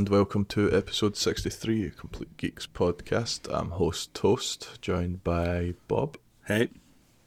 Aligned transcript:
Hello 0.00 0.06
and 0.06 0.16
welcome 0.16 0.44
to 0.46 0.72
episode 0.74 1.14
63 1.14 1.88
of 1.88 1.96
Complete 1.98 2.34
Geeks 2.38 2.66
podcast. 2.66 3.52
I'm 3.52 3.72
host 3.72 4.14
Toast, 4.14 4.80
joined 4.80 5.22
by 5.22 5.74
Bob 5.88 6.16
Hey. 6.46 6.70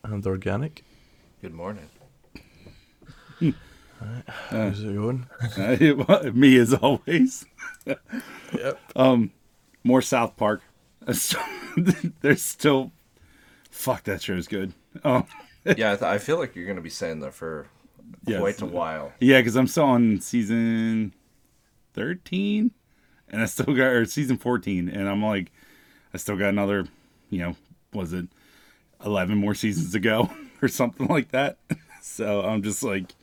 and 0.04 0.26
Organic. 0.26 0.84
Good 1.44 1.54
morning. 1.54 1.88
How's 4.28 4.82
it 4.84 4.96
going? 4.96 5.28
Uh, 6.08 6.32
me 6.34 6.58
as 6.58 6.74
always. 6.74 7.46
Yep. 7.86 8.80
More 9.84 10.02
South 10.02 10.36
Park. 10.36 10.64
There's 12.22 12.42
still. 12.42 12.92
Fuck, 13.70 14.06
that 14.06 14.24
show's 14.24 14.48
good. 14.48 14.74
Oh, 15.06 15.28
Yeah, 15.78 15.92
I, 15.92 15.96
th- 15.96 16.02
I 16.02 16.18
feel 16.18 16.40
like 16.40 16.56
you're 16.56 16.66
going 16.66 16.78
to 16.78 16.82
be 16.82 16.90
saying 16.90 17.20
that 17.20 17.36
for 17.36 17.68
Yes. 18.26 18.40
quite 18.40 18.62
a 18.62 18.66
while. 18.66 19.14
yeah, 19.20 19.40
because 19.40 19.56
I'm 19.56 19.68
still 19.68 19.86
on 19.86 20.20
season 20.22 21.14
13, 21.94 22.72
and 23.30 23.42
I 23.42 23.46
still 23.46 23.74
got, 23.74 23.86
or 23.88 24.06
season 24.06 24.38
14, 24.38 24.90
and 24.90 25.08
I'm 25.10 25.24
like, 25.24 25.52
I 26.14 26.18
still 26.18 26.38
got 26.38 26.50
another, 26.50 26.88
you 27.30 27.40
know, 27.40 27.56
was 27.94 28.14
it 28.14 28.28
11 29.06 29.38
more 29.38 29.56
seasons 29.56 29.92
to 29.94 30.00
go 30.00 30.30
or 30.62 30.68
something 30.68 31.08
like 31.08 31.32
that. 31.32 31.58
So 32.06 32.42
I'm 32.42 32.62
just 32.64 32.84
like, 32.84 33.16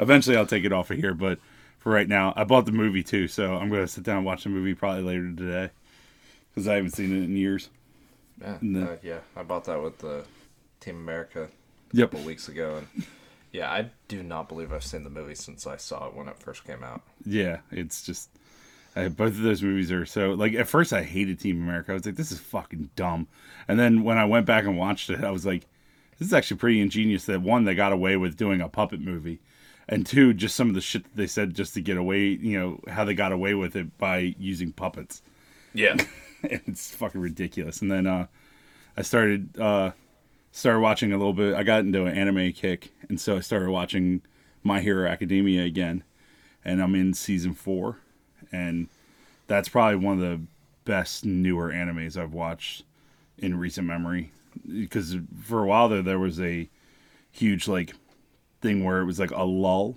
eventually 0.00 0.36
I'll 0.36 0.46
take 0.46 0.64
it 0.64 0.72
off 0.72 0.90
of 0.92 0.98
here, 0.98 1.14
but 1.14 1.40
for 1.78 1.92
right 1.92 2.08
now, 2.08 2.32
I 2.36 2.44
bought 2.44 2.64
the 2.64 2.72
movie 2.72 3.02
too, 3.02 3.28
so 3.28 3.54
I'm 3.56 3.68
going 3.70 3.82
to 3.82 3.88
sit 3.88 4.04
down 4.04 4.18
and 4.18 4.26
watch 4.26 4.44
the 4.44 4.50
movie 4.50 4.74
probably 4.74 5.02
later 5.02 5.32
today 5.32 5.70
because 6.50 6.68
I 6.68 6.76
haven't 6.76 6.92
seen 6.92 7.12
it 7.12 7.24
in 7.24 7.36
years. 7.36 7.70
Yeah, 8.40 8.58
uh, 8.76 8.96
yeah. 9.02 9.20
I 9.36 9.42
bought 9.42 9.64
that 9.64 9.82
with 9.82 9.98
the 9.98 10.24
Team 10.80 10.96
America 10.96 11.44
a 11.44 11.48
Yep. 11.92 12.10
couple 12.10 12.20
weeks 12.22 12.48
ago, 12.48 12.76
and 12.78 13.04
yeah, 13.54 13.70
I 13.70 13.88
do 14.08 14.24
not 14.24 14.48
believe 14.48 14.72
I've 14.72 14.82
seen 14.82 15.04
the 15.04 15.10
movie 15.10 15.36
since 15.36 15.64
I 15.64 15.76
saw 15.76 16.08
it 16.08 16.14
when 16.14 16.26
it 16.26 16.40
first 16.40 16.64
came 16.64 16.82
out. 16.82 17.02
Yeah, 17.24 17.58
it's 17.70 18.02
just 18.02 18.28
uh, 18.96 19.08
both 19.08 19.28
of 19.28 19.42
those 19.42 19.62
movies 19.62 19.92
are 19.92 20.04
so 20.04 20.32
like 20.32 20.54
at 20.54 20.66
first 20.66 20.92
I 20.92 21.04
hated 21.04 21.38
Team 21.38 21.62
America. 21.62 21.92
I 21.92 21.94
was 21.94 22.04
like, 22.04 22.16
this 22.16 22.32
is 22.32 22.40
fucking 22.40 22.90
dumb. 22.96 23.28
And 23.68 23.78
then 23.78 24.02
when 24.02 24.18
I 24.18 24.24
went 24.24 24.44
back 24.44 24.64
and 24.64 24.76
watched 24.76 25.08
it, 25.08 25.22
I 25.22 25.30
was 25.30 25.46
like, 25.46 25.68
this 26.18 26.26
is 26.26 26.34
actually 26.34 26.56
pretty 26.56 26.80
ingenious 26.80 27.26
that 27.26 27.42
one, 27.42 27.62
they 27.62 27.76
got 27.76 27.92
away 27.92 28.16
with 28.16 28.36
doing 28.36 28.60
a 28.60 28.68
puppet 28.68 29.00
movie. 29.00 29.38
And 29.88 30.04
two, 30.04 30.34
just 30.34 30.56
some 30.56 30.68
of 30.68 30.74
the 30.74 30.80
shit 30.80 31.04
that 31.04 31.14
they 31.14 31.28
said 31.28 31.54
just 31.54 31.74
to 31.74 31.80
get 31.80 31.96
away, 31.96 32.22
you 32.22 32.58
know, 32.58 32.80
how 32.88 33.04
they 33.04 33.14
got 33.14 33.30
away 33.30 33.54
with 33.54 33.76
it 33.76 33.96
by 33.98 34.34
using 34.36 34.72
puppets. 34.72 35.22
Yeah, 35.72 35.94
it's 36.42 36.92
fucking 36.92 37.20
ridiculous. 37.20 37.82
And 37.82 37.90
then 37.92 38.08
uh 38.08 38.26
I 38.96 39.02
started 39.02 39.60
uh 39.60 39.92
started 40.54 40.78
watching 40.78 41.12
a 41.12 41.18
little 41.18 41.32
bit 41.32 41.52
I 41.52 41.64
got 41.64 41.80
into 41.80 42.06
an 42.06 42.16
anime 42.16 42.52
kick 42.52 42.92
and 43.08 43.20
so 43.20 43.36
I 43.36 43.40
started 43.40 43.70
watching 43.70 44.22
My 44.62 44.80
Hero 44.80 45.08
Academia 45.08 45.64
again. 45.64 46.04
And 46.64 46.80
I'm 46.80 46.94
in 46.94 47.12
season 47.12 47.54
four. 47.54 47.98
And 48.52 48.88
that's 49.48 49.68
probably 49.68 49.96
one 49.96 50.14
of 50.14 50.20
the 50.20 50.40
best 50.84 51.24
newer 51.24 51.70
animes 51.70 52.16
I've 52.16 52.32
watched 52.32 52.84
in 53.36 53.58
recent 53.58 53.86
memory. 53.86 54.30
Because 54.66 55.16
for 55.42 55.64
a 55.64 55.66
while 55.66 55.88
there 55.88 56.02
there 56.02 56.20
was 56.20 56.40
a 56.40 56.70
huge 57.32 57.66
like 57.66 57.94
thing 58.62 58.84
where 58.84 59.00
it 59.00 59.06
was 59.06 59.18
like 59.18 59.32
a 59.32 59.42
lull 59.42 59.96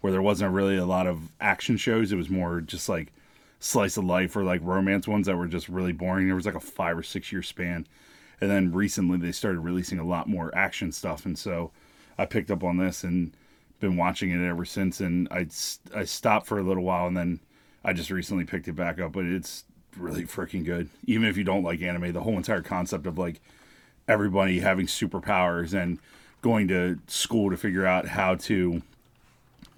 where 0.00 0.10
there 0.10 0.22
wasn't 0.22 0.54
really 0.54 0.78
a 0.78 0.86
lot 0.86 1.06
of 1.06 1.30
action 1.38 1.76
shows. 1.76 2.12
It 2.12 2.16
was 2.16 2.30
more 2.30 2.62
just 2.62 2.88
like 2.88 3.12
slice 3.60 3.98
of 3.98 4.04
life 4.04 4.34
or 4.34 4.42
like 4.42 4.62
romance 4.64 5.06
ones 5.06 5.26
that 5.26 5.36
were 5.36 5.48
just 5.48 5.68
really 5.68 5.92
boring. 5.92 6.26
There 6.26 6.34
was 6.34 6.46
like 6.46 6.54
a 6.54 6.60
five 6.60 6.96
or 6.96 7.02
six 7.02 7.30
year 7.30 7.42
span. 7.42 7.86
And 8.40 8.50
then 8.50 8.72
recently 8.72 9.18
they 9.18 9.32
started 9.32 9.60
releasing 9.60 9.98
a 9.98 10.06
lot 10.06 10.28
more 10.28 10.54
action 10.54 10.92
stuff. 10.92 11.26
And 11.26 11.38
so 11.38 11.72
I 12.16 12.26
picked 12.26 12.50
up 12.50 12.62
on 12.62 12.76
this 12.76 13.04
and 13.04 13.32
been 13.80 13.96
watching 13.96 14.30
it 14.30 14.46
ever 14.46 14.64
since. 14.64 15.00
And 15.00 15.28
I, 15.30 15.48
I 15.94 16.04
stopped 16.04 16.46
for 16.46 16.58
a 16.58 16.62
little 16.62 16.84
while 16.84 17.06
and 17.06 17.16
then 17.16 17.40
I 17.84 17.92
just 17.92 18.10
recently 18.10 18.44
picked 18.44 18.68
it 18.68 18.76
back 18.76 19.00
up. 19.00 19.12
But 19.12 19.24
it's 19.24 19.64
really 19.96 20.24
freaking 20.24 20.64
good. 20.64 20.88
Even 21.06 21.26
if 21.26 21.36
you 21.36 21.44
don't 21.44 21.64
like 21.64 21.82
anime, 21.82 22.12
the 22.12 22.20
whole 22.20 22.36
entire 22.36 22.62
concept 22.62 23.06
of 23.06 23.18
like 23.18 23.40
everybody 24.06 24.60
having 24.60 24.86
superpowers 24.86 25.74
and 25.74 25.98
going 26.40 26.68
to 26.68 26.98
school 27.06 27.50
to 27.50 27.56
figure 27.56 27.84
out 27.84 28.06
how 28.06 28.34
to 28.36 28.82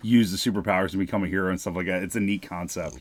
use 0.02 0.30
the 0.30 0.50
superpowers 0.50 0.90
and 0.90 1.00
become 1.00 1.24
a 1.24 1.28
hero 1.28 1.50
and 1.50 1.60
stuff 1.60 1.76
like 1.76 1.86
that. 1.86 2.02
It's 2.02 2.16
a 2.16 2.20
neat 2.20 2.42
concept. 2.42 3.00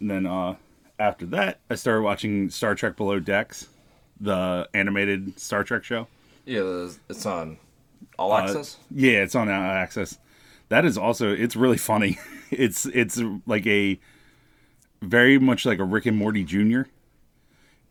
And 0.00 0.10
then 0.10 0.26
uh, 0.26 0.56
after 0.98 1.26
that, 1.26 1.58
I 1.70 1.74
started 1.74 2.02
watching 2.02 2.50
Star 2.50 2.74
Trek 2.74 2.96
Below 2.96 3.20
Decks, 3.20 3.68
the 4.20 4.68
animated 4.74 5.38
Star 5.38 5.64
Trek 5.64 5.84
show. 5.84 6.06
yeah. 6.44 6.88
It's 7.08 7.26
on 7.26 7.58
All 8.18 8.32
Uh, 8.32 8.42
Access. 8.42 8.76
Yeah, 8.90 9.22
it's 9.22 9.34
on 9.34 9.48
uh, 9.48 9.52
Access. 9.52 10.18
That 10.68 10.84
is 10.84 10.98
also 10.98 11.32
it's 11.32 11.56
really 11.56 11.78
funny. 11.78 12.18
it's 12.50 12.86
it's 12.86 13.20
like 13.46 13.66
a 13.66 13.98
very 15.00 15.38
much 15.38 15.64
like 15.64 15.78
a 15.78 15.84
Rick 15.84 16.06
and 16.06 16.16
Morty 16.16 16.44
Jr. 16.44 16.82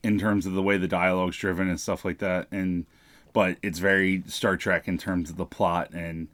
in 0.04 0.20
terms 0.20 0.46
of 0.46 0.54
the 0.54 0.62
way 0.62 0.78
the 0.78 0.88
dialogue's 0.88 1.38
driven 1.38 1.70
and 1.70 1.80
stuff 1.80 2.04
like 2.06 2.20
that. 2.20 2.48
And 2.52 2.86
but 3.34 3.58
it's 3.62 3.80
very 3.80 4.24
Star 4.28 4.58
Trek 4.58 4.88
in 4.88 4.98
terms 4.98 5.30
of 5.30 5.38
the 5.38 5.46
plot 5.46 5.92
and 5.94 6.28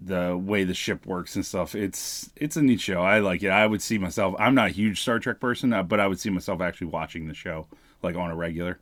the 0.00 0.36
way 0.36 0.62
the 0.64 0.74
ship 0.74 1.06
works 1.06 1.34
and 1.36 1.44
stuff. 1.44 1.74
It's 1.74 2.30
it's 2.36 2.56
a 2.56 2.62
neat 2.62 2.80
show. 2.80 3.00
I 3.02 3.18
like 3.18 3.42
it. 3.42 3.48
I 3.50 3.66
would 3.66 3.82
see 3.82 3.98
myself. 3.98 4.34
I'm 4.38 4.54
not 4.54 4.68
a 4.68 4.72
huge 4.72 5.00
Star 5.02 5.18
Trek 5.18 5.40
person, 5.40 5.72
uh, 5.72 5.82
but 5.82 6.00
I 6.00 6.06
would 6.06 6.20
see 6.20 6.30
myself 6.30 6.60
actually 6.60 6.88
watching 6.88 7.26
the 7.28 7.34
show 7.34 7.66
like 8.02 8.14
on 8.16 8.30
a 8.30 8.36
regular. 8.36 8.78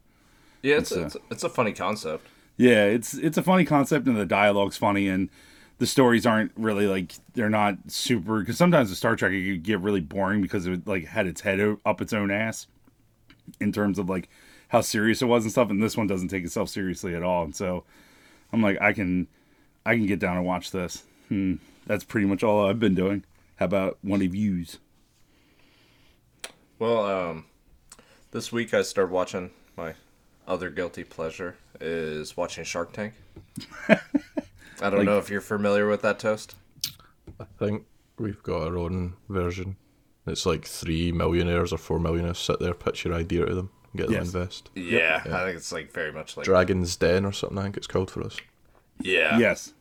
Yeah, 0.66 0.78
it's 0.78 0.90
it's, 0.90 1.00
uh, 1.00 1.06
it's, 1.06 1.16
it's 1.30 1.44
a 1.44 1.48
funny 1.48 1.72
concept. 1.72 2.26
Yeah, 2.56 2.84
it's 2.84 3.14
it's 3.14 3.38
a 3.38 3.42
funny 3.42 3.64
concept 3.64 4.06
and 4.06 4.16
the 4.16 4.26
dialogue's 4.26 4.76
funny 4.76 5.08
and 5.08 5.30
the 5.78 5.86
stories 5.86 6.26
aren't 6.26 6.52
really 6.56 6.86
like 6.86 7.12
they're 7.34 7.50
not 7.50 7.76
super 7.86 8.40
because 8.40 8.56
sometimes 8.56 8.90
the 8.90 8.96
Star 8.96 9.14
Trek 9.14 9.32
it 9.32 9.44
could 9.44 9.62
get 9.62 9.80
really 9.80 10.00
boring 10.00 10.42
because 10.42 10.66
it 10.66 10.86
like 10.86 11.06
had 11.06 11.26
its 11.26 11.42
head 11.42 11.60
up 11.84 12.00
its 12.00 12.12
own 12.12 12.30
ass 12.30 12.66
in 13.60 13.72
terms 13.72 13.98
of 13.98 14.08
like 14.08 14.28
how 14.68 14.80
serious 14.80 15.22
it 15.22 15.26
was 15.26 15.44
and 15.44 15.52
stuff 15.52 15.70
and 15.70 15.80
this 15.80 15.96
one 15.96 16.08
doesn't 16.08 16.28
take 16.28 16.44
itself 16.44 16.68
seriously 16.68 17.14
at 17.14 17.22
all 17.22 17.44
and 17.44 17.54
so 17.54 17.84
I'm 18.52 18.62
like 18.62 18.80
I 18.80 18.92
can 18.92 19.28
I 19.84 19.94
can 19.94 20.06
get 20.06 20.18
down 20.18 20.36
and 20.36 20.46
watch 20.46 20.72
this. 20.72 21.04
Hmm, 21.28 21.54
that's 21.86 22.02
pretty 22.02 22.26
much 22.26 22.42
all 22.42 22.66
I've 22.66 22.80
been 22.80 22.94
doing. 22.94 23.24
How 23.56 23.66
about 23.66 23.98
one 24.02 24.22
of 24.22 24.34
yous? 24.34 24.78
Well, 26.78 27.06
um, 27.06 27.44
this 28.32 28.50
week 28.50 28.74
I 28.74 28.82
started 28.82 29.12
watching 29.12 29.50
other 30.46 30.70
guilty 30.70 31.04
pleasure 31.04 31.56
is 31.80 32.36
watching 32.36 32.64
Shark 32.64 32.92
Tank. 32.92 33.14
I 33.88 33.98
don't 34.80 34.98
Like- 34.98 35.06
know 35.06 35.18
if 35.18 35.30
you're 35.30 35.40
familiar 35.40 35.88
with 35.88 36.02
that 36.02 36.18
toast. 36.18 36.54
I 37.40 37.44
think 37.58 37.84
we've 38.18 38.42
got 38.42 38.66
our 38.68 38.76
own 38.78 39.14
version. 39.28 39.76
It's 40.26 40.46
like 40.46 40.64
three 40.64 41.12
millionaires 41.12 41.72
or 41.72 41.78
four 41.78 41.98
millionaires 41.98 42.38
sit 42.38 42.58
there, 42.60 42.74
pitch 42.74 43.04
your 43.04 43.14
idea 43.14 43.46
to 43.46 43.54
them, 43.54 43.70
get 43.94 44.06
them 44.06 44.14
Yes. 44.16 44.32
to 44.32 44.38
invest. 44.38 44.70
Yeah, 44.74 45.22
I 45.24 45.44
think 45.44 45.56
it's 45.56 45.72
like 45.72 45.92
very 45.92 46.12
much 46.12 46.36
like 46.36 46.44
Dragon's 46.44 46.96
Den 46.96 47.24
or 47.24 47.32
something, 47.32 47.58
I 47.58 47.62
think 47.62 47.76
it's 47.76 47.86
called 47.86 48.10
for 48.10 48.22
us. 48.24 48.36
yeah, 49.00 49.38
Yes. 49.38 49.72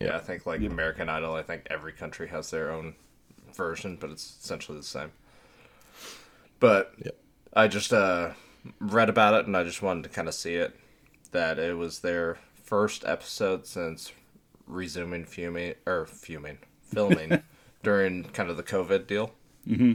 yeah. 0.00 0.16
I 0.16 0.20
think 0.20 0.46
like 0.46 0.60
American 0.62 1.08
Idol. 1.08 1.34
I 1.34 1.42
think 1.42 1.66
every 1.70 1.92
country 1.92 2.28
has 2.28 2.50
their 2.50 2.70
own 2.70 2.94
version, 3.54 3.96
but 4.00 4.10
it's 4.10 4.38
essentially 4.42 4.78
the 4.78 4.84
same. 4.84 5.10
But 6.60 6.92
Yeah. 7.04 7.12
I 7.52 7.68
just 7.68 7.92
uh, 7.92 8.30
read 8.78 9.08
about 9.08 9.34
it 9.34 9.46
and 9.46 9.56
I 9.56 9.64
just 9.64 9.82
wanted 9.82 10.04
to 10.04 10.08
kind 10.10 10.28
of 10.28 10.34
see 10.34 10.54
it. 10.54 10.74
That 11.32 11.58
it 11.58 11.76
was 11.76 12.00
their 12.00 12.38
first 12.62 13.04
episode 13.04 13.66
since 13.66 14.12
resuming 14.66 15.24
fuming 15.24 15.74
or 15.86 16.06
fuming 16.06 16.58
filming 16.82 17.42
during 17.82 18.24
kind 18.24 18.50
of 18.50 18.56
the 18.56 18.62
COVID 18.62 19.06
deal. 19.06 19.32
Mm-hmm. 19.66 19.92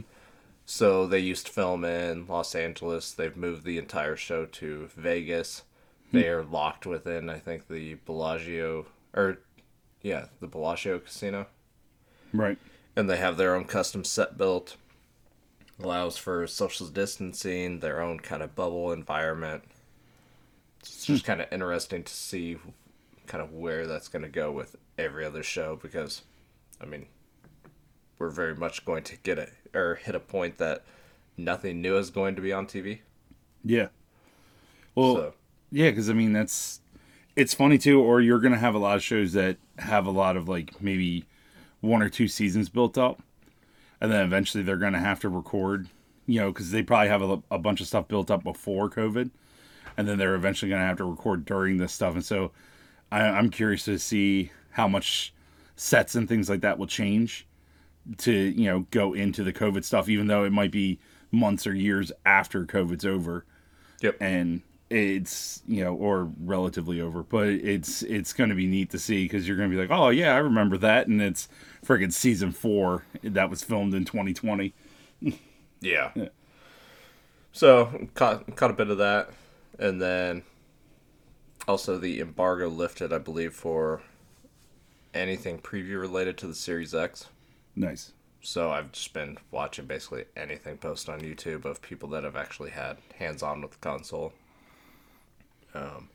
So 0.66 1.06
they 1.06 1.18
used 1.18 1.46
to 1.46 1.52
film 1.52 1.84
in 1.84 2.26
Los 2.26 2.54
Angeles. 2.54 3.10
They've 3.12 3.36
moved 3.36 3.64
the 3.64 3.78
entire 3.78 4.16
show 4.16 4.46
to 4.46 4.88
Vegas. 4.96 5.62
They 6.12 6.28
are 6.28 6.42
locked 6.42 6.86
within, 6.86 7.30
I 7.30 7.38
think, 7.38 7.68
the 7.68 7.94
Bellagio 8.04 8.86
or 9.14 9.38
yeah, 10.02 10.26
the 10.40 10.46
Bellagio 10.46 10.98
Casino 10.98 11.46
Right. 12.32 12.58
and 12.96 13.08
they 13.08 13.16
have 13.16 13.36
their 13.36 13.54
own 13.54 13.64
custom 13.64 14.04
set 14.04 14.36
built 14.38 14.76
allows 15.82 16.16
for 16.16 16.46
social 16.46 16.86
distancing 16.86 17.80
their 17.80 18.00
own 18.00 18.18
kind 18.18 18.42
of 18.42 18.54
bubble 18.54 18.92
environment 18.92 19.62
it's 20.80 21.04
just 21.04 21.24
hmm. 21.24 21.26
kind 21.26 21.40
of 21.40 21.52
interesting 21.52 22.02
to 22.02 22.12
see 22.12 22.56
kind 23.26 23.42
of 23.42 23.52
where 23.52 23.86
that's 23.86 24.08
going 24.08 24.22
to 24.22 24.28
go 24.28 24.50
with 24.50 24.76
every 24.98 25.24
other 25.24 25.42
show 25.42 25.78
because 25.82 26.22
i 26.80 26.84
mean 26.84 27.06
we're 28.18 28.30
very 28.30 28.54
much 28.54 28.84
going 28.84 29.02
to 29.02 29.16
get 29.18 29.38
it 29.38 29.52
or 29.74 29.94
hit 29.96 30.14
a 30.14 30.20
point 30.20 30.58
that 30.58 30.84
nothing 31.36 31.80
new 31.80 31.96
is 31.96 32.10
going 32.10 32.34
to 32.34 32.42
be 32.42 32.52
on 32.52 32.66
tv 32.66 33.00
Yeah. 33.64 33.88
Well, 34.94 35.14
so 35.14 35.34
Yeah, 35.70 35.90
because 35.90 36.10
I 36.10 36.12
mean 36.12 36.32
that's 36.32 36.80
it's 37.36 37.54
funny 37.54 37.78
too. 37.78 38.00
Or 38.00 38.20
you're 38.20 38.40
gonna 38.40 38.58
have 38.58 38.74
a 38.74 38.78
lot 38.78 38.96
of 38.96 39.02
shows 39.02 39.32
that 39.32 39.56
have 39.78 40.06
a 40.06 40.10
lot 40.10 40.36
of 40.36 40.48
like 40.48 40.80
maybe 40.80 41.24
one 41.80 42.02
or 42.02 42.08
two 42.08 42.28
seasons 42.28 42.68
built 42.68 42.98
up, 42.98 43.22
and 44.00 44.10
then 44.10 44.24
eventually 44.24 44.62
they're 44.62 44.76
gonna 44.76 45.00
have 45.00 45.20
to 45.20 45.28
record. 45.28 45.88
You 46.26 46.40
know, 46.40 46.52
because 46.52 46.70
they 46.70 46.82
probably 46.82 47.08
have 47.08 47.22
a, 47.22 47.42
a 47.50 47.58
bunch 47.58 47.80
of 47.80 47.88
stuff 47.88 48.06
built 48.06 48.30
up 48.30 48.44
before 48.44 48.88
COVID, 48.88 49.30
and 49.96 50.06
then 50.06 50.18
they're 50.18 50.36
eventually 50.36 50.70
gonna 50.70 50.86
have 50.86 50.98
to 50.98 51.04
record 51.04 51.44
during 51.44 51.78
this 51.78 51.92
stuff. 51.92 52.14
And 52.14 52.24
so, 52.24 52.52
I, 53.10 53.22
I'm 53.22 53.50
curious 53.50 53.84
to 53.86 53.98
see 53.98 54.52
how 54.70 54.86
much 54.86 55.34
sets 55.76 56.14
and 56.14 56.28
things 56.28 56.48
like 56.48 56.60
that 56.60 56.78
will 56.78 56.86
change 56.86 57.46
to 58.18 58.32
you 58.32 58.66
know 58.66 58.86
go 58.90 59.12
into 59.12 59.42
the 59.42 59.52
COVID 59.52 59.84
stuff, 59.84 60.08
even 60.08 60.26
though 60.26 60.44
it 60.44 60.52
might 60.52 60.70
be 60.70 60.98
months 61.30 61.66
or 61.66 61.74
years 61.74 62.12
after 62.24 62.64
COVID's 62.64 63.06
over. 63.06 63.44
Yep. 64.02 64.16
And 64.20 64.62
it's 64.90 65.62
you 65.68 65.84
know 65.84 65.94
or 65.94 66.28
relatively 66.40 67.00
over 67.00 67.22
but 67.22 67.46
it's 67.48 68.02
it's 68.02 68.32
going 68.32 68.50
to 68.50 68.56
be 68.56 68.66
neat 68.66 68.90
to 68.90 68.98
see 68.98 69.24
because 69.24 69.46
you're 69.46 69.56
going 69.56 69.70
to 69.70 69.74
be 69.74 69.80
like 69.80 69.96
oh 69.96 70.08
yeah 70.08 70.34
i 70.34 70.38
remember 70.38 70.76
that 70.76 71.06
and 71.06 71.22
it's 71.22 71.48
friggin' 71.86 72.12
season 72.12 72.50
four 72.50 73.04
that 73.22 73.48
was 73.48 73.62
filmed 73.62 73.94
in 73.94 74.04
2020 74.04 74.74
Yeah. 75.80 76.12
So 77.52 78.08
caught 78.14 78.54
caught 78.56 78.70
a 78.70 78.74
bit 78.74 78.90
of 78.90 78.98
that, 78.98 79.30
and 79.78 80.00
then 80.00 80.42
also 81.66 81.98
the 81.98 82.20
embargo 82.20 82.68
lifted, 82.68 83.12
I 83.12 83.18
believe, 83.18 83.54
for 83.54 84.02
anything 85.12 85.58
preview 85.58 86.00
related 86.00 86.38
to 86.38 86.46
the 86.46 86.54
Series 86.54 86.94
X. 86.94 87.26
nice 87.74 88.12
So 88.42 88.70
I've 88.70 88.92
just 88.92 89.12
been 89.12 89.38
watching 89.50 89.86
basically 89.86 90.24
anything 90.36 90.78
posted 90.78 91.12
on 91.12 91.20
YouTube 91.20 91.64
of 91.64 91.82
people 91.82 92.08
that 92.10 92.24
have 92.24 92.36
actually 92.36 92.70
had 92.70 92.98
hands 93.18 93.42
on 93.42 93.60
with 93.60 93.72
the 93.72 93.78
console. 93.78 94.32
Um, 95.74 96.08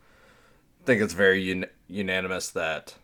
I 0.81 0.85
think 0.85 1.01
it's 1.01 1.13
very 1.13 1.51
un- 1.51 1.65
unanimous 1.87 2.49
that 2.49 2.95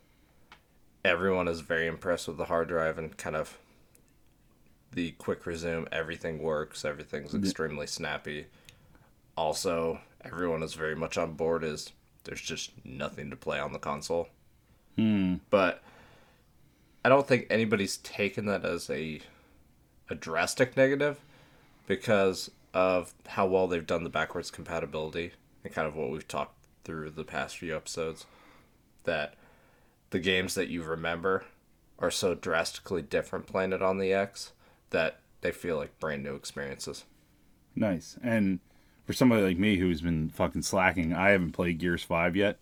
everyone 1.03 1.47
is 1.47 1.61
very 1.61 1.87
impressed 1.87 2.27
with 2.27 2.37
the 2.37 2.45
hard 2.45 2.67
drive 2.67 2.97
and 2.97 3.15
kind 3.17 3.35
of 3.35 3.57
the 4.91 5.11
quick 5.11 5.45
resume. 5.45 5.87
Everything 5.91 6.41
works. 6.41 6.85
Everything's 6.85 7.33
extremely 7.33 7.87
snappy. 7.87 8.47
Also, 9.37 9.99
everyone 10.23 10.61
is 10.61 10.73
very 10.73 10.95
much 10.95 11.17
on 11.17 11.33
board. 11.33 11.63
Is 11.63 11.91
there's 12.25 12.41
just 12.41 12.71
nothing 12.85 13.29
to 13.29 13.35
play 13.35 13.59
on 13.59 13.73
the 13.73 13.79
console. 13.79 14.27
But 15.49 15.81
I 17.03 17.09
don't 17.09 17.27
think 17.27 17.47
anybody's 17.49 17.97
taken 17.97 18.45
that 18.45 18.65
as 18.65 18.89
a 18.89 19.21
a 20.09 20.15
drastic 20.15 20.75
negative 20.75 21.19
because 21.87 22.51
of 22.73 23.13
how 23.27 23.47
well 23.47 23.67
they've 23.67 23.87
done 23.87 24.03
the 24.03 24.09
backwards 24.09 24.51
compatibility 24.51 25.31
and 25.63 25.73
kind 25.73 25.87
of 25.87 25.95
what 25.95 26.09
we've 26.09 26.27
talked 26.27 26.55
through 26.83 27.11
the 27.11 27.23
past 27.23 27.57
few 27.57 27.75
episodes 27.75 28.25
that 29.03 29.35
the 30.09 30.19
games 30.19 30.55
that 30.55 30.67
you 30.69 30.83
remember 30.83 31.45
are 31.99 32.11
so 32.11 32.33
drastically 32.35 33.01
different 33.01 33.47
playing 33.47 33.73
it 33.73 33.81
on 33.81 33.97
the 33.97 34.13
X 34.13 34.51
that 34.89 35.19
they 35.41 35.51
feel 35.51 35.77
like 35.77 35.99
brand 35.99 36.23
new 36.23 36.35
experiences. 36.35 37.05
nice. 37.75 38.17
And 38.23 38.59
for 39.05 39.13
somebody 39.13 39.41
like 39.41 39.57
me 39.57 39.77
who's 39.77 40.01
been 40.01 40.29
fucking 40.29 40.61
slacking 40.61 41.11
i 41.13 41.31
haven't 41.31 41.51
played 41.53 41.79
gears 41.79 42.03
5 42.03 42.35
yet. 42.35 42.59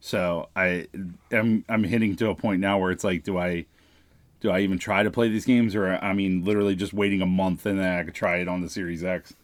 So 0.00 0.48
i 0.56 0.86
am 1.30 1.64
i'm 1.68 1.84
hitting 1.84 2.16
to 2.16 2.30
a 2.30 2.34
point 2.34 2.60
now 2.60 2.78
where 2.78 2.90
it's 2.90 3.04
like 3.04 3.24
do 3.24 3.38
i 3.38 3.66
do 4.40 4.50
i 4.50 4.60
even 4.60 4.78
try 4.78 5.02
to 5.02 5.10
play 5.10 5.28
these 5.28 5.44
games? 5.46 5.74
Or 5.74 5.94
i 6.02 6.12
mean 6.12 6.44
literally 6.44 6.74
just 6.74 6.92
waiting 6.92 7.22
a 7.22 7.26
month 7.26 7.66
and 7.66 7.78
then 7.78 7.98
i 7.98 8.02
could 8.02 8.14
try 8.14 8.36
it 8.38 8.48
on 8.48 8.60
the 8.60 8.68
series 8.68 9.04
x. 9.04 9.34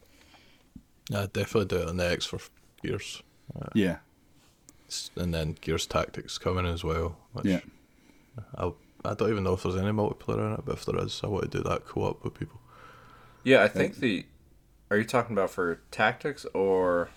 I 1.14 1.26
definitely 1.26 1.66
do 1.66 1.82
it 1.82 1.88
on 1.88 1.96
the 1.96 2.10
X 2.10 2.26
for 2.26 2.38
Gears, 2.82 3.22
yeah 3.74 3.96
and 5.16 5.34
then 5.34 5.56
Gears 5.60 5.86
Tactics 5.86 6.38
coming 6.38 6.64
as 6.66 6.82
well. 6.84 7.16
Which 7.32 7.44
yeah 7.46 7.60
I 8.56 8.72
I 9.04 9.14
don't 9.14 9.30
even 9.30 9.44
know 9.44 9.52
if 9.54 9.62
there's 9.62 9.76
any 9.76 9.90
multiplayer 9.90 10.46
in 10.46 10.52
it, 10.54 10.60
but 10.64 10.74
if 10.76 10.84
there 10.86 10.98
is, 11.04 11.20
I 11.22 11.26
want 11.28 11.50
to 11.50 11.58
do 11.58 11.62
that 11.68 11.84
co-op 11.86 12.24
with 12.24 12.34
people. 12.34 12.60
Yeah, 13.44 13.62
I 13.62 13.68
think 13.68 13.92
uh, 13.94 14.00
the. 14.00 14.26
Are 14.90 14.96
you 14.96 15.04
talking 15.04 15.34
about 15.36 15.50
for 15.50 15.80
tactics 15.90 16.46
or? 16.54 17.10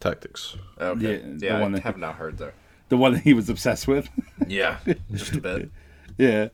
Tactics. 0.00 0.56
Okay. 0.80 1.16
Yeah, 1.16 1.18
the 1.36 1.46
Yeah, 1.46 1.60
one 1.60 1.74
I 1.74 1.78
that- 1.78 1.84
have 1.84 1.98
not 1.98 2.14
heard 2.16 2.38
there. 2.38 2.54
the 2.88 2.96
one 2.96 3.12
that 3.12 3.22
he 3.22 3.34
was 3.34 3.48
obsessed 3.50 3.86
with 3.86 4.08
Yeah, 4.48 4.78
just 5.12 5.34
a 5.34 5.40
bit. 5.40 5.70
Yeah, 6.18 6.48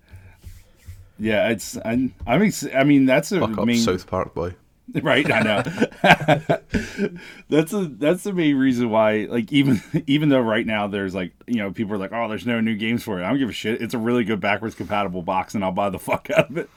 yeah. 1.19 1.49
It's 1.51 1.79
I'm, 1.85 2.15
I 2.27 2.39
mean, 2.39 2.53
I 2.75 2.85
mean 2.85 3.07
that's 3.07 3.33
a 3.33 3.41
Fuck 3.41 3.59
up 3.59 3.67
main 3.67 3.79
South 3.79 4.07
Park 4.07 4.35
boy. 4.35 4.55
right. 5.03 5.31
I 5.31 5.41
know. 5.41 5.63
that's 7.49 7.73
a 7.73 7.87
that's 7.87 8.23
the 8.23 8.33
main 8.33 8.57
reason 8.57 8.91
why. 8.91 9.27
Like 9.29 9.53
even 9.53 9.83
even 10.07 10.29
though 10.29 10.41
right 10.41 10.67
now 10.67 10.87
there's 10.87 11.15
like 11.15 11.33
you 11.47 11.57
know 11.57 11.73
people 11.73 11.95
are 11.95 11.99
like 11.99 12.13
oh 12.13 12.29
there's 12.29 12.47
no 12.47 12.61
new 12.61 12.77
games 12.77 13.03
for 13.03 13.21
it. 13.21 13.25
I 13.25 13.29
don't 13.29 13.39
give 13.39 13.49
a 13.49 13.53
shit. 13.53 13.83
It's 13.83 13.95
a 13.95 13.99
really 13.99 14.25
good 14.25 14.41
backwards 14.41 14.75
compatible 14.75 15.23
box 15.23 15.55
and 15.55 15.65
I'll 15.65 15.73
buy 15.73 15.91
the 15.91 15.99
fuck 15.99 16.29
out 16.31 16.51
of 16.51 16.57
it. 16.57 16.71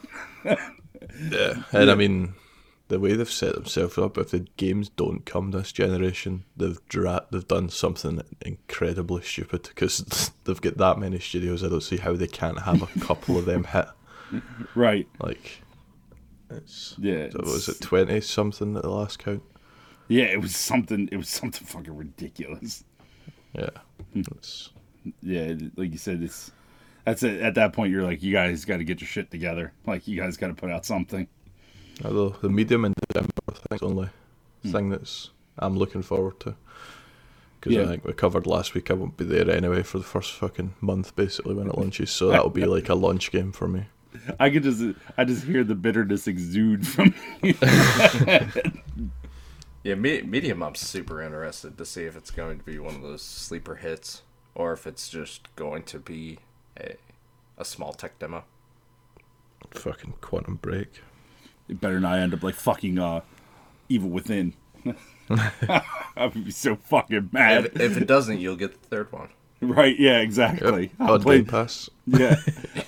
Yeah, 1.31 1.63
and 1.71 1.91
I 1.91 1.95
mean, 1.95 2.33
the 2.89 3.00
way 3.00 3.13
they've 3.13 3.29
set 3.29 3.56
themselves 3.56 3.97
up, 3.97 4.17
if 4.17 4.31
the 4.31 4.45
games 4.57 4.89
don't 4.89 5.25
come 5.25 5.51
this 5.51 5.71
generation, 5.71 6.44
they've 6.57 6.79
dra- 6.89 7.25
they've 7.31 7.47
done 7.47 7.69
something 7.69 8.21
incredibly 8.41 9.21
stupid 9.21 9.63
because 9.63 10.31
they've 10.44 10.62
got 10.62 10.77
that 10.77 10.97
many 10.97 11.19
studios. 11.19 11.63
I 11.63 11.69
don't 11.69 11.81
see 11.81 11.97
how 11.97 12.13
they 12.13 12.27
can't 12.27 12.62
have 12.62 12.81
a 12.81 13.00
couple 13.00 13.38
of 13.38 13.45
them 13.45 13.65
hit. 13.65 13.88
Right. 14.75 15.07
Like, 15.19 15.62
it's 16.50 16.96
Yeah. 17.00 17.30
so 17.30 17.40
was 17.44 17.69
it 17.69 17.81
twenty 17.81 18.22
something 18.22 18.75
at 18.75 18.84
the 18.84 18.90
last 18.90 19.19
count? 19.19 19.44
Yeah. 20.07 20.25
It 20.25 20.42
was 20.42 20.56
something. 20.56 21.07
It 21.12 21.18
was 21.18 21.30
something 21.30 21.66
fucking 21.68 21.96
ridiculous. 21.96 22.84
Yeah, 23.54 23.69
Hmm. 24.13 24.22
it's, 24.31 24.69
Yeah. 25.22 25.54
Like 25.75 25.92
you 25.92 25.98
said, 25.98 26.22
it's. 26.24 26.51
That's 27.06 27.24
it. 27.24 27.42
At 27.42 27.56
that 27.56 27.74
point, 27.74 27.92
you're 27.92 28.04
like, 28.04 28.22
you 28.22 28.31
guys 28.31 28.66
got 28.66 28.78
to 28.78 28.84
get 28.84 29.01
your 29.01 29.07
shit 29.07 29.31
together. 29.31 29.74
Like, 29.88 30.07
you 30.07 30.19
guys 30.19 30.38
got 30.38 30.48
to 30.48 30.54
put 30.54 30.69
out 30.69 30.86
something. 30.86 31.28
although 32.06 32.30
the 32.30 32.50
medium 32.50 32.86
in 32.86 32.94
December 33.10 33.31
I 33.50 33.51
think 33.54 33.72
is 33.74 33.80
the 33.80 33.86
only 33.88 34.10
thing 34.66 34.90
that's 34.90 35.31
I'm 35.58 35.75
looking 35.77 36.01
forward 36.03 36.39
to. 36.41 36.56
Because 37.60 37.75
Yeah. 37.75 37.84
I 37.84 37.88
think 37.88 38.06
we 38.06 38.13
covered 38.13 38.46
last 38.48 38.74
week, 38.74 38.89
I 38.89 38.94
won't 38.94 39.18
be 39.18 39.25
there 39.25 39.50
anyway 39.50 39.84
for 39.84 39.98
the 39.98 40.03
first 40.06 40.32
fucking 40.34 40.75
month, 40.82 41.15
basically 41.15 41.56
when 41.56 41.68
it 41.68 41.77
launches. 41.77 42.10
So 42.12 42.27
that'll 42.32 42.50
be 42.51 42.65
like 42.65 42.88
a 42.89 42.96
launch 42.96 43.32
game 43.32 43.51
for 43.51 43.68
me. 43.68 43.86
I 44.39 44.50
could 44.50 44.63
just, 44.63 44.84
I 45.18 45.24
just 45.25 45.44
hear 45.46 45.63
the 45.63 45.75
bitterness 45.75 46.28
exude 46.28 46.88
from. 46.88 47.13
Yeah, 49.82 49.96
me- 49.96 50.22
medium. 50.24 50.62
I'm 50.62 50.75
super 50.75 51.22
interested 51.22 51.78
to 51.78 51.86
see 51.86 52.04
if 52.04 52.18
it's 52.18 52.32
going 52.32 52.60
to 52.60 52.66
be 52.66 52.80
one 52.80 52.96
of 52.96 53.01
those 53.01 53.22
sleeper 53.22 53.75
hits 53.75 54.24
or 54.54 54.74
if 54.74 54.86
it's 54.86 55.08
just 55.08 55.54
going 55.56 55.84
to 55.84 56.00
be 56.00 56.39
a 56.78 56.96
a 57.58 57.63
small 57.63 57.94
tech 57.94 58.20
demo. 58.20 58.44
Fucking 59.72 60.16
Quantum 60.22 60.56
Break. 60.56 61.01
it 61.70 61.80
better 61.80 62.00
not 62.00 62.20
end 62.20 62.34
up 62.34 62.44
like 62.44 62.56
fucking 62.56 63.00
uh, 63.00 63.22
Evil 63.88 64.10
Within. 64.10 64.54
I 65.30 65.82
would 66.18 66.34
be 66.46 66.51
so 66.51 66.75
fucking 66.75 67.30
mad. 67.32 67.66
If, 67.68 67.80
if 67.80 67.98
it 67.98 68.08
doesn't, 68.08 68.39
you'll 68.39 68.56
get 68.58 68.82
the 68.82 68.88
third 68.88 69.12
one. 69.13 69.30
Right? 69.62 70.00
Yeah, 70.00 70.20
exactly. 70.20 70.92
I'll 71.00 71.16
oh, 71.16 71.20
play. 71.20 71.38
Game 71.39 71.46
Pass. 71.46 71.89
Yeah, 72.08 72.38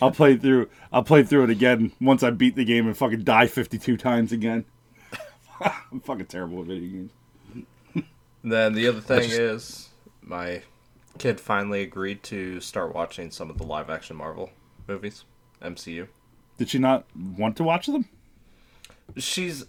I'll 0.01 0.11
play 0.11 0.35
through. 0.35 0.69
I'll 0.91 1.03
play 1.03 1.21
through 1.21 1.43
it 1.43 1.49
again 1.51 1.91
once 2.01 2.23
I 2.23 2.31
beat 2.31 2.55
the 2.55 2.65
game 2.65 2.87
and 2.87 2.97
fucking 2.97 3.23
die 3.23 3.45
fifty-two 3.45 3.97
times 3.97 4.31
again. 4.31 4.65
I'm 5.61 5.99
fucking 5.99 6.25
terrible 6.25 6.61
at 6.61 6.67
video 6.67 6.89
games. 6.89 7.11
Then 8.43 8.73
the 8.73 8.87
other 8.87 9.01
thing 9.01 9.23
just- 9.23 9.33
is, 9.39 9.89
my 10.21 10.63
kid 11.19 11.39
finally 11.39 11.83
agreed 11.83 12.23
to 12.23 12.59
start 12.61 12.95
watching 12.95 13.29
some 13.29 13.51
of 13.51 13.59
the 13.59 13.63
live 13.63 13.91
action 13.91 14.15
Marvel 14.15 14.49
movies, 14.87 15.25
MCU. 15.61 16.07
Did 16.57 16.69
she 16.69 16.79
not 16.79 17.05
want 17.15 17.57
to 17.57 17.63
watch 17.63 17.85
them? 17.85 18.07
She's. 19.17 19.65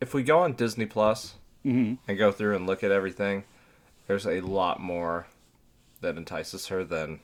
If 0.00 0.14
we 0.14 0.24
go 0.24 0.40
on 0.40 0.54
Disney 0.54 0.86
Plus 0.86 1.34
mm-hmm. 1.64 1.94
and 2.08 2.18
go 2.18 2.32
through 2.32 2.56
and 2.56 2.66
look 2.66 2.82
at 2.82 2.90
everything, 2.90 3.44
there's 4.08 4.26
a 4.26 4.40
lot 4.40 4.80
more 4.80 5.26
that 6.02 6.16
entices 6.16 6.66
her 6.68 6.84
than 6.84 7.20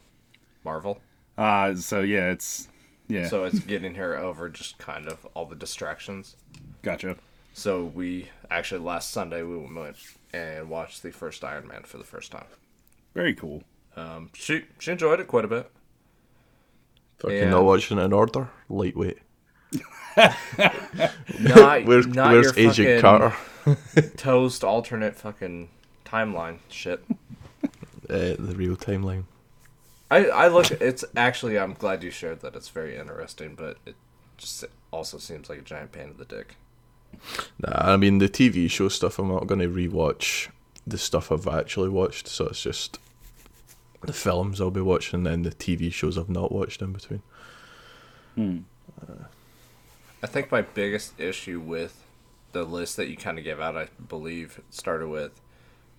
Marvel. 0.64 0.98
Uh 1.36 1.74
so 1.74 2.00
yeah, 2.00 2.30
it's 2.30 2.68
yeah. 3.08 3.28
So 3.28 3.44
it's 3.44 3.60
getting 3.60 3.94
her 3.94 4.16
over 4.18 4.48
just 4.48 4.78
kind 4.78 5.06
of 5.06 5.26
all 5.34 5.46
the 5.46 5.54
distractions. 5.56 6.36
gotcha. 6.82 7.16
So 7.54 7.84
we 7.84 8.28
actually 8.50 8.80
last 8.80 9.10
Sunday 9.10 9.42
we 9.42 9.56
went 9.58 9.96
and 10.32 10.68
watched 10.70 11.02
the 11.02 11.10
first 11.12 11.42
Iron 11.44 11.66
Man 11.68 11.82
for 11.84 11.98
the 11.98 12.04
first 12.04 12.30
time. 12.32 12.44
Very 13.14 13.34
cool. 13.34 13.62
Um, 13.96 14.30
she 14.34 14.64
she 14.78 14.90
enjoyed 14.92 15.20
it 15.20 15.26
quite 15.28 15.44
a 15.44 15.48
bit. 15.48 15.70
Fucking 17.18 17.36
Yeah. 17.36 17.50
not 17.50 17.64
watching 17.64 17.98
it 17.98 18.02
in 18.02 18.12
order. 18.12 18.48
Lightweight. 18.68 19.18
Not, 21.38 21.84
Where's 21.84 22.06
not 22.06 22.32
Where's 22.32 22.56
your 22.56 22.70
Agent 22.70 23.00
fucking 23.00 23.00
Carter? 23.00 23.36
toast 24.16 24.64
alternate 24.64 25.14
fucking 25.16 25.68
timeline 26.04 26.58
shit. 26.68 27.04
Uh, 28.08 28.36
the 28.38 28.54
real 28.56 28.76
timeline. 28.76 29.24
I 30.10 30.26
I 30.26 30.48
look. 30.48 30.70
It's 30.70 31.04
actually 31.16 31.58
I'm 31.58 31.74
glad 31.74 32.02
you 32.02 32.10
shared 32.10 32.40
that. 32.40 32.56
It's 32.56 32.68
very 32.68 32.96
interesting, 32.96 33.54
but 33.54 33.76
it 33.84 33.96
just 34.38 34.64
also 34.90 35.18
seems 35.18 35.50
like 35.50 35.58
a 35.58 35.62
giant 35.62 35.92
pain 35.92 36.10
in 36.10 36.16
the 36.16 36.24
dick. 36.24 36.56
Nah, 37.60 37.92
I 37.92 37.96
mean 37.96 38.18
the 38.18 38.28
TV 38.28 38.70
show 38.70 38.88
stuff. 38.88 39.18
I'm 39.18 39.28
not 39.28 39.46
going 39.46 39.60
to 39.60 39.68
rewatch 39.68 40.48
the 40.86 40.98
stuff 40.98 41.30
I've 41.30 41.46
actually 41.46 41.90
watched. 41.90 42.28
So 42.28 42.46
it's 42.46 42.62
just 42.62 42.98
the 44.00 44.12
films 44.12 44.60
I'll 44.60 44.70
be 44.70 44.80
watching, 44.80 45.18
and 45.18 45.26
then 45.26 45.42
the 45.42 45.50
TV 45.50 45.92
shows 45.92 46.16
I've 46.16 46.30
not 46.30 46.52
watched 46.52 46.80
in 46.80 46.92
between. 46.92 47.22
Hmm. 48.34 48.58
I 50.22 50.26
think 50.26 50.50
my 50.50 50.62
biggest 50.62 51.18
issue 51.20 51.60
with 51.60 52.04
the 52.52 52.64
list 52.64 52.96
that 52.96 53.08
you 53.08 53.16
kind 53.16 53.38
of 53.38 53.44
gave 53.44 53.60
out, 53.60 53.76
I 53.76 53.88
believe, 54.08 54.60
started 54.70 55.08
with 55.08 55.32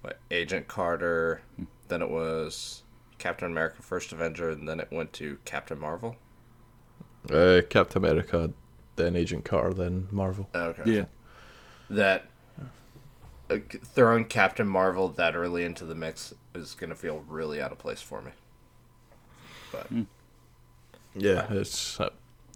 what, 0.02 0.20
Agent 0.32 0.68
Carter, 0.68 1.42
then 1.90 2.02
it 2.02 2.10
was 2.10 2.84
Captain 3.18 3.52
America: 3.52 3.82
First 3.82 4.12
Avenger, 4.12 4.50
and 4.50 4.68
then 4.68 4.80
it 4.80 4.88
went 4.92 5.14
to 5.14 5.38
Captain 5.46 5.78
Marvel. 5.78 6.16
Uh, 7.30 7.62
Captain 7.70 8.04
America, 8.04 8.52
then 8.96 9.16
Agent 9.16 9.44
Carter, 9.44 9.74
then 9.74 10.08
Marvel. 10.12 10.48
Okay. 10.56 10.84
Yeah. 10.86 11.06
That 11.90 12.26
uh, 13.50 13.58
throwing 13.84 14.26
Captain 14.26 14.68
Marvel 14.68 15.10
that 15.10 15.36
early 15.36 15.66
into 15.66 15.86
the 15.86 15.96
mix 15.96 16.34
is 16.56 16.76
gonna 16.76 16.96
feel 16.96 17.24
really 17.28 17.62
out 17.62 17.72
of 17.72 17.78
place 17.78 18.02
for 18.02 18.22
me. 18.22 18.32
But 19.72 19.88
Yeah, 21.16 21.48
it's. 21.52 22.00
Uh, 22.00 22.10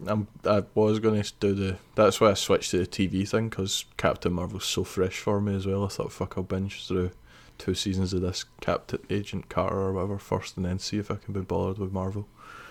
I'm, 0.08 0.28
I 0.44 0.64
was 0.74 1.00
going 1.00 1.22
to 1.22 1.34
do 1.40 1.54
the. 1.54 1.78
That's 1.96 2.20
why 2.20 2.32
I 2.32 2.34
switched 2.34 2.72
to 2.72 2.80
the 2.80 2.88
TV 2.88 3.28
thing 3.28 3.50
because 3.50 3.86
Captain 3.98 4.34
Marvel's 4.34 4.66
so 4.66 4.84
fresh 4.84 5.20
for 5.20 5.40
me 5.40 5.56
as 5.56 5.68
well. 5.68 5.86
I 5.86 5.88
thought, 5.88 6.12
fuck, 6.12 6.34
I'll 6.38 6.44
binge 6.44 6.88
through 6.88 7.12
two 7.58 7.74
seasons 7.76 8.14
of 8.14 8.22
this 8.22 8.46
Captain 8.62 9.00
Agent 9.10 9.50
Carter 9.50 9.76
or 9.78 9.94
whatever 9.94 10.18
first, 10.18 10.58
and 10.58 10.66
then 10.66 10.80
see 10.80 10.98
if 10.98 11.10
I 11.12 11.16
can 11.16 11.34
be 11.34 11.42
bothered 11.42 11.78
with 11.80 11.92
Marvel. 11.94 12.28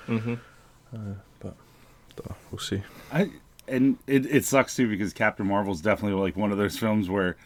mm-hmm. 0.07 0.35
Uh, 0.95 1.15
but 1.41 1.55
uh, 2.29 2.35
we'll 2.51 2.59
see. 2.59 2.83
I 3.13 3.31
and 3.69 3.97
it, 4.07 4.27
it 4.27 4.45
sucks 4.45 4.75
too 4.77 4.89
because 4.89 5.13
Captain 5.13 5.47
Marvel 5.47 5.73
is 5.73 5.81
definitely 5.81 6.21
like 6.21 6.37
one 6.37 6.53
of 6.53 6.59
those 6.59 6.77
films 6.79 7.09
where 7.09 7.37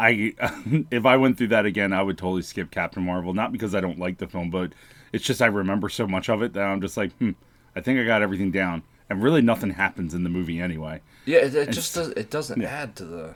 I 0.00 0.34
if 0.90 1.04
I 1.04 1.16
went 1.16 1.36
through 1.36 1.48
that 1.48 1.66
again, 1.66 1.92
I 1.92 2.02
would 2.02 2.16
totally 2.18 2.42
skip 2.42 2.70
Captain 2.70 3.02
Marvel. 3.02 3.34
Not 3.34 3.52
because 3.52 3.74
I 3.74 3.80
don't 3.80 3.98
like 3.98 4.18
the 4.18 4.26
film, 4.26 4.50
but 4.50 4.72
it's 5.12 5.24
just 5.24 5.42
I 5.42 5.46
remember 5.46 5.88
so 5.88 6.06
much 6.06 6.28
of 6.30 6.42
it 6.42 6.52
that 6.54 6.62
I'm 6.62 6.80
just 6.80 6.96
like, 6.96 7.12
hmm, 7.18 7.32
I 7.76 7.80
think 7.80 7.98
I 7.98 8.04
got 8.04 8.22
everything 8.22 8.50
down. 8.50 8.82
And 9.10 9.22
really, 9.22 9.40
nothing 9.42 9.70
happens 9.70 10.12
in 10.14 10.22
the 10.22 10.28
movie 10.28 10.60
anyway. 10.60 11.00
yeah, 11.24 11.38
it, 11.38 11.54
it 11.54 11.70
just 11.70 11.94
does. 11.94 12.08
It 12.10 12.30
doesn't 12.30 12.60
Yeah. 12.60 12.68
add 12.68 12.94
to 12.96 13.04
the. 13.04 13.34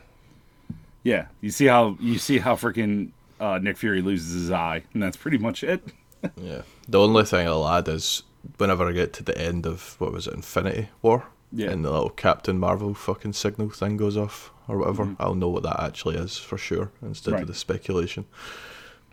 Yeah, 1.03 1.27
you 1.41 1.51
see 1.51 1.67
how 1.67 1.97
you 1.99 2.19
see 2.19 2.39
how 2.39 2.55
freaking 2.57 3.11
uh, 3.43 3.59
Nick 3.59 3.77
Fury 3.77 4.01
loses 4.03 4.33
his 4.35 4.51
eye, 4.51 4.85
and 4.95 5.03
that's 5.03 5.17
pretty 5.17 5.39
much 5.39 5.63
it. 5.65 5.83
Yeah. 6.41 6.63
The 6.89 7.01
only 7.01 7.25
thing 7.25 7.49
I'll 7.49 7.67
add 7.69 7.89
is 7.89 8.23
whenever 8.57 8.89
I 8.89 8.93
get 8.93 9.13
to 9.15 9.25
the 9.25 9.37
end 9.37 9.67
of 9.67 9.97
what 9.99 10.13
was 10.13 10.29
it, 10.29 10.35
Infinity 10.35 10.89
War, 11.03 11.27
Yeah. 11.51 11.71
and 11.71 11.85
the 11.85 11.91
little 11.91 12.11
Captain 12.11 12.61
Marvel 12.61 12.95
fucking 12.95 13.33
signal 13.33 13.71
thing 13.71 13.97
goes 13.97 14.17
off 14.17 14.53
or 14.69 14.79
whatever, 14.79 15.17
I'll 15.19 15.35
know 15.35 15.49
what 15.49 15.65
that 15.65 15.81
actually 15.83 16.15
is 16.19 16.39
for 16.39 16.57
sure 16.57 16.93
instead 17.03 17.31
Mm-hmm. 17.31 17.35
Right. 17.35 17.43
of 17.43 17.49
the 17.49 17.55
speculation. 17.55 18.25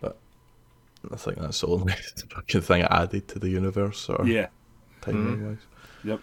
But 0.00 0.18
I 1.12 1.16
think 1.16 1.38
that's 1.38 1.60
the 1.62 1.66
only 1.66 1.94
fucking 2.30 2.60
thing 2.60 2.84
I 2.84 3.02
added 3.02 3.26
to 3.26 3.40
the 3.40 3.48
universe 3.48 4.08
or 4.08 4.24
Yeah. 4.24 4.46
timing 5.00 5.48
wise. 5.48 5.58
Yep. 6.04 6.20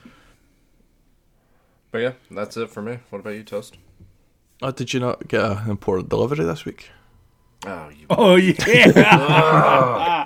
But 1.92 1.98
yeah, 1.98 2.12
that's 2.32 2.56
it 2.56 2.70
for 2.70 2.82
me. 2.82 3.00
What 3.10 3.20
about 3.20 3.36
you, 3.36 3.44
Toast? 3.44 3.76
Oh, 4.62 4.72
did 4.72 4.94
you 4.94 5.02
not 5.02 5.28
get 5.28 5.44
an 5.44 5.70
important 5.70 6.08
delivery 6.08 6.46
this 6.46 6.64
week? 6.64 6.92
Oh, 7.66 7.90
you. 7.90 8.06
Oh 8.10 8.36
yeah. 8.68 10.24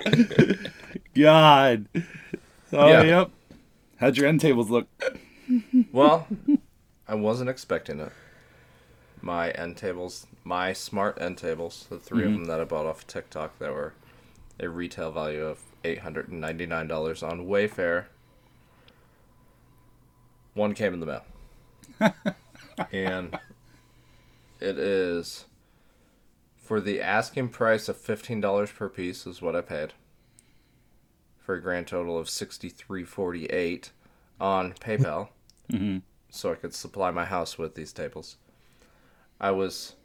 God. 1.14 1.88
Oh 2.72 2.88
Yeah. 2.88 3.02
yep. 3.02 3.30
How'd 3.96 4.16
your 4.16 4.26
end 4.26 4.40
tables 4.40 4.70
look? 4.70 4.88
Well, 5.92 6.26
I 7.06 7.14
wasn't 7.14 7.50
expecting 7.50 8.00
it. 8.00 8.12
My 9.20 9.50
end 9.50 9.76
tables, 9.76 10.26
my 10.44 10.72
smart 10.72 11.20
end 11.20 11.38
tables, 11.38 11.86
the 11.88 11.98
3 11.98 12.24
of 12.24 12.28
mm-hmm. 12.28 12.36
them 12.38 12.44
that 12.46 12.60
I 12.60 12.64
bought 12.64 12.86
off 12.86 13.06
TikTok 13.06 13.58
that 13.60 13.72
were 13.72 13.92
a 14.58 14.68
retail 14.68 15.12
value 15.12 15.44
of 15.44 15.60
$899 15.84 17.28
on 17.28 17.46
Wayfair. 17.46 18.06
One 20.54 20.74
came 20.74 20.94
in 20.94 21.00
the 21.00 21.06
mail. 21.06 21.24
and 22.92 23.38
it 24.60 24.78
is 24.78 25.44
for 26.72 26.80
the 26.80 27.02
asking 27.02 27.50
price 27.50 27.86
of 27.86 27.98
$15 27.98 28.74
per 28.74 28.88
piece 28.88 29.26
is 29.26 29.42
what 29.42 29.54
I 29.54 29.60
paid. 29.60 29.92
For 31.38 31.56
a 31.56 31.60
grand 31.60 31.86
total 31.86 32.18
of 32.18 32.28
$63.48 32.28 33.90
on 34.40 34.72
PayPal 34.72 35.28
so 36.30 36.50
I 36.50 36.54
could 36.54 36.74
supply 36.74 37.10
my 37.10 37.26
house 37.26 37.58
with 37.58 37.74
these 37.74 37.92
tables. 37.92 38.38
I 39.38 39.50
was 39.50 39.96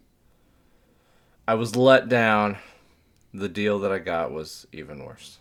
I 1.47 1.53
was 1.53 1.77
let 1.77 2.09
down. 2.09 2.57
The 3.33 3.47
deal 3.47 3.79
that 3.79 3.93
I 3.93 3.99
got 3.99 4.33
was 4.33 4.67
even 4.73 5.05
worse. 5.05 5.37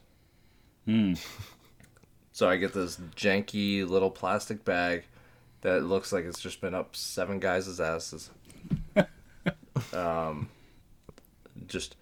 So 2.30 2.48
I 2.48 2.56
get 2.56 2.72
this 2.72 2.98
janky 3.16 3.84
little 3.88 4.12
plastic 4.12 4.64
bag 4.64 5.06
that 5.62 5.82
looks 5.82 6.12
like 6.12 6.24
it's 6.24 6.38
just 6.38 6.60
been 6.60 6.74
up 6.74 6.94
seven 6.94 7.40
guys' 7.40 7.80
asses. 7.80 8.30
um, 9.94 10.50
just 11.66 11.96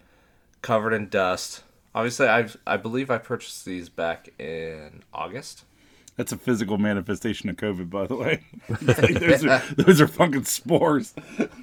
covered 0.63 0.93
in 0.93 1.09
dust. 1.09 1.63
Obviously, 1.95 2.29
I 2.29 2.49
I 2.67 2.77
believe 2.77 3.11
I 3.11 3.19
purchased 3.19 3.65
these 3.65 3.89
back 3.89 4.29
in 4.39 5.03
August. 5.13 5.65
That's 6.17 6.33
a 6.33 6.37
physical 6.37 6.79
manifestation 6.79 7.49
of 7.51 7.57
COVID, 7.57 7.91
by 7.91 8.07
the 8.07 8.15
way. 8.15 8.45
Like, 8.69 9.19
those, 9.19 9.45
are, 9.45 9.63
those 9.77 10.01
are 10.01 10.07
fucking 10.07 10.45
spores. 10.45 11.13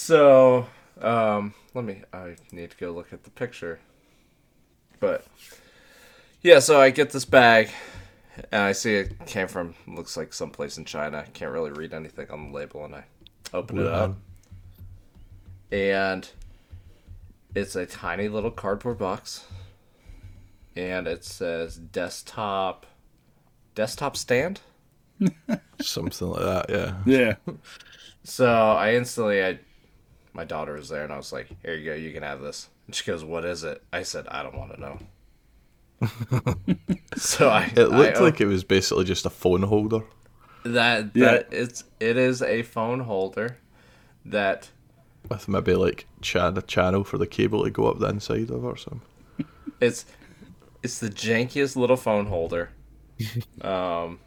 So, 0.00 0.68
um, 1.00 1.54
let 1.74 1.84
me. 1.84 2.02
I 2.12 2.36
need 2.52 2.70
to 2.70 2.76
go 2.76 2.92
look 2.92 3.12
at 3.12 3.24
the 3.24 3.30
picture. 3.30 3.80
But 5.00 5.26
yeah, 6.40 6.60
so 6.60 6.80
I 6.80 6.90
get 6.90 7.10
this 7.10 7.24
bag, 7.24 7.70
and 8.52 8.62
I 8.62 8.70
see 8.70 8.94
it 8.94 9.26
came 9.26 9.48
from 9.48 9.74
looks 9.88 10.16
like 10.16 10.32
someplace 10.32 10.78
in 10.78 10.84
China. 10.84 11.24
Can't 11.34 11.50
really 11.50 11.72
read 11.72 11.92
anything 11.92 12.30
on 12.30 12.46
the 12.46 12.56
label, 12.56 12.84
and 12.84 12.94
I 12.94 13.04
open 13.52 13.78
it 13.78 13.88
up, 13.88 14.14
and 15.72 16.30
it's 17.54 17.76
a 17.76 17.86
tiny 17.86 18.28
little 18.28 18.50
cardboard 18.50 18.98
box, 18.98 19.44
and 20.76 21.06
it 21.06 21.24
says 21.24 21.76
desktop, 21.76 22.86
desktop 23.74 24.16
stand. 24.16 24.60
Something 25.80 26.28
like 26.28 26.42
that, 26.42 26.66
yeah. 26.70 26.94
Yeah. 27.06 27.34
So 28.24 28.46
I 28.46 28.92
instantly, 28.94 29.42
I, 29.42 29.58
my 30.34 30.44
daughter 30.44 30.74
was 30.74 30.90
there, 30.90 31.02
and 31.02 31.10
I 31.10 31.16
was 31.16 31.32
like, 31.32 31.48
"Here 31.62 31.74
you 31.74 31.84
go, 31.90 31.94
you 31.96 32.12
can 32.12 32.22
have 32.22 32.42
this." 32.42 32.68
And 32.86 32.94
she 32.94 33.04
goes, 33.06 33.24
"What 33.24 33.46
is 33.46 33.64
it?" 33.64 33.82
I 33.90 34.02
said, 34.02 34.28
"I 34.28 34.42
don't 34.42 34.54
want 34.54 34.74
to 34.74 34.80
know." 34.80 34.98
so 37.16 37.48
I, 37.48 37.72
It 37.74 37.90
looked 37.90 38.18
I, 38.18 38.20
like 38.20 38.40
it 38.40 38.46
was 38.46 38.64
basically 38.64 39.04
just 39.04 39.24
a 39.26 39.30
phone 39.30 39.62
holder. 39.62 40.02
that. 40.64 41.10
Yeah. 41.14 41.32
That 41.32 41.48
it's 41.52 41.84
it 42.00 42.16
is 42.16 42.42
a 42.42 42.62
phone 42.62 43.00
holder 43.00 43.58
that 44.26 44.70
With 45.28 45.48
maybe 45.48 45.74
like 45.74 46.06
chan- 46.20 46.56
a 46.56 46.62
channel 46.62 47.04
for 47.04 47.18
the 47.18 47.26
cable 47.26 47.64
to 47.64 47.70
go 47.70 47.86
up 47.86 47.98
the 47.98 48.08
inside 48.08 48.50
of 48.50 48.64
or 48.64 48.76
something. 48.76 49.02
it's 49.80 50.06
it's 50.82 50.98
the 50.98 51.08
jankiest 51.08 51.76
little 51.76 51.96
phone 51.96 52.26
holder. 52.26 52.70
um, 53.62 54.20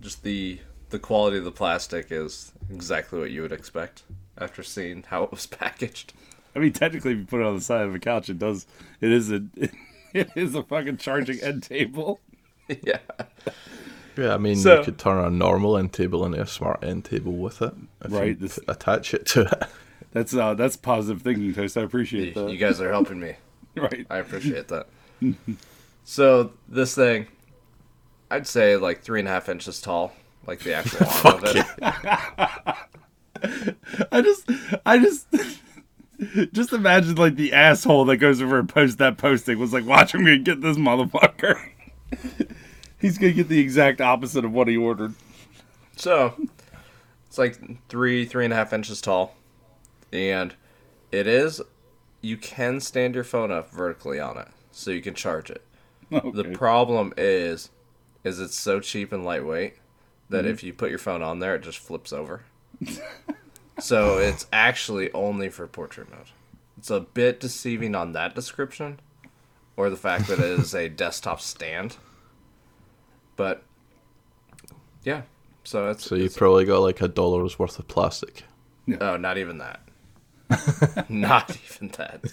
just 0.00 0.22
the 0.22 0.60
the 0.90 0.98
quality 0.98 1.38
of 1.38 1.44
the 1.44 1.52
plastic 1.52 2.08
is 2.10 2.52
exactly 2.70 3.18
what 3.18 3.30
you 3.30 3.42
would 3.42 3.52
expect 3.52 4.02
after 4.38 4.62
seeing 4.62 5.04
how 5.04 5.22
it 5.24 5.30
was 5.30 5.46
packaged. 5.46 6.12
I 6.54 6.58
mean, 6.58 6.72
technically, 6.72 7.12
if 7.12 7.18
you 7.18 7.24
put 7.24 7.40
it 7.40 7.46
on 7.46 7.54
the 7.54 7.60
side 7.60 7.86
of 7.86 7.94
a 7.94 7.98
couch, 7.98 8.30
it 8.30 8.38
does. 8.38 8.66
It 9.00 9.12
is 9.12 9.30
a. 9.30 9.42
It 10.14 10.30
is 10.34 10.54
a 10.54 10.62
fucking 10.62 10.96
charging 10.96 11.40
end 11.40 11.64
table. 11.64 12.20
yeah. 12.82 13.00
Yeah, 14.16 14.34
I 14.34 14.38
mean, 14.38 14.56
So- 14.56 14.78
you 14.78 14.84
could 14.84 14.98
turn 14.98 15.24
a 15.24 15.30
normal 15.30 15.76
end 15.76 15.92
table 15.92 16.24
into 16.24 16.40
a 16.40 16.46
smart 16.46 16.82
end 16.82 17.04
table 17.04 17.32
with 17.32 17.60
it. 17.62 17.74
If 18.04 18.12
Right, 18.12 18.28
You 18.28 18.34
this- 18.34 18.58
attach 18.68 19.12
it 19.14 19.26
to 19.26 19.42
it. 19.42 19.62
That's 20.12 20.34
uh, 20.34 20.54
that's 20.54 20.78
positive 20.78 21.20
thinking, 21.20 21.52
Toast. 21.52 21.76
I 21.76 21.82
appreciate 21.82 22.28
You, 22.28 22.44
that. 22.44 22.50
you 22.50 22.56
guys 22.56 22.80
are 22.80 22.90
helping 22.90 23.20
me. 23.20 23.34
right. 23.76 24.06
I 24.08 24.16
appreciate 24.18 24.68
that. 24.68 24.86
so 26.04 26.52
this 26.70 26.94
thing, 26.94 27.26
I'd 28.30 28.46
say 28.46 28.78
like 28.78 29.02
three 29.02 29.18
and 29.20 29.28
a 29.28 29.32
half 29.32 29.50
inches 29.50 29.78
tall, 29.82 30.14
like 30.46 30.60
the 30.60 30.72
actual 30.72 31.06
arm 31.22 31.44
of 31.44 31.56
it. 31.56 31.66
I 34.10 34.22
just, 34.22 34.50
I 34.86 34.98
just, 34.98 35.26
just 36.52 36.72
imagine 36.72 37.16
like 37.16 37.36
the 37.36 37.52
asshole 37.52 38.06
that 38.06 38.16
goes 38.16 38.40
over 38.40 38.58
and 38.58 38.68
posts 38.68 38.96
that 38.96 39.18
posting 39.18 39.58
was 39.58 39.74
like, 39.74 39.84
watch 39.84 40.14
him 40.14 40.22
gonna 40.24 40.38
get 40.38 40.62
this 40.62 40.78
motherfucker. 40.78 41.60
He's 42.98 43.18
gonna 43.18 43.32
get 43.32 43.48
the 43.48 43.60
exact 43.60 44.00
opposite 44.00 44.44
of 44.44 44.52
what 44.52 44.68
he 44.68 44.76
ordered. 44.76 45.14
So 45.96 46.34
it's 47.26 47.38
like 47.38 47.88
three, 47.88 48.24
three 48.24 48.44
and 48.44 48.52
a 48.52 48.56
half 48.56 48.72
inches 48.72 49.00
tall, 49.00 49.34
and 50.12 50.54
it 51.12 51.26
is. 51.26 51.60
You 52.22 52.36
can 52.36 52.80
stand 52.80 53.14
your 53.14 53.24
phone 53.24 53.52
up 53.52 53.70
vertically 53.70 54.18
on 54.18 54.38
it, 54.38 54.48
so 54.72 54.90
you 54.90 55.02
can 55.02 55.14
charge 55.14 55.50
it. 55.50 55.62
Okay. 56.12 56.30
The 56.30 56.44
problem 56.56 57.12
is, 57.16 57.70
is 58.24 58.40
it's 58.40 58.58
so 58.58 58.80
cheap 58.80 59.12
and 59.12 59.24
lightweight 59.24 59.74
that 60.30 60.44
mm-hmm. 60.44 60.52
if 60.52 60.62
you 60.62 60.72
put 60.72 60.90
your 60.90 60.98
phone 60.98 61.22
on 61.22 61.38
there, 61.38 61.54
it 61.54 61.62
just 61.62 61.78
flips 61.78 62.12
over. 62.12 62.42
so 63.78 64.18
it's 64.18 64.46
actually 64.52 65.12
only 65.12 65.48
for 65.48 65.66
portrait 65.66 66.10
mode. 66.10 66.30
It's 66.78 66.90
a 66.90 67.00
bit 67.00 67.40
deceiving 67.40 67.94
on 67.94 68.12
that 68.12 68.34
description, 68.34 69.00
or 69.76 69.90
the 69.90 69.96
fact 69.96 70.28
that 70.28 70.38
it 70.38 70.58
is 70.58 70.74
a 70.74 70.88
desktop 70.88 71.40
stand. 71.40 71.96
But 73.36 73.62
yeah, 75.04 75.22
so 75.64 75.90
it's, 75.90 76.04
So 76.04 76.14
you 76.14 76.24
it's- 76.24 76.36
probably 76.36 76.64
got 76.64 76.78
like 76.80 77.00
a 77.00 77.08
dollar's 77.08 77.58
worth 77.58 77.78
of 77.78 77.86
plastic. 77.88 78.44
Oh, 79.00 79.16
not 79.16 79.36
even 79.38 79.58
that. 79.58 79.80
not 81.08 81.56
even 81.70 81.88
that. 81.98 82.24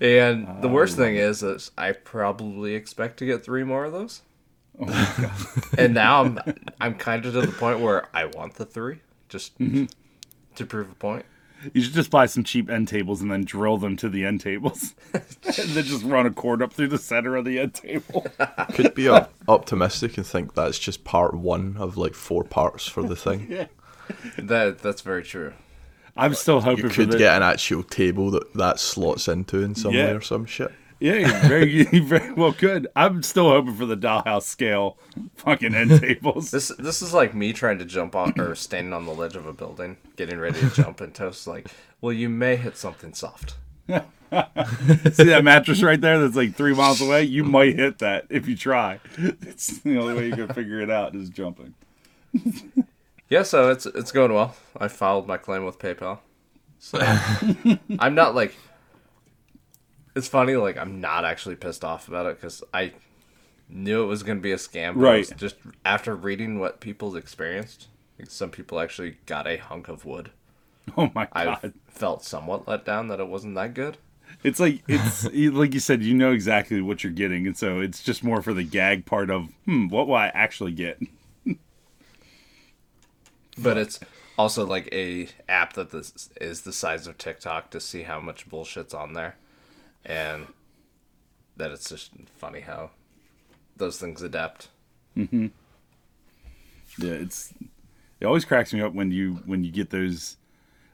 And 0.00 0.62
the 0.62 0.68
worst 0.68 0.96
thing 0.96 1.14
is, 1.16 1.42
is 1.42 1.70
I 1.78 1.92
probably 1.92 2.74
expect 2.74 3.18
to 3.18 3.26
get 3.26 3.44
three 3.44 3.62
more 3.62 3.84
of 3.84 3.92
those. 3.92 4.22
Oh 4.80 4.86
my 4.86 5.14
god. 5.20 5.32
and 5.78 5.94
now 5.94 6.22
I'm 6.22 6.38
I'm 6.80 6.94
kind 6.94 7.24
of 7.26 7.34
to 7.34 7.40
the 7.42 7.52
point 7.52 7.80
where 7.80 8.08
I 8.14 8.24
want 8.24 8.54
the 8.54 8.64
three 8.64 9.00
just 9.28 9.56
Mm-hmm. 9.58 9.84
to 10.56 10.66
prove 10.66 10.90
a 10.90 10.94
point. 10.94 11.24
You 11.72 11.82
should 11.82 11.92
just 11.94 12.10
buy 12.10 12.26
some 12.26 12.44
cheap 12.44 12.68
end 12.70 12.88
tables 12.88 13.20
and 13.20 13.30
then 13.30 13.44
drill 13.44 13.78
them 13.78 13.96
to 13.98 14.08
the 14.08 14.24
end 14.24 14.40
tables. 14.40 14.94
and 15.14 15.22
then 15.54 15.84
just 15.84 16.04
run 16.04 16.26
a 16.26 16.30
cord 16.30 16.62
up 16.62 16.72
through 16.72 16.88
the 16.88 16.98
center 16.98 17.36
of 17.36 17.44
the 17.44 17.58
end 17.60 17.74
table. 17.74 18.26
Could 18.74 18.94
be 18.94 19.08
op- 19.08 19.32
optimistic 19.48 20.16
and 20.16 20.26
think 20.26 20.54
that's 20.54 20.78
just 20.78 21.04
part 21.04 21.34
one 21.34 21.76
of 21.78 21.96
like 21.96 22.14
four 22.14 22.44
parts 22.44 22.86
for 22.88 23.02
the 23.02 23.16
thing. 23.16 23.46
yeah. 23.50 23.66
That 24.38 24.80
that's 24.80 25.02
very 25.02 25.22
true. 25.22 25.52
I'm 26.16 26.34
still 26.34 26.60
hoping 26.60 26.84
You 26.84 26.90
for 26.90 26.94
could 26.96 27.10
the, 27.12 27.18
get 27.18 27.36
an 27.36 27.42
actual 27.42 27.82
table 27.82 28.30
that 28.32 28.52
that 28.54 28.78
slots 28.80 29.28
into 29.28 29.62
in 29.62 29.74
some 29.74 29.92
Yeah. 29.92 30.06
way 30.06 30.12
or 30.12 30.20
some 30.20 30.44
shit. 30.44 30.70
Yeah, 31.02 31.48
very, 31.48 31.82
very 32.00 32.32
well 32.32 32.52
good. 32.52 32.86
I'm 32.94 33.24
still 33.24 33.50
hoping 33.50 33.74
for 33.74 33.86
the 33.86 33.96
dollhouse 33.96 34.44
scale 34.44 34.98
fucking 35.34 35.74
end 35.74 36.00
tables. 36.00 36.52
This 36.52 36.68
this 36.78 37.02
is 37.02 37.12
like 37.12 37.34
me 37.34 37.52
trying 37.52 37.80
to 37.80 37.84
jump 37.84 38.14
on 38.14 38.38
or 38.38 38.54
standing 38.54 38.92
on 38.92 39.04
the 39.04 39.12
ledge 39.12 39.34
of 39.34 39.44
a 39.44 39.52
building, 39.52 39.96
getting 40.14 40.38
ready 40.38 40.60
to 40.60 40.70
jump, 40.70 41.00
and 41.00 41.12
toast 41.12 41.48
like, 41.48 41.66
"Well, 42.00 42.12
you 42.12 42.28
may 42.28 42.54
hit 42.54 42.76
something 42.76 43.14
soft." 43.14 43.56
See 43.88 45.24
that 45.24 45.40
mattress 45.42 45.82
right 45.82 46.00
there 46.00 46.20
that's 46.20 46.36
like 46.36 46.54
three 46.54 46.72
miles 46.72 47.00
away? 47.00 47.24
You 47.24 47.42
might 47.42 47.74
hit 47.76 47.98
that 47.98 48.26
if 48.30 48.46
you 48.46 48.56
try. 48.56 49.00
It's 49.18 49.78
the 49.80 49.98
only 49.98 50.14
way 50.14 50.28
you 50.28 50.36
can 50.36 50.54
figure 50.54 50.80
it 50.80 50.88
out 50.88 51.16
is 51.16 51.28
jumping. 51.30 51.74
Yeah, 53.28 53.42
so 53.42 53.70
it's 53.70 53.86
it's 53.86 54.12
going 54.12 54.32
well. 54.32 54.54
I 54.78 54.86
filed 54.86 55.26
my 55.26 55.36
claim 55.36 55.64
with 55.64 55.80
PayPal. 55.80 56.20
So 56.78 57.00
I'm 57.98 58.14
not 58.14 58.36
like 58.36 58.54
it's 60.14 60.28
funny 60.28 60.56
like 60.56 60.76
I'm 60.76 61.00
not 61.00 61.24
actually 61.24 61.56
pissed 61.56 61.84
off 61.84 62.08
about 62.08 62.26
it 62.26 62.40
cuz 62.40 62.62
I 62.72 62.92
knew 63.68 64.02
it 64.02 64.06
was 64.06 64.22
going 64.22 64.38
to 64.38 64.42
be 64.42 64.52
a 64.52 64.56
scam. 64.56 64.94
but 64.94 65.00
Right. 65.00 65.32
Just 65.36 65.56
after 65.84 66.14
reading 66.14 66.58
what 66.58 66.80
people's 66.80 67.16
experienced, 67.16 67.88
like 68.18 68.30
some 68.30 68.50
people 68.50 68.78
actually 68.80 69.16
got 69.26 69.46
a 69.46 69.56
hunk 69.56 69.88
of 69.88 70.04
wood. 70.04 70.30
Oh 70.96 71.10
my 71.14 71.28
god! 71.32 71.60
I 71.62 71.72
felt 71.88 72.24
somewhat 72.24 72.66
let 72.66 72.84
down 72.84 73.08
that 73.08 73.20
it 73.20 73.28
wasn't 73.28 73.54
that 73.54 73.72
good. 73.72 73.98
It's 74.42 74.58
like 74.58 74.82
it's 74.88 75.24
like 75.32 75.74
you 75.74 75.80
said, 75.80 76.02
you 76.02 76.14
know 76.14 76.32
exactly 76.32 76.80
what 76.80 77.04
you're 77.04 77.12
getting, 77.12 77.46
and 77.46 77.56
so 77.56 77.80
it's 77.80 78.02
just 78.02 78.24
more 78.24 78.42
for 78.42 78.52
the 78.52 78.64
gag 78.64 79.06
part 79.06 79.30
of 79.30 79.48
hmm, 79.64 79.88
what 79.88 80.08
will 80.08 80.16
I 80.16 80.28
actually 80.28 80.72
get? 80.72 81.00
But 83.58 83.76
it's 83.76 84.00
also 84.38 84.66
like 84.66 84.88
a 84.92 85.28
app 85.48 85.74
that 85.74 85.90
this 85.90 86.30
is 86.40 86.62
the 86.62 86.72
size 86.72 87.06
of 87.06 87.18
TikTok 87.18 87.70
to 87.70 87.80
see 87.80 88.02
how 88.02 88.18
much 88.18 88.48
bullshit's 88.48 88.94
on 88.94 89.12
there, 89.12 89.36
and 90.04 90.46
that 91.56 91.70
it's 91.70 91.88
just 91.88 92.12
funny 92.36 92.60
how 92.60 92.90
those 93.76 93.98
things 93.98 94.22
adapt. 94.22 94.68
Mm-hmm. 95.16 95.48
Yeah, 96.98 97.12
it's 97.12 97.52
it 98.20 98.26
always 98.26 98.44
cracks 98.44 98.72
me 98.72 98.80
up 98.80 98.94
when 98.94 99.10
you 99.10 99.42
when 99.46 99.64
you 99.64 99.72
get 99.72 99.90
those 99.90 100.36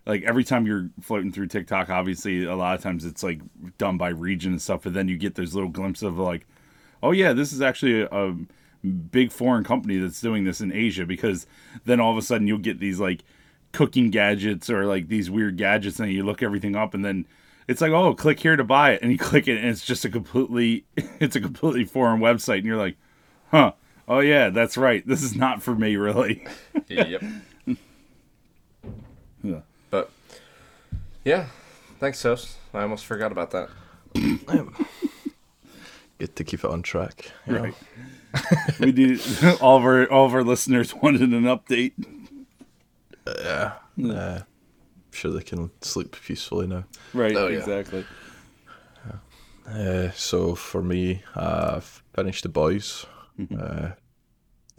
like 0.07 0.23
every 0.23 0.45
time 0.45 0.67
you're 0.67 0.89
floating 1.01 1.31
through 1.31 1.49
TikTok, 1.49 1.91
obviously 1.91 2.45
a 2.45 2.57
lot 2.57 2.75
of 2.75 2.83
times 2.83 3.05
it's 3.05 3.23
like 3.23 3.41
done 3.77 3.99
by 3.99 4.09
region 4.09 4.53
and 4.53 4.63
stuff, 4.63 4.83
but 4.85 4.95
then 4.95 5.09
you 5.09 5.19
get 5.19 5.35
those 5.35 5.55
little 5.55 5.69
glimpses 5.69 6.05
of 6.05 6.19
like, 6.19 6.47
oh 7.03 7.13
yeah, 7.13 7.35
this 7.35 7.53
is 7.53 7.61
actually 7.61 8.03
a, 8.03 8.09
a 8.11 8.35
big 8.87 9.31
foreign 9.31 9.65
company 9.65 9.99
that's 9.99 10.21
doing 10.21 10.45
this 10.45 10.61
in 10.61 10.73
Asia 10.73 11.05
because 11.05 11.47
then 11.85 12.01
all 12.01 12.11
of 12.11 12.17
a 12.17 12.23
sudden 12.23 12.47
you'll 12.47 12.59
get 12.59 12.81
these 12.81 12.99
like 12.99 13.23
cooking 13.73 14.11
gadgets 14.11 14.71
or 14.71 14.87
like 14.87 15.09
these 15.09 15.31
weird 15.31 15.59
gadgets 15.59 16.01
and 16.01 16.11
you 16.11 16.25
look 16.25 16.43
everything 16.43 16.75
up 16.75 16.95
and 16.95 17.05
then 17.05 17.27
it's 17.69 17.81
like 17.81 17.93
oh 17.93 18.15
click 18.15 18.41
here 18.41 18.57
to 18.57 18.65
buy 18.65 18.93
it 18.93 19.03
and 19.03 19.13
you 19.13 19.19
click 19.31 19.47
it 19.47 19.59
and 19.59 19.69
it's 19.69 19.85
just 19.85 20.05
a 20.05 20.11
completely 20.11 20.85
it's 21.21 21.37
a 21.37 21.41
completely 21.41 21.85
foreign 21.85 22.21
website 22.21 22.57
and 22.59 22.67
you're 22.67 22.77
like 22.77 22.97
huh 23.51 23.73
oh 24.09 24.21
yeah 24.21 24.49
that's 24.49 24.77
right 24.77 25.07
this 25.07 25.23
is 25.23 25.37
not 25.37 25.63
for 25.63 25.75
me 25.75 25.95
really 25.97 26.45
yep. 26.89 27.23
Yeah. 29.43 29.61
But 29.91 30.11
yeah, 31.25 31.47
thanks, 32.01 32.21
Toast. 32.21 32.57
I 32.75 32.83
almost 32.83 33.07
forgot 33.07 33.31
about 33.31 33.53
that. 33.53 33.69
Good 36.19 36.35
to 36.35 36.45
keep 36.45 36.65
it 36.65 36.71
on 36.71 36.83
track. 36.83 37.31
you 37.47 37.57
right 37.57 37.75
we 38.81 38.91
need 38.93 39.21
all 39.61 39.77
of 39.79 39.85
our 39.85 40.11
all 40.11 40.27
of 40.27 40.35
our 40.35 40.43
listeners 40.43 40.95
wanted 40.95 41.21
an 41.33 41.45
update 41.45 41.93
Yeah. 43.27 43.75
Uh, 44.05 44.41
sure 45.11 45.33
they 45.33 45.43
can 45.43 45.71
sleep 45.81 46.17
peacefully 46.25 46.67
now. 46.67 46.85
right 47.15 47.35
Oh, 47.37 47.49
yeah. 47.49 47.59
exactly 47.59 48.05
Uh, 49.67 50.11
so 50.13 50.55
for 50.55 50.83
me, 50.83 51.23
I've 51.37 52.03
finished 52.15 52.43
the 52.43 52.49
boys. 52.49 53.05
Mm-hmm. 53.39 53.61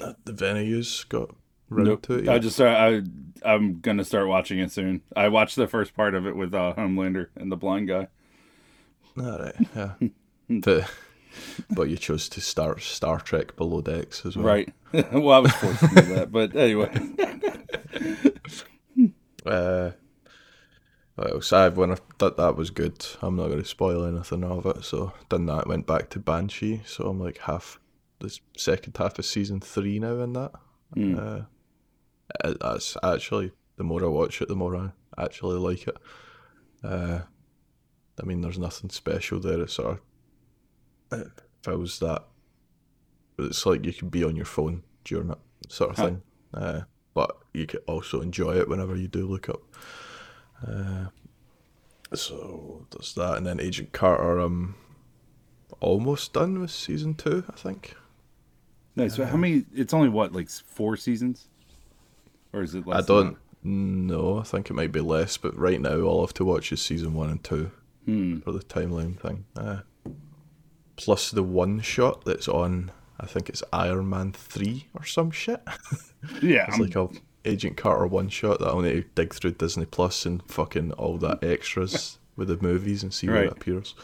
Uh, 0.01 0.13
the 0.25 0.33
venues 0.33 1.07
got 1.09 1.29
round 1.69 1.89
Nope. 1.89 2.01
to 2.07 2.13
it. 2.15 2.27
I 2.29 2.39
just 2.39 2.55
start, 2.55 2.75
I 2.75 3.03
I'm 3.45 3.81
gonna 3.81 4.03
start 4.03 4.27
watching 4.27 4.57
it 4.57 4.71
soon. 4.71 5.01
I 5.15 5.27
watched 5.29 5.57
the 5.57 5.67
first 5.67 5.93
part 5.93 6.15
of 6.15 6.25
it 6.25 6.35
with 6.35 6.55
uh, 6.55 6.73
Homelander 6.75 7.27
and 7.35 7.51
the 7.51 7.55
blind 7.55 7.87
guy. 7.87 8.07
All 9.21 9.37
right, 9.37 9.55
yeah. 9.75 9.93
but 10.49 10.89
but 11.69 11.89
you 11.89 11.95
chose 11.97 12.27
to 12.29 12.41
start 12.41 12.81
Star 12.81 13.19
Trek 13.19 13.55
Below 13.55 13.81
Decks 13.81 14.25
as 14.25 14.35
well, 14.35 14.45
Right. 14.47 14.73
well, 15.13 15.31
I 15.31 15.39
was 15.39 15.51
forced 15.53 15.79
to 15.81 15.87
do 15.87 16.01
that, 16.15 16.31
but 16.31 16.55
anyway. 16.55 16.89
Uh, 19.45 19.91
else? 21.27 21.51
I 21.53 21.69
when 21.69 21.91
I 21.91 21.95
thought 22.17 22.37
that 22.37 22.55
was 22.55 22.69
good. 22.69 23.05
I'm 23.21 23.35
not 23.35 23.47
going 23.47 23.59
to 23.61 23.65
spoil 23.65 24.05
anything 24.05 24.43
of 24.43 24.65
it. 24.65 24.83
So 24.83 25.13
done 25.29 25.45
that. 25.47 25.67
Went 25.67 25.87
back 25.87 26.09
to 26.11 26.19
Banshee. 26.19 26.81
So 26.85 27.07
I'm 27.09 27.19
like 27.19 27.39
half 27.39 27.79
the 28.19 28.37
second 28.57 28.95
half 28.97 29.17
of 29.19 29.25
season 29.25 29.59
three 29.59 29.99
now 29.99 30.19
in 30.19 30.33
that. 30.33 30.51
Uh, 31.17 31.41
that's 32.61 32.97
actually 33.03 33.51
the 33.77 33.83
more 33.83 34.03
I 34.03 34.07
watch 34.07 34.41
it, 34.41 34.47
the 34.47 34.55
more 34.55 34.75
I 34.75 34.91
actually 35.17 35.57
like 35.57 35.87
it. 35.87 35.97
Uh, 36.83 37.19
I 38.21 38.25
mean, 38.25 38.41
there's 38.41 38.59
nothing 38.59 38.89
special 38.89 39.39
there. 39.39 39.61
It 39.61 39.69
sort 39.71 39.99
of 41.11 41.31
feels 41.63 41.99
that 41.99 42.23
it's 43.37 43.65
like 43.65 43.85
you 43.85 43.93
can 43.93 44.09
be 44.09 44.23
on 44.23 44.35
your 44.35 44.45
phone 44.45 44.83
during 45.05 45.29
it, 45.31 45.37
sort 45.69 45.91
of 45.91 45.95
Huh. 45.97 46.05
thing. 46.05 46.21
Uh, 46.53 46.81
but 47.13 47.37
you 47.53 47.65
can 47.65 47.79
also 47.87 48.21
enjoy 48.21 48.55
it 48.57 48.67
whenever 48.69 48.95
you 48.95 49.07
do 49.07 49.25
look 49.27 49.49
up. 49.49 49.61
Uh, 50.65 51.05
so 52.13 52.85
there's 52.91 53.13
that, 53.15 53.37
and 53.37 53.45
then 53.45 53.59
Agent 53.59 53.91
Carter. 53.91 54.39
I'm 54.39 54.75
almost 55.79 56.33
done 56.33 56.59
with 56.59 56.71
season 56.71 57.13
two, 57.13 57.43
I 57.49 57.53
think. 57.55 57.95
Nice. 58.95 59.15
So 59.15 59.25
how 59.25 59.37
many? 59.37 59.65
It's 59.73 59.93
only 59.93 60.09
what, 60.09 60.33
like 60.33 60.49
four 60.49 60.97
seasons, 60.97 61.47
or 62.53 62.61
is 62.61 62.75
it? 62.75 62.85
Less 62.87 63.03
I 63.03 63.05
don't 63.07 63.37
know. 63.63 64.39
I 64.39 64.43
think 64.43 64.69
it 64.69 64.73
might 64.73 64.91
be 64.91 65.01
less, 65.01 65.37
but 65.37 65.57
right 65.57 65.79
now 65.79 65.99
all 66.01 66.19
I 66.19 66.23
have 66.23 66.33
to 66.35 66.45
watch 66.45 66.71
is 66.71 66.81
season 66.81 67.13
one 67.13 67.29
and 67.29 67.43
two 67.43 67.71
Hmm. 68.05 68.39
for 68.39 68.51
the 68.51 68.59
timeline 68.59 69.19
thing. 69.19 69.45
Uh, 69.55 69.79
plus 70.95 71.31
the 71.31 71.43
one 71.43 71.79
shot 71.81 72.25
that's 72.25 72.47
on. 72.47 72.91
I 73.21 73.25
think 73.25 73.49
it's 73.49 73.61
Iron 73.73 74.09
Man 74.09 74.31
three 74.31 74.87
or 74.93 75.05
some 75.05 75.31
shit. 75.31 75.61
Yeah. 76.41 76.65
It's 76.67 76.73
I'm- 76.77 76.81
like 76.81 76.95
a 76.97 77.07
Agent 77.49 77.77
Carter 77.77 78.07
one 78.07 78.29
shot 78.29 78.59
that 78.59 78.69
I 78.69 78.81
need 78.81 78.93
to 78.93 79.01
dig 79.15 79.33
through 79.33 79.51
Disney 79.51 79.85
Plus 79.85 80.25
and 80.25 80.43
fucking 80.43 80.93
all 80.93 81.17
that 81.17 81.43
extras 81.43 82.19
with 82.35 82.47
the 82.47 82.57
movies 82.61 83.03
and 83.03 83.13
see 83.13 83.27
where 83.27 83.43
it 83.43 83.51
appears. 83.51 83.95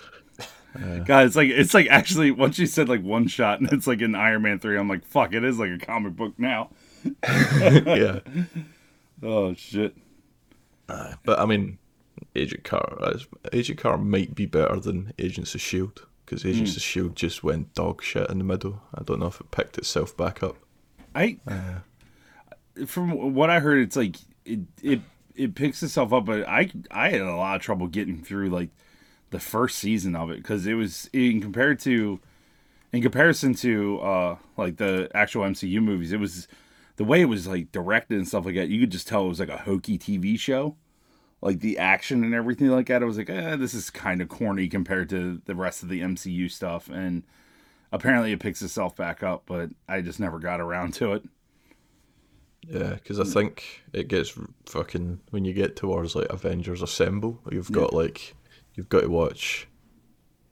Uh, 0.76 1.00
God, 1.00 1.26
it's 1.26 1.36
like 1.36 1.50
it's 1.50 1.74
like 1.74 1.88
actually 1.88 2.32
once 2.32 2.60
you 2.60 2.66
said 2.66 2.90
like 2.90 3.02
one 3.02 3.28
shot 3.28 3.62
and 3.62 3.72
it's 3.72 3.88
like 3.88 4.02
in 4.02 4.14
Iron 4.14 4.42
Man 4.42 4.60
three, 4.60 4.78
I'm 4.78 4.90
like, 4.90 5.06
fuck, 5.06 5.34
it 5.34 5.44
is 5.44 5.58
like 5.58 5.72
a 5.72 5.78
comic 5.78 6.16
book 6.16 6.34
now. 6.38 6.70
yeah, 7.24 8.20
Oh 9.24 9.54
shit. 9.54 9.96
Uh, 10.90 11.14
but 11.24 11.40
I 11.40 11.46
mean, 11.46 11.78
Agent 12.36 12.64
Carter. 12.64 12.98
Uh, 13.02 13.20
Agent 13.54 13.80
Carter 13.80 14.04
might 14.04 14.36
be 14.36 14.46
better 14.46 14.80
than 14.80 15.14
Agents 15.18 15.56
of 15.56 15.62
Shield 15.62 16.06
because 16.26 16.46
Agents 16.46 16.74
hmm. 16.74 16.78
of 16.78 16.84
Shield 16.84 17.16
just 17.16 17.44
went 17.44 17.74
dog 17.74 18.04
shit 18.04 18.30
in 18.30 18.40
the 18.40 18.44
middle. 18.44 18.82
I 18.94 19.04
don't 19.04 19.20
know 19.20 19.28
if 19.28 19.40
it 19.40 19.52
picked 19.52 19.78
itself 19.78 20.16
back 20.18 20.44
up. 20.44 20.58
I 21.16 21.38
from 22.86 23.34
what 23.34 23.50
I 23.50 23.60
heard, 23.60 23.80
it's 23.80 23.96
like 23.96 24.18
it 24.46 24.60
it 24.82 25.02
it 25.36 25.56
picks 25.56 25.82
itself 25.84 26.14
up, 26.14 26.26
but 26.26 26.48
I 26.48 26.70
I 26.92 27.10
had 27.10 27.22
a 27.22 27.36
lot 27.36 27.56
of 27.56 27.62
trouble 27.62 27.88
getting 27.88 28.22
through 28.22 28.50
like 28.50 28.70
the 29.32 29.40
first 29.40 29.78
season 29.78 30.16
of 30.16 30.30
it 30.30 30.38
because 30.38 30.66
it 30.66 30.76
was 30.76 31.10
in 31.12 31.42
compared 31.42 31.80
to 31.82 32.20
in 32.94 33.02
comparison 33.02 33.54
to 33.56 34.00
uh 34.00 34.38
like 34.58 34.78
the 34.78 35.10
actual 35.14 35.44
MCU 35.44 35.82
movies, 35.82 36.12
it 36.12 36.20
was 36.20 36.48
the 36.98 37.04
way 37.04 37.22
it 37.22 37.26
was 37.26 37.48
like 37.48 37.72
directed 37.72 38.18
and 38.18 38.28
stuff 38.28 38.46
like 38.46 38.56
that. 38.56 38.70
You 38.70 38.80
could 38.80 38.92
just 38.92 39.08
tell 39.08 39.26
it 39.26 39.30
was 39.30 39.40
like 39.40 39.50
a 39.50 39.58
hokey 39.58 39.98
TV 39.98 40.40
show. 40.40 40.76
Like 41.42 41.60
the 41.60 41.78
action 41.78 42.24
and 42.24 42.34
everything 42.34 42.70
like 42.70 42.88
that, 42.88 43.04
I 43.04 43.06
was 43.06 43.18
like, 43.18 43.30
eh, 43.30 43.56
this 43.56 43.74
is 43.74 43.90
kind 43.90 44.22
of 44.22 44.30
corny 44.30 44.68
compared 44.68 45.10
to 45.10 45.42
the 45.46 45.54
rest 45.56 45.84
of 45.84 45.90
the 45.90 46.02
MCU 46.02 46.50
stuff. 46.50 46.90
And 46.90 47.24
apparently, 47.92 48.32
it 48.32 48.40
picks 48.40 48.62
itself 48.62 48.96
back 48.96 49.22
up, 49.22 49.44
but 49.46 49.70
I 49.88 50.02
just 50.02 50.20
never 50.20 50.40
got 50.40 50.62
around 50.62 50.94
to 50.96 51.14
it. 51.14 51.24
Yeah, 52.70 52.94
because 52.96 53.20
I 53.20 53.24
think 53.26 53.84
it 53.94 54.08
gets 54.08 54.34
fucking 54.66 55.20
when 55.30 55.46
you 55.46 55.54
get 55.54 55.76
towards 55.76 56.16
like 56.16 56.28
Avengers 56.30 56.82
Assemble, 56.82 57.40
you've 57.52 57.72
got 57.72 57.94
like 57.94 58.36
you've 58.74 58.90
got 58.90 59.02
to 59.02 59.10
watch 59.10 59.68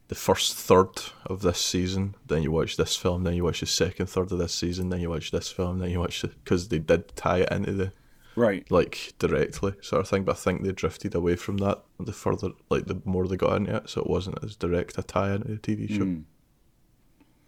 the 0.09 0.15
first 0.15 0.53
third 0.53 0.89
of 1.25 1.41
this 1.41 1.59
season, 1.59 2.13
then 2.27 2.43
you 2.43 2.51
watch 2.51 2.77
this 2.77 2.95
film, 2.95 3.23
then 3.23 3.33
you 3.33 3.43
watch 3.43 3.61
the 3.61 3.65
second 3.65 4.05
third 4.07 4.31
of 4.31 4.37
this 4.37 4.53
season, 4.53 4.89
then 4.89 4.99
you 4.99 5.09
watch 5.09 5.31
this 5.31 5.49
film, 5.49 5.79
then 5.79 5.89
you 5.89 5.99
watch 5.99 6.21
the 6.21 6.27
because 6.27 6.67
they 6.67 6.79
did 6.79 7.15
tie 7.15 7.39
it 7.39 7.51
into 7.51 7.71
the 7.73 7.91
Right. 8.35 8.69
like 8.71 9.13
directly 9.19 9.73
sort 9.81 10.01
of 10.01 10.07
thing. 10.07 10.23
But 10.23 10.33
I 10.33 10.39
think 10.39 10.63
they 10.63 10.71
drifted 10.71 11.15
away 11.15 11.35
from 11.35 11.57
that 11.57 11.83
the 11.99 12.13
further, 12.13 12.49
like 12.69 12.85
the 12.85 13.01
more 13.05 13.27
they 13.27 13.37
got 13.37 13.57
into 13.57 13.75
it, 13.77 13.89
so 13.89 14.01
it 14.01 14.09
wasn't 14.09 14.43
as 14.43 14.55
direct 14.55 14.97
a 14.97 15.03
tie 15.03 15.33
into 15.33 15.49
the 15.49 15.57
TV 15.57 15.87
show. 15.87 16.03
Mm. 16.03 16.23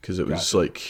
Because 0.01 0.19
it 0.19 0.27
was 0.27 0.39
Gotcha. 0.39 0.57
like 0.57 0.81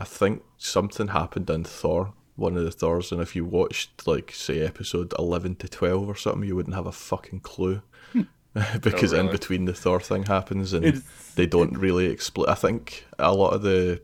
I 0.00 0.04
think 0.04 0.42
something 0.58 1.08
happened 1.08 1.48
in 1.50 1.64
Thor, 1.64 2.12
one 2.36 2.56
of 2.56 2.64
the 2.64 2.70
Thors, 2.70 3.12
and 3.12 3.20
if 3.22 3.36
you 3.36 3.44
watched 3.44 4.06
like 4.06 4.32
say 4.32 4.60
episode 4.60 5.12
eleven 5.18 5.54
to 5.56 5.68
twelve 5.68 6.08
or 6.08 6.14
something, 6.16 6.48
you 6.48 6.56
wouldn't 6.56 6.74
have 6.74 6.86
a 6.86 6.92
fucking 6.92 7.40
clue. 7.40 7.82
because 8.80 9.12
in 9.12 9.26
really? 9.26 9.32
between 9.38 9.64
the 9.64 9.74
Thor 9.74 10.00
thing 10.00 10.24
happens 10.24 10.72
and 10.72 10.84
It's- 10.84 11.32
they 11.34 11.46
don't 11.46 11.76
really 11.76 12.06
explain. 12.06 12.48
I 12.48 12.54
think 12.54 13.04
a 13.18 13.34
lot 13.34 13.52
of 13.54 13.62
the, 13.62 14.00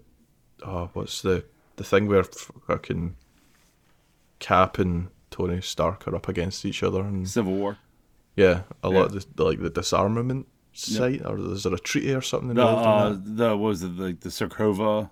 oh, 0.65 0.91
what's 0.93 1.23
the 1.23 1.45
the 1.77 1.85
thing 1.85 2.09
where 2.09 2.25
fucking 2.25 3.17
Cap 4.39 4.79
and 4.79 5.09
Tony 5.31 5.61
Stark 5.61 6.07
are 6.09 6.17
up 6.17 6.29
against 6.29 6.65
each 6.65 6.83
other 6.83 7.01
and 7.03 7.29
Civil 7.29 7.55
War. 7.55 7.79
yeah, 8.37 8.63
a 8.83 8.89
lot 8.91 9.15
of 9.15 9.37
the 9.37 9.45
like 9.45 9.61
the 9.61 9.71
disarmament 9.71 10.47
site 10.73 11.25
or 11.27 11.37
is 11.39 11.65
there 11.65 11.75
a 11.75 11.79
treaty 11.79 12.15
or 12.15 12.21
something 12.23 12.55
The 12.55 12.63
uh, 12.65 13.11
that? 13.11 13.37
the 13.37 13.49
what 13.57 13.69
was 13.69 13.83
it 13.83 13.97
like 13.99 14.21
the 14.21 14.29
Sokovia? 14.31 15.11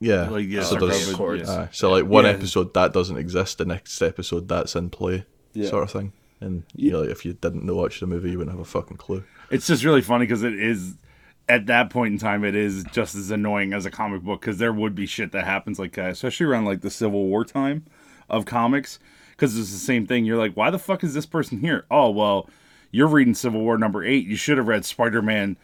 Yeah, 0.00 0.28
Like 0.30 0.46
yeah, 0.48 0.62
so 0.62 0.76
there's 0.76 1.08
Sokovia, 1.08 1.12
Accords. 1.14 1.48
yeah. 1.48 1.60
Aye, 1.62 1.68
so 1.72 1.90
like 1.90 2.06
one 2.06 2.24
Yeah. 2.24 2.30
episode 2.30 2.72
that 2.74 2.92
doesn't 2.92 3.18
exist, 3.18 3.58
the 3.58 3.66
next 3.66 4.00
episode 4.00 4.48
that's 4.48 4.74
in 4.74 4.88
play, 4.90 5.24
Yeah. 5.52 5.68
sort 5.68 5.82
of 5.84 5.90
thing. 5.90 6.12
And 6.40 6.62
you 6.74 6.90
know, 6.90 7.00
like, 7.02 7.10
if 7.10 7.24
you 7.26 7.34
didn't 7.34 7.64
know 7.64 7.74
watch 7.76 8.00
the 8.00 8.06
movie, 8.06 8.30
you 8.30 8.38
wouldn't 8.38 8.56
have 8.56 8.60
a 8.66 8.68
fucking 8.68 8.96
clue. 8.96 9.24
It's 9.50 9.66
just 9.66 9.84
really 9.84 10.00
funny 10.00 10.24
because 10.26 10.42
it 10.42 10.54
is 10.54 10.94
at 11.48 11.66
that 11.66 11.90
point 11.90 12.12
in 12.12 12.18
time 12.18 12.44
it 12.44 12.54
is 12.54 12.84
just 12.92 13.14
as 13.14 13.30
annoying 13.30 13.72
as 13.74 13.84
a 13.84 13.90
comic 13.90 14.22
book 14.22 14.40
because 14.40 14.56
there 14.58 14.72
would 14.72 14.94
be 14.94 15.04
shit 15.04 15.32
that 15.32 15.44
happens 15.44 15.78
like 15.78 15.92
that, 15.96 16.10
especially 16.12 16.46
around 16.46 16.64
like 16.64 16.80
the 16.80 16.90
Civil 16.90 17.26
War 17.26 17.44
time 17.44 17.84
of 18.30 18.46
comics. 18.46 18.98
Because 19.32 19.58
it's 19.58 19.72
the 19.72 19.78
same 19.78 20.06
thing. 20.06 20.24
You're 20.24 20.36
like, 20.38 20.54
why 20.54 20.70
the 20.70 20.78
fuck 20.78 21.02
is 21.04 21.12
this 21.14 21.26
person 21.26 21.58
here? 21.60 21.84
Oh 21.90 22.08
well, 22.10 22.48
you're 22.90 23.06
reading 23.08 23.34
Civil 23.34 23.60
War 23.60 23.76
number 23.76 24.02
eight. 24.04 24.26
You 24.26 24.36
should 24.36 24.56
have 24.58 24.68
read 24.68 24.84
Spider 24.86 25.20
Man 25.22 25.56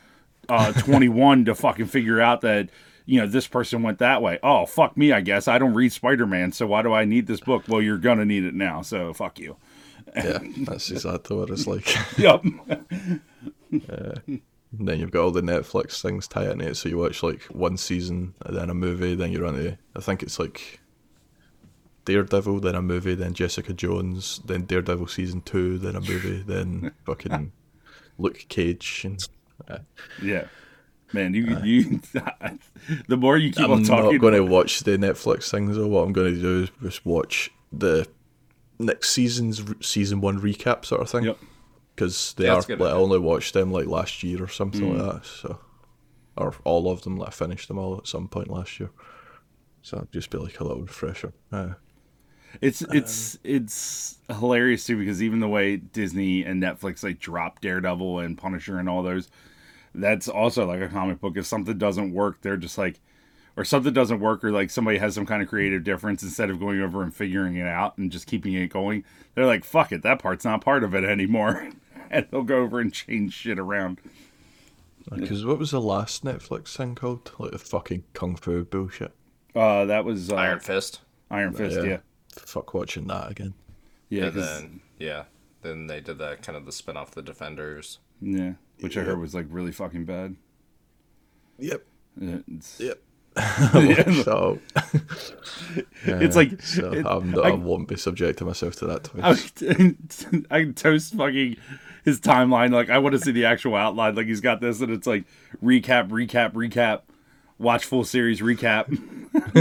uh, 0.49 0.73
21 0.79 1.45
to 1.47 1.55
fucking 1.55 1.87
figure 1.87 2.21
out 2.21 2.41
that 2.43 2.69
you 3.07 3.21
know 3.21 3.27
this 3.27 3.47
person 3.47 3.83
went 3.83 3.99
that 3.99 4.21
way. 4.21 4.39
Oh 4.43 4.67
fuck 4.67 4.97
me, 4.97 5.13
I 5.13 5.21
guess 5.21 5.49
I 5.49 5.59
don't 5.59 5.75
read 5.75 5.93
Spider 5.93 6.27
Man, 6.27 6.53
so 6.53 6.67
why 6.67 6.83
do 6.83 6.93
I 6.93 7.05
need 7.05 7.27
this 7.27 7.41
book? 7.41 7.65
Well, 7.69 7.81
you're 7.81 7.99
gonna 7.99 8.25
need 8.25 8.45
it 8.45 8.55
now, 8.55 8.83
so 8.83 9.13
fuck 9.15 9.39
you. 9.39 9.57
Yeah, 10.15 10.39
that's 10.59 10.91
exactly 10.91 11.37
what 11.37 11.51
it's 11.51 11.67
like. 11.67 11.95
Yep. 12.19 12.45
And 14.79 14.89
then 14.89 15.01
you've 15.01 15.11
got 15.11 15.23
all 15.23 15.31
the 15.31 15.41
Netflix 15.41 16.03
things 16.03 16.29
tied 16.29 16.51
into 16.51 16.69
it, 16.69 16.77
so 16.77 16.89
you 16.89 16.99
watch 16.99 17.23
like 17.23 17.43
one 17.45 17.77
season, 17.77 18.35
then 18.45 18.69
a 18.69 18.75
movie, 18.75 19.15
then 19.15 19.33
you're 19.33 19.47
on 19.47 19.55
to 19.55 19.79
I 19.95 20.01
think 20.01 20.23
it's 20.23 20.39
like 20.39 20.81
Daredevil, 22.05 22.61
then 22.61 22.75
a 22.75 22.83
movie, 22.83 23.15
then 23.15 23.33
Jessica 23.35 23.73
Jones, 23.73 24.41
then 24.45 24.65
Daredevil 24.65 25.07
season 25.09 25.41
two, 25.43 25.79
then 25.79 25.97
a 25.97 26.01
movie, 26.01 26.43
then 26.43 26.93
fucking 27.07 27.53
Luke 28.19 28.45
Cage, 28.49 29.03
and 29.05 29.29
uh, 29.69 29.79
Yeah. 30.23 30.47
Man, 31.13 31.35
you 31.35 31.57
you 31.63 32.01
the 33.09 33.17
more 33.17 33.37
you 33.37 33.51
keep 33.53 33.65
I'm 33.65 33.71
on 33.73 33.83
talking 33.85 34.13
not 34.15 34.21
going 34.21 34.35
to 34.35 34.45
watch 34.45 34.81
the 34.81 34.93
Netflix 34.99 35.51
things. 35.51 35.77
Though 35.77 35.87
what 35.87 36.01
I'm 36.03 36.13
going 36.13 36.35
to 36.35 36.41
do 36.41 36.63
is 36.65 36.71
just 36.83 37.07
watch 37.07 37.51
the 37.73 38.07
next 38.79 39.11
season's 39.11 39.63
season 39.87 40.21
one 40.21 40.41
recap 40.41 40.85
sort 40.85 41.01
of 41.03 41.11
thing. 41.11 41.25
Yep. 41.25 41.39
Because 41.95 42.35
they 42.37 42.47
Yeah, 42.47 42.55
are. 42.57 42.61
Like, 42.77 42.81
I 42.81 42.91
only 42.93 43.19
watched 43.19 43.55
them 43.55 43.71
like 43.73 43.87
last 43.87 44.23
year 44.23 44.43
or 44.43 44.49
something 44.49 44.83
Mm. 44.83 44.99
like 44.99 45.13
that. 45.15 45.27
So, 45.27 45.59
or 46.37 46.55
all 46.65 46.91
of 46.91 47.03
them. 47.03 47.17
Like 47.17 47.29
I 47.29 47.33
finished 47.33 47.69
them 47.69 47.79
all 47.79 47.97
at 47.99 48.07
some 48.07 48.29
point 48.29 48.49
last 48.51 48.79
year. 48.81 48.91
So 49.83 49.99
it'd 49.99 50.13
just 50.13 50.31
be 50.31 50.39
like 50.39 50.59
a 50.61 50.65
little 50.65 50.83
refresher. 50.83 51.33
Uh, 51.53 51.75
It's 52.61 52.83
it's 52.83 53.39
it's 53.45 54.19
hilarious 54.29 54.85
too 54.85 54.99
because 54.99 55.23
even 55.23 55.39
the 55.41 55.49
way 55.49 55.77
Disney 55.77 56.43
and 56.45 56.61
Netflix 56.63 57.03
like 57.05 57.19
drop 57.21 57.61
Daredevil 57.61 58.19
and 58.21 58.37
Punisher 58.37 58.79
and 58.79 58.89
all 58.89 59.03
those, 59.03 59.29
that's 60.01 60.29
also 60.29 60.67
like 60.67 60.81
a 60.81 60.89
comic 60.89 61.21
book. 61.21 61.37
If 61.37 61.47
something 61.47 61.79
doesn't 61.79 62.13
work, 62.13 62.41
they're 62.43 62.57
just 62.57 62.79
like, 62.79 63.01
or 63.57 63.65
something 63.65 63.93
doesn't 63.93 64.21
work, 64.21 64.45
or 64.45 64.51
like 64.53 64.71
somebody 64.71 64.99
has 64.99 65.15
some 65.15 65.27
kind 65.27 65.43
of 65.43 65.49
creative 65.49 65.83
difference, 65.85 66.23
instead 66.23 66.51
of 66.51 66.61
going 66.61 66.81
over 66.81 67.03
and 67.03 67.15
figuring 67.15 67.57
it 67.57 67.67
out 67.67 67.97
and 67.99 68.13
just 68.13 68.27
keeping 68.27 68.53
it 68.55 68.69
going, 68.69 69.05
they're 69.35 69.47
like, 69.47 69.65
fuck 69.65 69.93
it, 69.93 70.03
that 70.03 70.19
part's 70.19 70.45
not 70.45 70.61
part 70.61 70.85
of 70.85 70.95
it 70.95 71.05
anymore, 71.05 71.71
and 72.11 72.27
they'll 72.31 72.43
go 72.43 72.59
over 72.63 72.79
and 72.81 72.93
change 72.93 73.33
shit 73.33 73.59
around. 73.59 73.99
Because 75.15 75.45
what 75.47 75.59
was 75.59 75.71
the 75.71 75.81
last 75.81 76.25
Netflix 76.25 76.77
thing 76.77 76.95
called? 76.97 77.31
Like 77.39 77.53
the 77.53 77.59
fucking 77.59 78.03
kung 78.13 78.35
fu 78.37 78.65
bullshit. 78.65 79.13
Uh, 79.55 79.85
that 79.85 80.05
was 80.05 80.31
uh, 80.33 80.37
Iron 80.37 80.61
Fist. 80.61 81.01
Iron 81.31 81.53
Fist, 81.53 81.79
yeah, 81.87 81.99
Fuck 82.33 82.75
watching 82.75 83.07
that 83.07 83.31
again. 83.31 83.55
yeah, 84.09 84.25
and 84.27 84.35
'cause- 84.35 84.61
then 84.61 84.81
yeah, 84.99 85.25
then 85.63 85.87
they 85.87 86.01
did 86.01 86.19
that 86.19 86.43
kind 86.43 86.57
of 86.59 86.67
the 86.67 86.73
spin 86.73 86.97
off 86.97 87.13
the 87.13 87.23
Defenders. 87.23 88.01
yeah, 88.21 88.55
which 88.81 88.97
I 88.97 89.03
heard 89.03 89.19
was 89.21 89.35
like 89.35 89.47
really 89.51 89.73
fucking 89.73 90.05
bad. 90.05 90.37
Yep. 91.59 91.85
It's, 92.21 92.81
Yep. 92.81 92.99
So 94.25 94.59
It's 96.05 96.37
like- 96.37 96.63
so 96.63 96.93
it- 96.93 97.07
I'm 97.07 97.35
I- 97.39 97.49
I, 97.49 97.51
won't 97.53 97.89
be 97.89 97.97
subjecting 97.97 98.47
myself 98.47 98.77
to 98.77 98.87
that 98.87 99.05
twice. 99.05 99.53
I, 100.51 100.59
I 100.61 100.65
toast 100.73 101.15
fucking 101.15 101.57
his 102.05 102.21
timeline. 102.21 102.73
Like 102.73 102.89
I 102.91 102.99
want 102.99 103.15
to 103.15 103.19
see 103.21 103.33
the 103.33 103.45
actual 103.45 103.75
outline. 103.75 104.15
Like 104.15 104.27
he's 104.27 104.41
got 104.41 104.61
this, 104.61 104.81
and 104.81 104.91
it's 104.93 105.07
like 105.07 105.25
recap, 105.63 106.09
recap, 106.09 106.53
recap. 106.53 107.03
Watch 107.59 107.85
full 107.87 108.05
series 108.05 108.41
recap. 108.43 108.87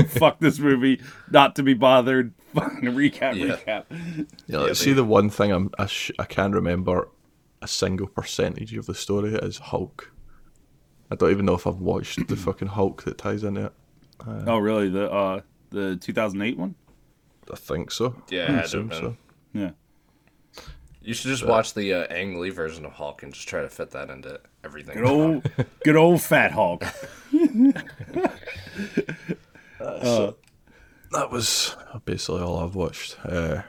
Fuck 0.09 0.39
this 0.39 0.59
movie. 0.59 1.01
Not 1.31 1.55
to 1.55 1.63
be 1.63 1.73
bothered. 1.73 2.33
Fucking 2.53 2.89
recap, 2.91 3.35
Yeah. 3.35 3.55
recap. 3.57 4.27
Yeah, 4.47 4.59
they- 4.67 4.73
see 4.73 4.93
the 4.93 5.03
one 5.05 5.29
thing 5.29 5.51
I'm 5.51 5.69
I, 5.77 5.85
sh- 5.87 6.11
I 6.19 6.25
can't 6.25 6.53
remember 6.53 7.07
a 7.61 7.67
single 7.67 8.07
percentage 8.07 8.75
of 8.75 8.85
the 8.85 8.95
story 8.95 9.33
is 9.35 9.57
Hulk. 9.57 10.11
I 11.11 11.15
don't 11.15 11.31
even 11.31 11.45
know 11.45 11.55
if 11.55 11.67
I've 11.67 11.79
watched 11.79 12.27
the 12.27 12.35
fucking 12.47 12.69
Hulk 12.69 13.03
that 13.03 13.17
ties 13.17 13.43
into 13.43 13.65
it. 13.65 13.73
Oh 14.27 14.57
really? 14.57 14.89
The 14.89 15.11
uh 15.11 15.41
the 15.71 15.97
2008 15.97 16.57
one? 16.57 16.75
I 17.51 17.55
think 17.55 17.91
so. 17.91 18.15
Yeah, 18.29 18.51
it 18.51 18.55
I 18.55 18.59
assume 18.61 18.91
so. 18.91 19.17
Yeah. 19.53 19.71
You 21.01 21.13
should 21.13 21.29
just 21.29 21.45
watch 21.45 21.75
the 21.75 21.93
uh, 21.93 22.03
Ang 22.05 22.39
Lee 22.39 22.49
version 22.49 22.83
of 22.83 22.93
Hulk 22.93 23.21
and 23.21 23.31
just 23.31 23.47
try 23.47 23.61
to 23.61 23.69
fit 23.69 23.91
that 23.91 24.09
into 24.09 24.39
everything. 24.63 24.95
Good 24.97 25.05
old, 25.05 25.51
good 25.83 25.95
old 25.95 26.21
fat 26.21 26.51
Hulk. 26.51 26.83
That 31.11 31.31
was 31.31 31.77
basically 32.03 32.41
all 32.41 32.59
I've 32.59 32.75
watched. 32.75 33.17
Uh, 33.23 33.61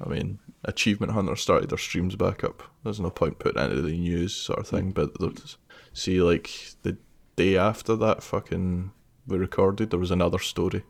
I 0.00 0.08
mean, 0.08 0.38
Achievement 0.64 1.12
Hunter 1.12 1.36
started 1.36 1.70
their 1.70 1.78
streams 1.78 2.16
back 2.16 2.44
up. 2.44 2.62
There's 2.82 3.00
no 3.00 3.10
point 3.10 3.38
putting 3.38 3.60
any 3.60 3.76
of 3.76 3.84
the 3.84 3.92
news 3.92 4.34
sort 4.34 4.58
of 4.58 4.68
thing, 4.68 4.92
mm. 4.92 4.94
but 4.94 5.56
see, 5.92 6.22
like 6.22 6.50
the 6.82 6.96
day 7.36 7.56
after 7.56 7.96
that 7.96 8.22
fucking 8.22 8.92
we 9.26 9.38
recorded, 9.38 9.90
there 9.90 9.98
was 9.98 10.10
another 10.10 10.38
story. 10.38 10.84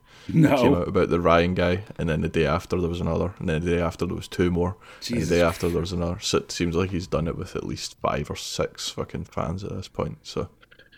came 0.57 0.75
out 0.75 0.89
about 0.89 1.11
the 1.11 1.21
Ryan 1.21 1.55
guy, 1.55 1.85
and 1.99 2.09
then 2.09 2.21
the 2.21 2.29
day 2.29 2.47
after 2.47 2.81
there 2.81 2.89
was 2.89 3.01
another, 3.01 3.35
and 3.39 3.49
then 3.49 3.65
the 3.65 3.71
day 3.77 3.81
after 3.81 4.07
there 4.07 4.17
was 4.17 4.29
two 4.29 4.51
more, 4.51 4.77
and 5.11 5.23
the 5.23 5.27
day 5.27 5.43
after 5.43 5.69
there 5.69 5.81
was 5.81 5.93
another. 5.93 6.19
So 6.21 6.39
it 6.39 6.51
seems 6.51 6.75
like 6.75 6.91
he's 6.91 7.07
done 7.07 7.29
it 7.29 7.37
with 7.37 7.55
at 7.55 7.65
least 7.65 8.01
five 8.01 8.31
or 8.31 8.37
six 8.37 8.91
fucking 8.91 9.25
fans 9.25 9.63
at 9.63 9.71
this 9.71 9.89
point. 9.89 10.19
So 10.23 10.49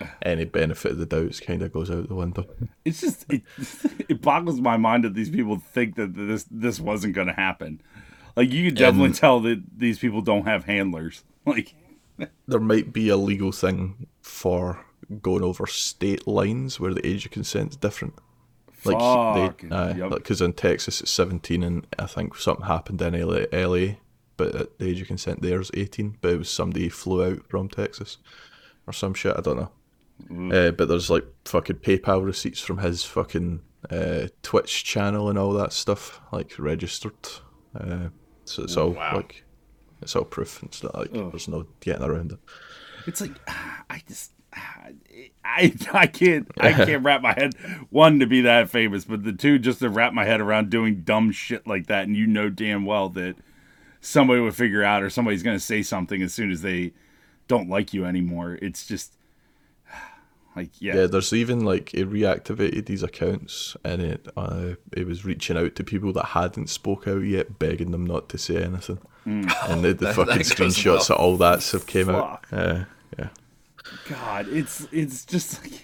any 0.22 0.44
benefit 0.44 0.92
of 0.92 0.98
the 0.98 1.06
doubts 1.06 1.40
kind 1.40 1.62
of 1.62 1.72
goes 1.72 1.90
out 1.90 2.08
the 2.08 2.14
window. 2.14 2.46
It's 2.84 3.00
just 3.00 3.26
it, 3.30 3.42
it 4.08 4.22
boggles 4.22 4.60
my 4.60 4.76
mind 4.76 5.04
that 5.04 5.14
these 5.14 5.30
people 5.30 5.58
think 5.58 5.96
that 5.96 6.14
this 6.14 6.46
this 6.50 6.80
wasn't 6.80 7.14
going 7.14 7.28
to 7.28 7.32
happen. 7.32 7.80
Like 8.36 8.52
you 8.52 8.66
can 8.66 8.74
definitely 8.74 9.12
tell 9.12 9.40
that 9.40 9.62
these 9.78 9.98
people 9.98 10.20
don't 10.22 10.46
have 10.46 10.64
handlers. 10.64 11.24
Like 11.46 11.76
There 12.48 12.58
might 12.58 12.92
be 12.92 13.08
a 13.08 13.16
legal 13.16 13.52
thing 13.52 14.08
for 14.20 14.84
going 15.22 15.44
over 15.44 15.64
state 15.68 16.26
lines 16.26 16.80
where 16.80 16.92
the 16.92 17.06
age 17.06 17.24
of 17.24 17.30
consent 17.30 17.70
is 17.70 17.76
different. 17.76 18.14
Like 18.84 18.98
Fuck, 18.98 19.60
they, 19.60 19.98
yep. 19.98 20.10
because 20.10 20.40
in 20.40 20.52
Texas 20.54 21.00
it's 21.00 21.10
seventeen, 21.10 21.62
and 21.62 21.86
I 22.00 22.06
think 22.06 22.36
something 22.36 22.66
happened 22.66 23.00
in 23.00 23.14
LA, 23.14 23.44
LA 23.52 23.94
but 24.36 24.54
at 24.54 24.78
the 24.78 24.88
age 24.88 25.00
of 25.00 25.06
consent 25.06 25.40
there's 25.40 25.70
eighteen. 25.74 26.18
But 26.20 26.32
it 26.32 26.38
was 26.38 26.50
somebody 26.50 26.88
flew 26.88 27.24
out 27.24 27.48
from 27.48 27.68
Texas 27.68 28.18
or 28.86 28.92
some 28.92 29.14
shit. 29.14 29.36
I 29.36 29.40
don't 29.40 29.56
know. 29.56 29.70
Mm. 30.28 30.68
Uh, 30.68 30.70
but 30.72 30.88
there's 30.88 31.10
like 31.10 31.26
fucking 31.44 31.76
PayPal 31.76 32.24
receipts 32.24 32.60
from 32.60 32.78
his 32.78 33.04
fucking 33.04 33.60
uh, 33.90 34.28
Twitch 34.42 34.84
channel 34.84 35.28
and 35.28 35.38
all 35.38 35.52
that 35.52 35.72
stuff, 35.72 36.20
like 36.32 36.58
registered. 36.58 37.14
Uh, 37.78 38.08
so 38.48 38.62
it's 38.64 38.76
oh, 38.76 38.84
all 38.84 38.90
Wow. 38.90 39.16
like 39.16 39.44
it's 40.02 40.14
all 40.16 40.24
proof. 40.24 40.62
It's 40.62 40.82
not 40.82 40.94
like 40.94 41.10
Ugh. 41.14 41.30
there's 41.32 41.48
no 41.48 41.66
getting 41.80 42.02
around 42.04 42.32
it. 42.32 42.38
it's 43.06 43.20
like 43.20 43.32
I 43.90 44.02
just 44.08 44.32
I 45.44 45.74
I 45.92 46.06
can't 46.06 46.50
I 46.58 46.72
can't 46.84 47.04
wrap 47.04 47.22
my 47.22 47.32
head 47.32 47.54
one 47.90 48.18
to 48.20 48.26
be 48.26 48.40
that 48.42 48.70
famous, 48.70 49.04
but 49.04 49.24
the 49.24 49.32
two 49.32 49.58
just 49.58 49.78
to 49.80 49.88
wrap 49.88 50.12
my 50.12 50.24
head 50.24 50.40
around 50.40 50.70
doing 50.70 51.02
dumb 51.02 51.30
shit 51.32 51.66
like 51.66 51.86
that, 51.86 52.06
and 52.06 52.16
you 52.16 52.26
know 52.26 52.48
damn 52.50 52.84
well 52.84 53.08
that 53.10 53.36
somebody 54.00 54.40
would 54.40 54.54
figure 54.54 54.84
out 54.84 55.02
or 55.02 55.10
somebody's 55.10 55.42
gonna 55.42 55.58
say 55.60 55.82
something 55.82 56.22
as 56.22 56.32
soon 56.34 56.50
as 56.50 56.62
they 56.62 56.92
don't 57.48 57.68
like 57.68 57.92
you 57.94 58.04
anymore. 58.04 58.58
It's 58.60 58.86
just 58.86 59.14
Like 60.56 60.70
yeah, 60.80 60.96
Yeah, 60.96 61.06
there's 61.06 61.32
even 61.32 61.64
like 61.64 61.92
it 61.94 62.10
reactivated 62.10 62.86
these 62.86 63.02
accounts 63.02 63.76
and 63.84 64.00
it 64.00 64.26
uh, 64.36 64.70
he 64.96 65.04
was 65.04 65.24
reaching 65.24 65.56
out 65.58 65.74
to 65.76 65.84
people 65.84 66.12
that 66.14 66.24
hadn't 66.26 66.68
spoke 66.70 67.06
out 67.06 67.20
yet, 67.22 67.58
begging 67.58 67.90
them 67.92 68.06
not 68.06 68.28
to 68.30 68.38
say 68.38 68.62
anything. 68.62 68.98
Mm. 69.26 69.52
And 69.70 69.84
the, 69.84 69.92
the 69.92 69.94
That- 70.06 70.14
fucking 70.14 70.38
that 70.38 70.46
screenshots 70.46 71.10
well. 71.10 71.18
of 71.18 71.24
all 71.24 71.36
that 71.36 71.62
stuff 71.62 71.86
came 71.86 72.08
out. 72.08 72.46
Fuck. 72.46 72.58
Uh, 72.58 72.84
yeah. 73.18 73.28
God, 74.08 74.48
it's 74.48 74.88
it's 74.90 75.24
just 75.24 75.62
like 75.62 75.82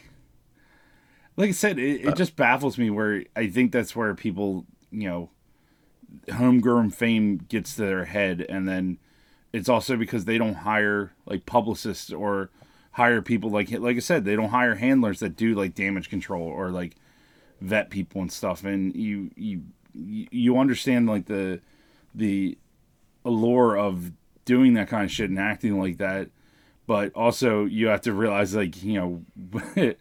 like 1.37 1.49
I 1.49 1.53
said, 1.53 1.79
it, 1.79 2.07
it 2.07 2.17
just 2.17 2.37
baffles 2.37 2.79
me. 2.79 2.91
Where 2.91 3.25
I 3.37 3.49
think 3.49 3.73
that's 3.73 3.95
where 3.95 4.15
people, 4.15 4.67
you 4.91 5.09
know, 5.09 5.31
homegrown 6.33 6.91
fame 6.91 7.39
gets 7.49 7.77
to 7.77 7.83
their 7.83 8.05
head, 8.07 8.45
and 8.49 8.69
then 8.69 8.99
it's 9.53 9.69
also 9.69 9.97
because 9.97 10.25
they 10.25 10.39
don't 10.39 10.55
hire 10.55 11.13
like 11.27 11.47
publicists 11.47 12.13
or 12.13 12.51
hire 12.93 13.23
people 13.23 13.51
like 13.51 13.71
like 13.71 13.97
I 13.97 14.01
said, 14.01 14.25
they 14.25 14.37
don't 14.37 14.51
hire 14.51 14.75
handlers 14.77 15.21
that 15.21 15.37
do 15.37 15.55
like 15.55 15.75
damage 15.75 16.09
control 16.09 16.43
or 16.43 16.71
like 16.71 16.97
vet 17.61 17.91
people 17.91 18.21
and 18.21 18.33
stuff. 18.33 18.65
And 18.65 18.95
you 18.95 19.31
you 19.37 19.63
you 19.95 20.59
understand 20.59 21.07
like 21.07 21.27
the 21.27 21.61
the 22.15 22.57
allure 23.25 23.77
of 23.77 24.13
doing 24.45 24.75
that 24.75 24.89
kind 24.89 25.05
of 25.05 25.11
shit 25.11 25.31
and 25.31 25.39
acting 25.39 25.79
like 25.79 25.99
that. 25.99 26.29
But 26.87 27.15
also 27.15 27.65
you 27.65 27.89
have 27.89 28.03
to 28.03 28.13
realize 28.13 28.55
like 28.55 28.83
you 28.83 28.95
know 28.95 29.65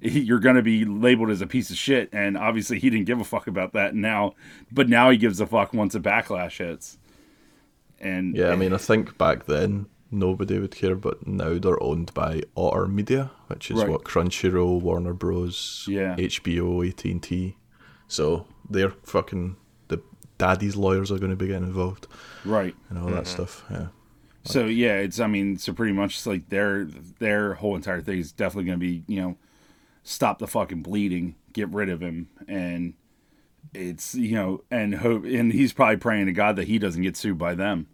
you're 0.00 0.38
going 0.38 0.56
to 0.56 0.62
be 0.62 0.84
labeled 0.84 1.30
as 1.30 1.42
a 1.42 1.46
piece 1.46 1.70
of 1.70 1.76
shit. 1.76 2.08
And 2.12 2.38
obviously 2.38 2.78
he 2.78 2.88
didn't 2.88 3.06
give 3.06 3.20
a 3.20 3.24
fuck 3.24 3.46
about 3.46 3.74
that 3.74 3.94
now. 3.94 4.34
But 4.72 4.88
now 4.88 5.10
he 5.10 5.18
gives 5.18 5.40
a 5.40 5.46
fuck 5.46 5.74
once 5.74 5.94
a 5.94 6.00
backlash 6.00 6.56
hits. 6.56 6.96
And 8.00 8.34
Yeah, 8.34 8.48
I 8.48 8.56
mean, 8.56 8.72
I 8.72 8.78
think 8.78 9.18
back 9.18 9.44
then 9.44 9.86
nobody 10.10 10.58
would 10.58 10.74
care, 10.74 10.96
but 10.96 11.26
now 11.26 11.58
they're 11.58 11.82
owned 11.82 12.12
by 12.14 12.42
Otter 12.56 12.86
Media, 12.86 13.30
which 13.46 13.70
is 13.70 13.78
Right. 13.78 13.88
what 13.88 14.04
Crunchyroll, 14.04 14.80
Warner 14.80 15.14
Bros, 15.14 15.84
Yeah. 15.88 16.16
HBO, 16.16 16.82
AT 16.82 17.10
and 17.10 17.22
T. 17.22 17.56
So 18.08 18.46
they're 18.68 18.90
fucking 19.04 19.56
the 19.88 20.02
daddy's 20.38 20.76
lawyers 20.76 21.12
are 21.12 21.18
going 21.18 21.30
to 21.30 21.36
be 21.36 21.46
getting 21.46 21.64
involved 21.64 22.06
right 22.44 22.74
and 22.88 22.98
all 22.98 23.06
that 23.06 23.24
mm-hmm. 23.24 23.44
stuff. 23.44 23.64
Yeah, 23.70 23.88
so 24.44 24.66
yeah 24.66 24.94
it's 24.96 25.20
i 25.20 25.26
mean 25.26 25.58
so 25.58 25.72
pretty 25.72 25.92
much 25.92 26.26
like 26.26 26.48
their 26.48 26.84
their 27.18 27.54
whole 27.54 27.76
entire 27.76 28.00
thing 28.00 28.18
is 28.18 28.32
definitely 28.32 28.64
going 28.64 28.78
to 28.78 28.80
be 28.80 29.02
you 29.06 29.20
know 29.20 29.36
stop 30.02 30.38
the 30.38 30.46
fucking 30.46 30.82
bleeding 30.82 31.34
get 31.52 31.68
rid 31.68 31.88
of 31.88 32.00
him 32.00 32.28
and 32.48 32.94
it's 33.74 34.14
you 34.14 34.34
know 34.34 34.62
and 34.70 34.94
hope 34.96 35.24
and 35.24 35.52
he's 35.52 35.72
probably 35.72 35.96
praying 35.96 36.26
to 36.26 36.32
god 36.32 36.56
that 36.56 36.66
he 36.66 36.78
doesn't 36.78 37.02
get 37.02 37.16
sued 37.16 37.36
by 37.36 37.54
them 37.54 37.86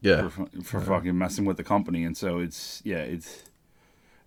yeah, 0.00 0.28
for, 0.28 0.46
for 0.62 0.80
fucking 0.80 1.16
messing 1.16 1.44
with 1.44 1.56
the 1.56 1.64
company 1.64 2.04
and 2.04 2.16
so 2.16 2.38
it's 2.38 2.82
yeah 2.84 2.98
it's 2.98 3.44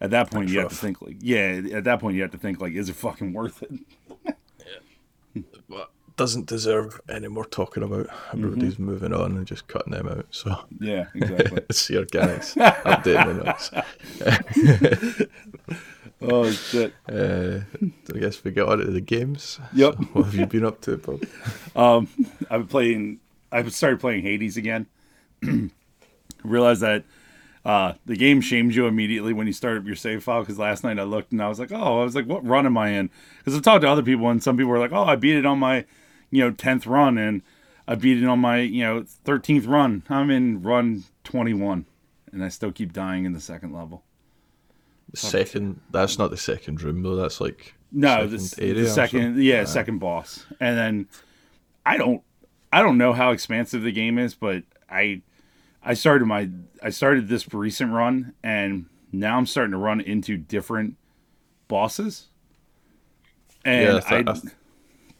at 0.01 0.11
that 0.11 0.31
point 0.31 0.47
That's 0.47 0.53
you 0.53 0.59
have 0.61 0.69
to 0.69 0.75
think 0.75 1.01
like 1.01 1.17
yeah 1.19 1.61
at 1.73 1.83
that 1.85 1.99
point 1.99 2.15
you 2.15 2.21
have 2.21 2.31
to 2.31 2.37
think 2.37 2.61
like 2.61 2.73
is 2.73 2.89
it 2.89 2.95
fucking 2.95 3.33
worth 3.33 3.61
it 3.63 3.71
yeah, 4.25 5.41
but 5.69 5.91
doesn't 6.19 6.47
deserve 6.47 6.99
any 7.07 7.29
more 7.29 7.45
talking 7.45 7.81
about. 7.81 8.07
Everybody's 8.33 8.77
moving 8.77 9.13
on 9.13 9.37
and 9.37 9.47
just 9.47 9.69
cutting 9.69 9.93
them 9.93 10.05
out. 10.09 10.25
So 10.31 10.53
yeah 10.81 11.05
exactly 11.15 11.61
it's 11.69 11.87
the 11.87 11.95
organics 11.95 12.55
updating 12.83 13.37
the 13.37 13.43
notes. 13.45 13.71
oh 16.21 16.51
shit 16.51 16.93
Uh, 17.07 17.59
I 18.13 18.19
guess 18.19 18.43
we 18.43 18.51
get 18.51 18.67
on 18.67 18.79
to 18.79 18.91
the 18.91 18.99
games. 18.99 19.61
Yep. 19.73 19.95
So 19.95 20.03
what 20.13 20.25
have 20.25 20.35
you 20.35 20.45
been 20.45 20.65
up 20.65 20.81
to, 20.81 20.97
Bob? 20.97 21.23
um 21.75 22.07
i've 22.49 22.61
been 22.61 22.67
playing 22.67 23.19
i've 23.53 23.73
started 23.73 24.01
playing 24.01 24.21
hades 24.23 24.57
again 24.57 24.87
realized 26.43 26.81
that 26.81 27.03
uh, 27.65 27.93
the 28.05 28.15
game 28.15 28.41
shames 28.41 28.75
you 28.75 28.87
immediately 28.87 29.33
when 29.33 29.47
you 29.47 29.53
start 29.53 29.77
up 29.77 29.85
your 29.85 29.95
save 29.95 30.23
file 30.23 30.41
because 30.41 30.57
last 30.57 30.83
night 30.83 30.97
I 30.99 31.03
looked 31.03 31.31
and 31.31 31.41
I 31.41 31.49
was 31.49 31.59
like, 31.59 31.71
oh, 31.71 32.01
I 32.01 32.03
was 32.03 32.15
like, 32.15 32.25
what 32.25 32.45
run 32.45 32.65
am 32.65 32.77
I 32.77 32.89
in? 32.89 33.09
Because 33.37 33.55
I've 33.55 33.61
talked 33.61 33.81
to 33.81 33.89
other 33.89 34.01
people 34.03 34.29
and 34.29 34.41
some 34.41 34.57
people 34.57 34.71
were 34.71 34.79
like, 34.79 34.93
oh, 34.93 35.03
I 35.03 35.15
beat 35.15 35.35
it 35.35 35.45
on 35.45 35.59
my, 35.59 35.85
you 36.31 36.41
know, 36.43 36.51
tenth 36.51 36.87
run 36.87 37.17
and 37.17 37.41
I 37.87 37.95
beat 37.95 38.21
it 38.21 38.27
on 38.27 38.39
my, 38.39 38.59
you 38.59 38.83
know, 38.83 39.03
thirteenth 39.03 39.65
run. 39.65 40.03
I'm 40.09 40.29
in 40.29 40.61
run 40.61 41.05
twenty 41.23 41.55
one, 41.55 41.85
and 42.31 42.43
I 42.43 42.49
still 42.49 42.71
keep 42.71 42.93
dying 42.93 43.25
in 43.25 43.33
the 43.33 43.41
second 43.41 43.73
level. 43.73 44.03
The 45.11 45.17
second. 45.17 45.81
That's 45.89 46.19
not 46.19 46.29
the 46.29 46.37
second 46.37 46.83
room 46.83 47.01
though. 47.01 47.15
That's 47.15 47.41
like 47.41 47.73
No, 47.91 48.27
this, 48.27 48.51
the 48.51 48.85
second, 48.85 49.21
something? 49.21 49.41
yeah, 49.43 49.65
second 49.65 49.97
boss, 49.97 50.45
and 50.59 50.77
then 50.77 51.07
I 51.83 51.97
don't, 51.97 52.21
I 52.71 52.83
don't 52.83 52.99
know 52.99 53.11
how 53.13 53.31
expansive 53.31 53.81
the 53.81 53.91
game 53.91 54.19
is, 54.19 54.35
but 54.35 54.63
I, 54.87 55.23
I 55.83 55.93
started 55.93 56.25
my, 56.25 56.49
I 56.83 56.89
started 56.89 57.27
this 57.27 57.53
recent 57.53 57.91
run, 57.93 58.33
and 58.43 58.87
now 59.11 59.37
I'm 59.37 59.45
starting 59.45 59.71
to 59.71 59.77
run 59.77 60.01
into 60.01 60.37
different 60.37 60.97
bosses, 61.67 62.29
and 63.65 63.97
Yeah, 63.97 63.99
I 64.05 64.17
I, 64.17 64.23
th- 64.23 64.27
I 64.27 64.33
th- 64.33 64.53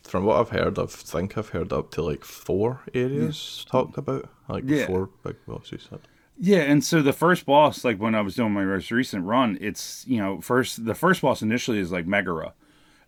from 0.04 0.26
what 0.26 0.40
I've 0.40 0.50
heard, 0.50 0.80
I 0.80 0.86
think 0.88 1.38
I've 1.38 1.50
heard 1.50 1.72
up 1.74 1.92
to 1.92 2.02
like 2.02 2.26
four 2.26 2.82
areas 2.94 3.66
talked 3.70 3.98
about, 3.98 4.30
like 4.48 4.66
Yeah. 4.68 4.86
four 4.86 5.10
big 5.24 5.38
bosses. 5.46 5.90
Yeah, 6.38 6.60
and 6.62 6.84
so 6.84 7.02
the 7.02 7.12
first 7.14 7.46
boss, 7.46 7.84
like 7.84 7.98
when 7.98 8.16
I 8.16 8.22
was 8.22 8.36
doing 8.36 8.54
my 8.54 8.64
most 8.64 8.92
recent 8.92 9.26
run, 9.26 9.58
it's 9.60 10.06
you 10.08 10.18
know 10.18 10.40
first 10.40 10.86
the 10.86 10.96
first 10.96 11.22
boss 11.22 11.42
initially 11.42 11.80
is 11.80 11.92
like 11.92 12.08
Megara, 12.08 12.54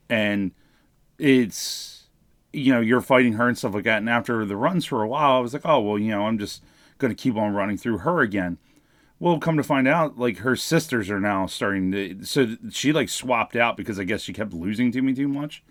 and 0.10 0.52
it's 1.20 2.06
you 2.54 2.74
know 2.74 2.82
you're 2.82 3.02
fighting 3.02 3.34
her 3.34 3.48
and 3.48 3.58
stuff 3.58 3.74
like 3.76 3.86
that. 3.86 4.00
And 4.00 4.10
after 4.10 4.46
the 4.46 4.58
runs 4.58 4.86
for 4.86 5.04
a 5.04 5.08
while, 5.08 5.34
I 5.38 5.40
was 5.40 5.54
like, 5.54 5.66
oh 5.66 5.82
well, 5.82 6.00
you 6.00 6.12
know 6.12 6.28
I'm 6.28 6.40
just 6.40 6.64
gonna 7.02 7.16
keep 7.16 7.36
on 7.36 7.54
running 7.54 7.78
through 7.78 8.00
her 8.00 8.22
again. 8.22 8.58
Well, 9.20 9.40
come 9.40 9.58
to 9.58 9.64
find 9.64 9.88
out, 9.88 10.18
like 10.18 10.40
her 10.40 10.56
sisters 10.56 11.10
are 11.12 11.20
now 11.20 11.46
starting 11.46 11.92
to. 11.92 12.24
So 12.26 12.56
she 12.72 12.92
like 12.94 13.10
swapped 13.10 13.56
out 13.56 13.78
because 13.78 14.00
I 14.00 14.04
guess 14.04 14.22
she 14.22 14.34
kept 14.34 14.54
losing 14.54 14.92
to 14.94 15.02
me 15.02 15.14
too 15.14 15.28
much, 15.28 15.64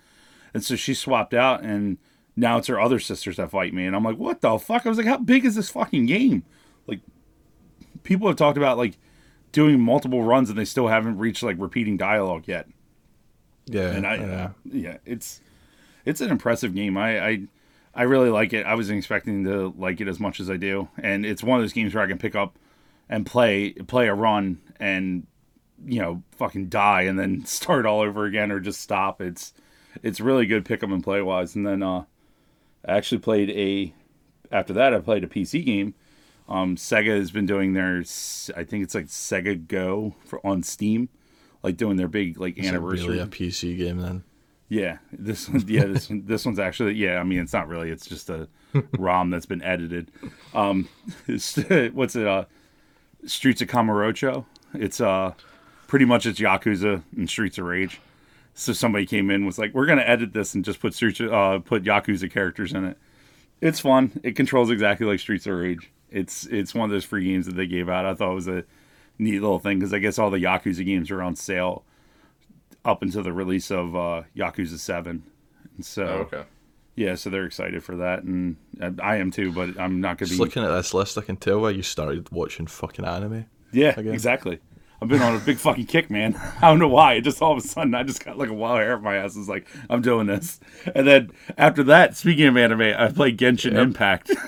and 0.55 0.63
so 0.65 0.77
she 0.77 0.95
swapped 0.95 1.35
out, 1.35 1.63
and 1.63 1.99
now 2.37 2.59
it's 2.59 2.69
her 2.69 2.81
other 2.81 3.01
sisters 3.01 3.37
that 3.37 3.51
fight 3.51 3.75
me, 3.75 3.87
and 3.87 3.97
I'm 3.97 4.05
like, 4.05 4.19
what 4.19 4.41
the 4.41 4.59
fuck? 4.59 4.87
I 4.87 4.89
was 4.89 4.99
like, 4.99 5.07
how 5.07 5.19
big 5.19 5.45
is 5.45 5.55
this 5.57 5.71
fucking 5.71 6.07
game? 6.07 6.45
Like 6.87 7.01
people 8.03 8.29
have 8.29 8.37
talked 8.37 8.59
about 8.59 8.79
like 8.79 8.99
doing 9.53 9.81
multiple 9.81 10.23
runs 10.23 10.49
and 10.49 10.59
they 10.59 10.65
still 10.65 10.89
haven't 10.89 11.19
reached 11.19 11.43
like 11.43 11.57
repeating 11.59 11.97
dialogue 11.97 12.45
yet. 12.47 12.69
Yeah, 13.67 13.91
And 13.91 14.07
I, 14.07 14.15
yeah. 14.17 14.51
yeah, 14.65 14.97
it's 15.05 15.41
it's 16.05 16.21
an 16.21 16.31
impressive 16.31 16.75
game. 16.75 16.97
I, 16.97 17.27
I 17.27 17.43
I 17.95 18.03
really 18.05 18.31
like 18.31 18.53
it. 18.53 18.65
I 18.67 18.75
wasn't 18.75 18.99
expecting 18.99 19.45
to 19.45 19.75
like 19.77 20.01
it 20.01 20.09
as 20.09 20.21
much 20.21 20.41
as 20.41 20.49
I 20.49 20.57
do, 20.57 20.89
and 20.99 21.27
it's 21.27 21.43
one 21.43 21.59
of 21.59 21.63
those 21.63 21.73
games 21.73 21.95
where 21.95 22.05
I 22.05 22.07
can 22.07 22.19
pick 22.19 22.37
up 22.37 22.57
and 23.09 23.27
play 23.27 23.73
play 23.73 24.07
a 24.09 24.15
run 24.15 24.61
and 24.79 25.27
you 25.85 26.01
know 26.01 26.23
fucking 26.37 26.69
die 26.69 27.03
and 27.03 27.19
then 27.19 27.45
start 27.47 27.87
all 27.87 28.01
over 28.01 28.25
again 28.25 28.53
or 28.53 28.61
just 28.61 28.81
stop. 28.81 29.21
It's 29.21 29.53
it's 30.03 30.21
really 30.21 30.47
good 30.47 30.65
pick 30.65 30.83
up 30.85 30.91
and 30.91 31.03
play 31.03 31.21
wise. 31.21 31.57
And 31.57 31.67
then 31.67 31.83
uh, 31.83 32.05
I 32.87 32.97
actually 32.97 33.19
played 33.19 33.51
a 33.51 33.93
after 34.53 34.73
that 34.75 34.95
I 34.95 35.01
played 35.01 35.25
a 35.25 35.29
PC 35.29 35.65
game. 35.65 35.95
Um, 36.49 36.75
Sega 36.77 37.17
has 37.17 37.31
been 37.31 37.47
doing 37.47 37.75
their 37.75 37.99
I 38.57 38.65
think 38.65 38.85
it's 38.85 38.95
like 38.95 39.07
Sega 39.07 39.67
Go 39.69 40.15
for 40.25 40.45
on 40.47 40.63
Steam, 40.63 41.09
like 41.63 41.77
doing 41.77 41.97
their 41.97 42.09
big 42.09 42.39
like 42.41 42.57
Is 42.59 42.67
it 42.67 42.69
anniversary. 42.69 43.09
really 43.09 43.21
a 43.21 43.27
PC 43.27 43.77
game 43.77 43.99
then? 43.99 44.25
Yeah, 44.71 44.99
this 45.11 45.49
one, 45.49 45.65
yeah, 45.67 45.85
this 45.87 46.09
one, 46.09 46.23
this 46.27 46.47
one's 46.47 46.61
actually 46.61 46.95
yeah. 46.95 47.19
I 47.19 47.25
mean, 47.25 47.41
it's 47.41 47.53
not 47.53 47.67
really. 47.67 47.91
It's 47.91 48.07
just 48.07 48.31
a 48.31 48.49
ROM 48.99 49.29
that's 49.31 49.45
been 49.45 49.63
edited. 49.63 50.13
Um, 50.55 50.89
what's 51.27 51.59
it? 51.59 52.27
Uh, 52.27 52.45
Streets 53.27 53.61
of 53.61 53.69
Kamurocho. 53.69 54.45
It's 54.73 55.01
uh, 55.01 55.33
pretty 55.89 56.05
much 56.05 56.25
it's 56.25 56.39
Yakuza 56.39 57.03
and 57.17 57.29
Streets 57.29 57.59
of 57.59 57.65
Rage. 57.65 58.01
So 58.55 58.73
somebody 58.73 59.07
came 59.07 59.29
in 59.29 59.45
was 59.45 59.59
like, 59.59 59.75
"We're 59.75 59.87
gonna 59.87 60.03
edit 60.03 60.33
this 60.33 60.55
and 60.55 60.65
just 60.65 60.79
put 60.79 60.95
Streets, 60.95 61.21
uh, 61.21 61.59
put 61.65 61.83
Yakuza 61.83 62.31
characters 62.31 62.73
in 62.73 62.85
it." 62.85 62.97
It's 63.61 63.81
fun. 63.81 64.21
It 64.23 64.37
controls 64.37 64.71
exactly 64.71 65.05
like 65.05 65.19
Streets 65.19 65.49
of 65.49 65.55
Rage. 65.55 65.91
It's 66.13 66.47
it's 66.47 66.77
one 66.77 66.85
of 66.85 66.93
those 66.93 67.05
free 67.05 67.25
games 67.25 67.47
that 67.47 67.57
they 67.57 67.67
gave 67.67 67.89
out. 67.89 68.07
I 68.07 68.15
thought 68.15 68.31
it 68.31 68.37
was 68.37 68.49
a 68.49 68.63
neat 69.19 69.41
little 69.41 69.59
thing 69.59 69.81
because 69.81 69.93
I 69.93 69.99
guess 69.99 70.17
all 70.17 70.31
the 70.31 70.39
Yakuza 70.39 70.87
games 70.87 71.11
are 71.11 71.23
on 71.23 71.35
sale 71.35 71.85
up 72.85 73.03
until 73.03 73.23
the 73.23 73.33
release 73.33 73.71
of 73.71 73.95
uh, 73.97 74.23
Yakuza 74.37 74.79
Seven, 74.79 75.23
and 75.77 75.85
so 75.85 76.05
Oh, 76.07 76.13
okay. 76.37 76.45
yeah, 76.97 77.15
so 77.15 77.31
they're 77.31 77.45
excited 77.47 77.83
for 77.85 77.97
that, 77.97 78.23
and 78.23 78.57
I, 78.81 78.93
I 79.03 79.17
am 79.17 79.31
too. 79.31 79.53
But 79.53 79.79
I'm 79.81 80.01
not 80.01 80.19
gonna 80.19 80.29
Just 80.29 80.33
be. 80.33 80.45
looking 80.45 80.65
at 80.65 80.71
this 80.71 80.95
list, 80.95 81.17
I 81.19 81.23
can 81.23 81.37
tell 81.37 81.61
why 81.61 81.71
you 81.71 81.83
started 81.83 82.31
watching 82.31 82.67
fucking 82.67 83.05
anime. 83.05 83.47
yeah, 83.73 83.95
again. 83.99 84.13
exactly. 84.15 84.59
I've 85.03 85.09
been 85.09 85.23
on 85.23 85.35
a 85.35 85.39
big 85.39 85.57
fucking 85.57 85.87
kick, 85.87 86.11
man. 86.11 86.35
I 86.61 86.69
don't 86.69 86.79
know 86.79 86.87
why. 86.89 87.15
It 87.15 87.23
just 87.23 87.41
all 87.41 87.53
of 87.53 87.59
a 87.65 87.67
sudden, 87.67 87.95
I 87.95 88.03
just 88.03 88.23
got 88.23 88.37
like 88.37 88.51
a 88.51 88.55
wild 88.55 88.81
hair 88.81 88.95
up 88.97 89.03
my 89.03 89.17
ass. 89.17 89.35
It's 89.35 89.49
like 89.49 89.67
I'm 89.89 90.03
doing 90.03 90.27
this, 90.27 90.61
and 90.95 91.07
then 91.07 91.31
after 91.57 91.83
that, 91.85 92.17
speaking 92.19 92.47
of 92.47 92.57
anime, 92.57 92.83
I 92.83 93.09
played 93.11 93.39
Genshin 93.39 93.73
Yep. 93.73 93.81
Impact. 93.83 94.31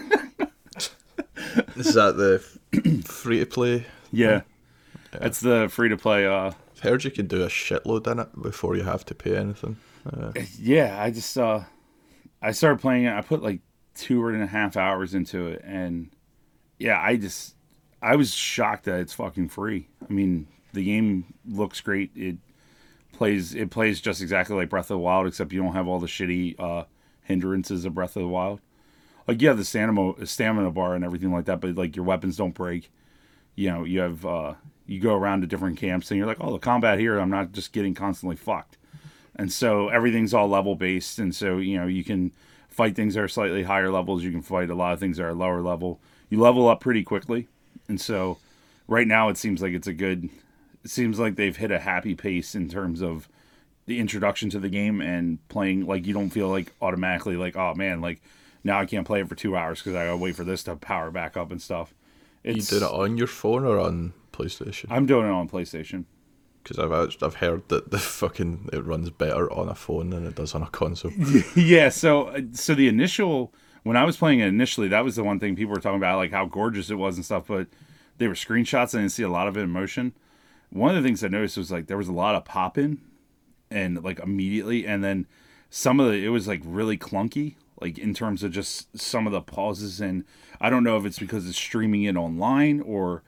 Is 1.76 1.94
that 1.94 2.16
the 2.16 3.02
free 3.04 3.40
to 3.40 3.46
play? 3.46 3.86
yeah, 4.12 4.42
it's 5.14 5.40
the 5.40 5.68
free 5.70 5.88
to 5.88 5.96
play. 5.96 6.26
Uh, 6.26 6.46
I've 6.48 6.54
heard 6.82 7.04
you 7.04 7.10
can 7.10 7.26
do 7.26 7.42
a 7.42 7.48
shitload 7.48 8.06
in 8.06 8.18
it 8.18 8.42
before 8.42 8.76
you 8.76 8.82
have 8.82 9.04
to 9.06 9.14
pay 9.14 9.36
anything. 9.36 9.76
Uh, 10.04 10.32
yeah, 10.58 11.00
I 11.00 11.10
just 11.10 11.38
uh, 11.38 11.60
I 12.40 12.52
started 12.52 12.80
playing 12.80 13.04
it. 13.04 13.12
I 13.12 13.20
put 13.22 13.42
like 13.42 13.60
two 13.94 14.26
and 14.28 14.42
a 14.42 14.46
half 14.46 14.76
hours 14.76 15.14
into 15.14 15.46
it, 15.46 15.62
and 15.64 16.10
yeah, 16.78 17.00
I 17.00 17.16
just 17.16 17.54
I 18.02 18.16
was 18.16 18.34
shocked 18.34 18.84
that 18.84 19.00
it's 19.00 19.12
fucking 19.12 19.48
free. 19.48 19.88
I 20.08 20.12
mean, 20.12 20.48
the 20.72 20.84
game 20.84 21.32
looks 21.48 21.80
great. 21.80 22.10
It 22.16 22.36
plays 23.12 23.54
it 23.54 23.70
plays 23.70 24.00
just 24.00 24.20
exactly 24.20 24.56
like 24.56 24.68
Breath 24.68 24.86
of 24.86 24.96
the 24.96 24.98
Wild, 24.98 25.26
except 25.26 25.52
you 25.52 25.62
don't 25.62 25.74
have 25.74 25.86
all 25.86 26.00
the 26.00 26.08
shitty 26.08 26.58
uh, 26.58 26.84
hindrances 27.22 27.84
of 27.84 27.94
Breath 27.94 28.16
of 28.16 28.22
the 28.22 28.28
Wild. 28.28 28.60
Like 29.28 29.40
have 29.42 29.56
the 29.56 29.64
stamina 29.64 30.26
stamina 30.26 30.72
bar 30.72 30.96
and 30.96 31.04
everything 31.04 31.32
like 31.32 31.44
that, 31.44 31.60
but 31.60 31.76
like 31.76 31.94
your 31.94 32.04
weapons 32.04 32.36
don't 32.36 32.54
break. 32.54 32.90
You 33.54 33.70
know, 33.70 33.84
you 33.84 34.00
have 34.00 34.26
uh, 34.26 34.54
you 34.86 35.00
go 35.00 35.14
around 35.14 35.40
to 35.40 35.46
different 35.46 35.78
camps 35.78 36.10
and 36.10 36.18
you're 36.18 36.26
like, 36.26 36.38
oh, 36.40 36.52
the 36.52 36.58
combat 36.58 36.98
here, 36.98 37.18
I'm 37.18 37.30
not 37.30 37.52
just 37.52 37.72
getting 37.72 37.94
constantly 37.94 38.36
fucked. 38.36 38.78
And 39.36 39.52
so 39.52 39.88
everything's 39.88 40.34
all 40.34 40.48
level 40.48 40.74
based, 40.74 41.18
and 41.18 41.34
so 41.34 41.56
you 41.58 41.78
know 41.78 41.86
you 41.86 42.04
can 42.04 42.32
fight 42.68 42.94
things 42.94 43.14
that 43.14 43.22
are 43.22 43.28
slightly 43.28 43.62
higher 43.62 43.90
levels. 43.90 44.22
You 44.22 44.30
can 44.30 44.42
fight 44.42 44.70
a 44.70 44.74
lot 44.74 44.92
of 44.92 45.00
things 45.00 45.16
that 45.16 45.24
are 45.24 45.34
lower 45.34 45.62
level. 45.62 46.00
You 46.28 46.38
level 46.38 46.68
up 46.68 46.80
pretty 46.80 47.02
quickly, 47.02 47.48
and 47.88 48.00
so 48.00 48.38
right 48.88 49.06
now 49.06 49.30
it 49.30 49.38
seems 49.38 49.62
like 49.62 49.72
it's 49.72 49.86
a 49.86 49.94
good. 49.94 50.28
It 50.84 50.90
seems 50.90 51.18
like 51.18 51.36
they've 51.36 51.56
hit 51.56 51.70
a 51.70 51.78
happy 51.78 52.14
pace 52.14 52.54
in 52.54 52.68
terms 52.68 53.02
of 53.02 53.28
the 53.86 54.00
introduction 54.00 54.50
to 54.50 54.58
the 54.58 54.68
game 54.68 55.00
and 55.00 55.46
playing. 55.48 55.86
Like 55.86 56.06
you 56.06 56.12
don't 56.12 56.30
feel 56.30 56.48
like 56.48 56.72
automatically 56.82 57.36
like 57.36 57.56
oh 57.56 57.74
man 57.74 58.00
like 58.00 58.20
now 58.64 58.80
I 58.80 58.86
can't 58.86 59.06
play 59.06 59.20
it 59.20 59.28
for 59.28 59.34
two 59.34 59.56
hours 59.56 59.78
because 59.78 59.94
I 59.94 60.04
gotta 60.06 60.16
wait 60.16 60.36
for 60.36 60.44
this 60.44 60.62
to 60.64 60.76
power 60.76 61.10
back 61.10 61.36
up 61.36 61.50
and 61.50 61.62
stuff. 61.62 61.94
It's, 62.44 62.70
you 62.70 62.80
did 62.80 62.84
it 62.84 62.92
on 62.92 63.16
your 63.16 63.28
phone 63.28 63.64
or 63.64 63.78
on 63.78 64.12
PlayStation? 64.32 64.86
I'm 64.90 65.06
doing 65.06 65.26
it 65.26 65.30
on 65.30 65.48
PlayStation 65.48 66.04
because 66.62 66.78
I've 66.78 66.92
I've 67.22 67.34
heard 67.36 67.68
that 67.68 67.90
the 67.90 67.98
fucking 67.98 68.70
it 68.72 68.84
runs 68.84 69.10
better 69.10 69.52
on 69.52 69.68
a 69.68 69.74
phone 69.74 70.10
than 70.10 70.26
it 70.26 70.34
does 70.34 70.54
on 70.54 70.62
a 70.62 70.68
console. 70.68 71.12
yeah, 71.56 71.88
so 71.88 72.28
uh, 72.28 72.40
so 72.52 72.74
the 72.74 72.88
initial 72.88 73.52
when 73.82 73.96
I 73.96 74.04
was 74.04 74.16
playing 74.16 74.40
it 74.40 74.46
initially, 74.46 74.88
that 74.88 75.04
was 75.04 75.16
the 75.16 75.24
one 75.24 75.40
thing 75.40 75.56
people 75.56 75.74
were 75.74 75.80
talking 75.80 75.96
about, 75.96 76.18
like 76.18 76.30
how 76.30 76.46
gorgeous 76.46 76.90
it 76.90 76.94
was 76.94 77.16
and 77.16 77.24
stuff. 77.24 77.46
But 77.48 77.68
they 78.18 78.28
were 78.28 78.34
screenshots, 78.34 78.94
and 78.94 79.00
I 79.00 79.02
didn't 79.04 79.12
see 79.12 79.22
a 79.22 79.28
lot 79.28 79.48
of 79.48 79.56
it 79.56 79.62
in 79.62 79.70
motion. 79.70 80.14
One 80.70 80.94
of 80.94 81.02
the 81.02 81.06
things 81.06 81.22
I 81.22 81.28
noticed 81.28 81.56
was 81.56 81.72
like 81.72 81.86
there 81.86 81.98
was 81.98 82.08
a 82.08 82.12
lot 82.12 82.34
of 82.34 82.44
popping, 82.44 83.00
and 83.70 84.02
like 84.02 84.20
immediately, 84.20 84.86
and 84.86 85.02
then 85.02 85.26
some 85.70 86.00
of 86.00 86.10
the 86.10 86.24
it 86.24 86.28
was 86.28 86.46
like 86.46 86.62
really 86.64 86.96
clunky, 86.96 87.56
like 87.80 87.98
in 87.98 88.14
terms 88.14 88.42
of 88.42 88.52
just 88.52 88.96
some 88.98 89.26
of 89.26 89.32
the 89.32 89.42
pauses. 89.42 90.00
And 90.00 90.24
I 90.60 90.70
don't 90.70 90.84
know 90.84 90.96
if 90.96 91.04
it's 91.04 91.18
because 91.18 91.48
it's 91.48 91.58
streaming 91.58 92.04
it 92.04 92.16
online 92.16 92.80
or 92.80 93.22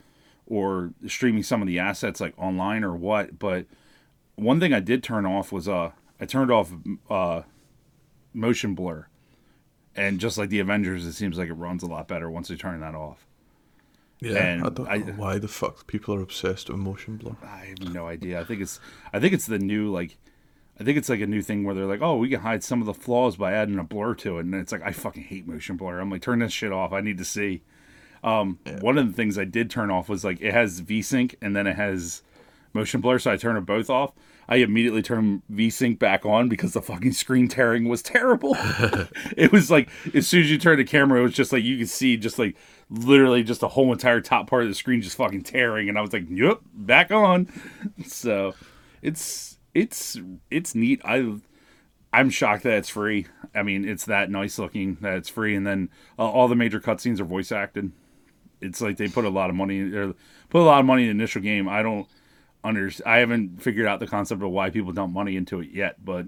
or 0.46 0.92
streaming 1.06 1.42
some 1.42 1.62
of 1.62 1.68
the 1.68 1.78
assets 1.78 2.20
like 2.20 2.34
online 2.38 2.84
or 2.84 2.94
what. 2.94 3.38
But 3.38 3.66
one 4.36 4.60
thing 4.60 4.72
I 4.72 4.80
did 4.80 5.02
turn 5.02 5.26
off 5.26 5.52
was 5.52 5.68
uh 5.68 5.92
I 6.20 6.26
turned 6.26 6.50
off 6.50 6.72
uh 7.10 7.42
motion 8.32 8.74
blur. 8.74 9.06
And 9.96 10.18
just 10.18 10.36
like 10.36 10.48
the 10.48 10.58
Avengers, 10.58 11.06
it 11.06 11.12
seems 11.12 11.38
like 11.38 11.48
it 11.48 11.54
runs 11.54 11.82
a 11.82 11.86
lot 11.86 12.08
better 12.08 12.28
once 12.28 12.50
you 12.50 12.56
turn 12.56 12.80
that 12.80 12.96
off. 12.96 13.26
Yeah, 14.20 14.44
and 14.44 14.64
I 14.64 14.68
don't 14.70 14.88
I, 14.88 14.96
know 14.98 15.12
why 15.12 15.38
the 15.38 15.48
fuck 15.48 15.86
people 15.86 16.14
are 16.14 16.20
obsessed 16.20 16.68
with 16.68 16.78
motion 16.78 17.16
blur. 17.16 17.36
I 17.42 17.74
have 17.78 17.92
no 17.92 18.06
idea. 18.06 18.40
I 18.40 18.44
think 18.44 18.60
it's 18.60 18.80
I 19.12 19.20
think 19.20 19.34
it's 19.34 19.46
the 19.46 19.58
new 19.58 19.90
like 19.90 20.16
I 20.80 20.82
think 20.84 20.98
it's 20.98 21.08
like 21.08 21.20
a 21.20 21.26
new 21.26 21.42
thing 21.42 21.64
where 21.64 21.74
they're 21.74 21.86
like, 21.86 22.02
oh, 22.02 22.16
we 22.16 22.28
can 22.28 22.40
hide 22.40 22.64
some 22.64 22.80
of 22.80 22.86
the 22.86 22.94
flaws 22.94 23.36
by 23.36 23.52
adding 23.52 23.78
a 23.78 23.84
blur 23.84 24.14
to 24.16 24.38
it, 24.38 24.46
and 24.46 24.54
it's 24.54 24.72
like 24.72 24.82
I 24.82 24.92
fucking 24.92 25.24
hate 25.24 25.46
motion 25.46 25.76
blur. 25.76 26.00
I'm 26.00 26.10
like, 26.10 26.22
turn 26.22 26.40
this 26.40 26.52
shit 26.52 26.72
off. 26.72 26.92
I 26.92 27.00
need 27.00 27.18
to 27.18 27.24
see. 27.24 27.62
Um, 28.24 28.58
yeah. 28.64 28.80
One 28.80 28.96
of 28.96 29.06
the 29.06 29.12
things 29.12 29.38
I 29.38 29.44
did 29.44 29.70
turn 29.70 29.90
off 29.90 30.08
was 30.08 30.24
like 30.24 30.40
it 30.40 30.54
has 30.54 30.80
VSync 30.80 31.34
and 31.42 31.54
then 31.54 31.66
it 31.66 31.76
has 31.76 32.22
motion 32.72 33.00
blur, 33.02 33.18
so 33.18 33.30
I 33.30 33.36
turned 33.36 33.58
them 33.58 33.64
both 33.64 33.90
off. 33.90 34.12
I 34.48 34.56
immediately 34.56 35.02
turned 35.02 35.42
VSync 35.52 35.98
back 35.98 36.26
on 36.26 36.48
because 36.48 36.72
the 36.72 36.82
fucking 36.82 37.12
screen 37.12 37.48
tearing 37.48 37.86
was 37.86 38.02
terrible. 38.02 38.56
it 39.36 39.52
was 39.52 39.70
like 39.70 39.90
as 40.14 40.26
soon 40.26 40.42
as 40.42 40.50
you 40.50 40.58
turn 40.58 40.78
the 40.78 40.84
camera, 40.84 41.20
it 41.20 41.22
was 41.22 41.34
just 41.34 41.52
like 41.52 41.62
you 41.62 41.78
could 41.78 41.88
see 41.90 42.16
just 42.16 42.38
like 42.38 42.56
literally 42.88 43.42
just 43.42 43.60
the 43.60 43.68
whole 43.68 43.92
entire 43.92 44.22
top 44.22 44.48
part 44.48 44.62
of 44.62 44.68
the 44.68 44.74
screen 44.74 45.02
just 45.02 45.16
fucking 45.16 45.42
tearing, 45.42 45.90
and 45.90 45.98
I 45.98 46.00
was 46.00 46.12
like, 46.12 46.24
"Yep, 46.28 46.60
back 46.72 47.10
on." 47.10 47.48
So 48.06 48.54
it's 49.02 49.58
it's 49.74 50.18
it's 50.50 50.74
neat. 50.74 51.02
I 51.04 51.36
I'm 52.12 52.30
shocked 52.30 52.62
that 52.62 52.78
it's 52.78 52.88
free. 52.88 53.26
I 53.54 53.62
mean, 53.62 53.86
it's 53.86 54.06
that 54.06 54.30
nice 54.30 54.58
looking 54.58 54.96
that 55.02 55.18
it's 55.18 55.28
free, 55.28 55.54
and 55.54 55.66
then 55.66 55.90
uh, 56.18 56.28
all 56.28 56.48
the 56.48 56.56
major 56.56 56.80
cutscenes 56.80 57.20
are 57.20 57.24
voice 57.24 57.52
acted 57.52 57.92
it's 58.64 58.80
like 58.80 58.96
they 58.96 59.08
put 59.08 59.24
a 59.24 59.30
lot 59.30 59.50
of 59.50 59.56
money 59.56 59.80
or 59.80 60.14
put 60.50 60.62
a 60.62 60.64
lot 60.64 60.80
of 60.80 60.86
money 60.86 61.02
in 61.02 61.08
the 61.08 61.22
initial 61.22 61.42
game. 61.42 61.68
I 61.68 61.82
don't 61.82 62.06
understand. 62.62 63.12
I 63.12 63.18
haven't 63.18 63.62
figured 63.62 63.86
out 63.86 64.00
the 64.00 64.06
concept 64.06 64.42
of 64.42 64.50
why 64.50 64.70
people 64.70 64.92
dump 64.92 65.12
money 65.12 65.36
into 65.36 65.60
it 65.60 65.70
yet, 65.70 66.04
but 66.04 66.26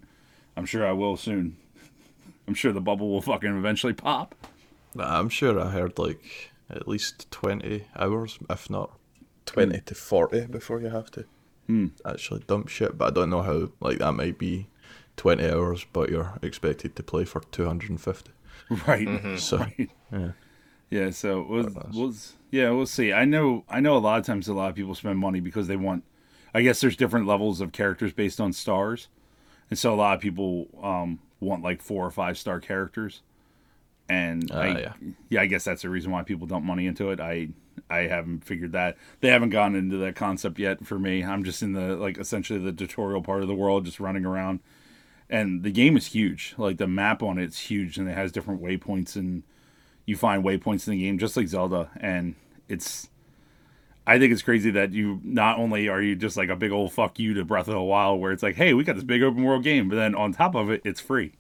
I'm 0.57 0.67
sure 0.67 0.87
I 0.87 0.93
will 0.93 1.17
soon. 1.17 1.57
I'm 2.49 2.55
sure 2.55 2.73
the 2.73 2.81
bubble 2.81 3.11
will 3.11 3.23
fucking 3.23 3.57
eventually 3.57 3.93
pop. 3.93 4.35
I'm 4.99 5.29
sure 5.29 5.61
I 5.61 5.71
heard 5.71 5.99
like 5.99 6.53
at 6.71 6.89
least 6.89 7.31
20 7.31 7.87
hours, 7.97 8.39
if 8.49 8.71
not 8.71 8.99
20 9.47 9.81
to 9.81 9.95
40 9.95 10.47
before 10.47 10.81
you 10.81 10.89
have 10.89 11.11
to 11.13 11.25
hmm. 11.67 11.89
actually 12.05 12.43
dump 12.47 12.69
shit. 12.69 12.99
But 12.99 13.09
I 13.09 13.11
don't 13.11 13.31
know 13.31 13.43
how, 13.43 13.71
like, 13.81 13.99
that 13.99 14.13
might 14.13 14.39
be 14.39 14.69
20 15.17 15.49
hours, 15.49 15.87
but 15.93 16.11
you're 16.11 16.39
expected 16.43 16.97
to 16.97 17.03
play 17.03 17.25
for 17.25 17.41
250. 17.41 18.31
Right. 18.89 19.07
Mm-hmm. 19.07 19.37
So, 19.37 19.59
right. 19.59 19.91
yeah. 20.11 20.33
Yeah, 20.91 21.11
so 21.11 21.45
we'll, 21.49 21.69
we'll 21.93 22.15
yeah 22.51 22.71
we'll 22.71 22.87
see. 22.87 23.13
I 23.13 23.25
know 23.25 23.65
I 23.69 23.81
know 23.81 23.97
a 23.97 23.99
lot 23.99 24.21
of 24.21 24.27
times 24.27 24.49
a 24.49 24.55
lot 24.55 24.71
of 24.71 24.77
people 24.77 24.95
spend 24.95 25.19
money 25.19 25.41
because 25.41 25.67
they 25.67 25.77
want. 25.77 26.05
I 26.55 26.63
guess 26.63 26.81
there's 26.81 26.97
different 26.97 27.27
levels 27.27 27.61
of 27.61 27.73
characters 27.73 28.13
based 28.13 28.41
on 28.41 28.53
stars, 28.53 29.09
and 29.69 29.79
so 29.79 29.93
a 29.93 29.97
lot 29.97 30.15
of 30.15 30.21
people 30.21 30.69
um, 30.83 31.19
want 31.41 31.63
like 31.63 31.83
four 31.83 32.07
or 32.07 32.11
five 32.11 32.39
star 32.39 32.61
characters. 32.61 33.23
And 34.09 34.51
uh, 34.53 34.59
I, 34.59 34.79
yeah. 34.79 34.93
yeah, 35.29 35.41
I 35.41 35.47
guess 35.47 35.65
that's 35.65 35.83
the 35.83 35.91
reason 35.91 36.13
why 36.13 36.23
people 36.23 36.47
dump 36.47 36.65
money 36.65 36.87
into 36.87 37.11
it. 37.11 37.19
I 37.19 37.49
I 37.91 38.03
haven't 38.03 38.45
figured 38.45 38.73
that. 38.73 38.97
They 39.21 39.29
haven't 39.29 39.51
gone 39.51 39.75
into 39.75 39.97
that 39.99 40.15
concept 40.15 40.59
yet 40.59 40.87
for 40.87 40.99
me. 40.99 41.25
I'm 41.25 41.43
just 41.43 41.63
in 41.63 41.73
the 41.73 41.97
like 41.97 42.17
essentially 42.19 42.61
the 42.61 42.73
tutorial 42.73 43.23
part 43.23 43.43
of 43.43 43.49
the 43.49 43.55
world, 43.55 43.85
just 43.85 43.99
running 43.99 44.25
around. 44.25 44.61
And 45.29 45.65
the 45.65 45.73
game 45.73 45.97
is 45.97 46.07
huge. 46.07 46.55
Like 46.57 46.77
the 46.77 46.87
map 46.87 47.23
on 47.25 47.39
it's 47.39 47.59
huge, 47.59 47.99
and 47.99 48.09
it 48.09 48.15
has 48.15 48.31
different 48.31 48.63
waypoints 48.63 49.17
and 49.17 49.43
you 50.07 50.17
find 50.17 50.45
waypoints 50.45 50.87
in 50.87 50.93
the 50.93 51.01
game, 51.01 51.19
just 51.19 51.37
like 51.37 51.49
Zelda, 51.49 51.91
and 52.01 52.37
it's. 52.69 53.09
I 54.09 54.21
think 54.21 54.33
it's 54.33 54.43
crazy 54.43 54.71
that 54.71 54.93
you 54.93 55.21
not 55.25 55.59
only 55.59 55.89
are 55.89 56.01
you 56.01 56.15
just 56.15 56.37
like 56.37 56.49
a 56.49 56.55
big 56.55 56.71
old 56.71 56.93
fuck 56.93 57.19
you 57.19 57.35
to 57.35 57.45
Breath 57.45 57.67
of 57.67 57.75
the 57.75 57.83
Wild, 57.83 58.21
where 58.21 58.31
it's 58.31 58.43
like, 58.43 58.55
hey, 58.55 58.73
we 58.73 58.85
got 58.85 58.95
this 58.95 59.05
big 59.05 59.21
open 59.21 59.43
world 59.43 59.65
game, 59.65 59.89
but 59.89 59.97
then 59.97 60.15
on 60.15 60.33
top 60.33 60.55
of 60.55 60.71
it, 60.71 60.81
it's 60.85 61.01
free. 61.01 61.33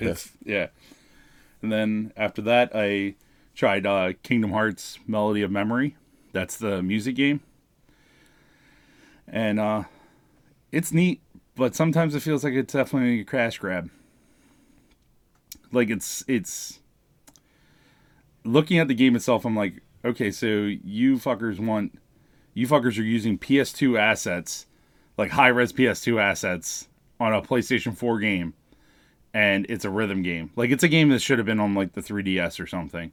it's, 0.00 0.32
yeah. 0.42 0.68
And 1.60 1.70
then 1.70 2.14
after 2.16 2.40
that, 2.42 2.70
I 2.74 3.16
tried 3.54 3.84
uh, 3.86 4.14
Kingdom 4.22 4.52
Hearts 4.52 4.98
Melody 5.06 5.42
of 5.42 5.50
Memory. 5.50 5.96
That's 6.32 6.56
the 6.56 6.82
music 6.82 7.14
game, 7.14 7.40
and 9.28 9.60
uh, 9.60 9.84
it's 10.72 10.92
neat, 10.92 11.20
but 11.56 11.74
sometimes 11.74 12.14
it 12.14 12.20
feels 12.20 12.42
like 12.42 12.54
it's 12.54 12.72
definitely 12.72 13.20
a 13.20 13.24
crash 13.24 13.58
grab. 13.58 13.90
Like 15.70 15.90
it's 15.90 16.24
it's 16.26 16.80
looking 18.44 18.78
at 18.78 18.88
the 18.88 18.94
game 18.94 19.16
itself, 19.16 19.44
I'm 19.44 19.56
like, 19.56 19.82
okay, 20.04 20.30
so 20.30 20.46
you 20.46 21.16
fuckers 21.16 21.58
want, 21.58 21.98
you 22.52 22.66
fuckers 22.66 22.98
are 22.98 23.02
using 23.02 23.38
PS2 23.38 23.98
assets, 23.98 24.66
like 25.16 25.30
high 25.30 25.48
res 25.48 25.72
PS2 25.72 26.20
assets 26.20 26.88
on 27.18 27.32
a 27.32 27.42
PlayStation 27.42 27.96
4 27.96 28.18
game, 28.18 28.54
and 29.32 29.66
it's 29.68 29.84
a 29.84 29.90
rhythm 29.90 30.22
game. 30.22 30.50
Like 30.56 30.70
it's 30.70 30.82
a 30.82 30.88
game 30.88 31.08
that 31.10 31.20
should 31.20 31.38
have 31.38 31.46
been 31.46 31.60
on 31.60 31.74
like 31.74 31.92
the 31.92 32.02
3DS 32.02 32.60
or 32.60 32.66
something. 32.66 33.12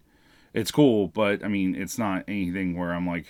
It's 0.53 0.71
cool, 0.71 1.07
but 1.07 1.43
I 1.43 1.47
mean, 1.47 1.75
it's 1.75 1.97
not 1.97 2.25
anything 2.27 2.77
where 2.77 2.91
I'm 2.91 3.07
like, 3.07 3.25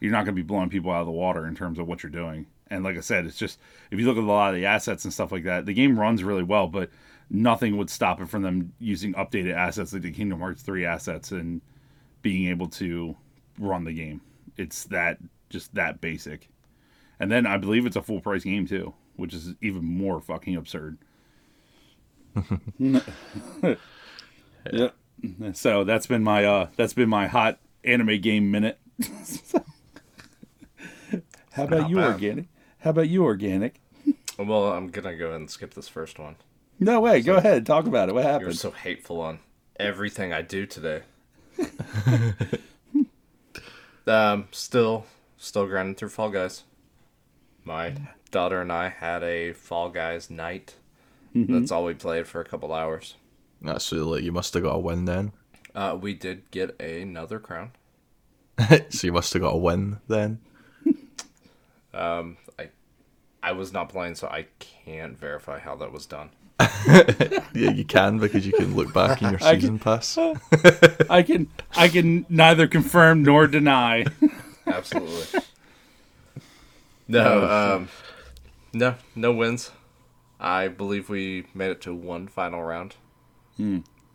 you're 0.00 0.12
not 0.12 0.24
going 0.24 0.34
to 0.36 0.42
be 0.42 0.42
blowing 0.42 0.70
people 0.70 0.90
out 0.90 1.00
of 1.00 1.06
the 1.06 1.12
water 1.12 1.46
in 1.46 1.54
terms 1.54 1.78
of 1.78 1.86
what 1.86 2.02
you're 2.02 2.10
doing. 2.10 2.46
And 2.68 2.82
like 2.82 2.96
I 2.96 3.00
said, 3.00 3.26
it's 3.26 3.36
just 3.36 3.58
if 3.90 4.00
you 4.00 4.06
look 4.06 4.16
at 4.16 4.22
a 4.22 4.26
lot 4.26 4.50
of 4.50 4.56
the 4.56 4.66
assets 4.66 5.04
and 5.04 5.12
stuff 5.12 5.32
like 5.32 5.44
that, 5.44 5.66
the 5.66 5.74
game 5.74 5.98
runs 5.98 6.24
really 6.24 6.42
well, 6.42 6.66
but 6.66 6.90
nothing 7.30 7.76
would 7.76 7.90
stop 7.90 8.20
it 8.20 8.28
from 8.28 8.42
them 8.42 8.72
using 8.78 9.14
updated 9.14 9.54
assets 9.54 9.92
like 9.92 10.02
the 10.02 10.12
Kingdom 10.12 10.40
Hearts 10.40 10.62
3 10.62 10.84
assets 10.84 11.32
and 11.32 11.60
being 12.22 12.48
able 12.48 12.68
to 12.68 13.16
run 13.58 13.84
the 13.84 13.92
game. 13.92 14.20
It's 14.56 14.84
that 14.84 15.18
just 15.50 15.74
that 15.74 16.00
basic. 16.00 16.48
And 17.20 17.30
then 17.30 17.46
I 17.46 17.58
believe 17.58 17.86
it's 17.86 17.96
a 17.96 18.02
full 18.02 18.20
price 18.20 18.44
game 18.44 18.66
too, 18.66 18.94
which 19.16 19.34
is 19.34 19.54
even 19.62 19.84
more 19.84 20.20
fucking 20.20 20.56
absurd. 20.56 20.98
yeah. 22.78 23.00
So 25.52 25.84
that's 25.84 26.06
been 26.06 26.22
my 26.22 26.44
uh 26.44 26.68
that's 26.76 26.92
been 26.92 27.08
my 27.08 27.28
hot 27.28 27.58
anime 27.82 28.20
game 28.20 28.50
minute. 28.50 28.78
How 31.52 31.64
about 31.64 31.88
you, 31.88 31.96
bad. 31.96 32.12
organic? 32.12 32.46
How 32.80 32.90
about 32.90 33.08
you, 33.08 33.24
organic? 33.24 33.80
Well, 34.38 34.72
I'm 34.72 34.88
gonna 34.88 35.16
go 35.16 35.28
ahead 35.28 35.40
and 35.40 35.50
skip 35.50 35.74
this 35.74 35.88
first 35.88 36.18
one. 36.18 36.36
No 36.78 37.00
way. 37.00 37.20
So, 37.22 37.32
Go 37.32 37.36
ahead. 37.36 37.66
Talk 37.66 37.86
about 37.86 38.08
it. 38.08 38.14
What 38.14 38.24
happened? 38.24 38.42
You're 38.42 38.52
so 38.52 38.70
hateful 38.70 39.20
on 39.20 39.38
everything 39.78 40.32
I 40.32 40.42
do 40.42 40.66
today. 40.66 41.02
um, 44.06 44.48
still, 44.50 45.06
still 45.36 45.66
grinding 45.66 45.94
through 45.94 46.08
Fall 46.10 46.30
Guys. 46.30 46.64
My 47.64 47.94
daughter 48.30 48.60
and 48.60 48.72
I 48.72 48.88
had 48.88 49.22
a 49.22 49.52
Fall 49.52 49.90
Guys 49.90 50.30
night. 50.30 50.74
Mm-hmm. 51.34 51.58
That's 51.58 51.70
all 51.70 51.84
we 51.84 51.94
played 51.94 52.26
for 52.26 52.40
a 52.40 52.44
couple 52.44 52.72
hours. 52.72 53.14
That's 53.62 53.84
so 53.84 54.16
you 54.16 54.32
must 54.32 54.54
have 54.54 54.62
got 54.62 54.76
a 54.76 54.78
win 54.78 55.06
then. 55.06 55.32
Uh, 55.74 55.96
we 56.00 56.14
did 56.14 56.50
get 56.50 56.78
another 56.80 57.38
crown. 57.38 57.72
so 58.90 59.06
you 59.06 59.12
must 59.12 59.32
have 59.32 59.42
got 59.42 59.54
a 59.54 59.58
win 59.58 59.98
then. 60.06 60.40
um, 61.94 62.36
I, 62.58 62.68
I 63.42 63.52
was 63.52 63.72
not 63.72 63.88
playing, 63.88 64.14
so 64.14 64.28
I 64.28 64.46
can't 64.58 65.18
verify 65.18 65.58
how 65.58 65.74
that 65.76 65.92
was 65.92 66.06
done. 66.06 66.30
Yeah, 66.60 67.70
you 67.70 67.84
can 67.84 68.18
because 68.18 68.46
you 68.46 68.52
can 68.52 68.74
look 68.74 68.92
back 68.92 69.22
in 69.22 69.30
your 69.30 69.38
I 69.42 69.52
can- 69.52 69.60
season 69.60 69.78
pass. 69.78 70.16
I 71.10 71.22
can 71.22 71.48
I 71.76 71.88
can 71.88 72.26
neither 72.28 72.66
confirm 72.66 73.22
nor 73.22 73.46
deny. 73.46 74.04
Absolutely. 74.66 75.40
no, 77.08 77.48
um, 77.76 77.88
no, 78.72 78.94
no 79.14 79.32
wins. 79.32 79.70
I 80.40 80.68
believe 80.68 81.08
we 81.08 81.46
made 81.54 81.70
it 81.70 81.80
to 81.82 81.94
one 81.94 82.28
final 82.28 82.62
round. 82.62 82.96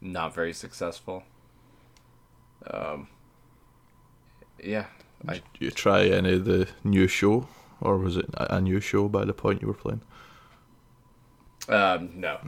Not 0.02 0.34
very 0.36 0.54
successful. 0.54 1.24
Um, 2.70 3.08
yeah, 4.64 4.88
I 5.28 5.42
you 5.60 5.72
try 5.72 6.06
any 6.06 6.34
of 6.34 6.46
the 6.46 6.68
new 6.84 7.08
show, 7.08 7.48
or 7.80 7.98
was 7.98 8.18
it 8.18 8.26
a 8.34 8.56
a 8.58 8.62
new 8.62 8.80
show 8.82 9.08
by 9.08 9.24
the 9.26 9.34
point 9.34 9.62
you 9.62 9.68
were 9.68 9.74
playing? 9.74 10.02
Um, 11.70 12.12
no. 12.16 12.40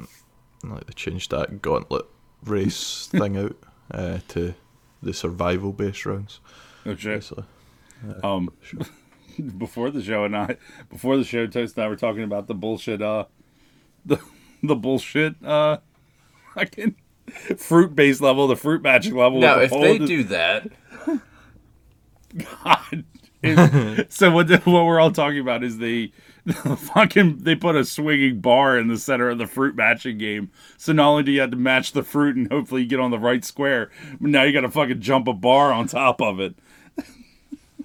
Like 0.63 0.85
they 0.85 0.93
changed 0.93 1.31
that 1.31 1.61
gauntlet 1.61 2.05
race 2.43 3.07
thing 3.11 3.37
out 3.37 3.55
uh, 3.91 4.19
to 4.29 4.53
the 5.01 5.13
survival 5.13 5.71
based 5.71 6.05
rounds. 6.05 6.39
Okay. 6.85 7.15
Basically. 7.15 7.45
Um, 8.23 8.49
before 9.57 9.91
the 9.91 10.03
show 10.03 10.25
and 10.25 10.35
I, 10.35 10.57
before 10.89 11.17
the 11.17 11.23
show, 11.23 11.47
Toast 11.47 11.77
and 11.77 11.85
I 11.85 11.87
were 11.87 11.95
talking 11.95 12.23
about 12.23 12.47
the 12.47 12.55
bullshit. 12.55 13.01
Uh, 13.01 13.25
the 14.05 14.19
the 14.63 14.75
bullshit. 14.75 15.35
Uh, 15.43 15.77
I 16.55 16.65
can 16.65 16.95
fruit 17.57 17.95
based 17.95 18.21
level, 18.21 18.47
the 18.47 18.55
fruit 18.55 18.81
magic 18.81 19.13
level. 19.13 19.39
Now, 19.39 19.59
with 19.59 19.71
if 19.71 19.81
they 19.81 19.97
do 19.99 20.23
that, 20.25 20.67
God. 22.37 23.05
So 24.09 24.31
what? 24.31 24.47
The, 24.47 24.57
what 24.65 24.85
we're 24.85 24.99
all 24.99 25.11
talking 25.11 25.39
about 25.39 25.63
is 25.63 25.77
they, 26.45 26.53
fucking 26.75 27.39
they 27.39 27.55
put 27.55 27.75
a 27.75 27.85
swinging 27.85 28.39
bar 28.39 28.77
in 28.77 28.87
the 28.87 28.97
center 28.97 29.29
of 29.29 29.37
the 29.37 29.47
fruit 29.47 29.75
matching 29.75 30.17
game. 30.17 30.51
So 30.77 30.93
not 30.93 31.09
only 31.09 31.23
do 31.23 31.31
you 31.31 31.41
have 31.41 31.51
to 31.51 31.57
match 31.57 31.91
the 31.91 32.03
fruit 32.03 32.35
and 32.35 32.51
hopefully 32.51 32.83
you 32.83 32.87
get 32.87 32.99
on 32.99 33.11
the 33.11 33.19
right 33.19 33.43
square, 33.43 33.91
but 34.19 34.29
now 34.29 34.43
you 34.43 34.53
got 34.53 34.61
to 34.61 34.71
fucking 34.71 35.01
jump 35.01 35.27
a 35.27 35.33
bar 35.33 35.71
on 35.71 35.87
top 35.87 36.21
of 36.21 36.39
it. 36.39 36.55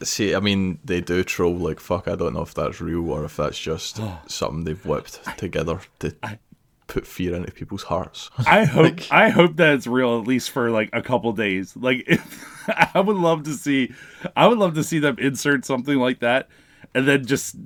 See, 0.02 0.34
I 0.34 0.40
mean, 0.40 0.78
they 0.84 1.00
do 1.00 1.24
troll 1.24 1.57
like 1.57 1.80
fuck. 1.80 2.07
I 2.07 2.16
don't 2.16 2.34
know 2.34 2.42
if 2.42 2.54
that's 2.54 2.80
real 2.80 3.11
or 3.11 3.24
if 3.24 3.36
that's 3.36 3.59
just 3.59 4.00
something 4.26 4.64
they've 4.64 4.84
whipped 4.84 5.38
together 5.38 5.80
to 6.00 6.14
put 6.86 7.07
fear 7.07 7.34
into 7.34 7.50
people's 7.50 7.84
hearts. 7.84 8.30
I 8.46 8.64
hope 8.64 9.00
I 9.11 9.30
hope 9.30 9.57
that 9.57 9.74
it's 9.74 9.86
real 9.86 10.18
at 10.20 10.26
least 10.26 10.50
for 10.50 10.70
like 10.70 10.90
a 10.92 11.02
couple 11.02 11.32
days. 11.32 11.76
Like 11.76 12.04
if, 12.07 12.68
I 12.94 13.00
would 13.00 13.16
love 13.16 13.44
to 13.44 13.54
see 13.54 13.92
I 14.36 14.46
would 14.46 14.59
love 14.59 14.74
to 14.74 14.84
see 14.84 14.98
them 14.98 15.18
insert 15.18 15.64
something 15.64 15.96
like 15.96 16.20
that 16.20 16.48
and 16.94 17.07
then 17.07 17.24
just 17.26 17.57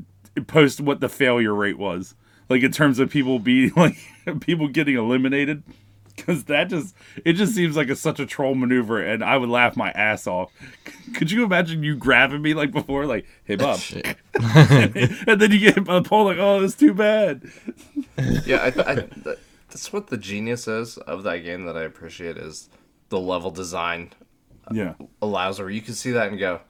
post 0.45 0.80
what 0.80 1.01
the 1.01 1.09
failure 1.09 1.55
rate 1.55 1.78
was. 1.78 2.14
Like 2.49 2.62
in 2.62 2.72
terms 2.72 2.99
of 2.99 3.11
people 3.11 3.38
being 3.38 3.72
like 3.76 3.97
people 4.41 4.68
getting 4.68 4.97
eliminated 4.97 5.62
cuz 6.16 6.45
that 6.45 6.68
just 6.68 6.95
it 7.24 7.34
just 7.34 7.55
seems 7.55 7.76
like 7.76 7.88
it's 7.88 8.01
such 8.01 8.20
a 8.20 8.26
troll 8.26 8.55
maneuver 8.55 9.01
and 9.03 9.22
I 9.24 9.36
would 9.36 9.49
laugh 9.49 9.76
my 9.76 9.91
ass 9.93 10.26
off. 10.26 10.51
Could 11.14 11.30
you 11.30 11.45
imagine 11.45 11.82
you 11.82 11.97
grabbing 11.97 12.43
me 12.43 12.53
like 12.55 12.72
before 12.72 13.07
like, 13.07 13.26
"Hey 13.45 13.57
Bob." 13.57 13.78
and 14.34 15.41
then 15.41 15.51
you 15.53 15.59
get 15.59 15.76
a 15.88 16.03
pole 16.03 16.24
like, 16.24 16.38
"Oh, 16.38 16.61
that's 16.61 16.74
too 16.74 16.95
bad." 16.95 17.43
yeah, 18.45 18.57
I, 18.59 18.93
I, 18.93 18.95
th- 18.97 19.38
that's 19.68 19.93
what 19.93 20.09
the 20.09 20.16
genius 20.16 20.66
is 20.68 20.99
of 20.99 21.22
that 21.22 21.38
game 21.38 21.64
that 21.64 21.76
I 21.76 21.82
appreciate 21.82 22.36
is 22.36 22.68
the 23.09 23.20
level 23.20 23.51
design 23.51 24.12
uh, 24.66 24.72
Yeah. 24.74 24.95
allows 25.22 25.59
where 25.59 25.70
you 25.70 25.80
can 25.80 25.95
see 25.95 26.11
that 26.12 26.28
and 26.28 26.38
go, 26.38 26.61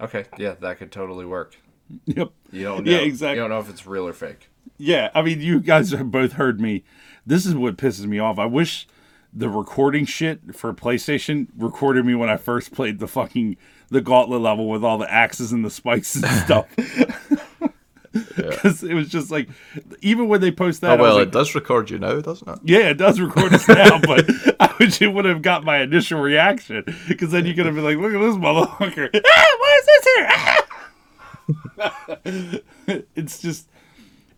okay, 0.00 0.24
yeah, 0.36 0.54
that 0.60 0.78
could 0.78 0.92
totally 0.92 1.24
work. 1.24 1.56
Yep. 2.06 2.32
You 2.52 2.62
don't 2.64 2.84
know. 2.84 2.90
Yeah, 2.90 2.98
exactly. 2.98 3.36
You 3.36 3.42
don't 3.42 3.50
know 3.50 3.60
if 3.60 3.68
it's 3.70 3.86
real 3.86 4.06
or 4.06 4.12
fake. 4.12 4.48
Yeah, 4.78 5.10
I 5.14 5.22
mean, 5.22 5.40
you 5.40 5.60
guys 5.60 5.90
have 5.90 6.10
both 6.10 6.32
heard 6.32 6.60
me. 6.60 6.84
This 7.26 7.44
is 7.44 7.54
what 7.54 7.76
pisses 7.76 8.06
me 8.06 8.18
off. 8.18 8.38
I 8.38 8.46
wish 8.46 8.86
the 9.32 9.48
recording 9.48 10.04
shit 10.04 10.54
for 10.54 10.72
PlayStation 10.72 11.48
recorded 11.56 12.06
me 12.06 12.14
when 12.14 12.28
I 12.30 12.36
first 12.36 12.72
played 12.72 12.98
the 12.98 13.08
fucking 13.08 13.56
the 13.90 14.00
gauntlet 14.00 14.40
level 14.40 14.68
with 14.68 14.84
all 14.84 14.98
the 14.98 15.10
axes 15.12 15.52
and 15.52 15.64
the 15.64 15.70
spikes 15.70 16.14
and 16.14 16.24
stuff. 16.44 16.66
Because 18.36 18.82
it 18.82 18.94
was 18.94 19.08
just 19.08 19.30
like, 19.30 19.48
even 20.00 20.28
when 20.28 20.40
they 20.40 20.50
post 20.50 20.80
that, 20.80 20.90
oh 20.90 20.94
I 20.94 20.96
was 20.96 21.02
well, 21.02 21.18
like, 21.18 21.28
it 21.28 21.32
does 21.32 21.54
record 21.54 21.90
you 21.90 21.98
now, 21.98 22.20
doesn't 22.20 22.48
it? 22.48 22.58
yeah, 22.64 22.88
it 22.90 22.94
does 22.98 23.20
record 23.20 23.52
us 23.52 23.68
now, 23.68 23.98
but 24.00 24.28
I 24.60 24.74
wish 24.80 25.02
it 25.02 25.08
would 25.08 25.24
have 25.24 25.42
got 25.42 25.64
my 25.64 25.80
initial 25.82 26.20
reaction. 26.20 26.84
Because 27.06 27.30
then 27.32 27.46
you 27.46 27.54
could 27.54 27.66
have 27.66 27.74
been 27.74 27.84
like, 27.84 27.98
look 27.98 28.14
at 28.14 28.20
this 28.20 28.36
motherfucker. 28.36 29.10
Ah, 29.14 29.56
why 29.58 29.78
is 29.80 29.86
this 29.86 30.14
here? 30.14 30.26
Ah! 30.30 30.67
it's 32.24 33.40
just 33.40 33.68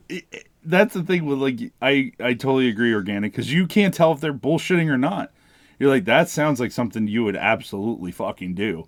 it- 0.09 0.27
it- 0.33 0.47
that's 0.63 0.93
the 0.93 1.03
thing 1.03 1.25
with 1.25 1.39
like 1.39 1.73
I 1.81 2.13
I 2.21 2.35
totally 2.35 2.69
agree 2.69 2.93
organic 2.93 3.33
because 3.33 3.51
you 3.53 3.67
can't 3.67 3.95
tell 3.95 4.13
if 4.13 4.21
they're 4.21 4.35
bullshitting 4.35 4.91
or 4.91 4.99
not. 4.99 5.33
You're 5.79 5.89
like 5.89 6.05
that 6.05 6.29
sounds 6.29 6.61
like 6.61 6.73
something 6.73 7.07
you 7.07 7.25
would 7.25 7.37
absolutely 7.37 8.13
fucking 8.13 8.55
do, 8.55 8.87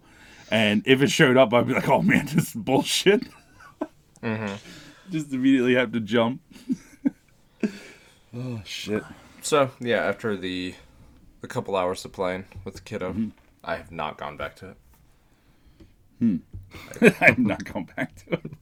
and 0.50 0.82
if 0.84 1.00
it 1.00 1.10
showed 1.10 1.38
up, 1.38 1.54
I'd 1.54 1.66
be 1.66 1.72
like, 1.74 1.88
oh 1.88 2.02
man, 2.02 2.26
this 2.34 2.48
is 2.48 2.52
bullshit. 2.54 3.22
Mm-hmm. 4.22 4.54
Just 5.10 5.32
immediately 5.32 5.74
have 5.74 5.92
to 5.92 6.00
jump. 6.00 6.42
oh 8.36 8.60
shit. 8.64 9.02
So 9.40 9.70
yeah, 9.80 10.04
after 10.04 10.36
the 10.36 10.74
the 11.40 11.48
couple 11.48 11.74
hours 11.74 12.04
of 12.04 12.12
playing 12.12 12.44
with 12.64 12.74
the 12.74 12.80
kiddo, 12.82 13.12
mm-hmm. 13.12 13.28
I 13.64 13.76
have 13.76 13.90
not 13.90 14.18
gone 14.18 14.36
back 14.36 14.56
to 14.56 14.68
it. 14.70 14.76
Hmm. 16.18 16.36
I'm 17.20 17.44
not 17.44 17.64
going 17.64 17.88
back 17.96 18.14
to 18.26 18.34
it. 18.34 18.52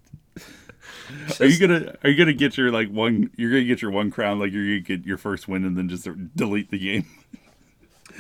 Are 1.41 1.47
you 1.47 1.59
gonna 1.59 1.97
Are 2.05 2.11
you 2.11 2.17
gonna 2.17 2.33
get 2.33 2.57
your 2.57 2.71
like 2.71 2.89
one? 2.91 3.31
You're 3.37 3.51
gonna 3.51 3.65
get 3.65 3.83
your 3.83 3.91
one 3.91 4.11
crown, 4.11 4.39
like 4.39 4.53
you're 4.53 4.65
gonna 4.65 4.81
get 4.81 5.05
your 5.07 5.19
first 5.19 5.49
win, 5.49 5.65
and 5.65 5.77
then 5.77 5.89
just 5.89 6.09
delete 6.37 6.71
the 6.71 6.79
game. 6.79 7.07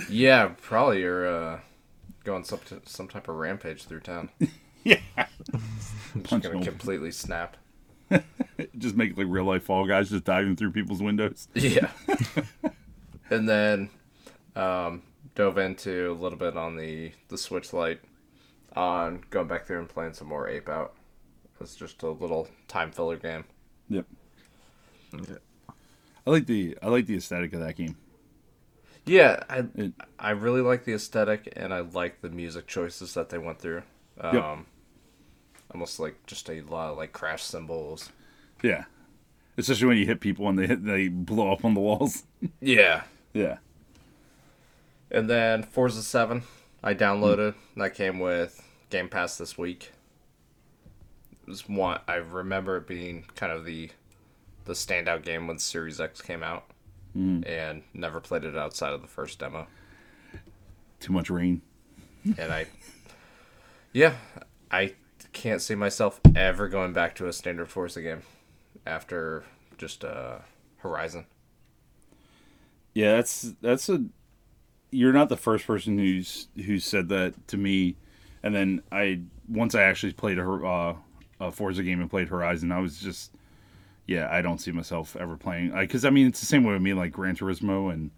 Yeah, 0.08 0.52
probably 0.62 1.00
you're 1.00 1.26
uh, 1.28 1.60
going 2.24 2.42
some 2.44 2.60
some 2.86 3.06
type 3.06 3.28
of 3.28 3.36
rampage 3.36 3.84
through 3.84 4.00
town. 4.00 4.30
yeah, 4.84 4.98
Just 6.22 6.42
gonna 6.42 6.64
completely 6.64 7.10
snap. 7.10 7.58
just 8.78 8.96
make 8.96 9.18
like 9.18 9.26
real 9.28 9.44
life 9.44 9.64
Fall 9.64 9.86
Guys, 9.86 10.08
just 10.08 10.24
diving 10.24 10.56
through 10.56 10.72
people's 10.72 11.02
windows. 11.02 11.48
Yeah. 11.54 11.90
and 13.28 13.46
then 13.46 13.90
um, 14.56 15.02
dove 15.34 15.58
into 15.58 16.10
a 16.12 16.14
little 16.14 16.38
bit 16.38 16.56
on 16.56 16.76
the 16.76 17.12
the 17.28 17.36
Switch 17.36 17.74
Lite 17.74 18.00
on 18.76 19.22
going 19.30 19.48
back 19.48 19.66
through 19.66 19.78
and 19.80 19.88
playing 19.88 20.12
some 20.14 20.28
more 20.28 20.48
Ape 20.48 20.68
Out. 20.68 20.94
It's 21.60 21.74
just 21.76 22.02
a 22.02 22.10
little 22.10 22.48
time 22.68 22.90
filler 22.90 23.16
game. 23.16 23.44
Yep. 23.88 24.06
Okay. 25.14 25.34
I 26.26 26.30
like 26.30 26.46
the 26.46 26.76
I 26.82 26.88
like 26.88 27.06
the 27.06 27.16
aesthetic 27.16 27.52
of 27.52 27.60
that 27.60 27.76
game. 27.76 27.96
Yeah, 29.04 29.42
I 29.48 29.64
It- 29.74 29.92
I 30.18 30.30
really 30.30 30.60
like 30.60 30.84
the 30.84 30.92
aesthetic 30.94 31.52
and 31.56 31.74
I 31.74 31.80
like 31.80 32.20
the 32.20 32.30
music 32.30 32.66
choices 32.66 33.14
that 33.14 33.28
they 33.30 33.38
went 33.38 33.58
through. 33.58 33.82
Um, 34.20 34.34
Yep. 34.34 34.58
Almost 35.74 36.00
like 36.00 36.26
just 36.26 36.48
a 36.50 36.60
lot 36.62 36.90
of 36.90 36.96
like 36.96 37.12
crash 37.12 37.42
cymbals. 37.42 38.10
Yeah, 38.62 38.84
especially 39.56 39.86
when 39.86 39.96
you 39.98 40.06
hit 40.06 40.20
people 40.20 40.48
and 40.48 40.58
they 40.58 40.66
hit, 40.66 40.84
they 40.84 41.08
blow 41.08 41.52
up 41.52 41.64
on 41.64 41.74
the 41.74 41.80
walls. 41.80 42.24
Yeah. 42.60 43.02
yeah. 43.34 43.58
And 45.10 45.28
then 45.28 45.62
Forza 45.62 46.02
7, 46.02 46.42
I 46.82 46.94
downloaded. 46.94 47.54
That 47.76 47.94
came 47.94 48.18
with 48.18 48.62
Game 48.88 49.08
Pass 49.08 49.36
this 49.36 49.58
week. 49.58 49.92
It 51.42 51.48
was 51.48 51.68
one 51.68 52.00
I 52.08 52.14
remember 52.14 52.76
it 52.76 52.86
being 52.86 53.24
kind 53.34 53.52
of 53.52 53.64
the 53.64 53.90
the 54.64 54.72
standout 54.72 55.22
game 55.22 55.46
when 55.46 55.58
Series 55.58 56.00
X 56.00 56.20
came 56.20 56.42
out, 56.42 56.64
and 57.46 57.82
never 57.92 58.20
played 58.20 58.44
it 58.44 58.56
outside 58.56 58.92
of 58.92 59.02
the 59.02 59.08
first 59.08 59.38
demo. 59.38 59.66
Too 61.00 61.12
much 61.12 61.30
rain. 61.30 61.62
And 62.38 62.52
I, 62.52 62.66
yeah, 63.92 64.14
I 64.70 64.94
can't 65.32 65.62
see 65.62 65.74
myself 65.74 66.20
ever 66.36 66.68
going 66.68 66.92
back 66.92 67.14
to 67.16 67.26
a 67.26 67.32
standard 67.32 67.68
Forza 67.68 68.02
game 68.02 68.22
after 68.86 69.44
just 69.78 70.04
uh, 70.04 70.38
Horizon. 70.78 71.26
Yeah, 72.94 73.16
that's 73.16 73.54
that's 73.60 73.88
a. 73.88 74.04
You're 74.90 75.12
not 75.12 75.28
the 75.28 75.36
first 75.36 75.66
person 75.66 75.98
who's 75.98 76.48
who 76.66 76.78
said 76.78 77.08
that 77.10 77.48
to 77.48 77.56
me, 77.56 77.96
and 78.42 78.54
then 78.54 78.82
I 78.90 79.20
once 79.48 79.74
I 79.74 79.82
actually 79.82 80.12
played 80.12 80.38
a, 80.38 80.48
uh, 80.50 80.96
a 81.40 81.52
Forza 81.52 81.82
game 81.82 82.00
and 82.00 82.10
played 82.10 82.28
Horizon, 82.28 82.70
I 82.72 82.78
was 82.80 82.98
just, 82.98 83.32
yeah, 84.06 84.28
I 84.30 84.42
don't 84.42 84.58
see 84.58 84.70
myself 84.70 85.16
ever 85.16 85.36
playing. 85.36 85.72
Because 85.72 86.04
I 86.04 86.10
mean, 86.10 86.26
it's 86.26 86.40
the 86.40 86.46
same 86.46 86.64
way 86.64 86.72
with 86.72 86.82
me, 86.82 86.94
like 86.94 87.12
Gran 87.12 87.36
Turismo 87.36 87.92
and 87.92 88.10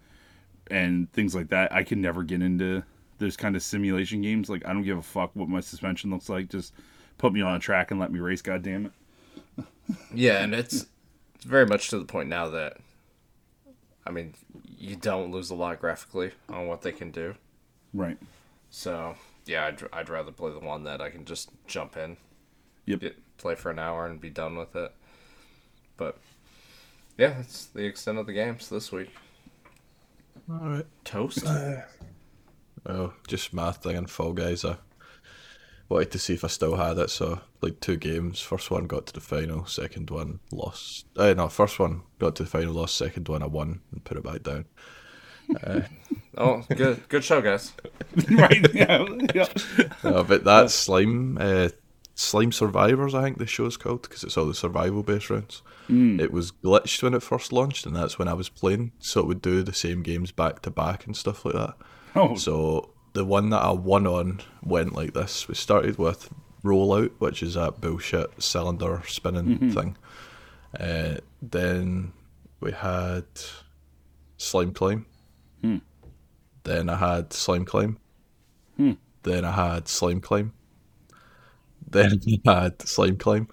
and 0.69 1.11
things 1.13 1.35
like 1.35 1.49
that. 1.49 1.71
I 1.73 1.83
can 1.83 2.01
never 2.01 2.23
get 2.23 2.41
into 2.41 2.83
those 3.19 3.37
kind 3.37 3.55
of 3.55 3.63
simulation 3.63 4.21
games. 4.21 4.49
Like 4.49 4.65
I 4.65 4.73
don't 4.73 4.83
give 4.83 4.97
a 4.97 5.03
fuck 5.03 5.31
what 5.33 5.49
my 5.49 5.59
suspension 5.59 6.11
looks 6.11 6.29
like. 6.29 6.49
Just 6.49 6.73
put 7.17 7.33
me 7.33 7.41
on 7.41 7.55
a 7.55 7.59
track 7.59 7.91
and 7.91 7.99
let 7.99 8.11
me 8.11 8.19
race. 8.19 8.41
God 8.41 8.61
damn 8.61 8.87
it. 8.87 8.91
Yeah, 10.13 10.41
and 10.41 10.55
it's 10.55 10.85
it's 11.35 11.43
very 11.43 11.65
much 11.65 11.89
to 11.89 11.99
the 11.99 12.05
point 12.05 12.29
now 12.29 12.47
that 12.51 12.77
I 14.05 14.11
mean, 14.11 14.33
you 14.77 14.95
don't 14.95 15.31
lose 15.31 15.49
a 15.49 15.55
lot 15.55 15.79
graphically 15.79 16.31
on 16.49 16.67
what 16.67 16.81
they 16.81 16.91
can 16.91 17.11
do. 17.11 17.35
Right. 17.93 18.17
So, 18.69 19.15
yeah, 19.45 19.65
I'd, 19.67 19.81
I'd 19.93 20.09
rather 20.09 20.31
play 20.31 20.51
the 20.51 20.59
one 20.59 20.83
that 20.83 20.99
I 21.01 21.09
can 21.09 21.25
just 21.25 21.49
jump 21.67 21.95
in, 21.95 22.17
Yep. 22.85 22.99
get, 22.99 23.37
play 23.37 23.55
for 23.55 23.69
an 23.71 23.79
hour 23.79 24.05
and 24.05 24.19
be 24.19 24.29
done 24.29 24.57
with 24.57 24.75
it. 24.75 24.91
But 25.95 26.17
yeah, 27.17 27.33
that's 27.35 27.65
the 27.67 27.85
extent 27.85 28.17
of 28.17 28.25
the 28.25 28.33
games 28.33 28.69
this 28.69 28.91
week. 28.91 29.09
All 30.49 30.57
right. 30.57 30.85
Toast. 31.05 31.45
Well, 32.85 33.13
just 33.27 33.53
my 33.53 33.71
thing 33.71 33.95
and 33.95 34.09
Fall 34.09 34.33
Guys. 34.33 34.65
I 34.65 34.75
wanted 35.89 36.11
to 36.11 36.19
see 36.19 36.33
if 36.33 36.43
I 36.43 36.47
still 36.47 36.75
had 36.75 36.97
it, 36.97 37.09
so 37.09 37.39
like 37.61 37.79
two 37.79 37.97
games. 37.97 38.39
First 38.41 38.71
one 38.71 38.87
got 38.87 39.05
to 39.07 39.13
the 39.13 39.21
final, 39.21 39.65
second 39.65 40.09
one 40.09 40.39
lost. 40.51 41.05
Uh, 41.15 41.33
no, 41.33 41.47
first 41.49 41.79
one 41.79 42.03
got 42.19 42.35
to 42.37 42.43
the 42.43 42.49
final, 42.49 42.73
lost. 42.73 42.95
Second 42.97 43.27
one 43.27 43.43
I 43.43 43.47
won 43.47 43.81
and 43.91 44.03
put 44.03 44.17
it 44.17 44.23
back 44.23 44.43
down. 44.43 44.65
oh, 46.37 46.63
good, 46.75 47.07
good 47.09 47.23
show, 47.23 47.41
guys. 47.41 47.73
right? 48.31 48.73
Yeah, 48.73 49.05
yeah. 49.33 49.47
Uh, 50.03 50.23
but 50.23 50.43
that 50.43 50.69
slime, 50.69 51.37
uh, 51.39 51.69
slime 52.15 52.51
survivors, 52.51 53.15
I 53.15 53.23
think 53.23 53.37
the 53.37 53.45
show's 53.47 53.77
called 53.77 54.01
because 54.03 54.23
it's 54.23 54.37
all 54.37 54.45
the 54.45 54.53
survival 54.53 55.03
based 55.03 55.29
rounds. 55.29 55.61
It 55.89 56.31
was 56.31 56.51
glitched 56.51 57.03
when 57.03 57.13
it 57.13 57.23
first 57.23 57.51
launched, 57.51 57.85
and 57.85 57.95
that's 57.95 58.17
when 58.17 58.27
I 58.29 58.33
was 58.33 58.47
playing, 58.49 58.93
so 58.99 59.19
it 59.19 59.27
would 59.27 59.41
do 59.41 59.63
the 59.63 59.73
same 59.73 60.01
games 60.01 60.31
back 60.31 60.61
to 60.61 60.71
back 60.71 61.05
and 61.05 61.15
stuff 61.15 61.43
like 61.45 61.55
that. 61.55 61.75
Oh, 62.15 62.35
So 62.35 62.92
the 63.13 63.25
one 63.25 63.49
that 63.51 63.61
I 63.61 63.71
won 63.71 64.07
on 64.07 64.41
went 64.63 64.93
like 64.93 65.13
this. 65.13 65.47
We 65.47 65.55
started 65.55 65.97
with 65.97 66.29
rollout, 66.63 67.11
which 67.19 67.43
is 67.43 67.53
that 67.55 67.81
bullshit 67.81 68.41
cylinder 68.41 69.01
spinning 69.07 69.71
thing. 69.71 69.97
Uh, 70.79 71.15
then 71.41 72.13
we 72.59 72.71
had 72.71 73.25
slime 74.37 74.73
climb. 74.73 75.05
Then 76.63 76.89
I 76.89 76.95
had 76.95 77.33
slime 77.33 77.65
climb. 77.65 77.97
Then 79.23 79.45
I 79.45 79.51
had 79.51 79.87
slime 79.87 80.21
climb. 80.21 80.53
Then 81.87 82.19
I 82.47 82.63
had 82.63 82.81
slime 82.81 83.17
climb. 83.17 83.47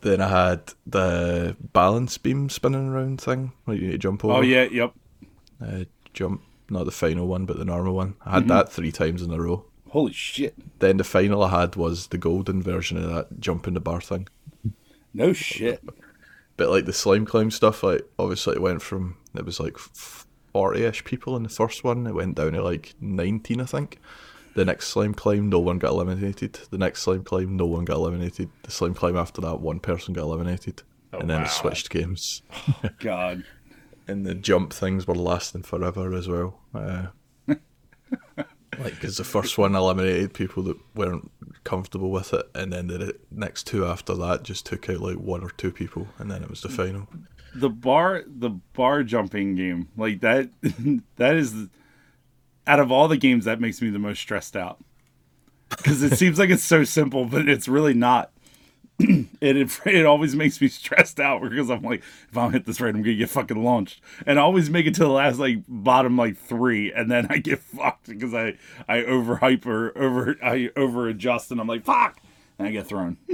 Then 0.00 0.20
I 0.20 0.28
had 0.28 0.72
the 0.84 1.56
balance 1.72 2.18
beam 2.18 2.48
spinning 2.48 2.88
around 2.88 3.20
thing 3.20 3.52
where 3.64 3.76
you 3.76 3.86
need 3.86 3.92
to 3.92 3.98
jump 3.98 4.24
over 4.24 4.34
oh 4.34 4.40
yeah, 4.40 4.64
yep. 4.64 4.92
uh, 5.64 5.84
jump, 6.12 6.42
not 6.72 6.84
the 6.84 6.90
final 6.90 7.26
one, 7.26 7.46
but 7.46 7.58
the 7.58 7.64
normal 7.64 7.94
one. 7.94 8.14
I 8.24 8.32
had 8.32 8.40
mm-hmm. 8.40 8.48
that 8.48 8.72
three 8.72 8.92
times 8.92 9.22
in 9.22 9.32
a 9.32 9.40
row. 9.40 9.64
Holy 9.90 10.12
shit! 10.12 10.54
Then 10.78 10.96
the 10.96 11.04
final 11.04 11.42
I 11.42 11.60
had 11.60 11.76
was 11.76 12.08
the 12.08 12.18
golden 12.18 12.62
version 12.62 12.96
of 12.96 13.10
that 13.10 13.40
jump 13.40 13.66
in 13.66 13.74
the 13.74 13.80
bar 13.80 14.00
thing. 14.00 14.28
No 15.14 15.32
shit. 15.32 15.82
But 16.58 16.68
like 16.68 16.84
the 16.84 16.92
slime 16.92 17.24
climb 17.24 17.50
stuff, 17.50 17.82
like 17.82 18.02
obviously 18.18 18.54
it 18.54 18.62
went 18.62 18.82
from 18.82 19.16
it 19.34 19.44
was 19.44 19.58
like 19.58 19.78
forty-ish 19.78 21.02
people 21.02 21.34
in 21.34 21.42
the 21.42 21.48
first 21.48 21.82
one. 21.82 22.06
It 22.06 22.14
went 22.14 22.36
down 22.36 22.52
to 22.52 22.62
like 22.62 22.94
nineteen, 23.00 23.60
I 23.60 23.64
think. 23.64 23.98
The 24.54 24.66
next 24.66 24.88
slime 24.88 25.14
climb, 25.14 25.48
no 25.48 25.58
one 25.58 25.78
got 25.78 25.92
eliminated. 25.92 26.60
The 26.70 26.76
next 26.78 27.02
slime 27.02 27.24
climb, 27.24 27.56
no 27.56 27.64
one 27.64 27.86
got 27.86 27.96
eliminated. 27.96 28.50
The 28.64 28.70
slime 28.70 28.92
climb 28.94 29.16
after 29.16 29.40
that, 29.40 29.60
one 29.60 29.80
person 29.80 30.12
got 30.12 30.22
eliminated. 30.22 30.82
Oh, 31.12 31.20
and 31.20 31.30
then 31.30 31.40
wow. 31.40 31.46
it 31.46 31.50
switched 31.50 31.88
games. 31.88 32.42
God. 32.98 33.44
And 34.12 34.26
the 34.26 34.34
jump 34.34 34.72
things 34.72 35.06
were 35.06 35.14
lasting 35.14 35.62
forever 35.62 36.14
as 36.14 36.28
well. 36.28 36.60
Uh, 36.74 37.06
like, 37.46 38.94
because 38.94 39.16
the 39.16 39.24
first 39.24 39.58
one 39.58 39.74
eliminated 39.74 40.34
people 40.34 40.62
that 40.64 40.76
weren't 40.94 41.30
comfortable 41.64 42.10
with 42.10 42.32
it, 42.32 42.46
and 42.54 42.72
then 42.72 42.86
the 42.88 43.16
next 43.30 43.66
two 43.66 43.86
after 43.86 44.14
that 44.14 44.42
just 44.42 44.66
took 44.66 44.88
out 44.88 45.00
like 45.00 45.16
one 45.16 45.42
or 45.42 45.50
two 45.50 45.72
people, 45.72 46.08
and 46.18 46.30
then 46.30 46.42
it 46.42 46.50
was 46.50 46.60
the 46.60 46.68
final. 46.68 47.08
the 47.54 47.70
bar 47.70 48.22
the 48.26 48.50
bar 48.72 49.02
jumping 49.02 49.54
game 49.54 49.88
like 49.96 50.20
that 50.20 50.48
that 51.16 51.36
is 51.36 51.68
out 52.66 52.80
of 52.80 52.90
all 52.90 53.08
the 53.08 53.16
games 53.16 53.44
that 53.44 53.60
makes 53.60 53.82
me 53.82 53.90
the 53.90 53.98
most 53.98 54.20
stressed 54.20 54.56
out 54.56 54.82
because 55.68 56.02
it 56.02 56.16
seems 56.16 56.38
like 56.38 56.48
it's 56.48 56.62
so 56.62 56.82
simple 56.82 57.26
but 57.26 57.46
it's 57.48 57.68
really 57.68 57.92
not 57.92 58.31
it, 58.98 59.80
it 59.86 60.06
always 60.06 60.34
makes 60.34 60.60
me 60.60 60.68
stressed 60.68 61.18
out 61.18 61.42
because 61.42 61.70
i'm 61.70 61.82
like 61.82 62.02
if 62.28 62.36
i 62.36 62.42
don't 62.42 62.52
hit 62.52 62.66
this 62.66 62.80
right 62.80 62.94
i'm 62.94 63.02
gonna 63.02 63.14
get 63.14 63.30
fucking 63.30 63.62
launched 63.62 64.00
and 64.26 64.38
i 64.38 64.42
always 64.42 64.70
make 64.70 64.86
it 64.86 64.94
to 64.94 65.00
the 65.00 65.08
last 65.08 65.38
like 65.38 65.58
bottom 65.68 66.16
like 66.16 66.36
three 66.36 66.92
and 66.92 67.10
then 67.10 67.26
i 67.30 67.38
get 67.38 67.58
fucked 67.62 68.08
because 68.08 68.34
i 68.34 68.54
i 68.88 68.98
overhype 68.98 69.66
or 69.66 69.96
over 69.96 70.36
i 70.42 70.70
over 70.76 71.08
adjust 71.08 71.50
and 71.50 71.60
i'm 71.60 71.66
like 71.66 71.84
fuck 71.84 72.20
and 72.58 72.68
i 72.68 72.70
get 72.70 72.86
thrown 72.86 73.16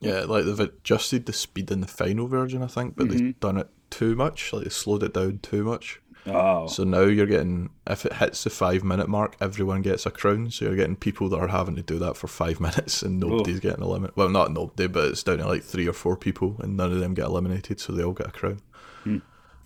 Yeah, 0.00 0.20
like 0.20 0.46
they've 0.46 0.60
adjusted 0.60 1.26
the 1.26 1.32
speed 1.34 1.70
in 1.70 1.82
the 1.82 1.86
final 1.86 2.26
version, 2.26 2.62
I 2.62 2.68
think, 2.68 2.96
but 2.96 3.10
they've 3.10 3.20
mm-hmm. 3.20 3.38
done 3.38 3.58
it 3.58 3.68
too 3.90 4.14
much. 4.14 4.52
Like 4.52 4.64
they 4.64 4.70
slowed 4.70 5.02
it 5.02 5.12
down 5.12 5.40
too 5.42 5.62
much. 5.62 6.00
Oh 6.26 6.66
So 6.66 6.84
now 6.84 7.02
you're 7.02 7.26
getting, 7.26 7.70
if 7.86 8.04
it 8.04 8.14
hits 8.14 8.44
the 8.44 8.50
five 8.50 8.84
minute 8.84 9.08
mark, 9.08 9.36
everyone 9.40 9.82
gets 9.82 10.06
a 10.06 10.10
crown. 10.10 10.50
So 10.50 10.64
you're 10.64 10.76
getting 10.76 10.96
people 10.96 11.28
that 11.30 11.38
are 11.38 11.48
having 11.48 11.76
to 11.76 11.82
do 11.82 11.98
that 11.98 12.16
for 12.16 12.28
five 12.28 12.60
minutes 12.60 13.02
and 13.02 13.18
nobody's 13.20 13.60
getting 13.60 13.82
eliminated. 13.82 14.16
Well, 14.16 14.28
not 14.28 14.52
nobody, 14.52 14.86
but 14.86 15.08
it's 15.08 15.22
down 15.22 15.38
to 15.38 15.46
like 15.46 15.62
three 15.62 15.88
or 15.88 15.92
four 15.92 16.16
people 16.16 16.56
and 16.60 16.76
none 16.76 16.92
of 16.92 17.00
them 17.00 17.14
get 17.14 17.26
eliminated. 17.26 17.80
So 17.80 17.92
they 17.92 18.02
all 18.04 18.12
get 18.12 18.28
a 18.28 18.32
crown. 18.32 18.62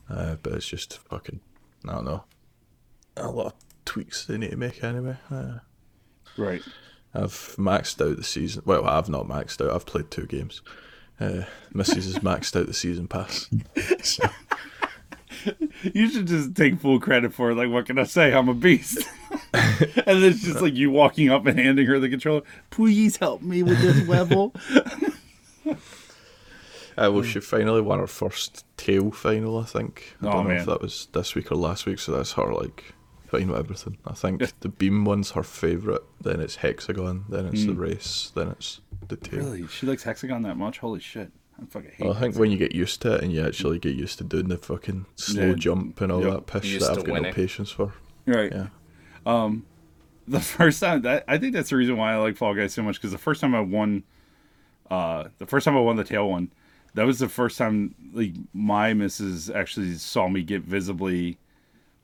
Uh, 0.09 0.37
but 0.43 0.53
it's 0.53 0.69
just 0.69 0.99
fucking, 1.09 1.41
I 1.89 1.93
don't 1.93 2.05
know, 2.05 2.25
a 3.17 3.29
lot 3.31 3.47
of 3.47 3.53
tweaks 3.87 4.27
they 4.27 4.37
need 4.37 4.51
to 4.51 4.57
make 4.57 4.85
anyway. 4.85 5.17
Uh, 5.31 5.59
right 6.37 6.61
I've 7.15 7.55
maxed 7.57 8.05
out 8.07 8.17
the 8.17 8.25
season. 8.25 8.63
Well, 8.67 8.87
I've 8.87 9.09
not 9.09 9.27
maxed 9.29 9.65
out. 9.65 9.73
I've 9.75 9.87
played 9.87 10.11
two 10.11 10.27
games. 10.27 10.63
Uh, 11.21 11.45
Mrs. 11.73 11.95
has 11.95 12.19
maxed 12.23 12.59
out 12.59 12.67
the 12.67 12.75
season 12.75 13.07
pass. 13.07 13.49
So, 14.03 14.25
You 15.93 16.09
should 16.09 16.27
just 16.27 16.55
take 16.55 16.79
full 16.81 16.99
credit 17.01 17.35
for 17.35 17.51
it. 17.51 17.57
Like, 17.57 17.69
what 17.71 17.87
can 17.87 17.99
I 17.99 18.05
say? 18.05 18.33
I'm 18.33 18.49
a 18.49 18.55
beast. 18.55 18.99
and 19.53 20.25
it's 20.25 20.43
just 20.43 20.61
like 20.63 20.75
you 20.75 20.91
walking 20.91 21.31
up 21.31 21.45
and 21.47 21.59
handing 21.59 21.87
her 21.87 21.99
the 21.99 22.09
controller. 22.09 22.43
Please 22.71 23.17
help 23.19 23.43
me 23.43 23.63
with 23.63 23.81
this 23.81 24.09
level. 24.09 24.55
uh, 25.67 25.75
well, 27.13 27.23
she 27.23 27.41
finally 27.41 27.81
won 27.81 27.99
her 27.99 28.07
first 28.07 28.65
tail 28.77 29.11
final, 29.11 29.59
I 29.59 29.65
think. 29.65 30.17
I 30.23 30.27
Oh, 30.29 30.33
don't 30.33 30.43
know 30.45 30.49
man. 30.51 30.59
if 30.61 30.67
that 30.67 30.81
was 30.81 31.09
this 31.13 31.35
week 31.35 31.51
or 31.51 31.57
last 31.57 31.87
week, 31.87 31.99
so 31.99 32.13
that's 32.13 32.33
her, 32.33 32.53
like, 32.53 32.95
fine 33.27 33.49
with 33.49 33.59
everything. 33.59 33.99
I 34.07 34.15
think 34.15 34.43
the 34.61 34.69
beam 34.69 35.05
one's 35.05 35.33
her 35.33 35.43
favourite, 35.43 36.03
then 36.21 36.41
it's 36.41 36.57
hexagon, 36.57 37.25
then 37.29 37.47
it's 37.47 37.65
the 37.67 37.75
race, 37.75 38.31
then 38.35 38.49
it's 38.49 38.81
the 39.09 39.17
tail. 39.17 39.41
Hmm. 39.41 39.47
really? 39.53 39.67
She 39.69 39.87
likes 39.87 40.05
hexagon 40.05 40.43
that 40.43 40.57
much? 40.57 40.79
Holy 40.79 41.01
shit! 41.01 41.31
I 41.61 41.67
fucking 41.67 41.91
hate. 41.97 42.01
Well, 42.07 42.15
I 42.17 42.21
think 42.21 42.37
when 42.37 42.51
you 42.51 42.57
get 42.59 42.75
used 42.75 43.01
to 43.03 43.15
it 43.15 43.23
and 43.23 43.33
you 43.33 43.47
actually 43.47 43.79
get 43.79 43.95
used 43.95 44.19
to 44.19 44.25
doing 44.25 44.49
the 44.49 44.59
fucking 44.59 45.07
slow 45.17 45.49
Yeah. 45.51 45.55
jump 45.55 46.01
and 46.01 46.11
all 46.13 46.23
Yep. 46.23 46.33
that 46.33 46.47
piss 46.47 46.81
that 46.81 46.91
I've 46.91 46.97
got 46.99 47.07
no 47.07 47.13
winning. 47.15 47.33
patience 47.35 47.71
for. 47.71 47.93
right. 48.27 48.53
Yeah. 48.53 48.67
Um, 49.27 49.65
The 50.27 50.41
first 50.59 50.81
time 50.81 51.03
that 51.03 51.25
I 51.29 51.39
think 51.39 51.53
that's 51.55 51.71
the 51.71 51.77
reason 51.77 51.97
why 51.97 52.13
I 52.15 52.17
like 52.17 52.37
Fall 52.37 52.55
Guys 52.55 52.73
so 52.75 52.83
much 52.83 52.97
because 52.97 53.13
the 53.13 53.19
first 53.19 53.41
time 53.41 53.55
I 53.55 53.61
won, 53.61 54.03
uh, 54.91 55.25
the 55.39 55.47
first 55.47 55.65
time 55.65 55.77
I 55.77 55.81
won 55.81 55.97
the 55.97 56.05
tail 56.05 56.29
one, 56.31 56.51
that 56.95 57.05
was 57.05 57.19
the 57.19 57.29
first 57.29 57.59
time 57.59 57.95
like 58.13 58.33
my 58.53 58.95
missus 58.95 59.51
actually 59.51 59.95
saw 59.97 60.29
me 60.29 60.43
get 60.43 60.63
visibly, 60.63 61.37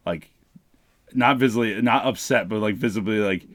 like, 0.04 0.30
not 1.14 1.38
visibly, 1.38 1.80
not 1.82 2.04
upset, 2.06 2.48
but 2.48 2.58
like 2.60 2.74
visibly 2.76 3.18
like 3.20 3.46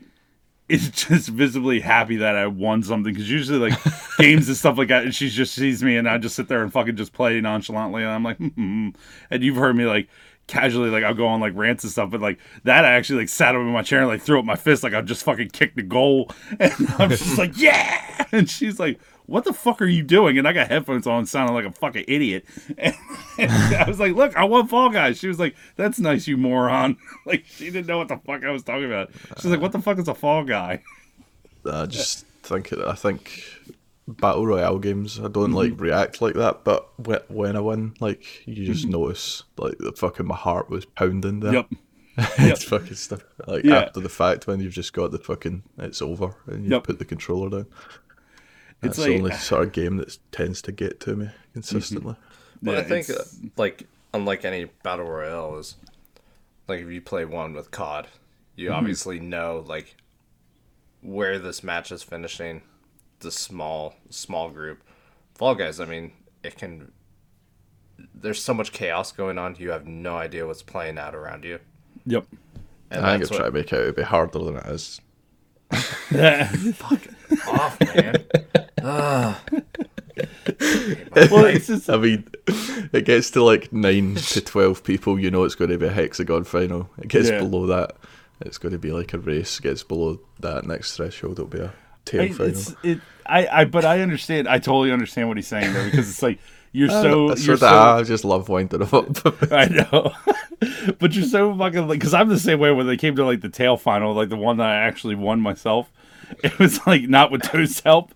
it's 0.68 0.90
just 0.90 1.30
visibly 1.30 1.80
happy 1.80 2.18
that 2.18 2.36
I 2.36 2.48
won 2.48 2.82
something 2.84 3.14
because 3.14 3.30
usually 3.30 3.70
like 3.70 3.80
games 4.18 4.48
and 4.48 4.58
stuff 4.58 4.78
like 4.78 4.88
that, 4.88 5.04
and 5.04 5.14
she 5.14 5.30
just 5.30 5.54
sees 5.54 5.84
me 5.84 5.98
and 5.98 6.10
I 6.10 6.18
just 6.18 6.36
sit 6.36 6.48
there 6.48 6.64
and 6.64 6.72
fucking 6.74 6.96
just 6.96 7.14
play 7.14 7.40
nonchalantly, 7.42 8.02
and 8.04 8.12
I'm 8.12 8.24
like, 8.24 8.38
hmm 8.38 8.90
and 9.30 9.44
you've 9.44 9.58
heard 9.58 9.76
me 9.76 9.86
like 9.86 10.08
casually 10.48 10.90
like 10.90 11.04
I'll 11.04 11.14
go 11.16 11.28
on 11.28 11.40
like 11.40 11.54
rants 11.56 11.84
and 11.84 11.92
stuff, 11.92 12.10
but 12.10 12.22
like 12.22 12.40
that 12.64 12.86
I 12.86 12.94
actually 12.94 13.20
like 13.20 13.30
sat 13.30 13.56
up 13.56 13.62
in 13.62 13.68
my 13.68 13.82
chair 13.84 14.00
and 14.00 14.08
like 14.08 14.22
threw 14.22 14.40
up 14.40 14.46
my 14.46 14.56
fist 14.56 14.84
like 14.84 14.94
I 14.94 15.02
just 15.02 15.24
fucking 15.24 15.50
kicked 15.50 15.76
the 15.76 15.84
goal, 15.84 16.32
and 16.60 16.74
I'm 16.98 17.10
just 17.10 17.38
like 17.38 17.58
yeah, 17.58 18.26
and 18.32 18.50
she's 18.50 18.80
like. 18.80 19.00
What 19.28 19.44
the 19.44 19.54
fuck 19.54 19.82
are 19.82 19.88
you 19.88 20.04
doing? 20.04 20.38
And 20.38 20.48
I 20.48 20.54
got 20.54 20.68
headphones 20.68 21.08
on, 21.08 21.26
sounding 21.26 21.56
like 21.56 21.66
a 21.66 21.72
fucking 21.72 22.06
idiot. 22.08 22.46
And, 22.78 22.96
and 23.40 23.52
I 23.52 23.86
was 23.88 24.00
like, 24.00 24.14
"Look, 24.14 24.36
I 24.36 24.44
won 24.44 24.68
Fall 24.68 24.90
Guys." 24.90 25.18
She 25.18 25.28
was 25.28 25.40
like, 25.40 25.56
"That's 25.76 26.00
nice, 26.00 26.28
you 26.28 26.38
moron." 26.38 26.98
like 27.26 27.46
she 27.46 27.66
didn't 27.66 27.88
know 27.88 27.98
what 27.98 28.08
the 28.08 28.18
fuck 28.18 28.44
I 28.44 28.52
was 28.52 28.64
talking 28.64 28.86
about. 28.86 29.12
She's 29.38 29.46
like, 29.46 29.62
"What 29.62 29.72
the 29.72 29.80
fuck 29.80 29.98
is 29.98 30.08
a 30.08 30.16
Fall 30.16 30.44
Guy?" 30.44 30.82
I 31.70 31.86
just 31.88 32.26
think 32.44 32.72
I 32.74 32.94
think 32.94 33.44
battle 34.08 34.46
royale 34.46 34.78
games 34.78 35.20
I 35.20 35.28
don't 35.28 35.54
like 35.54 35.72
mm-hmm. 35.72 35.82
react 35.82 36.22
like 36.22 36.36
that, 36.36 36.64
but 36.64 36.92
when 37.00 37.56
I 37.56 37.60
win, 37.60 37.96
like 38.00 38.48
you 38.48 38.66
just 38.66 38.84
mm-hmm. 38.84 39.02
notice 39.02 39.44
like 39.58 39.78
the 39.80 39.92
fucking 39.92 40.28
my 40.28 40.36
heart 40.36 40.70
was 40.70 40.86
pounding 40.86 41.40
there. 41.40 41.54
Yep. 41.54 41.70
it's 42.18 42.64
fucking 42.64 42.96
stuff 42.96 43.24
like 43.46 43.66
Yeah. 43.66 43.82
after 43.82 44.00
the 44.00 44.10
fact 44.10 44.48
when 44.48 44.62
you've 44.62 44.74
just 44.74 44.94
got 44.94 45.12
the 45.12 45.18
fucking 45.18 45.64
it's 45.78 46.02
over 46.02 46.36
and 46.48 46.64
you 46.64 46.72
Yep. 46.72 46.84
put 46.86 47.00
the 47.00 47.06
controller 47.06 47.50
down. 47.50 47.66
It's 48.84 48.98
That's 48.98 49.00
like 49.00 49.08
the 49.08 49.18
only 49.18 49.32
sort 49.36 49.64
of 49.68 49.72
game 49.72 49.98
that 49.98 50.18
tends 50.32 50.62
to 50.64 50.72
get 50.72 51.00
to 51.02 51.16
me 51.16 51.30
consistently. 51.54 52.16
But 52.62 52.72
Yeah, 52.74 52.78
I 52.80 52.84
think, 52.84 53.10
uh, 53.10 53.14
it's- 53.14 53.40
like, 53.58 53.88
unlike 54.14 54.46
any 54.46 54.66
battle 54.84 55.06
royale, 55.06 55.58
is 55.58 55.76
like 56.68 56.82
if 56.82 56.90
you 56.90 57.02
play 57.02 57.26
one 57.26 57.54
with 57.54 57.72
COD, 57.72 58.08
you 58.56 58.70
Mm-hmm. 58.70 58.78
obviously 58.78 59.20
know 59.20 59.64
like 59.68 59.96
where 61.02 61.38
this 61.40 61.64
match 61.64 61.92
is 61.92 62.04
finishing. 62.04 62.62
The 63.20 63.32
small 63.32 63.96
small 64.10 64.50
group, 64.50 64.84
Fall 65.36 65.56
Guys. 65.56 65.80
I 65.80 65.86
mean, 65.86 66.12
it 66.44 66.58
can. 66.58 66.92
There's 68.14 68.44
so 68.44 68.54
much 68.54 68.72
chaos 68.74 69.12
going 69.12 69.38
on. 69.38 69.56
You 69.58 69.72
have 69.72 69.88
no 69.88 70.18
idea 70.18 70.46
what's 70.46 70.62
playing 70.62 70.98
out 70.98 71.16
around 71.16 71.44
you. 71.46 71.60
Yep. 72.06 72.26
And 72.92 73.06
I 73.06 73.12
think 73.12 73.22
that's 73.22 73.32
it's 73.32 73.38
trying 73.38 73.52
to 73.52 73.58
make 73.58 73.74
out 73.74 73.86
to 73.86 73.94
be 73.94 74.02
harder 74.04 74.40
than 74.40 74.58
it 74.58 74.66
is. 74.68 75.00
Off, 77.48 77.80
man. 77.82 78.26
well, 81.32 81.46
it's 81.46 81.68
just 81.68 81.90
I 81.90 81.98
mean, 81.98 82.28
it 82.94 83.06
gets 83.06 83.32
to 83.32 83.44
like 83.44 83.74
nine 83.74 84.16
to 84.16 84.42
twelve 84.42 84.84
people, 84.84 85.20
you 85.20 85.30
know 85.32 85.44
it's 85.44 85.56
going 85.56 85.72
to 85.72 85.78
be 85.78 85.88
a 85.88 85.92
hexagon 85.92 86.44
final. 86.44 86.90
It 87.00 87.08
gets 87.10 87.30
Yeah. 87.30 87.40
below 87.40 87.66
that, 87.68 87.96
it's 88.42 88.58
going 88.58 88.72
to 88.72 88.78
be 88.78 88.92
like 88.92 89.14
a 89.14 89.18
race. 89.20 89.60
It 89.60 89.64
gets 89.64 89.84
below 89.84 90.20
that 90.40 90.66
next 90.66 90.96
threshold, 90.96 91.34
it'll 91.34 91.46
be 91.48 91.60
a 91.60 91.74
tail 92.06 92.22
I, 92.22 92.30
final. 92.30 92.48
it's 92.48 92.76
it. 92.84 93.00
I, 93.26 93.48
I 93.48 93.66
but 93.66 93.86
I 93.86 94.02
understand. 94.02 94.48
I 94.48 94.60
totally 94.60 94.92
understand 94.92 95.28
what 95.28 95.38
he's 95.38 95.48
saying 95.48 95.74
though 95.74 95.86
because 95.86 96.10
it's 96.10 96.22
like 96.22 96.40
you're 96.72 96.90
so 97.04 97.36
you're 97.36 97.58
so 97.58 97.68
I 97.68 98.04
just 98.04 98.24
love 98.24 98.50
winding 98.50 98.80
them 98.80 98.90
up. 98.92 99.52
I 99.52 99.66
know, 99.66 100.14
but 101.00 101.14
you're 101.14 101.26
so 101.26 101.56
fucking 101.58 101.88
like 101.88 102.00
because 102.00 102.14
I'm 102.14 102.30
the 102.30 102.40
same 102.40 102.60
way 102.60 102.72
when 102.72 102.88
they 102.88 102.98
came 102.98 103.16
to 103.16 103.26
like 103.26 103.42
the 103.42 103.50
tail 103.50 103.78
final, 103.78 104.14
like 104.14 104.30
the 104.30 104.38
one 104.38 104.58
that 104.58 104.68
I 104.68 104.76
actually 104.76 105.16
won 105.16 105.42
myself. 105.42 105.92
It 106.44 106.58
was 106.58 106.86
like 106.88 107.04
not 107.04 107.32
with 107.32 107.44
Toast's 107.44 107.82
help. 107.82 108.12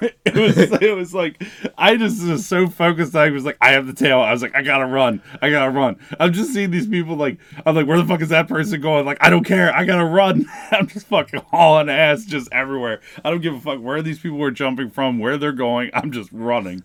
It 0.24 0.34
was 0.34 0.56
it 0.80 0.96
was 0.96 1.12
like 1.12 1.42
I 1.76 1.96
just 1.96 2.22
was 2.26 2.46
so 2.46 2.68
focused. 2.68 3.14
I 3.16 3.30
was 3.30 3.44
like 3.44 3.56
I 3.60 3.72
have 3.72 3.86
the 3.86 3.92
tail. 3.92 4.20
I 4.20 4.32
was 4.32 4.42
like 4.42 4.54
I 4.54 4.62
gotta 4.62 4.86
run. 4.86 5.22
I 5.42 5.50
gotta 5.50 5.70
run. 5.70 5.98
I'm 6.18 6.32
just 6.32 6.54
seeing 6.54 6.70
these 6.70 6.86
people 6.86 7.16
like 7.16 7.38
I'm 7.66 7.74
like 7.74 7.86
where 7.86 7.98
the 7.98 8.06
fuck 8.06 8.20
is 8.20 8.28
that 8.30 8.48
person 8.48 8.80
going? 8.80 9.04
Like 9.04 9.18
I 9.20 9.28
don't 9.28 9.44
care. 9.44 9.74
I 9.74 9.84
gotta 9.84 10.04
run. 10.04 10.46
I'm 10.70 10.86
just 10.86 11.06
fucking 11.08 11.42
hauling 11.50 11.90
ass 11.90 12.24
just 12.24 12.48
everywhere. 12.52 13.00
I 13.24 13.30
don't 13.30 13.40
give 13.40 13.54
a 13.54 13.60
fuck 13.60 13.80
where 13.80 14.02
these 14.02 14.18
people 14.20 14.42
are 14.42 14.50
jumping 14.50 14.90
from, 14.90 15.18
where 15.18 15.36
they're 15.36 15.52
going. 15.52 15.90
I'm 15.94 16.12
just 16.12 16.30
running. 16.32 16.84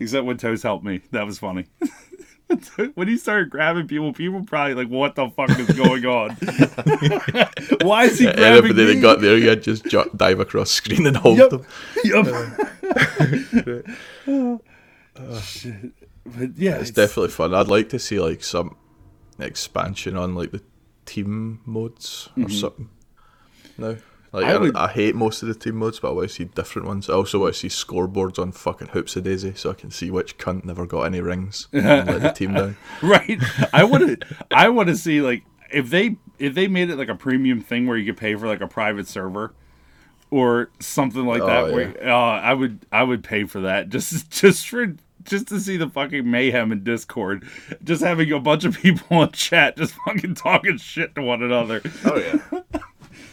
Except 0.00 0.26
when 0.26 0.36
Toast 0.36 0.62
helped 0.62 0.84
me. 0.84 1.02
That 1.12 1.26
was 1.26 1.38
funny. 1.38 1.66
when 2.94 3.08
he 3.08 3.16
started 3.16 3.50
grabbing 3.50 3.88
people, 3.88 4.12
people 4.12 4.44
probably 4.44 4.74
like, 4.74 4.88
"What 4.88 5.16
the 5.16 5.28
fuck 5.30 5.58
is 5.58 5.76
going 5.76 6.06
on? 6.06 6.30
Why 7.82 8.04
is 8.04 8.18
he 8.18 8.26
grabbing 8.26 8.44
Anybody 8.44 8.74
me?" 8.74 8.94
that 8.94 9.02
got 9.02 9.20
there, 9.20 9.36
you 9.36 9.48
had 9.48 9.62
just 9.62 9.84
ju- 9.86 10.10
dive 10.14 10.38
across 10.38 10.70
screen 10.70 11.06
and 11.06 11.16
hold 11.16 11.38
Yep. 11.38 11.50
them. 11.50 11.66
Yup. 12.04 12.26
Oh, 15.18 15.40
shit. 15.40 15.94
But 16.26 16.58
yeah, 16.58 16.76
It's 16.76 16.90
definitely 16.90 17.30
fun. 17.30 17.54
I'd 17.54 17.68
like 17.68 17.88
to 17.88 17.98
see 17.98 18.20
like 18.20 18.44
some 18.44 18.76
expansion 19.38 20.14
on 20.14 20.34
like 20.34 20.50
the 20.50 20.60
team 21.06 21.62
modes 21.64 22.28
or 22.36 22.42
mm-hmm. 22.42 22.52
something. 22.52 22.90
No, 23.78 23.96
like. 24.36 24.44
I 24.46 24.52
I, 24.52 24.58
would- 24.58 24.76
I 24.76 24.88
hate 24.88 25.14
most 25.14 25.42
of 25.42 25.48
the 25.48 25.54
team 25.54 25.76
modes, 25.76 25.98
but 26.00 26.10
I 26.10 26.12
want 26.12 26.28
to 26.28 26.34
see 26.34 26.44
different 26.44 26.86
ones. 26.88 27.10
I 27.10 27.14
also 27.14 27.40
want 27.40 27.54
to 27.54 27.60
see 27.60 27.68
scoreboards 27.68 28.38
on 28.38 28.52
fucking 28.52 28.88
Hoopsie 28.88 29.22
Daisy, 29.22 29.54
so 29.54 29.70
I 29.70 29.74
can 29.74 29.90
see 29.90 30.10
which 30.10 30.38
cunt 30.38 30.64
never 30.64 30.86
got 30.86 31.02
any 31.02 31.20
rings 31.20 31.68
and 31.72 31.84
let 32.08 32.22
the 32.22 32.32
team 32.32 32.54
down. 32.54 32.76
right. 33.02 33.40
I 33.72 33.84
want 33.84 34.20
to. 34.20 34.36
I 34.50 34.68
want 34.68 34.88
to 34.88 34.96
see 34.96 35.20
like 35.20 35.44
if 35.72 35.90
they 35.90 36.16
if 36.38 36.54
they 36.54 36.68
made 36.68 36.90
it 36.90 36.96
like 36.96 37.08
a 37.08 37.14
premium 37.14 37.60
thing 37.60 37.86
where 37.86 37.96
you 37.96 38.06
could 38.12 38.20
pay 38.20 38.34
for 38.36 38.46
like 38.46 38.60
a 38.60 38.68
private 38.68 39.08
server 39.08 39.54
or 40.30 40.70
something 40.80 41.24
like 41.24 41.40
that. 41.40 41.64
Oh, 41.64 41.72
Where 41.72 41.94
uh, 42.08 42.12
I 42.40 42.52
would 42.54 42.84
I 42.92 43.02
would 43.02 43.22
pay 43.24 43.44
for 43.44 43.60
that 43.62 43.88
just 43.90 44.30
just 44.30 44.68
for 44.68 44.94
just 45.22 45.48
to 45.48 45.58
see 45.58 45.76
the 45.76 45.88
fucking 45.88 46.30
mayhem 46.30 46.70
in 46.70 46.84
Discord, 46.84 47.48
just 47.82 48.00
having 48.02 48.30
a 48.32 48.38
bunch 48.38 48.64
of 48.64 48.76
people 48.82 49.22
in 49.22 49.30
chat 49.32 49.76
just 49.76 49.94
fucking 50.06 50.34
talking 50.34 50.76
shit 50.78 51.14
to 51.16 51.22
one 51.22 51.42
another. 51.42 51.80
Oh 52.04 52.16
yeah. 52.16 52.60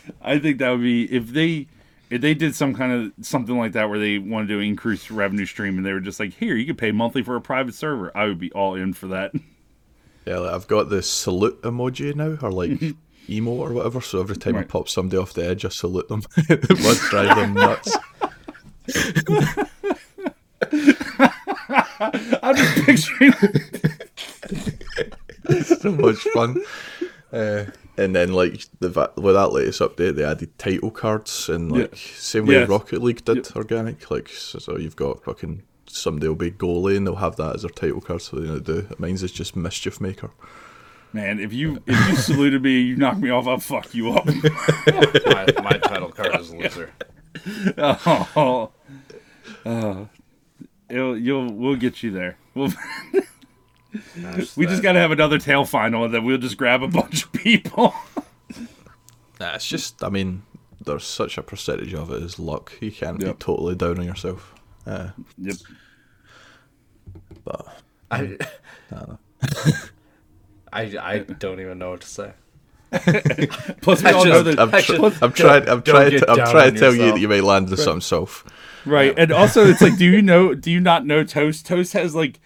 I 0.22 0.40
think 0.40 0.58
that 0.60 0.70
would 0.72 0.82
be 0.82 1.04
if 1.14 1.28
they 1.30 1.68
if 2.10 2.22
they 2.22 2.34
did 2.34 2.54
some 2.56 2.74
kind 2.76 2.92
of 2.92 3.26
something 3.26 3.58
like 3.58 3.72
that 3.74 3.90
where 3.90 3.98
they 4.00 4.20
wanted 4.20 4.48
to 4.50 4.60
increase 4.60 5.10
revenue 5.10 5.46
stream 5.46 5.78
and 5.78 5.86
they 5.86 5.94
were 5.94 6.00
just 6.00 6.20
like, 6.20 6.34
here 6.34 6.56
you 6.56 6.66
could 6.66 6.78
pay 6.78 6.92
monthly 6.92 7.24
for 7.24 7.36
a 7.36 7.42
private 7.42 7.74
server. 7.76 8.12
I 8.16 8.26
would 8.26 8.40
be 8.40 8.52
all 8.52 8.76
in 8.76 8.94
for 8.94 9.08
that. 9.08 9.32
Yeah, 10.26 10.38
like 10.38 10.54
I've 10.54 10.68
got 10.68 10.88
the 10.88 11.04
salute 11.04 11.62
emoji 11.64 12.16
now, 12.16 12.38
or 12.42 12.50
like 12.50 12.82
emo 13.30 13.52
or 13.52 13.74
whatever. 13.74 14.00
So 14.00 14.22
every 14.22 14.38
time 14.38 14.56
I 14.56 14.60
Right. 14.60 14.70
pop 14.70 14.88
somebody 14.88 15.18
off 15.18 15.34
the 15.34 15.46
edge, 15.46 15.66
I 15.66 15.68
salute 15.68 16.08
them. 16.08 16.24
it 16.48 16.62
would 16.70 16.98
drive 17.10 17.36
them 17.36 17.54
nuts. 17.56 17.98
I'm 22.42 22.56
just 22.56 22.86
picturing. 22.86 23.34
so 25.64 25.92
much 25.92 26.18
fun. 26.34 26.64
Uh, 27.32 27.66
and 27.98 28.16
then 28.16 28.34
like 28.34 28.66
the 28.80 29.12
with 29.16 29.36
that 29.36 29.52
latest 29.52 29.82
update, 29.82 30.16
they 30.16 30.24
added 30.24 30.58
title 30.58 30.92
cards 30.92 31.50
and 31.50 31.72
like 31.72 31.96
same 31.96 32.46
way 32.46 32.56
Yes. 32.56 32.70
Rocket 32.70 33.02
League 33.02 33.24
did 33.24 33.50
organic. 33.56 34.10
Like 34.10 34.30
so, 34.30 34.60
so 34.60 34.78
you've 34.78 34.96
got 34.96 35.24
fucking 35.24 35.64
somebody 35.88 36.28
will 36.28 36.36
be 36.36 36.52
goalie 36.52 36.98
and 36.98 37.06
they'll 37.06 37.16
have 37.16 37.36
that 37.36 37.56
as 37.56 37.62
their 37.62 37.70
title 37.70 38.02
card. 38.02 38.22
So 38.22 38.38
they 38.38 38.48
know 38.48 38.60
do. 38.60 38.88
Mine's 38.98 39.24
is 39.24 39.32
just 39.32 39.56
mischief 39.56 40.02
maker. 40.02 40.32
Man, 41.12 41.40
if 41.40 41.54
you 41.54 41.84
if 41.86 42.10
you 42.10 42.16
saluted 42.16 42.64
me, 42.64 42.80
you 42.80 42.96
knocked 42.96 43.20
me 43.20 43.30
off, 43.30 43.48
I'll 43.48 43.60
fuck 43.60 43.94
you 43.94 44.12
up. 44.14 44.26
My, 44.86 45.46
my 45.62 45.78
title 45.78 46.12
card 46.12 46.40
is 46.40 46.52
loser. 46.52 46.92
oh, 47.78 48.72
oh. 49.66 50.10
It'll, 50.90 51.18
you'll 51.18 51.54
we'll 51.54 51.76
get 51.76 52.04
you 52.04 52.12
there. 52.12 52.38
We'll, 52.56 52.72
That's 54.16 54.56
we 54.58 54.66
just 54.66 54.82
got 54.84 54.94
to 54.94 55.00
have 55.00 55.12
another 55.12 55.38
tail 55.38 55.66
final, 55.66 56.04
and 56.06 56.14
then 56.14 56.24
we'll 56.24 56.38
just 56.38 56.58
grab 56.58 56.82
a 56.84 56.88
bunch 57.00 57.24
of 57.26 57.32
people. 57.34 57.94
Nah, 59.40 59.56
it's 59.56 59.68
just 59.68 60.04
I 60.04 60.10
mean, 60.10 60.44
there's 60.84 61.04
such 61.04 61.38
a 61.38 61.44
percentage 61.44 61.94
of 61.94 62.12
it 62.12 62.22
is 62.24 62.40
luck. 62.40 62.74
You 62.82 62.92
can't 62.92 63.22
Yep. 63.22 63.40
be 63.40 63.44
totally 63.44 63.76
down 63.76 64.00
on 64.00 64.06
yourself. 64.06 64.54
Uh, 64.86 65.10
yep. 65.38 65.56
but 67.44 67.68
I, 68.12 68.38
I, 70.74 70.82
I 71.00 71.18
don't 71.20 71.60
even 71.60 71.78
know 71.78 71.92
what 71.92 72.02
to 72.02 72.08
say. 72.08 72.34
Plus, 73.82 74.04
we 74.04 74.10
I 74.10 74.14
all 74.14 74.24
just- 74.24 74.28
know 74.28 74.44
that 74.44 74.60
I'm, 74.60 74.70
I 74.74 74.82
tr- 74.82 74.94
should- 74.94 75.24
I'm 75.24 75.34
trying. 75.34 75.68
I'm 75.70 75.82
trying. 75.82 76.12
To, 76.12 76.30
I'm 76.32 76.52
trying 76.52 76.74
to 76.74 76.80
tell 76.80 76.94
you 76.94 77.12
that 77.12 77.20
you 77.20 77.28
may 77.28 77.42
land 77.42 77.70
on 77.70 77.78
something 77.78 78.02
soft. 78.02 78.48
Right. 78.86 79.14
And 79.18 79.32
also 79.32 79.66
it's 79.66 79.82
like 79.82 79.98
do 79.98 80.06
you 80.06 80.22
know 80.22 80.54
do 80.54 80.70
you 80.70 80.80
not 80.82 81.06
know 81.06 81.24
Toast? 81.24 81.66
Toast 81.66 81.94
has 81.94 82.14
like 82.14 82.40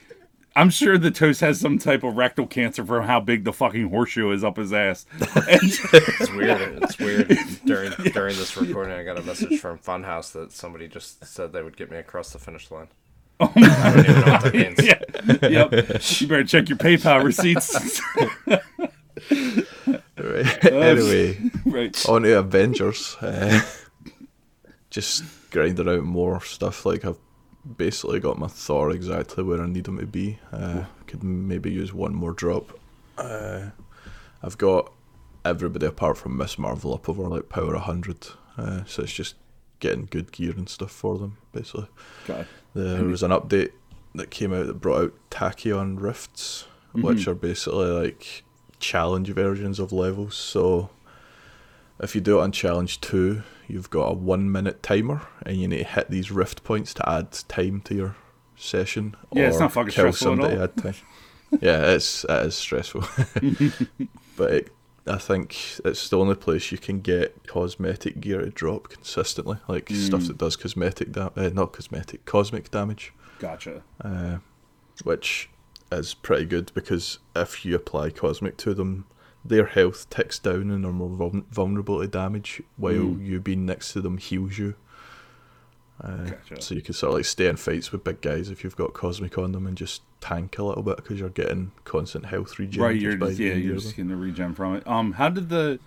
I'm 0.57 0.69
sure 0.71 0.97
the 0.97 1.11
Toast 1.11 1.41
has 1.41 1.59
some 1.59 1.77
type 1.77 2.03
of 2.03 2.17
rectal 2.17 2.47
cancer 2.47 2.83
from 2.83 3.03
how 3.05 3.19
big 3.19 3.43
the 3.43 3.53
fucking 3.53 3.89
horseshoe 3.89 4.31
is 4.31 4.43
up 4.43 4.57
his 4.57 4.73
ass. 4.73 5.05
And- 5.35 5.59
It's 5.61 6.31
weird. 6.31 6.83
It's 6.83 6.97
weird. 6.99 7.27
During 7.65 7.91
during 8.11 8.35
this 8.37 8.57
recording, 8.57 8.93
I 8.93 9.03
got 9.03 9.19
a 9.19 9.21
message 9.23 9.59
from 9.59 9.77
Funhouse 9.77 10.31
that 10.33 10.51
somebody 10.51 10.87
just 10.87 11.23
said 11.25 11.51
they 11.53 11.61
would 11.61 11.77
get 11.77 11.91
me 11.91 11.97
across 11.97 12.31
the 12.31 12.39
finish 12.39 12.71
line. 12.71 12.87
I 13.39 13.45
don't 13.93 13.99
even 13.99 14.19
know 14.21 14.31
what 14.31 14.43
that 14.43 14.53
means. 14.55 14.83
yeah. 14.83 15.69
Yep. 15.69 16.21
You 16.21 16.27
better 16.27 16.43
check 16.43 16.69
your 16.69 16.77
PayPal 16.77 17.23
receipts. 17.23 18.01
Right. 20.17 20.65
anyway, 20.65 21.37
right. 21.65 22.09
on 22.09 22.23
to 22.23 22.39
Avengers. 22.39 23.15
Uh, 23.21 23.61
just 24.89 25.23
grinding 25.51 25.87
out 25.87 26.03
more 26.03 26.41
stuff. 26.41 26.85
Like 26.85 27.05
I've 27.05 27.17
basically 27.75 28.19
got 28.19 28.37
my 28.37 28.47
Thor 28.47 28.91
exactly 28.91 29.43
where 29.43 29.61
I 29.61 29.67
need 29.67 29.87
him 29.87 29.97
to 29.97 30.05
be. 30.05 30.39
Uh, 30.51 30.85
could 31.05 31.23
maybe 31.23 31.71
use 31.71 31.93
one 31.93 32.13
more 32.13 32.31
drop. 32.33 32.79
Uh, 33.17 33.69
I've 34.43 34.57
got 34.57 34.91
everybody 35.43 35.85
apart 35.85 36.17
from 36.17 36.37
Miss 36.37 36.57
Marvel 36.57 36.93
up 36.93 37.09
over 37.09 37.23
like 37.23 37.49
power 37.49 37.73
100. 37.73 38.27
Uh, 38.57 38.83
so 38.85 39.03
it's 39.03 39.13
just 39.13 39.35
getting 39.79 40.05
good 40.05 40.31
gear 40.31 40.53
and 40.55 40.69
stuff 40.69 40.91
for 40.91 41.17
them, 41.17 41.37
basically. 41.51 41.87
God. 42.25 42.47
There 42.73 43.03
was 43.05 43.23
an 43.23 43.31
update 43.31 43.71
that 44.15 44.29
came 44.29 44.53
out 44.53 44.67
that 44.67 44.81
brought 44.81 45.01
out 45.01 45.13
Tachyon 45.31 45.99
Rifts, 45.99 46.65
which 46.93 47.27
are 47.27 47.35
basically 47.35 47.87
like 47.87 48.43
challenge 48.79 49.29
versions 49.29 49.79
of 49.79 49.91
levels. 49.91 50.35
So 50.35 50.89
if 51.99 52.15
you 52.15 52.21
do 52.21 52.39
it 52.39 52.43
on 52.43 52.51
challenge 52.51 53.01
two, 53.01 53.43
you've 53.67 53.89
got 53.89 54.11
a 54.11 54.13
one 54.13 54.51
minute 54.51 54.81
timer, 54.83 55.21
and 55.45 55.57
you 55.57 55.67
need 55.67 55.79
to 55.79 55.83
hit 55.83 56.09
these 56.09 56.31
rift 56.31 56.63
points 56.63 56.93
to 56.95 57.09
add 57.09 57.31
time 57.47 57.81
to 57.81 57.95
your 57.95 58.15
session. 58.55 59.15
Yeah, 59.33 59.47
it's 59.49 59.59
not 59.59 59.71
fucking 59.71 59.91
stressful 59.91 60.43
at 60.45 60.59
all. 60.59 60.67
time. 60.69 60.93
yeah, 61.61 61.91
it's 61.91 62.23
it 62.25 62.45
is 62.47 62.55
stressful, 62.55 63.01
but 64.37 64.51
it, 64.51 64.69
I 65.05 65.17
think 65.17 65.55
it's 65.85 66.09
the 66.09 66.17
only 66.17 66.35
place 66.35 66.71
you 66.71 66.77
can 66.77 66.99
get 67.01 67.47
cosmetic 67.47 68.19
gear 68.19 68.41
to 68.41 68.49
drop 68.49 68.89
consistently, 68.89 69.57
like 69.67 69.89
stuff 69.89 70.21
Mm. 70.23 70.27
that 70.27 70.37
does 70.37 70.55
cosmetic 70.55 71.11
da- 71.13 71.29
uh, 71.35 71.49
not 71.53 71.71
cosmetic, 71.71 72.25
cosmic 72.25 72.69
damage, 72.71 73.13
Gotcha. 73.39 73.83
uh, 74.03 74.37
which 75.03 75.49
is 75.91 76.13
pretty 76.13 76.43
good 76.45 76.71
because 76.73 77.19
if 77.35 77.63
you 77.63 77.73
apply 77.75 78.09
cosmic 78.09 78.57
to 78.57 78.73
them, 78.73 79.05
their 79.47 79.65
health 79.65 80.09
ticks 80.09 80.39
down 80.39 80.69
and 80.71 80.85
are 80.85 80.91
more 80.91 81.09
vul- 81.09 81.43
vulnerable 81.51 81.99
to 82.01 82.07
damage, 82.07 82.61
while 82.77 82.93
Mm. 82.93 83.25
you 83.25 83.39
being 83.39 83.65
next 83.65 83.93
to 83.93 84.01
them 84.01 84.17
heals 84.17 84.57
you. 84.57 84.75
Uh, 86.03 86.25
Gotcha. 86.25 86.61
So 86.61 86.75
you 86.75 86.81
can 86.81 86.93
sort 86.93 87.09
of 87.11 87.15
like 87.17 87.25
stay 87.25 87.47
in 87.47 87.55
fights 87.57 87.91
with 87.91 88.03
big 88.03 88.21
guys 88.21 88.49
if 88.49 88.63
you've 88.63 88.75
got 88.75 88.93
cosmic 88.93 89.37
on 89.37 89.51
them 89.51 89.65
and 89.65 89.75
just 89.75 90.03
tank 90.21 90.57
a 90.59 90.63
little 90.63 90.83
bit 90.83 90.97
because 90.97 91.19
you're 91.19 91.29
getting 91.29 91.71
constant 91.85 92.27
health 92.27 92.59
regen. 92.59 92.81
right, 92.81 92.95
you're 92.95 93.15
just, 93.17 93.39
yeah, 93.39 93.53
you're 93.53 93.75
just 93.75 93.95
getting 93.95 94.09
the 94.09 94.15
regen 94.15 94.53
from 94.53 94.75
it. 94.75 94.85
Um, 94.87 95.13
how 95.13 95.29
did 95.29 95.49
the, 95.49 95.79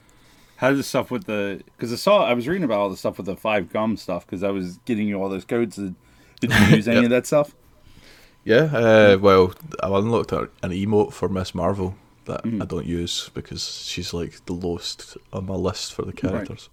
how 0.57 0.71
did 0.71 0.79
the 0.79 0.83
stuff 0.83 1.13
with 1.13 1.25
the? 1.27 1.63
Because 1.77 1.93
I 1.93 1.97
saw 1.97 2.25
I 2.25 2.35
was 2.35 2.49
reading 2.49 2.65
about 2.65 2.79
all 2.81 2.91
the 2.91 2.97
stuff 2.97 3.19
with 3.19 3.27
the 3.27 3.37
five 3.37 3.73
gum 3.73 3.97
stuff 3.97 4.27
because 4.27 4.43
I 4.43 4.51
was 4.51 4.79
getting 4.85 5.07
you 5.07 5.15
all 5.23 5.29
those 5.29 5.45
codes. 5.45 5.77
Did, 5.77 5.95
did 6.41 6.53
you 6.53 6.59
use 6.77 6.89
any 6.89 6.97
Yep. 6.97 7.05
of 7.05 7.11
that 7.11 7.27
stuff? 7.27 7.55
Yeah, 8.45 8.65
uh, 8.75 9.19
well, 9.21 9.53
I 9.83 9.87
unlocked 9.97 10.33
an 10.33 10.49
emote 10.65 11.13
for 11.13 11.29
Miss 11.29 11.55
Marvel 11.55 11.95
that 12.31 12.45
Mm. 12.45 12.63
I 12.63 12.67
don't 12.67 12.87
use 12.87 13.31
because 13.35 13.85
she's 13.87 14.13
like 14.15 14.45
the 14.47 14.53
lowest 14.55 15.17
on 15.33 15.47
my 15.47 15.55
list 15.55 15.93
for 15.95 16.05
the 16.05 16.13
characters. 16.13 16.69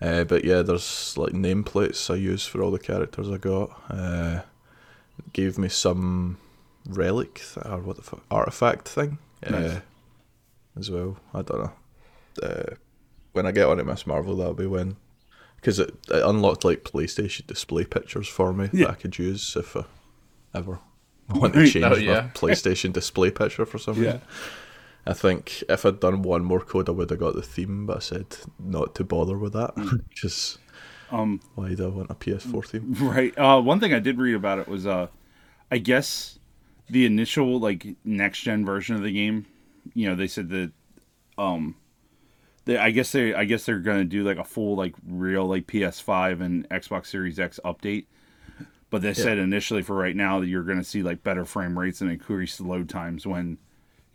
Uh, 0.00 0.24
but 0.24 0.44
yeah, 0.44 0.62
there's 0.62 1.16
like 1.16 1.32
nameplates 1.32 2.10
I 2.12 2.16
use 2.16 2.44
for 2.46 2.62
all 2.62 2.70
the 2.70 2.78
characters 2.78 3.30
I 3.30 3.38
got. 3.38 3.68
Uh, 3.90 4.40
gave 5.32 5.56
me 5.58 5.68
some 5.68 6.36
relic 6.88 7.34
th- 7.54 7.64
or 7.66 7.78
what 7.78 7.96
the 7.96 8.02
fuck 8.02 8.22
artifact 8.30 8.86
thing 8.88 9.18
Nice. 9.48 9.72
uh, 9.72 9.80
as 10.78 10.90
well. 10.90 11.16
I 11.32 11.42
don't 11.42 11.62
know. 11.64 11.72
Uh, 12.42 12.74
when 13.32 13.46
I 13.46 13.52
get 13.52 13.66
on 13.66 13.78
to 13.78 13.84
Miss 13.84 14.06
Marvel, 14.06 14.36
that'll 14.36 14.54
be 14.54 14.66
when 14.66 14.96
because 15.56 15.78
it, 15.78 15.94
it 16.10 16.22
unlocked 16.22 16.64
like 16.64 16.84
PlayStation 16.84 17.46
display 17.46 17.84
pictures 17.84 18.28
for 18.28 18.52
me 18.52 18.68
Yeah. 18.72 18.86
that 18.86 18.90
I 18.90 18.94
could 19.00 19.18
use 19.18 19.56
if 19.56 19.74
I 19.76 19.84
ever 20.54 20.78
want 21.30 21.54
to 21.54 21.60
Right. 21.60 21.70
change 21.72 21.84
Oh, 21.86 21.90
my. 21.90 22.28
PlayStation 22.34 22.92
display 22.92 23.30
picture 23.30 23.64
for 23.66 23.78
some 23.78 24.02
Yeah. 24.02 24.18
I 25.06 25.12
think 25.12 25.62
if 25.68 25.86
I'd 25.86 26.00
done 26.00 26.22
one 26.22 26.44
more 26.44 26.60
code, 26.60 26.88
I 26.88 26.92
would 26.92 27.10
have 27.10 27.20
got 27.20 27.34
the 27.34 27.42
theme, 27.42 27.86
but 27.86 27.98
I 27.98 28.00
said 28.00 28.36
not 28.58 28.94
to 28.96 29.04
bother 29.04 29.38
with 29.38 29.52
that. 29.52 29.74
Just 30.14 30.58
Um, 31.10 31.40
why 31.54 31.74
do 31.74 31.84
I 31.84 31.88
want 31.88 32.10
a 32.10 32.14
PS4 32.14 32.66
theme? 32.66 32.94
Right. 33.00 33.36
Uh, 33.38 33.60
one 33.60 33.78
thing 33.78 33.94
I 33.94 34.00
did 34.00 34.18
read 34.18 34.34
about 34.34 34.58
it 34.58 34.66
was, 34.68 34.86
uh, 34.86 35.06
I 35.70 35.78
guess 35.78 36.38
the 36.88 37.06
initial 37.06 37.60
like 37.60 37.86
next 38.04 38.40
gen 38.40 38.64
version 38.64 38.96
of 38.96 39.02
the 39.02 39.12
game, 39.12 39.46
you 39.94 40.08
know, 40.08 40.16
they 40.16 40.26
said 40.26 40.48
that, 40.50 40.72
um, 41.38 41.76
they 42.64 42.76
I 42.76 42.90
guess 42.90 43.12
they 43.12 43.32
I 43.32 43.44
guess 43.44 43.64
they're 43.64 43.78
gonna 43.78 44.04
do 44.04 44.24
like 44.24 44.38
a 44.38 44.44
full 44.44 44.74
like 44.74 44.94
real 45.06 45.46
like 45.46 45.68
PS5 45.68 46.40
and 46.40 46.68
Xbox 46.68 47.06
Series 47.06 47.38
X 47.38 47.60
update. 47.64 48.06
But 48.90 49.02
they 49.02 49.14
said 49.14 49.38
initially 49.38 49.82
for 49.82 49.94
right 49.96 50.16
now 50.16 50.40
that 50.40 50.46
you're 50.46 50.64
gonna 50.64 50.82
see 50.84 51.02
like 51.02 51.22
better 51.22 51.44
frame 51.44 51.78
rates 51.78 52.00
and 52.00 52.10
increased 52.10 52.60
load 52.60 52.88
times 52.88 53.24
when 53.26 53.58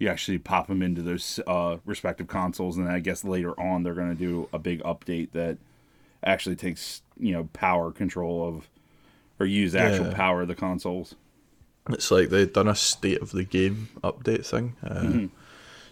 you 0.01 0.09
actually 0.09 0.39
pop 0.39 0.67
them 0.67 0.81
into 0.81 1.01
those 1.03 1.39
uh, 1.45 1.77
respective 1.85 2.27
consoles, 2.27 2.75
and 2.77 2.87
then 2.87 2.93
I 2.93 2.99
guess 2.99 3.23
later 3.23 3.57
on 3.59 3.83
they're 3.83 3.93
gonna 3.93 4.15
do 4.15 4.49
a 4.51 4.57
big 4.59 4.81
update 4.83 5.31
that 5.33 5.57
actually 6.23 6.55
takes 6.55 7.01
you 7.19 7.33
know 7.33 7.49
power 7.53 7.91
control 7.91 8.47
of 8.47 8.67
or 9.39 9.45
use 9.45 9.73
the 9.73 9.79
actual 9.79 10.07
Yeah. 10.07 10.13
power 10.15 10.41
of 10.41 10.47
the 10.47 10.55
consoles. 10.55 11.15
It's 11.89 12.11
like 12.11 12.29
they've 12.29 12.51
done 12.51 12.67
a 12.67 12.75
state 12.75 13.21
of 13.21 13.31
the 13.31 13.43
game 13.43 13.89
update 14.03 14.45
thing. 14.45 14.75
Uh, 14.83 15.27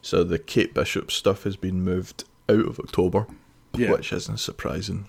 So 0.02 0.24
the 0.24 0.40
Kate 0.40 0.74
Bishop 0.74 1.12
stuff 1.12 1.44
has 1.44 1.56
been 1.58 1.82
moved 1.84 2.24
out 2.48 2.66
of 2.66 2.80
October, 2.80 3.28
Yeah. 3.76 3.92
which 3.92 4.14
isn't 4.14 4.40
surprising 4.40 5.06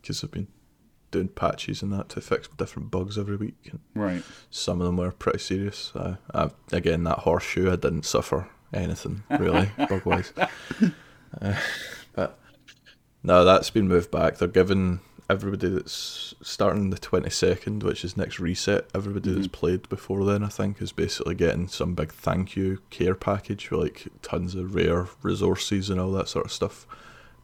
because 0.00 0.20
they've 0.20 0.30
been 0.30 0.46
doing 1.12 1.28
patches 1.28 1.82
and 1.82 1.92
that 1.92 2.08
to 2.10 2.20
fix 2.20 2.48
different 2.56 2.90
bugs 2.90 3.16
every 3.16 3.36
week. 3.36 3.70
And 3.70 3.78
Right. 3.94 4.22
some 4.50 4.80
of 4.80 4.86
them 4.86 4.96
were 4.96 5.12
pretty 5.12 5.38
serious. 5.38 5.92
Uh, 5.94 6.16
I, 6.34 6.50
again, 6.72 7.04
that 7.04 7.20
horseshoe, 7.20 7.70
I 7.70 7.76
didn't 7.76 8.04
suffer 8.04 8.48
anything 8.72 9.22
really 9.38 9.70
bug 9.88 10.04
wise. 10.04 10.32
Uh, 11.40 11.54
but 12.14 12.38
no, 13.22 13.44
that's 13.44 13.70
been 13.70 13.86
moved 13.88 14.10
back. 14.10 14.38
They're 14.38 14.48
giving 14.48 15.00
everybody 15.30 15.68
that's 15.68 16.34
starting 16.42 16.90
the 16.90 16.98
22nd, 16.98 17.82
which 17.82 18.04
is 18.04 18.16
next 18.16 18.38
reset, 18.40 18.86
everybody 18.94 19.32
that's 19.32 19.46
played 19.46 19.88
before 19.88 20.24
then, 20.24 20.42
I 20.42 20.48
think, 20.48 20.82
is 20.82 20.92
basically 20.92 21.34
getting 21.34 21.68
some 21.68 21.94
big 21.94 22.12
thank 22.12 22.56
you 22.56 22.80
care 22.90 23.14
package 23.14 23.70
with 23.70 23.80
like 23.80 24.06
tons 24.20 24.54
of 24.54 24.74
rare 24.74 25.08
resources 25.22 25.88
and 25.88 26.00
all 26.00 26.10
that 26.12 26.28
sort 26.28 26.46
of 26.46 26.52
stuff. 26.52 26.86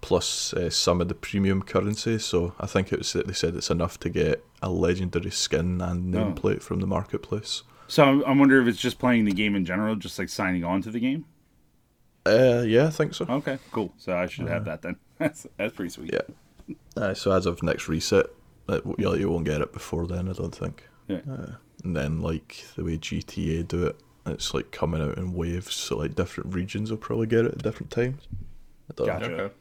Plus 0.00 0.54
uh, 0.54 0.70
some 0.70 1.00
of 1.00 1.08
the 1.08 1.14
premium 1.14 1.62
currency, 1.62 2.18
so 2.18 2.54
I 2.60 2.66
think 2.66 2.92
it 2.92 2.98
was 3.00 3.12
that 3.14 3.26
they 3.26 3.32
said 3.32 3.56
it's 3.56 3.70
enough 3.70 3.98
to 4.00 4.08
get 4.08 4.44
a 4.62 4.70
legendary 4.70 5.30
skin 5.30 5.80
and 5.80 6.14
Oh. 6.14 6.18
nameplate 6.18 6.62
from 6.62 6.80
the 6.80 6.86
marketplace. 6.86 7.62
So 7.88 8.04
I'm- 8.04 8.22
I 8.26 8.32
wonder 8.32 8.60
if 8.62 8.68
it's 8.68 8.78
just 8.78 8.98
playing 8.98 9.24
the 9.24 9.32
game 9.32 9.56
in 9.56 9.64
general, 9.64 9.96
just 9.96 10.18
like 10.18 10.28
signing 10.28 10.62
on 10.64 10.82
to 10.82 10.90
the 10.90 11.00
game. 11.00 11.24
Uh, 12.26 12.62
yeah, 12.66 12.86
I 12.86 12.90
think 12.90 13.14
so. 13.14 13.24
Okay, 13.28 13.58
cool. 13.72 13.92
So 13.96 14.16
I 14.16 14.26
should 14.26 14.48
have 14.48 14.64
that 14.66 14.82
then. 14.82 14.96
That's 15.18 15.46
that's 15.56 15.74
pretty 15.74 15.88
sweet. 15.90 16.12
Yeah. 16.12 16.74
Uh, 16.96 17.12
so 17.14 17.32
as 17.32 17.44
of 17.46 17.60
next 17.62 17.88
reset, 17.88 18.26
it, 18.68 18.82
you, 18.98 19.14
you 19.16 19.30
won't 19.30 19.46
get 19.46 19.60
it 19.62 19.72
before 19.72 20.06
then, 20.06 20.28
I 20.28 20.32
don't 20.32 20.54
think. 20.54 20.86
Yeah. 21.08 21.22
Uh, 21.28 21.52
and 21.82 21.96
then 21.96 22.20
like 22.20 22.64
the 22.76 22.84
way 22.84 22.98
GTA 22.98 23.66
do 23.66 23.86
it, 23.86 23.96
it's 24.26 24.54
like 24.54 24.70
coming 24.70 25.00
out 25.02 25.16
in 25.18 25.32
waves, 25.32 25.74
so 25.74 25.96
like 25.98 26.14
different 26.14 26.54
regions 26.54 26.90
will 26.90 26.98
probably 26.98 27.26
get 27.26 27.46
it 27.46 27.54
at 27.54 27.62
different 27.62 27.90
times. 27.90 28.28
I 28.90 28.94
don't 28.94 29.06
know. 29.08 29.12
Gotcha. 29.18 29.32
Okay. 29.44 29.54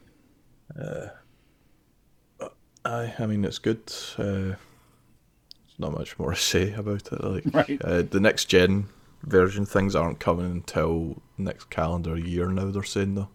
Aye, 2.84 3.14
I 3.18 3.26
mean 3.26 3.44
it's 3.44 3.58
good. 3.58 3.80
Uh, 4.16 4.54
there's 4.56 5.78
not 5.78 5.92
much 5.92 6.18
more 6.18 6.30
to 6.32 6.36
say 6.36 6.72
about 6.72 7.12
it. 7.12 7.22
Like 7.24 7.44
Right. 7.52 7.80
uh, 7.84 8.02
the 8.02 8.20
next 8.20 8.46
gen 8.46 8.86
version 9.22 9.66
things 9.66 9.94
aren't 9.94 10.20
coming 10.20 10.46
until 10.50 11.20
next 11.36 11.70
calendar 11.70 12.16
year 12.16 12.46
now. 12.48 12.70
They're 12.70 12.82
saying 12.82 13.14
though. 13.14 13.28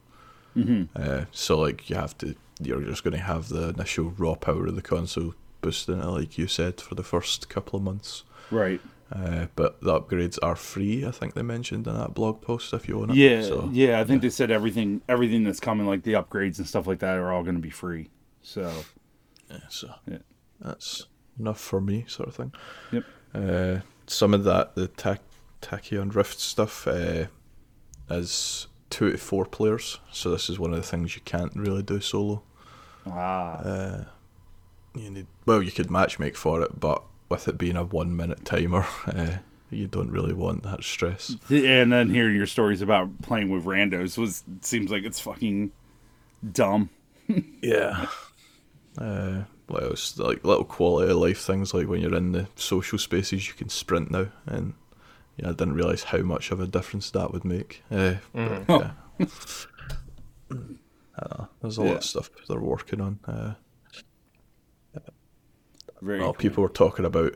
hmm 0.53 0.83
Uh, 0.95 1.25
so 1.31 1.59
like 1.59 1.89
you 1.89 1.95
have 1.95 2.17
to, 2.19 2.35
you're 2.61 2.81
just 2.81 3.03
going 3.03 3.13
to 3.17 3.23
have 3.23 3.49
the 3.49 3.69
initial 3.69 4.11
raw 4.17 4.35
power 4.35 4.67
of 4.67 4.75
the 4.75 4.81
console 4.81 5.35
boosting 5.61 5.99
it, 5.99 6.05
like 6.05 6.37
you 6.37 6.47
said, 6.47 6.79
for 6.81 6.95
the 6.95 7.03
first 7.03 7.49
couple 7.49 7.77
of 7.77 7.83
months. 7.83 8.23
Right. 8.51 8.81
Uh, 9.15 9.45
but 9.55 9.79
the 9.81 9.99
upgrades 9.99 10.39
are 10.41 10.55
free. 10.55 11.05
I 11.05 11.11
think 11.11 11.35
they 11.35 11.43
mentioned 11.43 11.85
in 11.87 11.93
that 11.95 12.15
blog 12.15 12.41
post 12.41 12.73
if 12.73 12.87
you 12.89 12.97
want. 12.97 13.13
Yeah. 13.13 13.43
So, 13.43 13.69
yeah. 13.71 13.99
I 13.99 14.03
think 14.05 14.21
they 14.23 14.29
said 14.31 14.49
everything 14.49 15.01
everything 15.07 15.43
that's 15.43 15.59
coming, 15.59 15.85
like 15.85 16.01
the 16.03 16.13
upgrades 16.13 16.57
and 16.57 16.67
stuff 16.67 16.87
like 16.87 16.99
that, 16.99 17.17
are 17.17 17.31
all 17.31 17.43
going 17.43 17.55
to 17.55 17.61
be 17.61 17.69
free. 17.69 18.09
So 18.41 18.71
yeah, 19.51 19.57
so 19.69 19.93
Yeah. 20.07 20.17
that's 20.59 21.05
enough 21.39 21.59
for 21.59 21.79
me, 21.79 22.05
sort 22.07 22.27
of 22.29 22.35
thing. 22.35 22.53
Yep. 22.91 23.03
Uh, 23.35 23.79
some 24.07 24.33
of 24.33 24.43
that, 24.45 24.73
the 24.75 24.87
ta- 24.87 25.17
Tachyon 25.61 26.13
Rift 26.15 26.39
stuff, 26.39 26.87
uh, 26.87 27.25
is 28.09 28.67
two 28.89 29.11
to 29.11 29.17
four 29.17 29.45
players. 29.45 29.99
So 30.11 30.31
this 30.31 30.49
is 30.49 30.57
one 30.59 30.71
of 30.71 30.77
the 30.77 30.87
things 30.87 31.15
you 31.15 31.21
can't 31.23 31.53
really 31.55 31.83
do 31.83 31.99
solo. 32.01 32.41
ah, 33.05 33.57
Uh, 33.59 34.03
you 34.95 35.09
need 35.11 35.27
well, 35.45 35.61
you 35.61 35.71
could 35.71 35.87
matchmake 35.89 36.35
for 36.35 36.61
it, 36.63 36.79
but 36.79 37.03
with 37.33 37.47
it 37.49 37.57
being 37.57 37.75
a 37.75 37.83
one 37.83 38.15
minute 38.15 38.45
timer, 38.45 38.85
uh, 39.07 39.37
you 39.69 39.87
don't 39.87 40.11
really 40.11 40.33
want 40.33 40.63
that 40.63 40.83
stress. 40.83 41.35
and 41.49 41.91
then 41.91 42.09
hearing 42.09 42.35
your 42.35 42.45
stories 42.47 42.81
about 42.81 43.21
playing 43.23 43.49
with 43.49 43.65
randos 43.65 44.17
was 44.17 44.43
seems 44.61 44.89
like 44.91 45.03
it's 45.03 45.19
fucking 45.19 45.71
dumb. 46.51 46.89
Yeah. 47.61 48.07
Uh, 48.97 49.43
what 49.67 49.81
else? 49.83 50.19
Like 50.19 50.43
little 50.45 50.65
quality 50.65 51.09
of 51.11 51.17
life 51.17 51.39
things, 51.41 51.73
like 51.73 51.87
when 51.87 52.01
you're 52.01 52.13
in 52.13 52.33
the 52.33 52.47
social 52.55 52.99
spaces, 52.99 53.47
you 53.47 53.53
can 53.55 53.69
sprint 53.69 54.11
now, 54.11 54.27
and 54.45 54.73
yeah, 55.37 55.47
I 55.49 55.53
didn't 55.53 55.73
realize 55.73 56.03
how 56.03 56.19
much 56.19 56.51
of 56.51 56.59
a 56.59 56.67
difference 56.67 57.09
that 57.11 57.31
would 57.33 57.43
make. 57.45 57.81
Uh, 57.89 58.15
Mhm. 58.35 58.65
but, 58.67 58.91
yeah. 59.19 59.25
I. 61.17 61.47
There's 61.61 61.77
a 61.77 61.83
lot 61.83 61.97
of 61.97 62.03
stuff 62.03 62.29
they're 62.47 62.59
working 62.59 63.01
on. 63.01 63.19
Uh, 63.25 63.53
Very. 66.03 66.19
well, 66.19 66.33
cool. 66.33 66.41
people 66.41 66.63
were 66.63 66.69
talking 66.69 67.05
about 67.05 67.35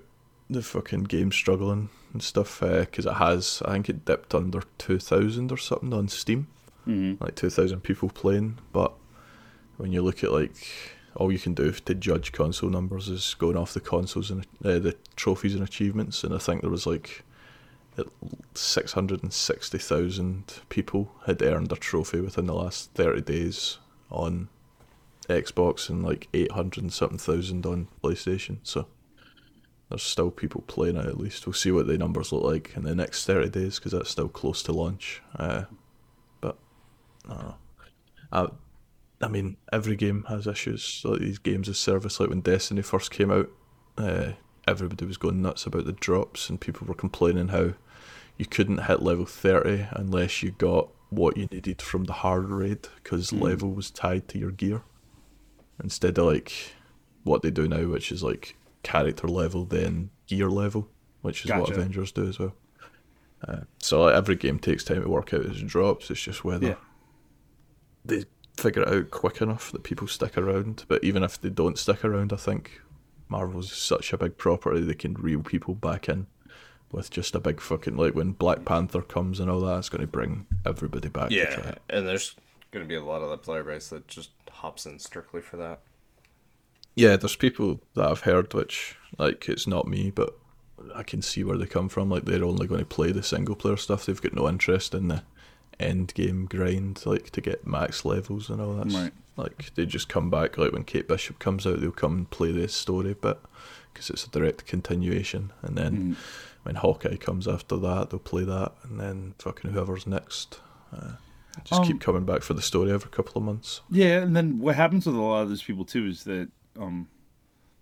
the 0.50 0.62
fucking 0.62 1.04
game 1.04 1.32
struggling 1.32 1.90
and 2.14 2.22
stuff 2.24 2.60
because 2.62 3.06
it 3.06 3.14
has. 3.14 3.62
I 3.66 3.74
think 3.74 3.90
it 3.90 4.06
dipped 4.06 4.34
under 4.36 4.64
two 4.78 5.00
thousand 5.00 5.52
or 5.52 5.58
something 5.58 5.94
on 5.94 6.08
Steam, 6.08 6.48
Mhm. 6.88 7.20
like 7.22 7.36
two 7.36 7.50
thousand 7.50 7.82
people 7.82 8.10
playing. 8.10 8.58
But 8.74 8.94
when 9.78 9.92
you 9.92 10.02
look 10.02 10.24
at 10.24 10.32
like 10.32 10.56
all 11.16 11.32
you 11.32 11.40
can 11.40 11.54
do 11.54 11.72
to 11.72 11.96
judge 11.96 12.32
console 12.32 12.70
numbers 12.70 13.10
is 13.10 13.34
going 13.40 13.58
off 13.58 13.74
the 13.74 13.80
consoles 13.80 14.30
and 14.32 14.46
uh, 14.64 14.78
the 14.80 14.96
trophies 15.16 15.56
and 15.56 15.64
achievements, 15.64 16.24
and 16.24 16.34
I 16.34 16.38
think 16.38 16.62
there 16.62 16.70
was 16.70 16.86
like 16.86 17.24
six 18.54 18.94
hundred 18.94 19.24
and 19.24 19.34
sixty 19.34 19.78
thousand 19.80 20.62
people 20.70 21.12
had 21.26 21.42
earned 21.42 21.72
a 21.72 21.76
trophy 21.76 22.20
within 22.22 22.46
the 22.46 22.54
last 22.54 22.92
thirty 22.94 23.22
days 23.22 23.80
on 24.12 24.50
Xbox 25.28 25.90
and 25.90 26.04
like 26.04 26.28
eight 26.34 26.52
hundred 26.52 26.84
and 26.84 26.94
something 26.94 27.18
thousand 27.18 27.66
on 27.66 27.88
PlayStation. 28.04 28.58
So 28.64 28.88
there's 29.90 30.04
still 30.04 30.32
people 30.32 30.64
playing 30.68 30.98
it. 30.98 31.06
At 31.06 31.18
least 31.20 31.46
we'll 31.46 31.54
see 31.54 31.72
what 31.72 31.88
the 31.88 31.98
numbers 31.98 32.32
look 32.32 32.44
like 32.44 32.74
in 32.76 32.84
the 32.84 32.96
next 32.96 33.26
thirty 33.26 33.50
days 33.50 33.78
because 33.78 33.92
that's 33.92 34.10
still 34.10 34.30
close 34.30 34.64
to 34.64 34.72
launch. 34.72 35.22
Uh, 35.36 35.64
but 36.42 36.58
I 37.30 37.34
don't 37.34 37.44
know. 37.44 37.56
I, 38.32 38.48
I 39.22 39.28
mean, 39.28 39.58
every 39.72 39.96
game 39.96 40.26
has 40.30 40.48
issues. 40.48 41.02
Like 41.04 41.20
these 41.22 41.40
games 41.40 41.68
of 41.68 41.78
service, 41.78 42.20
like 42.20 42.30
when 42.30 42.42
Destiny 42.42 42.82
first 42.82 43.12
came 43.12 43.32
out, 43.32 43.50
uh, 43.98 44.34
everybody 44.68 45.06
was 45.06 45.18
going 45.18 45.42
nuts 45.42 45.66
about 45.66 45.86
the 45.86 45.94
drops, 45.94 46.50
and 46.50 46.62
people 46.62 46.88
were 46.88 46.94
complaining 46.94 47.48
how 47.50 47.74
you 48.38 48.46
couldn't 48.46 48.86
hit 48.86 49.02
level 49.02 49.26
thirty 49.26 49.88
unless 49.92 50.44
you 50.44 50.52
got 50.52 50.90
what 51.10 51.38
you 51.38 51.48
needed 51.52 51.82
from 51.82 52.04
the 52.04 52.14
hard 52.14 52.50
raid 52.50 52.88
because 53.02 53.32
Mm. 53.32 53.42
level 53.42 53.72
was 53.72 53.90
tied 53.90 54.28
to 54.28 54.38
your 54.38 54.52
gear 54.52 54.84
instead 55.84 56.18
of 56.18 56.26
like 56.26 56.54
what 57.24 57.42
they 57.42 57.52
do 57.52 57.68
now, 57.68 57.86
which 57.88 58.12
is 58.12 58.24
like 58.24 58.56
character 58.84 59.28
level 59.28 59.66
then 59.66 60.10
gear 60.28 60.50
level, 60.50 60.88
which 61.22 61.46
is 61.46 61.52
what 61.52 61.70
Avengers 61.70 62.12
do 62.12 62.28
as 62.28 62.40
well. 62.40 62.54
Uh, 63.48 63.62
so 63.80 64.04
like, 64.04 64.16
every 64.16 64.36
game 64.36 64.58
takes 64.60 64.84
time 64.84 65.02
to 65.02 65.10
work 65.10 65.34
out 65.34 65.42
its 65.46 65.62
drops. 65.62 66.10
It's 66.10 66.22
just 66.22 66.44
whether 66.44 66.68
Yeah. 66.70 66.76
they 68.06 68.26
figure 68.58 68.82
it 68.84 68.88
out 68.90 69.12
quick 69.12 69.42
enough 69.42 69.72
that 69.72 69.84
people 69.84 70.08
stick 70.08 70.38
around. 70.38 70.86
But 70.88 71.04
even 71.04 71.24
if 71.24 71.40
they 71.40 71.50
don't 71.50 71.78
stick 71.78 72.04
around, 72.04 72.34
I 72.34 72.38
think 72.38 72.82
Marvel's 73.30 73.72
such 73.72 74.14
a 74.14 74.18
big 74.18 74.38
property 74.38 74.82
they 74.82 74.94
can 74.96 75.14
reel 75.14 75.42
people 75.44 75.76
back 75.76 76.10
in 76.10 76.28
with 76.92 77.12
just 77.12 77.36
a 77.36 77.40
big 77.40 77.60
fucking 77.62 77.98
like 77.98 78.16
when 78.16 78.32
Black 78.32 78.64
Panther 78.66 79.02
comes 79.02 79.40
and 79.40 79.52
all 79.52 79.60
that. 79.62 79.78
It's 79.80 79.90
going 79.90 80.02
to 80.02 80.08
bring 80.08 80.48
everybody 80.66 81.10
back. 81.10 81.30
To 81.30 81.36
try 81.46 81.54
Yeah, 81.64 81.70
it. 81.72 81.82
and 81.90 82.08
there's 82.08 82.36
going 82.72 82.84
to 82.86 82.90
be 82.90 82.96
a 82.96 83.04
lot 83.04 83.22
of 83.22 83.30
the 83.30 83.38
player 83.38 83.64
base 83.64 83.90
that 83.90 84.08
just 84.08 84.32
hops 84.58 84.86
in 84.86 85.00
strictly 85.00 85.42
for 85.42 85.58
that. 85.58 85.80
Yeah, 86.96 87.16
there's 87.16 87.36
people 87.36 87.80
that 87.96 88.06
I've 88.10 88.22
heard 88.22 88.54
which 88.54 88.96
like 89.18 89.48
it's 89.50 89.68
not 89.68 89.88
me, 89.88 90.12
but 90.12 90.36
I 90.96 91.04
can 91.04 91.22
see 91.22 91.44
where 91.44 91.58
they 91.58 91.66
come 91.68 91.90
from. 91.90 92.10
Like 92.10 92.26
they're 92.26 92.44
only 92.44 92.68
going 92.68 92.80
to 92.80 92.86
play 92.86 93.12
the 93.12 93.24
single 93.24 93.56
player 93.56 93.78
stuff. 93.78 94.06
They've 94.06 94.22
got 94.22 94.34
no 94.34 94.48
interest 94.50 94.94
in 94.94 95.08
the 95.10 95.24
end 95.80 96.14
game 96.16 96.46
grind, 96.46 97.04
like 97.06 97.30
to 97.32 97.42
get 97.42 97.68
max 97.68 98.04
levels 98.04 98.50
and 98.50 98.60
all 98.60 98.74
that. 98.76 98.92
Right. 98.92 99.12
Like 99.36 99.74
they 99.76 99.86
just 99.86 100.10
come 100.10 100.30
back. 100.32 100.58
Like 100.58 100.72
when 100.72 100.84
Kate 100.84 101.08
Bishop 101.08 101.38
comes 101.38 101.68
out, 101.68 101.80
they'll 101.82 101.92
come 101.92 102.16
and 102.16 102.30
play 102.30 102.52
the 102.52 102.68
story 102.68 103.14
bit 103.14 103.38
because 103.94 104.10
it's 104.10 104.26
a 104.26 104.30
direct 104.32 104.66
continuation. 104.66 105.52
And 105.62 105.78
then 105.78 105.94
Mm. 105.98 106.16
when 106.64 106.76
Hawkeye 106.76 107.18
comes 107.18 107.48
after 107.48 107.78
that, 107.78 108.10
they'll 108.10 108.20
play 108.20 108.44
that. 108.44 108.72
And 108.84 109.00
then 109.00 109.36
fucking 109.38 109.72
whoever's 109.72 110.08
next. 110.08 110.60
Uh, 110.92 111.14
just 111.64 111.82
Um, 111.82 111.88
keep 111.88 112.00
coming 112.02 112.26
back 112.26 112.42
for 112.42 112.54
the 112.54 112.62
story 112.62 112.92
every 112.92 113.10
couple 113.10 113.38
of 113.40 113.44
months. 113.44 113.82
Yeah, 113.90 114.22
and 114.22 114.36
then 114.36 114.60
what 114.60 114.76
happens 114.76 115.06
with 115.06 115.16
a 115.16 115.20
lot 115.22 115.42
of 115.44 115.50
those 115.50 115.64
people 115.64 115.86
too 115.86 116.06
is 116.08 116.24
that 116.26 116.50
um 116.80 117.08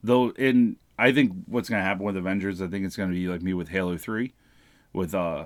though 0.04 0.30
in 0.32 0.78
I 0.98 1.12
think 1.12 1.34
what's 1.48 1.70
gonna 1.70 1.84
happen 1.84 2.06
with 2.06 2.16
Avengers, 2.18 2.62
I 2.62 2.68
think 2.68 2.86
it's 2.86 2.96
gonna 2.96 3.14
be 3.14 3.28
like 3.28 3.42
me 3.42 3.54
with 3.54 3.70
Halo 3.70 3.98
Three, 3.98 4.34
with 4.94 5.14
uh 5.14 5.46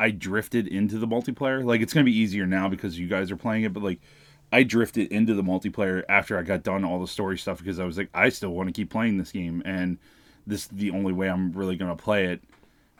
I 0.00 0.10
drifted 0.10 0.66
into 0.66 0.98
the 0.98 1.06
multiplayer. 1.06 1.64
Like 1.64 1.80
it's 1.80 1.92
gonna 1.94 2.04
be 2.04 2.16
easier 2.16 2.46
now 2.46 2.68
because 2.68 2.98
you 2.98 3.08
guys 3.08 3.30
are 3.30 3.36
playing 3.36 3.64
it, 3.64 3.72
but 3.72 3.82
like 3.82 4.00
I 4.52 4.64
drifted 4.64 5.10
into 5.10 5.32
the 5.34 5.42
multiplayer 5.42 6.02
after 6.10 6.38
I 6.38 6.42
got 6.42 6.62
done 6.62 6.84
all 6.84 7.00
the 7.00 7.08
story 7.08 7.38
stuff 7.38 7.58
because 7.58 7.78
I 7.80 7.84
was 7.86 7.96
like, 7.96 8.10
I 8.12 8.28
still 8.28 8.50
want 8.50 8.68
to 8.68 8.72
keep 8.72 8.90
playing 8.90 9.16
this 9.16 9.32
game 9.32 9.62
and 9.64 9.98
this 10.46 10.62
is 10.62 10.68
the 10.68 10.90
only 10.90 11.12
way 11.12 11.30
I'm 11.30 11.52
really 11.52 11.76
gonna 11.76 11.96
play 11.96 12.26
it 12.26 12.42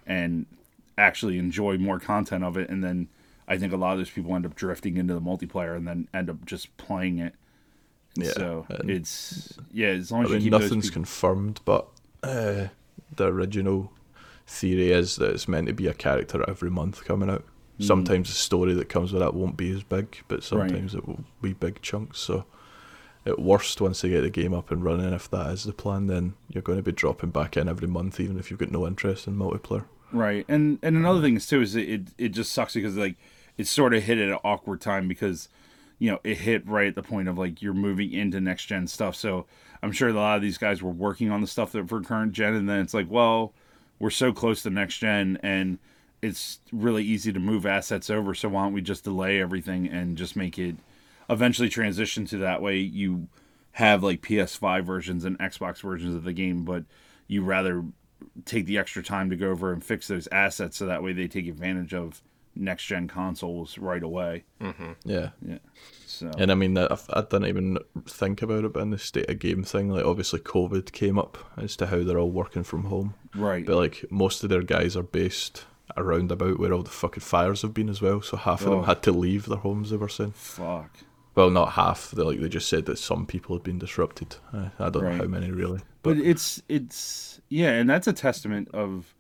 and 0.07 0.47
actually 0.97 1.39
enjoy 1.39 1.77
more 1.79 1.99
content 1.99 2.45
of 2.45 2.57
it 2.57 2.71
and 2.71 2.83
then 2.83 3.09
I 3.49 3.59
think 3.59 3.73
a 3.73 3.77
lot 3.77 3.93
of 3.93 3.99
those 3.99 4.11
people 4.11 4.35
end 4.35 4.47
up 4.47 4.55
drifting 4.55 4.97
into 4.97 5.15
the 5.15 5.21
multiplayer 5.21 5.77
and 5.77 5.87
then 5.87 6.09
end 6.15 6.31
up 6.31 6.45
just 6.47 6.77
playing 6.77 7.19
it. 7.19 7.35
Yeah, 8.15 8.33
so 8.33 8.67
it's 8.85 9.59
yeah, 9.73 9.89
as 9.89 10.13
long 10.13 10.23
I 10.23 10.25
as 10.25 10.45
you 10.45 10.51
mean, 10.51 10.61
nothing's 10.61 10.87
people, 10.87 10.95
confirmed, 10.95 11.61
but 11.65 11.89
uh, 12.23 12.67
the 13.17 13.27
original 13.27 13.91
theory 14.47 14.93
is 14.93 15.17
that 15.17 15.31
it's 15.31 15.49
meant 15.49 15.67
to 15.69 15.73
be 15.73 15.87
a 15.87 15.95
character 15.95 16.45
every 16.49 16.71
month 16.71 17.05
coming 17.05 17.31
out. 17.31 17.45
Hmm. 17.79 17.85
Sometimes 17.85 18.29
the 18.29 18.35
story 18.35 18.75
that 18.75 18.89
comes 18.89 19.13
with 19.13 19.23
that 19.23 19.35
won't 19.35 19.57
be 19.57 19.71
as 19.71 19.83
big, 19.83 20.23
but 20.29 20.43
sometimes 20.45 20.95
it 20.95 21.07
will 21.07 21.25
be 21.41 21.55
big 21.55 21.81
chunks. 21.81 22.19
So, 22.19 22.45
at 23.25 23.39
worst, 23.39 23.81
once 23.81 24.03
they 24.03 24.11
get 24.11 24.21
the 24.21 24.31
game 24.31 24.53
up 24.53 24.71
and 24.71 24.85
running, 24.85 25.13
if 25.13 25.31
that 25.31 25.51
is 25.51 25.65
the 25.65 25.73
plan, 25.73 26.07
then 26.07 26.35
you're 26.49 26.63
going 26.63 26.79
to 26.79 26.83
be 26.83 26.93
dropping 26.93 27.31
back 27.31 27.57
in 27.57 27.69
every 27.69 27.89
month, 27.89 28.21
even 28.21 28.39
if 28.39 28.51
you've 28.51 28.61
got 28.61 28.71
no 28.71 28.87
interest 28.87 29.27
in 29.27 29.37
multiplayer. 29.37 29.85
Right? 30.13 30.45
And 30.49 30.79
and 30.83 30.97
another 30.97 31.21
thing 31.21 31.37
is 31.37 31.47
too 31.47 31.63
is 31.63 31.75
it 31.77 31.89
it, 31.89 32.01
it 32.19 32.29
just 32.31 32.53
sucks 32.53 32.75
because 32.75 32.97
like 32.97 33.17
it 33.59 33.67
sort 33.67 33.95
of 33.95 34.03
hit 34.03 34.19
at 34.19 34.29
an 34.29 34.39
awkward 34.45 34.81
time 34.81 35.09
because 35.09 35.49
you 35.99 36.11
know 36.11 36.19
it 36.25 36.39
hit 36.39 36.67
right 36.67 36.89
at 36.89 36.95
the 36.95 37.03
point 37.03 37.29
of 37.29 37.39
like 37.39 37.63
you're 37.63 37.75
moving 37.75 38.13
into 38.13 38.41
next 38.41 38.67
gen 38.67 38.87
stuff. 38.87 39.15
So 39.15 39.47
I'm 39.83 39.93
sure 39.93 40.09
a 40.09 40.13
lot 40.13 40.37
of 40.37 40.43
these 40.43 40.59
guys 40.59 40.83
were 40.83 40.91
working 40.91 41.31
on 41.31 41.41
the 41.41 41.47
stuff 41.47 41.73
that 41.73 41.89
for 41.89 42.01
current 42.01 42.33
gen, 42.33 42.55
and 42.55 42.69
then 42.69 42.81
it's 42.81 42.95
like, 42.95 43.11
well, 43.11 43.53
we're 43.99 44.11
so 44.11 44.33
close 44.33 44.63
to 44.63 44.71
next 44.71 44.99
gen, 44.99 45.39
and 45.43 45.79
it's 46.23 46.61
really 46.73 47.05
easy 47.05 47.33
to 47.33 47.41
move 47.41 47.67
assets 47.67 48.09
over. 48.09 48.35
So 48.35 48.49
why 48.49 48.65
don't 48.65 48.73
we 48.73 48.81
just 48.81 49.05
delay 49.05 49.41
everything 49.41 49.89
and 49.89 50.17
just 50.17 50.37
make 50.37 50.59
it 50.59 50.77
eventually 51.29 51.69
transition 51.69 52.25
to 52.27 52.39
that 52.39 52.63
way? 52.63 52.79
You 52.79 53.27
have 53.73 54.05
like 54.05 54.23
PS5 54.23 54.85
versions 54.85 55.25
and 55.25 55.39
Xbox 55.41 55.81
versions 55.81 56.15
of 56.15 56.23
the 56.23 56.33
game, 56.33 56.65
but 56.65 56.85
you 57.27 57.43
rather 57.43 57.85
take 58.45 58.67
the 58.67 58.79
extra 58.79 59.03
time 59.03 59.31
to 59.31 59.37
go 59.37 59.51
over 59.51 59.73
and 59.73 59.85
fix 59.85 60.09
those 60.09 60.29
assets 60.33 60.77
so 60.77 60.87
that 60.87 61.03
way 61.03 61.13
they 61.13 61.29
take 61.29 61.47
advantage 61.49 61.95
of 61.95 62.23
next 62.55 62.85
gen 62.87 63.09
consoles 63.09 63.79
right 63.79 64.03
away. 64.03 64.45
Mm-hmm. 64.61 64.93
Yeah. 65.05 65.31
Yeah. 65.47 65.59
So 66.07 66.31
And 66.39 66.53
I 66.53 66.55
mean, 66.55 66.77
I, 66.77 66.87
I 67.11 67.23
didn't 67.23 67.47
even 67.47 67.79
think 68.07 68.43
about 68.43 68.65
it, 68.65 68.73
but 68.75 68.81
in 68.83 68.91
the 68.91 68.99
state 68.99 69.31
of 69.31 69.39
game 69.39 69.63
thing, 69.65 69.89
like 69.91 70.05
obviously 70.05 70.41
COVID 70.41 70.93
came 70.93 71.19
up 71.19 71.39
as 71.57 71.77
to 71.77 71.87
how 71.87 72.03
they're 72.03 72.19
all 72.19 72.31
working 72.31 72.63
from 72.65 72.85
home. 72.85 73.15
right. 73.35 73.65
But 73.65 73.77
like 73.77 74.05
most 74.11 74.45
of 74.45 74.51
their 74.51 74.63
guys 74.63 74.97
are 74.97 75.03
based 75.03 75.65
around 75.97 76.31
about 76.31 76.59
where 76.59 76.73
all 76.73 76.83
the 76.83 76.91
fucking 76.91 77.23
fires 77.23 77.63
have 77.63 77.73
been 77.75 77.89
as 77.89 78.03
well. 78.03 78.21
So 78.21 78.37
half 78.37 78.63
of 78.63 78.69
Oh. 78.69 78.71
them 78.77 78.85
had 78.85 79.03
to 79.05 79.13
leave 79.13 79.47
their 79.47 79.59
homes. 79.59 79.91
They 79.91 79.97
were 79.97 80.09
saying. 80.09 80.33
Fuck. 80.33 80.91
Well, 81.35 81.51
not 81.51 81.73
half. 81.73 82.11
They 82.11 82.23
like 82.23 82.41
they 82.41 82.49
just 82.49 82.69
said 82.69 82.85
that 82.87 82.99
some 82.99 83.25
people 83.27 83.57
had 83.57 83.63
been 83.63 83.79
disrupted. 83.79 84.37
Uh, 84.53 84.69
I 84.79 84.91
don't 84.91 85.03
Right. 85.05 85.17
know 85.17 85.23
how 85.23 85.29
many 85.29 85.51
really. 85.51 85.81
But 86.03 86.19
it's 86.19 86.63
it's 86.69 87.41
yeah, 87.49 87.71
and 87.73 87.89
that's 87.89 88.07
a 88.07 88.13
testament 88.13 88.69
of 88.75 89.15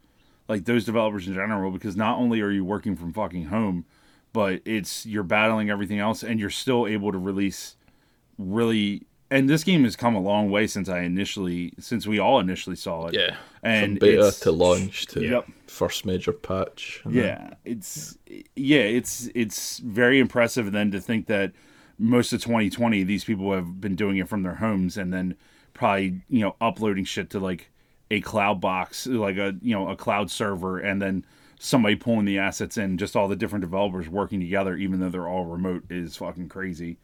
like 0.48 0.64
those 0.66 0.84
developers 0.84 1.26
in 1.28 1.34
general 1.34 1.70
because 1.70 1.96
not 1.96 2.18
only 2.18 2.40
are 2.42 2.50
you 2.50 2.64
working 2.64 2.96
from 2.96 3.12
fucking 3.12 3.46
home, 3.46 3.84
but 4.32 4.60
it's 4.64 5.06
you're 5.06 5.22
battling 5.22 5.70
everything 5.70 5.98
else 6.00 6.22
and 6.22 6.38
you're 6.40 6.50
still 6.50 6.86
able 6.86 7.12
to 7.12 7.18
release 7.18 7.76
really 8.38 9.02
and 9.30 9.48
this 9.48 9.64
game 9.64 9.84
has 9.84 9.96
come 9.96 10.14
a 10.14 10.20
long 10.20 10.50
way 10.50 10.66
since 10.66 10.90
I 10.90 11.00
initially 11.00 11.72
since 11.78 12.06
we 12.06 12.18
all 12.18 12.38
initially 12.40 12.76
saw 12.76 13.06
it. 13.06 13.14
Yeah. 13.14 13.36
And 13.62 13.98
From 13.98 14.06
beta 14.08 14.32
to 14.42 14.52
launch 14.52 15.06
to 15.06 15.22
Yep. 15.22 15.46
first 15.66 16.04
major 16.04 16.32
patch. 16.32 17.00
and 17.04 17.14
then- 17.14 17.24
Yeah, 17.24 17.54
it's 17.64 18.18
yeah, 18.54 18.80
it's 18.80 19.30
it's 19.34 19.78
very 19.78 20.18
impressive. 20.18 20.66
And 20.66 20.74
then 20.74 20.90
to 20.90 21.00
think 21.00 21.26
that 21.28 21.52
most 22.02 22.32
of 22.32 22.42
2020, 22.42 23.04
these 23.04 23.24
people 23.24 23.52
have 23.52 23.80
been 23.80 23.94
doing 23.94 24.16
it 24.16 24.28
from 24.28 24.42
their 24.42 24.56
homes, 24.56 24.96
and 24.98 25.12
then 25.12 25.36
probably 25.72 26.20
you 26.28 26.40
know 26.40 26.56
uploading 26.60 27.04
shit 27.04 27.30
to 27.30 27.40
like 27.40 27.70
a 28.10 28.20
cloud 28.20 28.60
box, 28.60 29.06
like 29.06 29.36
a 29.36 29.54
you 29.62 29.74
know 29.74 29.88
a 29.88 29.96
cloud 29.96 30.30
server, 30.30 30.78
and 30.78 31.00
then 31.00 31.24
somebody 31.58 31.94
pulling 31.94 32.24
the 32.24 32.38
assets 32.38 32.76
in. 32.76 32.98
Just 32.98 33.14
all 33.14 33.28
the 33.28 33.36
different 33.36 33.62
developers 33.62 34.08
working 34.08 34.40
together, 34.40 34.76
even 34.76 35.00
though 35.00 35.08
they're 35.08 35.28
all 35.28 35.46
remote, 35.46 35.84
is 35.90 36.16
fucking 36.16 36.48
crazy. 36.48 36.98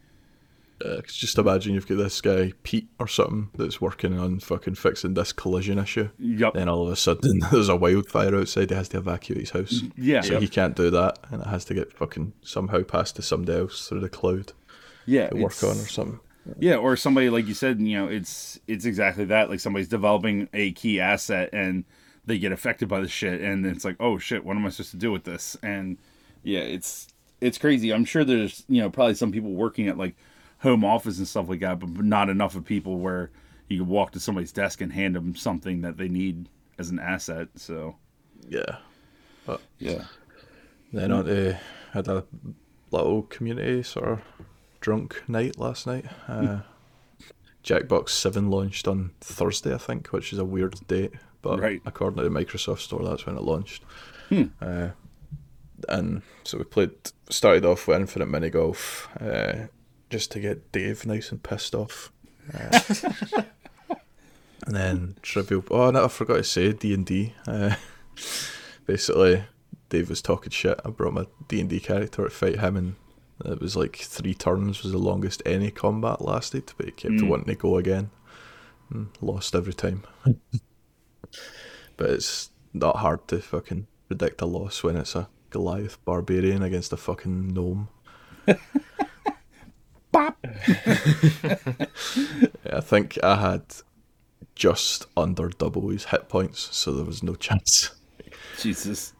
Uh, 0.84 1.00
just 1.06 1.38
imagine 1.38 1.74
you've 1.74 1.88
got 1.88 1.96
this 1.96 2.20
guy 2.20 2.52
Pete 2.62 2.88
or 3.00 3.08
something 3.08 3.50
that's 3.54 3.80
working 3.80 4.16
on 4.16 4.38
fucking 4.38 4.76
fixing 4.76 5.14
this 5.14 5.32
collision 5.32 5.76
issue. 5.76 6.08
Yep. 6.20 6.54
Then 6.54 6.68
all 6.68 6.86
of 6.86 6.92
a 6.92 6.96
sudden 6.96 7.40
there's 7.52 7.68
a 7.68 7.76
wildfire 7.76 8.34
outside. 8.36 8.70
He 8.70 8.76
has 8.76 8.88
to 8.90 8.98
evacuate 8.98 9.40
his 9.40 9.50
house. 9.50 9.82
Yeah. 9.96 10.20
So 10.22 10.40
he 10.40 10.48
can't 10.48 10.76
do 10.76 10.90
that, 10.90 11.18
and 11.30 11.40
it 11.40 11.48
has 11.48 11.64
to 11.66 11.74
get 11.74 11.92
fucking 11.92 12.32
somehow 12.42 12.82
passed 12.82 13.16
to 13.16 13.22
somebody 13.22 13.58
else 13.58 13.88
through 13.88 14.00
the 14.00 14.08
cloud 14.08 14.52
Yeah. 15.08 15.32
work 15.34 15.62
on 15.64 15.70
or 15.70 15.86
something. 15.88 16.20
Yeah, 16.58 16.76
or 16.76 16.96
somebody 16.96 17.28
like 17.28 17.46
you 17.46 17.54
said, 17.54 17.80
you 17.80 17.96
know, 17.98 18.08
it's 18.08 18.58
it's 18.66 18.84
exactly 18.86 19.24
that. 19.26 19.50
Like 19.50 19.60
somebody's 19.60 19.88
developing 19.88 20.48
a 20.54 20.72
key 20.72 20.98
asset 21.00 21.50
and 21.52 21.84
they 22.24 22.38
get 22.38 22.52
affected 22.52 22.88
by 22.88 23.00
the 23.00 23.08
shit, 23.08 23.40
and 23.40 23.64
it's 23.66 23.84
like, 23.84 23.96
oh 24.00 24.18
shit, 24.18 24.44
what 24.44 24.56
am 24.56 24.64
I 24.66 24.68
supposed 24.70 24.90
to 24.92 24.96
do 24.96 25.10
with 25.12 25.24
this? 25.24 25.56
And 25.62 25.98
yeah, 26.42 26.60
it's 26.60 27.08
it's 27.40 27.58
crazy. 27.58 27.92
I'm 27.92 28.04
sure 28.04 28.24
there's 28.24 28.64
you 28.68 28.80
know 28.80 28.88
probably 28.90 29.14
some 29.14 29.30
people 29.32 29.50
working 29.52 29.88
at 29.88 29.98
like 29.98 30.16
home 30.60 30.84
office 30.84 31.18
and 31.18 31.28
stuff 31.28 31.48
like 31.48 31.60
that, 31.60 31.78
but 31.80 31.90
not 32.04 32.28
enough 32.30 32.54
of 32.56 32.64
people 32.64 32.98
where 32.98 33.30
you 33.68 33.78
can 33.78 33.88
walk 33.88 34.12
to 34.12 34.20
somebody's 34.20 34.52
desk 34.52 34.80
and 34.80 34.92
hand 34.92 35.14
them 35.16 35.34
something 35.36 35.82
that 35.82 35.98
they 35.98 36.08
need 36.08 36.48
as 36.78 36.88
an 36.90 36.98
asset. 36.98 37.48
So 37.56 37.96
Yeah. 38.48 38.76
but 39.46 39.60
yeah, 39.78 40.04
Then 40.92 41.12
on 41.12 41.26
to 41.26 41.58
had 41.92 42.08
a 42.08 42.24
little 42.90 43.22
community 43.24 43.82
sort 43.82 44.08
of 44.08 44.20
drunk 44.88 45.22
night 45.28 45.58
last 45.58 45.86
night. 45.86 46.06
Uh, 46.26 46.60
Jackbox 47.62 48.08
Seven 48.08 48.48
launched 48.50 48.88
on 48.88 49.10
Thursday, 49.20 49.74
I 49.74 49.76
think, 49.76 50.06
which 50.14 50.32
is 50.32 50.38
a 50.38 50.46
weird 50.46 50.76
date, 50.88 51.12
but 51.42 51.60
Right. 51.60 51.82
according 51.84 52.16
to 52.16 52.22
the 52.22 52.30
Microsoft 52.30 52.78
Store, 52.80 53.04
that's 53.04 53.26
when 53.26 53.36
it 53.36 53.42
launched. 53.42 53.82
Uh, 54.62 54.88
and 55.90 56.22
so 56.42 56.56
we 56.56 56.64
played, 56.64 56.92
started 57.28 57.66
off 57.66 57.86
with 57.86 58.00
Infinite 58.00 58.30
Mini 58.30 58.48
Golf, 58.48 59.10
uh, 59.20 59.66
just 60.08 60.30
to 60.32 60.40
get 60.40 60.72
Dave 60.72 61.04
nice 61.04 61.30
and 61.30 61.42
pissed 61.42 61.74
off. 61.74 62.10
Uh, 62.54 62.80
and 64.66 64.74
then 64.74 65.16
Trivial. 65.20 65.64
Oh, 65.70 65.90
no, 65.90 66.06
I 66.06 66.08
forgot 66.08 66.36
to 66.38 66.44
say 66.44 66.72
D 66.72 66.94
and 66.94 67.04
D. 67.04 67.34
Uh, 67.46 67.74
Basically, 68.86 69.44
Dave 69.90 70.08
was 70.08 70.22
talking 70.22 70.50
shit. 70.50 70.80
I 70.82 70.88
brought 70.88 71.12
my 71.12 71.26
D 71.46 71.60
and 71.60 71.68
D 71.68 71.78
character 71.78 72.24
to 72.24 72.30
fight 72.30 72.58
him, 72.60 72.74
and 72.76 72.94
it 73.44 73.60
was 73.60 73.76
like 73.76 73.96
three 73.96 74.34
turns 74.34 74.82
was 74.82 74.92
the 74.92 74.98
longest 74.98 75.42
any 75.46 75.70
combat 75.70 76.20
lasted. 76.20 76.72
But 76.76 76.86
he 76.86 76.92
kept 76.92 77.14
Mm. 77.14 77.28
wanting 77.28 77.46
to 77.46 77.54
go 77.54 77.76
again, 77.76 78.10
and 78.90 79.08
lost 79.20 79.54
every 79.54 79.74
time. 79.74 80.02
but 81.96 82.10
it's 82.10 82.50
not 82.72 82.96
hard 82.96 83.26
to 83.28 83.40
fucking 83.40 83.86
predict 84.08 84.40
a 84.40 84.46
loss 84.46 84.82
when 84.82 84.96
it's 84.96 85.14
a 85.14 85.28
Goliath 85.50 86.02
barbarian 86.04 86.62
against 86.62 86.92
a 86.92 86.96
fucking 86.96 87.48
gnome. 87.54 87.88
Yeah, 90.14 90.30
I 92.72 92.80
think 92.80 93.18
I 93.22 93.36
had 93.36 93.62
just 94.54 95.06
under 95.16 95.48
double 95.48 95.88
his 95.90 96.06
hit 96.06 96.28
points, 96.28 96.68
so 96.76 96.92
there 96.92 97.04
was 97.04 97.22
no 97.22 97.34
chance. 97.34 97.90
Jesus. 98.58 99.12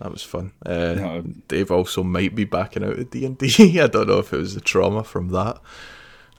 That 0.00 0.12
was 0.12 0.22
fun. 0.22 0.52
Uh, 0.64 0.94
No. 0.94 1.22
Dave 1.48 1.70
also 1.70 2.02
might 2.02 2.34
be 2.34 2.44
backing 2.44 2.84
out 2.84 2.98
of 2.98 3.10
D 3.10 3.24
and 3.24 3.38
D. 3.38 3.80
I 3.80 3.86
don't 3.86 4.08
know 4.08 4.18
if 4.18 4.32
it 4.32 4.36
was 4.38 4.54
the 4.54 4.60
trauma 4.60 5.02
from 5.04 5.28
that, 5.30 5.58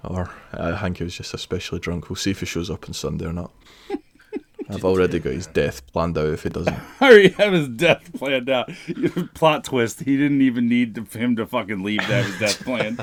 or 0.03 0.29
I 0.53 0.77
think 0.79 0.97
he 0.97 1.03
was 1.03 1.15
just 1.17 1.33
especially 1.33 1.79
drunk. 1.79 2.09
We'll 2.09 2.15
see 2.17 2.31
if 2.31 2.39
he 2.41 2.45
shows 2.45 2.69
up 2.69 2.85
on 2.87 2.93
Sunday 2.93 3.25
or 3.25 3.33
not. 3.33 3.51
I've 4.69 4.83
already 4.83 5.19
got 5.19 5.31
his 5.31 5.47
death 5.47 5.89
planned 5.93 6.17
out 6.17 6.27
if 6.27 6.43
he 6.43 6.49
doesn't. 6.49 6.75
I 6.99 7.09
already 7.09 7.29
have 7.29 7.53
his 7.53 7.69
death 7.69 8.11
planned 8.13 8.49
out. 8.49 8.69
Plot 9.33 9.63
twist: 9.63 10.01
He 10.01 10.17
didn't 10.17 10.41
even 10.41 10.67
need 10.67 10.93
to, 10.95 11.03
him 11.17 11.37
to 11.37 11.45
fucking 11.45 11.83
leave 11.83 12.01
to 12.01 12.05
have 12.07 12.25
his 12.25 12.37
death 12.37 12.63
planned. 12.65 13.01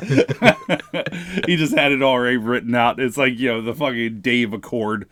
he 1.47 1.57
just 1.57 1.75
had 1.75 1.91
it 1.93 2.03
already 2.03 2.37
written 2.37 2.75
out. 2.75 3.01
It's 3.01 3.17
like 3.17 3.39
you 3.39 3.49
know 3.49 3.63
the 3.63 3.75
fucking 3.75 4.21
Dave 4.21 4.53
Accord. 4.53 5.09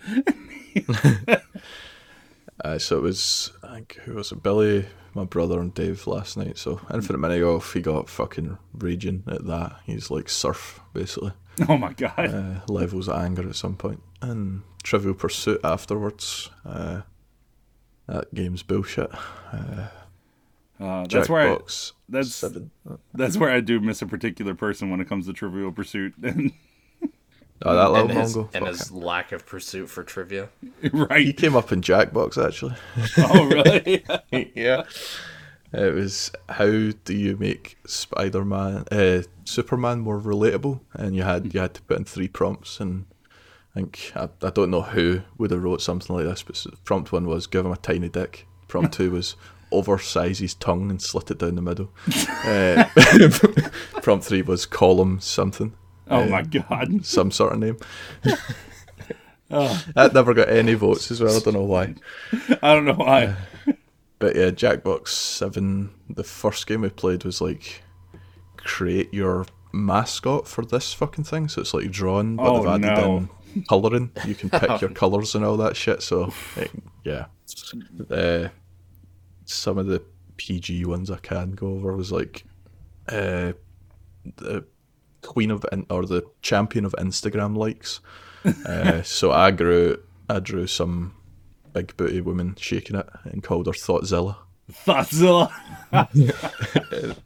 Uh, 2.64 2.78
so 2.78 2.98
it 2.98 3.02
was, 3.02 3.50
I 3.64 3.74
think, 3.76 3.94
who 4.04 4.14
was 4.14 4.30
it? 4.30 4.42
Billy, 4.42 4.86
my 5.14 5.24
brother, 5.24 5.60
and 5.60 5.72
Dave 5.74 6.06
last 6.06 6.36
night. 6.36 6.58
So 6.58 6.80
Infinite 6.92 7.18
Mini 7.18 7.40
Golf, 7.40 7.72
he 7.72 7.80
got 7.80 8.08
fucking 8.08 8.58
raging 8.74 9.24
at 9.28 9.46
that. 9.46 9.76
He's 9.84 10.10
like 10.10 10.28
surf, 10.28 10.80
basically. 10.92 11.32
Oh 11.68 11.76
my 11.76 11.92
god. 11.92 12.14
Uh, 12.18 12.60
levels 12.66 13.08
of 13.08 13.20
anger 13.20 13.46
at 13.46 13.56
some 13.56 13.76
point. 13.76 14.02
And 14.22 14.62
Trivial 14.82 15.12
Pursuit 15.12 15.60
afterwards. 15.62 16.48
Uh, 16.64 17.02
that 18.06 18.32
game's 18.34 18.62
bullshit. 18.62 19.10
Uh, 19.52 19.88
Uh, 20.80 21.06
that's 21.08 21.28
where 21.28 21.52
I, 21.52 21.58
that's- 22.08 22.34
7. 22.34 22.70
that's 23.14 23.36
where 23.36 23.50
I 23.50 23.60
do 23.60 23.78
miss 23.80 24.00
a 24.02 24.06
particular 24.06 24.54
person 24.54 24.90
when 24.90 25.00
it 25.00 25.08
comes 25.08 25.26
to 25.26 25.32
Trivial 25.34 25.70
Pursuit. 25.72 26.14
And 27.64 27.70
Oh, 27.70 27.76
that 27.76 27.90
little 27.92 28.10
and 28.10 28.18
his, 28.20 28.36
mongo. 28.36 28.48
and 28.54 28.64
Fuck 28.64 28.68
his 28.68 28.90
him. 28.90 28.96
lack 29.00 29.32
of 29.32 29.46
pursuit 29.46 29.88
for 29.88 30.02
trivia. 30.02 30.48
Right. 30.92 31.24
He 31.26 31.32
came 31.32 31.54
up 31.56 31.70
in 31.72 31.80
Jackbox, 31.80 32.44
actually. 32.44 32.74
Oh 33.18 33.46
really? 33.46 34.04
yeah. 34.54 34.84
It 35.72 35.94
was 35.94 36.30
how 36.50 36.66
do 36.66 37.14
you 37.14 37.36
make 37.38 37.78
Spider 37.86 38.44
Man, 38.44 38.84
uh, 38.92 39.22
Superman 39.44 40.00
more 40.00 40.20
relatable? 40.20 40.80
And 40.92 41.16
you 41.16 41.22
had 41.22 41.54
you 41.54 41.60
had 41.60 41.72
to 41.74 41.82
put 41.82 41.96
in 41.98 42.04
three 42.04 42.28
prompts, 42.28 42.78
and 42.80 43.06
I 43.74 43.74
think 43.80 44.12
I, 44.14 44.28
I 44.42 44.50
don't 44.50 44.70
know 44.70 44.82
who 44.82 45.22
would 45.38 45.50
have 45.50 45.62
wrote 45.62 45.80
something 45.80 46.14
like 46.14 46.26
this, 46.26 46.42
but 46.42 46.56
s- 46.56 46.66
prompt 46.84 47.10
one 47.12 47.26
was 47.26 47.46
give 47.46 47.64
him 47.64 47.72
a 47.72 47.76
tiny 47.78 48.10
dick. 48.10 48.46
Prompt 48.68 48.92
two 48.92 49.12
was 49.12 49.34
oversize 49.70 50.40
his 50.40 50.52
tongue 50.54 50.90
and 50.90 51.00
slit 51.00 51.30
it 51.30 51.38
down 51.38 51.54
the 51.54 51.62
middle. 51.62 51.90
uh, 52.44 52.84
prompt 54.02 54.26
three 54.26 54.42
was 54.42 54.66
call 54.66 55.00
him 55.00 55.20
something, 55.20 55.72
Oh 56.12 56.28
my 56.28 56.42
god. 56.42 57.04
some 57.04 57.30
sort 57.30 57.52
of 57.54 57.58
name. 57.60 57.76
Oh, 59.54 59.84
That 59.94 60.14
never 60.14 60.32
got 60.32 60.48
any 60.48 60.72
votes 60.72 61.10
as 61.10 61.20
well. 61.20 61.36
I 61.36 61.40
don't 61.40 61.52
know 61.52 61.62
why. 61.64 61.94
I 62.62 62.72
don't 62.74 62.86
know 62.86 62.94
why. 62.94 63.36
But 64.18 64.34
yeah, 64.34 64.50
Jackbox 64.50 65.08
Seven. 65.08 65.90
The 66.08 66.24
first 66.24 66.66
game 66.66 66.80
we 66.80 66.88
played 66.88 67.24
was 67.24 67.42
like 67.42 67.82
create 68.56 69.12
your 69.12 69.44
mascot 69.72 70.48
for 70.48 70.64
this 70.64 70.94
fucking 70.94 71.24
thing. 71.24 71.48
So 71.48 71.60
it's 71.60 71.74
like 71.74 71.90
drawn, 71.90 72.36
but 72.36 72.46
Oh, 72.46 72.58
they've 72.62 72.84
added 72.84 73.04
no. 73.04 73.28
in 73.54 73.62
colouring. 73.64 74.10
You 74.26 74.34
can 74.34 74.48
pick 74.48 74.80
your 74.80 74.90
colours 74.90 75.34
and 75.34 75.44
all 75.44 75.58
that 75.58 75.76
shit. 75.76 76.02
So 76.02 76.32
eh, 76.56 76.68
yeah, 77.04 77.26
uh, 78.10 78.48
some 79.44 79.76
of 79.76 79.86
the 79.86 80.02
PG 80.38 80.86
ones 80.86 81.10
I 81.10 81.18
can 81.18 81.50
go 81.52 81.66
over 81.74 81.94
was 81.94 82.10
like 82.10 82.44
uh, 83.10 83.52
the 84.36 84.64
queen 85.22 85.50
of 85.50 85.64
or 85.88 86.04
the 86.06 86.22
champion 86.42 86.84
of 86.84 86.94
Instagram 86.98 87.56
likes. 87.56 88.00
Uh, 88.66 89.02
so 89.02 89.30
I 89.30 89.52
grew, 89.52 90.02
I 90.28 90.40
drew 90.40 90.66
some 90.66 91.14
big 91.72 91.96
booty 91.96 92.20
woman 92.20 92.56
shaking 92.58 92.96
it 92.96 93.08
and 93.22 93.40
called 93.40 93.66
her 93.66 93.72
Thoughtzilla. 93.72 94.34
Thoughtsilla. 94.84 95.52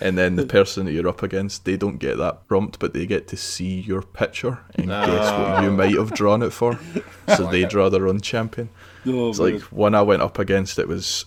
And 0.00 0.16
then 0.18 0.36
the 0.36 0.46
person 0.46 0.86
that 0.86 0.92
you're 0.92 1.08
up 1.08 1.22
against, 1.22 1.64
they 1.64 1.76
don't 1.76 1.98
get 1.98 2.18
that 2.18 2.46
prompt, 2.48 2.78
but 2.78 2.92
they 2.94 3.06
get 3.06 3.28
to 3.28 3.36
see 3.36 3.80
your 3.80 4.02
picture 4.02 4.58
and 4.74 4.88
guess 4.88 5.30
what 5.38 5.62
you 5.62 5.70
might 5.70 5.94
have 5.96 6.12
drawn 6.12 6.42
it 6.42 6.50
for. 6.52 6.78
So 7.36 7.48
they 7.50 7.64
draw 7.64 7.88
their 7.88 8.06
own 8.08 8.20
champion. 8.20 8.68
Oh, 9.06 9.30
It's 9.30 9.38
man. 9.40 9.54
like 9.54 9.62
when 9.64 9.94
I 9.94 10.02
went 10.02 10.22
up 10.22 10.38
against 10.38 10.78
it 10.78 10.86
was 10.88 11.26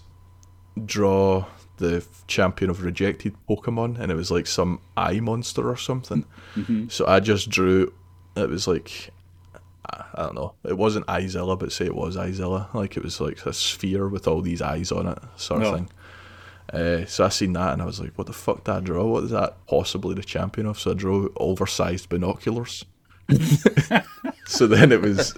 draw 0.85 1.45
the 1.79 2.05
champion 2.27 2.69
of 2.69 2.83
rejected 2.83 3.35
Pokemon, 3.49 3.99
and 3.99 4.11
it 4.11 4.15
was 4.15 4.29
like 4.31 4.47
some 4.47 4.79
eye 4.95 5.19
monster 5.19 5.67
or 5.69 5.77
something. 5.77 6.23
So 6.89 7.05
I 7.07 7.19
just 7.19 7.49
drew. 7.49 7.91
It 8.35 8.47
was 8.49 8.67
like 8.67 9.09
I 9.91 10.21
don't 10.23 10.35
know. 10.35 10.53
It 10.63 10.77
wasn't 10.77 11.07
Izilla, 11.07 11.57
but 11.57 11.71
say 11.71 11.85
it 11.85 11.95
was 11.95 12.15
Izilla. 12.15 12.71
Like 12.73 12.95
it 12.95 13.03
was 13.03 13.19
like 13.19 13.43
a 13.45 13.53
sphere 13.53 14.07
with 14.07 14.27
all 14.27 14.41
these 14.41 14.61
eyes 14.61 14.91
on 14.91 15.07
it, 15.07 15.17
sort 15.35 15.63
of 15.63 15.67
Oh. 15.67 15.75
thing. 15.75 15.89
Uh, 16.71 17.05
so 17.07 17.25
I 17.25 17.29
seen 17.29 17.53
that 17.53 17.73
and 17.73 17.81
I 17.81 17.85
was 17.85 17.99
like, 17.99 18.13
"What 18.15 18.27
the 18.27 18.33
fuck 18.33 18.63
did 18.65 18.75
I 18.75 18.79
draw? 18.81 19.03
What 19.07 19.23
is 19.23 19.31
that 19.31 19.57
possibly 19.65 20.13
the 20.13 20.21
champion 20.23 20.67
of?" 20.67 20.79
So 20.79 20.91
I 20.91 20.93
drew 20.93 21.33
oversized 21.37 22.09
binoculars. 22.09 22.85
so 24.45 24.67
then 24.67 24.91
it 24.91 25.01
was, 25.01 25.33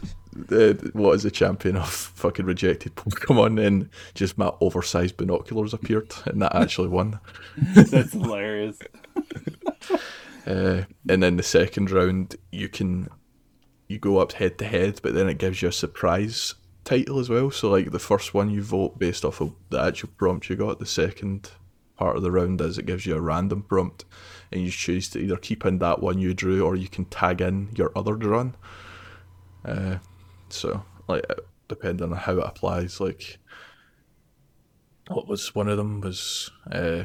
uh, 0.52 0.74
what 0.94 1.14
is 1.14 1.24
the 1.24 1.32
champion 1.32 1.76
of 1.78 1.90
fucking 1.90 2.46
rejected 2.46 2.96
Pokemon? 2.96 3.66
And 3.66 3.90
just 4.14 4.38
my 4.38 4.52
oversized 4.62 5.18
binoculars 5.18 5.74
appeared, 5.74 6.14
and 6.26 6.42
that 6.42 6.56
actually 6.56 6.88
won. 6.88 7.20
That's 7.58 8.14
hilarious. 8.14 8.78
Uh, 10.46 10.84
and 11.08 11.22
then 11.22 11.38
the 11.38 11.44
second 11.44 11.92
round, 11.92 12.36
you 12.52 12.68
can 12.68 13.10
you 13.88 14.00
go 14.00 14.20
up 14.20 14.34
head 14.34 14.58
to 14.58 14.66
head, 14.66 15.00
but 15.04 15.14
then 15.14 15.28
it 15.28 15.38
gives 15.38 15.62
you 15.62 15.68
a 15.68 15.74
surprise 15.74 16.56
title 16.84 17.20
as 17.20 17.30
well. 17.30 17.52
So 17.52 17.70
like 17.70 17.92
the 17.92 18.00
first 18.00 18.34
one 18.34 18.50
you 18.50 18.62
vote 18.62 18.98
based 18.98 19.26
off 19.26 19.42
of 19.42 19.54
the 19.70 19.82
actual 19.82 20.10
prompt 20.18 20.50
you 20.50 20.56
got. 20.56 20.80
The 20.80 20.86
second 20.86 21.52
part 21.98 22.16
of 22.16 22.24
the 22.24 22.32
round 22.32 22.62
is 22.62 22.78
it 22.78 22.86
gives 22.86 23.06
you 23.06 23.16
a 23.16 23.22
random 23.22 23.64
prompt, 23.64 24.06
and 24.52 24.62
you 24.62 24.72
choose 24.72 25.10
to 25.10 25.20
either 25.20 25.38
keep 25.38 25.66
in 25.66 25.78
that 25.80 26.02
one 26.02 26.20
you 26.20 26.34
drew 26.34 26.64
or 26.64 26.76
you 26.76 26.88
can 26.88 27.06
tag 27.06 27.42
in 27.42 27.70
your 27.76 27.92
other 27.96 28.16
drawn. 28.16 28.56
Uh, 29.64 29.98
so 30.52 30.84
like 31.08 31.26
uh, 31.30 31.36
depending 31.68 32.12
on 32.12 32.18
how 32.18 32.34
it 32.34 32.46
applies, 32.46 33.00
like 33.00 33.40
what 35.08 35.28
was 35.28 35.54
one 35.56 35.68
of 35.68 35.78
them 35.78 36.02
was 36.02 36.52
uh, 36.72 37.04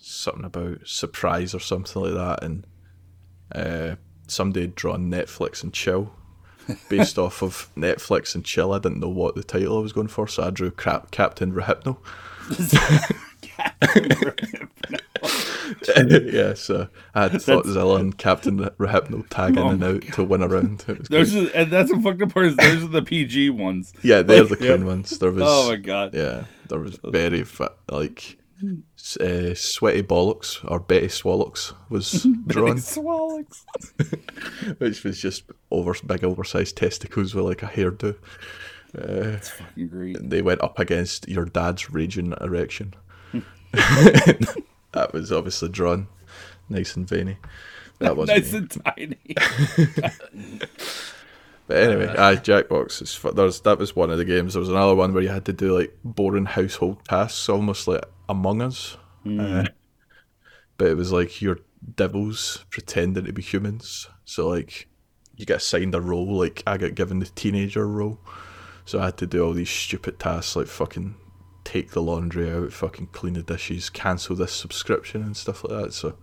something 0.00 0.44
about 0.44 0.86
surprise 0.86 1.54
or 1.54 1.60
something 1.60 2.02
like 2.02 2.14
that, 2.14 2.42
and 2.42 2.66
uh, 3.54 3.96
somebody 4.26 4.62
had 4.62 4.74
drawn 4.74 5.10
Netflix 5.10 5.62
and 5.62 5.72
chill 5.72 6.12
based 6.88 7.18
off 7.18 7.42
of 7.42 7.68
Netflix 7.76 8.34
and 8.34 8.44
chill. 8.44 8.72
I 8.72 8.78
didn't 8.78 9.00
know 9.00 9.08
what 9.08 9.34
the 9.34 9.44
title 9.44 9.78
I 9.78 9.82
was 9.82 9.92
going 9.92 10.08
for, 10.08 10.26
so 10.26 10.44
I 10.44 10.50
drew 10.50 10.70
Cap- 10.70 11.10
Captain 11.10 11.52
Rehypno. 11.52 11.98
yeah, 16.32 16.54
so 16.54 16.88
I 17.14 17.22
had 17.24 17.32
Thoughtzilla 17.32 17.98
and 18.00 18.16
Captain 18.16 18.58
Rehypno 18.78 19.26
tagging 19.30 19.58
Oh 19.58 19.68
and 19.70 19.80
my 19.80 19.86
out 19.88 20.02
to 20.14 20.24
win 20.24 20.42
a 20.42 20.48
round. 20.48 20.78
Those 21.10 21.34
are, 21.34 21.48
and 21.54 21.70
that's 21.70 21.90
the 21.90 22.00
fucked 22.00 22.22
up 22.22 22.32
part. 22.34 22.46
Is 22.46 22.56
those 22.56 22.84
are 22.84 22.88
the 22.88 23.02
PG 23.02 23.50
ones. 23.50 23.92
yeah, 24.02 24.22
they're 24.22 24.44
the 24.44 24.50
Yep. 24.50 24.58
clean 24.58 24.86
ones. 24.86 25.18
There 25.18 25.30
was 25.32 25.42
Oh 25.44 25.68
my 25.70 25.76
god. 25.76 26.14
yeah, 26.14 26.44
there 26.68 26.78
was 26.78 26.98
very 27.04 27.44
like 27.90 28.38
uh, 29.20 29.54
sweaty 29.54 30.02
bollocks 30.02 30.58
or 30.70 30.80
Betty 30.80 31.08
Swallocks 31.08 31.72
was 31.88 32.26
drawn. 32.46 32.78
Swallocks. 32.78 33.64
which 34.78 35.04
was 35.04 35.20
just 35.20 35.44
over 35.70 35.94
big 36.06 36.24
oversized 36.24 36.76
testicles 36.76 37.34
with 37.34 37.44
like 37.44 37.62
a 37.62 37.66
hairdo. 37.66 38.16
Uh, 38.96 39.38
Fucking 39.38 39.88
great. 39.88 40.16
they 40.30 40.40
went 40.40 40.62
up 40.62 40.78
against 40.78 41.28
your 41.28 41.44
dad's 41.46 41.90
raging 41.90 42.32
erection. 42.40 42.94
That 44.94 45.12
was 45.12 45.30
obviously 45.30 45.68
drawn, 45.68 46.08
nice 46.68 46.96
and 46.96 47.06
veiny. 47.08 47.36
That 47.98 48.16
wasn't 48.16 48.38
Nice 48.38 48.52
and 48.54 48.70
tiny. 48.70 49.18
But 51.66 51.78
anyway, 51.78 52.08
aye, 52.08 52.36
Jackbox 52.36 53.00
is 53.00 53.18
there's 53.34 53.60
that 53.62 53.78
was 53.78 53.96
one 53.96 54.10
of 54.10 54.18
the 54.18 54.24
games. 54.24 54.52
There 54.52 54.60
was 54.60 54.68
another 54.68 54.94
one 54.94 55.14
where 55.14 55.22
you 55.22 55.30
had 55.30 55.46
to 55.46 55.52
do 55.52 55.76
like 55.78 55.96
boring 56.04 56.44
household 56.44 57.02
tasks, 57.06 57.48
almost 57.48 57.88
like 57.88 58.04
Among 58.28 58.60
Us. 58.60 58.98
Uh, 59.26 59.64
but 60.76 60.88
it 60.88 60.96
was 60.96 61.10
like 61.10 61.40
your 61.40 61.60
devils 61.96 62.64
pretending 62.68 63.24
to 63.24 63.32
be 63.32 63.40
humans. 63.40 64.08
So 64.26 64.46
like 64.48 64.88
you 65.36 65.46
get 65.46 65.56
assigned 65.56 65.94
a 65.94 66.02
role. 66.02 66.36
Like 66.36 66.62
I 66.66 66.76
got 66.76 66.94
given 66.94 67.20
the 67.20 67.26
teenager 67.26 67.88
role, 67.88 68.20
so 68.84 69.00
I 69.00 69.06
had 69.06 69.16
to 69.18 69.26
do 69.26 69.42
all 69.42 69.54
these 69.54 69.70
stupid 69.70 70.18
tasks 70.18 70.56
like 70.56 70.66
fucking 70.66 71.14
take 71.64 71.90
the 71.92 72.02
laundry 72.02 72.50
out, 72.50 72.72
fucking 72.72 73.08
clean 73.08 73.34
the 73.34 73.42
dishes, 73.42 73.90
cancel 73.90 74.36
this 74.36 74.52
subscription 74.52 75.22
and 75.22 75.36
stuff 75.36 75.64
like 75.64 75.82
that. 75.82 75.92
So 75.92 76.16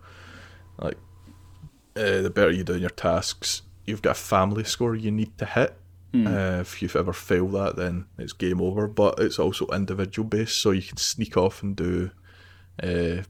like 0.78 0.96
uh, 1.96 2.22
the 2.22 2.30
better 2.30 2.50
you 2.50 2.64
do 2.64 2.78
your 2.78 2.90
tasks, 2.90 3.62
you've 3.84 4.02
got 4.02 4.12
a 4.12 4.20
family 4.20 4.64
score 4.64 4.94
you 4.94 5.10
need 5.10 5.36
to 5.38 5.46
hit. 5.46 5.76
Uh, 6.26 6.60
if 6.60 6.82
you've 6.82 6.94
ever 6.96 7.12
failed 7.12 7.52
that, 7.52 7.76
then 7.76 8.06
it's 8.18 8.34
game 8.34 8.60
over. 8.60 8.86
But 8.86 9.18
it's 9.18 9.38
also 9.38 9.66
individual 9.68 10.28
based, 10.28 10.60
so 10.60 10.70
you 10.70 10.82
can 10.82 10.98
sneak 10.98 11.36
off 11.36 11.62
and 11.62 11.74
do 11.74 12.10
uh, 12.82 13.22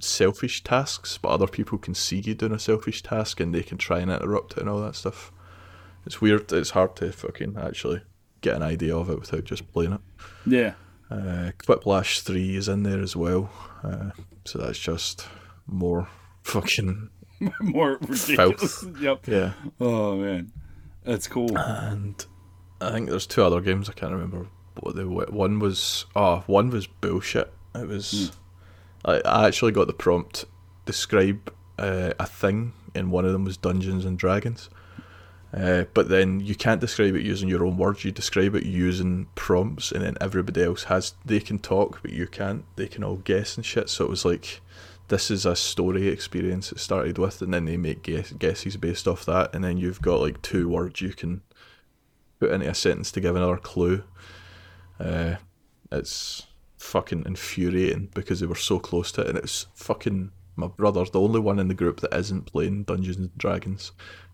selfish 0.00 0.64
tasks, 0.64 1.18
but 1.18 1.28
other 1.28 1.46
people 1.46 1.78
can 1.78 1.94
see 1.94 2.20
you 2.20 2.34
doing 2.34 2.52
a 2.52 2.58
selfish 2.58 3.02
task 3.02 3.40
and 3.40 3.54
they 3.54 3.62
can 3.62 3.78
try 3.78 4.00
and 4.00 4.10
interrupt 4.10 4.52
it 4.52 4.60
and 4.60 4.68
all 4.68 4.80
that 4.80 4.96
stuff. 4.96 5.30
It's 6.06 6.20
weird. 6.20 6.50
It's 6.52 6.70
hard 6.70 6.96
to 6.96 7.12
fucking 7.12 7.56
actually 7.60 8.02
get 8.40 8.56
an 8.56 8.62
idea 8.62 8.96
of 8.96 9.08
it 9.08 9.20
without 9.20 9.44
just 9.44 9.70
playing 9.72 9.92
it. 9.92 10.00
Yeah. 10.46 10.74
Uh, 11.12 11.52
Quiplash 11.58 12.20
3 12.20 12.56
is 12.56 12.68
in 12.68 12.84
there 12.84 13.02
as 13.02 13.14
well. 13.14 13.50
Uh, 13.84 14.10
so 14.44 14.58
that's 14.58 14.78
just 14.78 15.26
more 15.66 16.08
fucking. 16.42 17.10
More 17.60 17.98
ridiculous. 18.00 18.84
Yep. 19.00 19.26
Yeah. 19.26 19.54
Oh 19.80 20.14
man, 20.14 20.52
that's 21.02 21.26
cool. 21.26 21.58
And 21.58 22.24
I 22.80 22.92
think 22.92 23.10
there's 23.10 23.26
two 23.26 23.42
other 23.42 23.60
games 23.60 23.90
I 23.90 23.94
can't 23.94 24.12
remember 24.12 24.46
what 24.78 24.94
they 24.94 25.02
were. 25.02 25.26
One 25.26 25.58
was. 25.58 26.06
Oh, 26.14 26.44
one 26.46 26.70
was 26.70 26.86
bullshit. 26.86 27.52
It 27.74 27.88
was. 27.88 28.30
I, 29.04 29.20
I 29.24 29.48
actually 29.48 29.72
got 29.72 29.88
the 29.88 29.92
prompt 29.92 30.44
describe 30.86 31.52
uh, 31.80 32.12
a 32.20 32.26
thing, 32.26 32.74
and 32.94 33.10
one 33.10 33.24
of 33.24 33.32
them 33.32 33.44
was 33.44 33.56
Dungeons 33.56 34.04
and 34.04 34.16
Dragons. 34.16 34.70
Uh, 35.54 35.84
but 35.92 36.08
then 36.08 36.40
you 36.40 36.54
can't 36.54 36.80
describe 36.80 37.14
it 37.14 37.22
using 37.22 37.48
your 37.48 37.64
own 37.64 37.76
words. 37.76 38.04
You 38.04 38.10
describe 38.10 38.54
it 38.54 38.64
using 38.64 39.26
prompts, 39.34 39.92
and 39.92 40.02
then 40.02 40.16
everybody 40.20 40.62
else 40.62 40.84
has 40.84 41.14
they 41.24 41.40
can 41.40 41.58
talk, 41.58 42.00
but 42.02 42.12
you 42.12 42.26
can't. 42.26 42.64
They 42.76 42.88
can 42.88 43.04
all 43.04 43.16
guess 43.16 43.56
and 43.56 43.66
shit. 43.66 43.90
So 43.90 44.04
it 44.04 44.10
was 44.10 44.24
like, 44.24 44.60
this 45.08 45.30
is 45.30 45.44
a 45.44 45.54
story 45.54 46.08
experience. 46.08 46.72
It 46.72 46.78
started 46.78 47.18
with, 47.18 47.42
and 47.42 47.52
then 47.52 47.66
they 47.66 47.76
make 47.76 48.02
guess, 48.02 48.32
guesses 48.32 48.78
based 48.78 49.06
off 49.06 49.26
that, 49.26 49.54
and 49.54 49.62
then 49.62 49.76
you've 49.76 50.00
got 50.00 50.20
like 50.20 50.40
two 50.40 50.68
words 50.68 51.02
you 51.02 51.12
can 51.12 51.42
put 52.40 52.50
into 52.50 52.70
a 52.70 52.74
sentence 52.74 53.12
to 53.12 53.20
give 53.20 53.36
another 53.36 53.58
clue. 53.58 54.04
Uh, 54.98 55.34
it's 55.90 56.46
fucking 56.78 57.24
infuriating 57.26 58.08
because 58.14 58.40
they 58.40 58.46
were 58.46 58.54
so 58.54 58.78
close 58.78 59.12
to 59.12 59.20
it, 59.20 59.28
and 59.28 59.38
it's 59.38 59.66
fucking 59.74 60.30
my 60.56 60.66
brother's 60.66 61.10
the 61.10 61.20
only 61.20 61.40
one 61.40 61.58
in 61.58 61.68
the 61.68 61.74
group 61.74 62.00
that 62.00 62.14
isn't 62.14 62.46
playing 62.52 62.84
Dungeons 62.84 63.16
and 63.16 63.36
Dragons, 63.38 63.92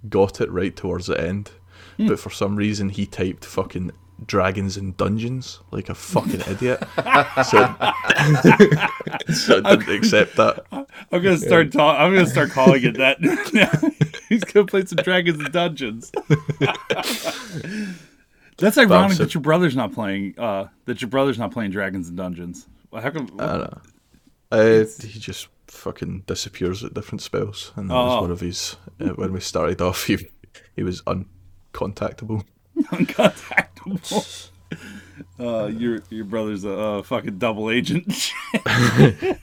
got 0.08 0.40
it 0.40 0.50
right 0.50 0.74
towards 0.74 1.06
the 1.06 1.20
end. 1.20 1.50
But 1.96 2.18
for 2.20 2.30
some 2.30 2.54
reason, 2.56 2.88
he 2.90 3.06
typed 3.06 3.44
fucking 3.44 3.90
dragons 4.26 4.76
and 4.76 4.96
dungeons 4.96 5.60
like 5.70 5.88
a 5.88 5.94
fucking 5.94 6.40
idiot. 6.48 6.80
so, 7.44 7.74
so 9.32 9.60
I 9.64 9.76
didn't 9.76 9.90
accept 9.96 10.36
that. 10.36 10.64
I'm 10.72 10.86
gonna 11.22 11.38
start 11.38 11.72
talk. 11.72 11.98
I'm 11.98 12.12
gonna 12.14 12.26
start 12.26 12.50
calling 12.50 12.82
it 12.84 12.96
that. 12.98 13.18
He's 14.28 14.44
gonna 14.44 14.66
play 14.66 14.84
some 14.86 14.98
dragons 14.98 15.38
and 15.40 15.52
dungeons. 15.52 16.12
That's 18.58 18.76
ironic 18.76 19.16
so- 19.16 19.24
that 19.24 19.34
your 19.34 19.40
brother's 19.42 19.76
not 19.76 19.92
playing. 19.92 20.34
Uh, 20.38 20.66
that 20.86 21.00
your 21.00 21.08
brother's 21.08 21.38
not 21.38 21.52
playing 21.52 21.70
dragons 21.70 22.08
and 22.08 22.16
dungeons. 22.16 22.66
How 22.92 23.10
come? 23.10 23.30
I 23.38 23.46
don't 23.46 23.60
know. 23.60 23.80
Uh, 24.50 24.84
he 25.02 25.18
just 25.18 25.48
fucking 25.68 26.24
disappears 26.26 26.82
at 26.84 26.94
different 26.94 27.22
spells, 27.22 27.72
and 27.76 27.90
that 27.90 27.94
Oh. 27.94 28.06
was 28.06 28.20
one 28.22 28.30
of 28.30 28.40
his. 28.40 28.76
Uh, 29.00 29.08
when 29.10 29.32
we 29.32 29.40
started 29.40 29.80
off, 29.80 30.04
he 30.06 30.18
he 30.76 30.82
was 30.82 31.02
uncontactable. 31.02 32.44
uncontactable. 32.78 34.50
Uh, 35.40 35.66
your 35.66 36.00
your 36.10 36.24
brother's 36.24 36.64
a 36.64 36.72
uh, 36.78 37.02
fucking 37.02 37.38
double 37.38 37.70
agent. 37.70 38.30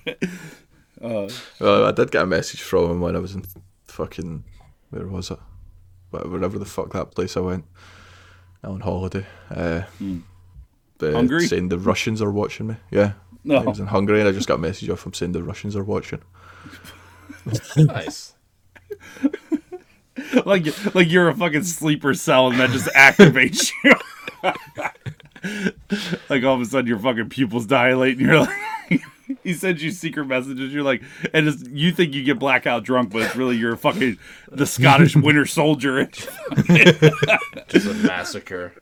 Well, 1.02 1.86
I 1.86 1.92
did 1.92 2.12
get 2.12 2.24
a 2.24 2.26
message 2.26 2.62
from 2.62 2.90
him 2.90 3.02
when 3.02 3.16
I 3.16 3.20
was 3.20 3.36
in 3.36 3.44
fucking 3.86 4.44
where 4.90 5.06
was 5.08 5.30
it? 5.30 5.40
Wh- 6.12 6.32
Wherever 6.32 6.58
the 6.58 6.66
fuck 6.66 6.94
that 6.94 7.12
place 7.14 7.38
I 7.38 7.42
went 7.42 7.66
on 8.64 8.80
holiday. 8.80 9.26
Uh, 9.52 9.84
but 10.98 11.14
Hungary? 11.14 11.46
saying 11.48 11.70
the 11.70 11.78
Russians 11.78 12.22
are 12.22 12.32
watching 12.32 12.68
me. 12.68 12.76
Yeah, 12.90 13.14
No. 13.46 13.58
I 13.58 13.64
was 13.64 13.80
in 13.80 13.88
Hungary 13.88 14.20
and 14.20 14.28
I 14.28 14.32
just 14.32 14.48
got 14.48 14.56
a 14.56 14.58
message 14.58 14.90
off 14.90 15.06
him 15.06 15.14
saying 15.14 15.32
the 15.32 15.44
Russians 15.44 15.76
are 15.76 15.84
watching. 15.84 16.22
Nice. 17.78 18.34
like 20.46 20.96
like 20.96 21.10
you're 21.10 21.30
a 21.30 21.36
fucking 21.36 21.64
sleeper 21.64 22.14
cell 22.16 22.48
and 22.48 22.60
that 22.60 22.72
just 22.72 22.88
activates 22.88 23.72
you. 23.84 23.94
like 26.30 26.44
all 26.44 26.56
of 26.56 26.62
a 26.62 26.66
sudden 26.66 26.88
your 26.88 26.98
fucking 26.98 27.30
pupils 27.30 27.68
dilate 27.68 28.18
and 28.18 28.26
you're 28.26 28.40
like 28.40 29.02
he 29.44 29.54
sends 29.54 29.84
you 29.84 29.92
secret 29.92 30.26
messages. 30.26 30.74
You're 30.74 30.84
like, 30.84 31.04
and 31.34 31.48
it's, 31.48 31.64
you 31.70 31.92
think 31.92 32.14
you 32.14 32.24
get 32.24 32.40
blackout 32.40 32.84
drunk, 32.84 33.12
but 33.12 33.24
it's 33.24 33.36
really 33.36 33.58
you're 33.58 33.76
fucking 33.76 34.18
the 34.52 34.66
Scottish 34.66 35.16
Winter 35.16 35.46
Soldier. 35.46 36.06
Just 36.06 37.88
a 37.88 37.94
massacre. 38.04 38.74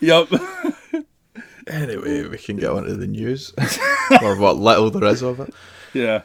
yep. 0.00 0.28
Anyway, 1.66 2.28
we 2.28 2.38
can 2.38 2.56
get 2.56 2.70
on 2.70 2.84
to 2.84 2.94
the 2.94 3.06
news 3.06 3.52
or 4.22 4.36
what 4.36 4.56
little 4.56 4.90
there 4.90 5.08
is 5.08 5.22
of 5.22 5.40
it. 5.40 5.54
Yeah. 5.92 6.22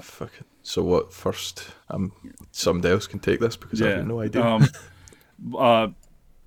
Fucking. 0.00 0.44
So 0.62 0.82
what? 0.82 1.12
First, 1.12 1.68
um, 1.90 2.12
somebody 2.50 2.92
else 2.92 3.06
can 3.06 3.20
take 3.20 3.40
this 3.40 3.56
because 3.56 3.80
I 3.80 3.90
have 3.90 4.06
no 4.06 4.20
idea. 4.20 4.42
Um, 4.44 4.62
uh, 5.56 5.88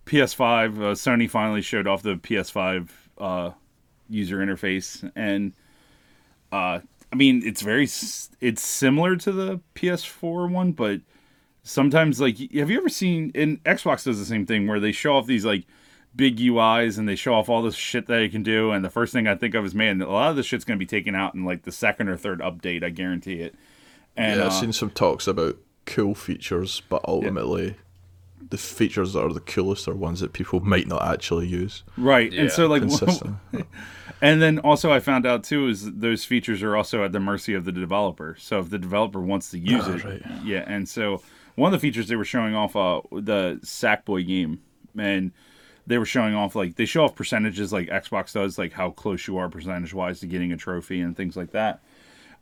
PS5. 0.05 0.77
Uh, 0.77 0.79
Sony 0.95 1.29
finally 1.29 1.61
showed 1.61 1.87
off 1.87 2.01
the 2.01 2.15
PS5 2.15 2.89
uh, 3.17 3.51
user 4.09 4.37
interface, 4.37 5.09
and 5.15 5.53
uh, 6.51 6.79
I 7.11 7.15
mean, 7.15 7.41
it's 7.45 7.61
very 7.61 7.83
it's 7.83 8.61
similar 8.61 9.15
to 9.17 9.31
the 9.31 9.59
PS4 9.75 10.51
one, 10.51 10.73
but 10.73 11.01
sometimes 11.63 12.19
like, 12.19 12.37
have 12.37 12.69
you 12.69 12.77
ever 12.77 12.89
seen? 12.89 13.31
And 13.35 13.63
Xbox 13.63 14.03
does 14.03 14.19
the 14.19 14.25
same 14.25 14.45
thing 14.45 14.67
where 14.67 14.79
they 14.79 14.91
show 14.91 15.15
off 15.15 15.25
these 15.25 15.45
like 15.45 15.65
big 16.15 16.37
UIs 16.37 16.97
and 16.97 17.07
they 17.07 17.15
show 17.15 17.33
off 17.33 17.49
all 17.49 17.61
this 17.61 17.75
shit 17.75 18.07
that 18.07 18.21
you 18.21 18.29
can 18.29 18.43
do, 18.43 18.71
and 18.71 18.83
the 18.83 18.89
first 18.89 19.13
thing 19.13 19.27
I 19.27 19.35
think 19.35 19.55
of 19.55 19.65
is, 19.65 19.73
man, 19.75 20.01
a 20.01 20.09
lot 20.09 20.29
of 20.31 20.35
this 20.35 20.45
shit's 20.45 20.65
gonna 20.65 20.77
be 20.77 20.85
taken 20.85 21.15
out 21.15 21.33
in 21.35 21.45
like 21.45 21.63
the 21.63 21.71
second 21.71 22.09
or 22.09 22.17
third 22.17 22.39
update. 22.39 22.83
I 22.83 22.89
guarantee 22.89 23.41
it. 23.41 23.55
And 24.17 24.39
yeah, 24.39 24.45
I've 24.47 24.51
uh, 24.51 24.59
seen 24.61 24.73
some 24.73 24.89
talks 24.89 25.27
about 25.27 25.57
cool 25.85 26.15
features, 26.15 26.81
but 26.89 27.01
ultimately, 27.07 27.75
the 28.49 28.57
features 28.57 29.13
that 29.13 29.23
are 29.23 29.31
the 29.33 29.39
coolest 29.39 29.87
are 29.87 29.95
ones 29.95 30.19
that 30.19 30.33
people 30.33 30.59
might 30.59 30.87
not 30.87 31.03
actually 31.07 31.47
use 31.47 31.83
right, 31.97 32.33
and 32.33 32.51
so 32.51 32.67
like. 32.67 32.83
And 34.21 34.41
then 34.41 34.59
also, 34.59 34.91
I 34.91 34.99
found 34.99 35.25
out 35.25 35.45
too 35.45 35.67
is 35.69 35.93
those 35.93 36.25
features 36.25 36.61
are 36.61 36.75
also 36.75 37.05
at 37.05 37.13
the 37.13 37.21
mercy 37.21 37.53
of 37.53 37.63
the 37.63 37.71
developer. 37.71 38.35
So 38.37 38.59
if 38.59 38.69
the 38.69 38.77
developer 38.77 39.21
wants 39.21 39.49
to 39.51 39.57
use 39.59 39.85
Ah, 39.87 39.93
it, 39.93 40.03
right. 40.03 40.21
yeah. 40.43 40.65
And 40.67 40.89
so 40.89 41.21
one 41.55 41.73
of 41.73 41.79
the 41.79 41.87
features 41.87 42.09
they 42.09 42.17
were 42.17 42.25
showing 42.25 42.53
off 42.53 42.75
uh, 42.75 42.99
the 43.13 43.61
Sackboy 43.63 44.27
game, 44.27 44.59
and 44.97 45.31
they 45.89 45.97
were 45.97 46.05
showing 46.05 46.35
off 46.35 46.55
like 46.55 46.75
they 46.75 46.85
show 46.85 47.03
off 47.03 47.15
percentages 47.15 47.73
like 47.73 47.87
Xbox 47.87 48.33
does, 48.33 48.59
like 48.59 48.71
how 48.71 48.91
close 48.91 49.27
you 49.27 49.37
are 49.37 49.49
percentage 49.49 49.91
wise 49.91 50.19
to 50.19 50.27
getting 50.27 50.51
a 50.51 50.57
trophy 50.57 51.01
and 51.01 51.17
things 51.17 51.35
like 51.35 51.49
that. 51.51 51.81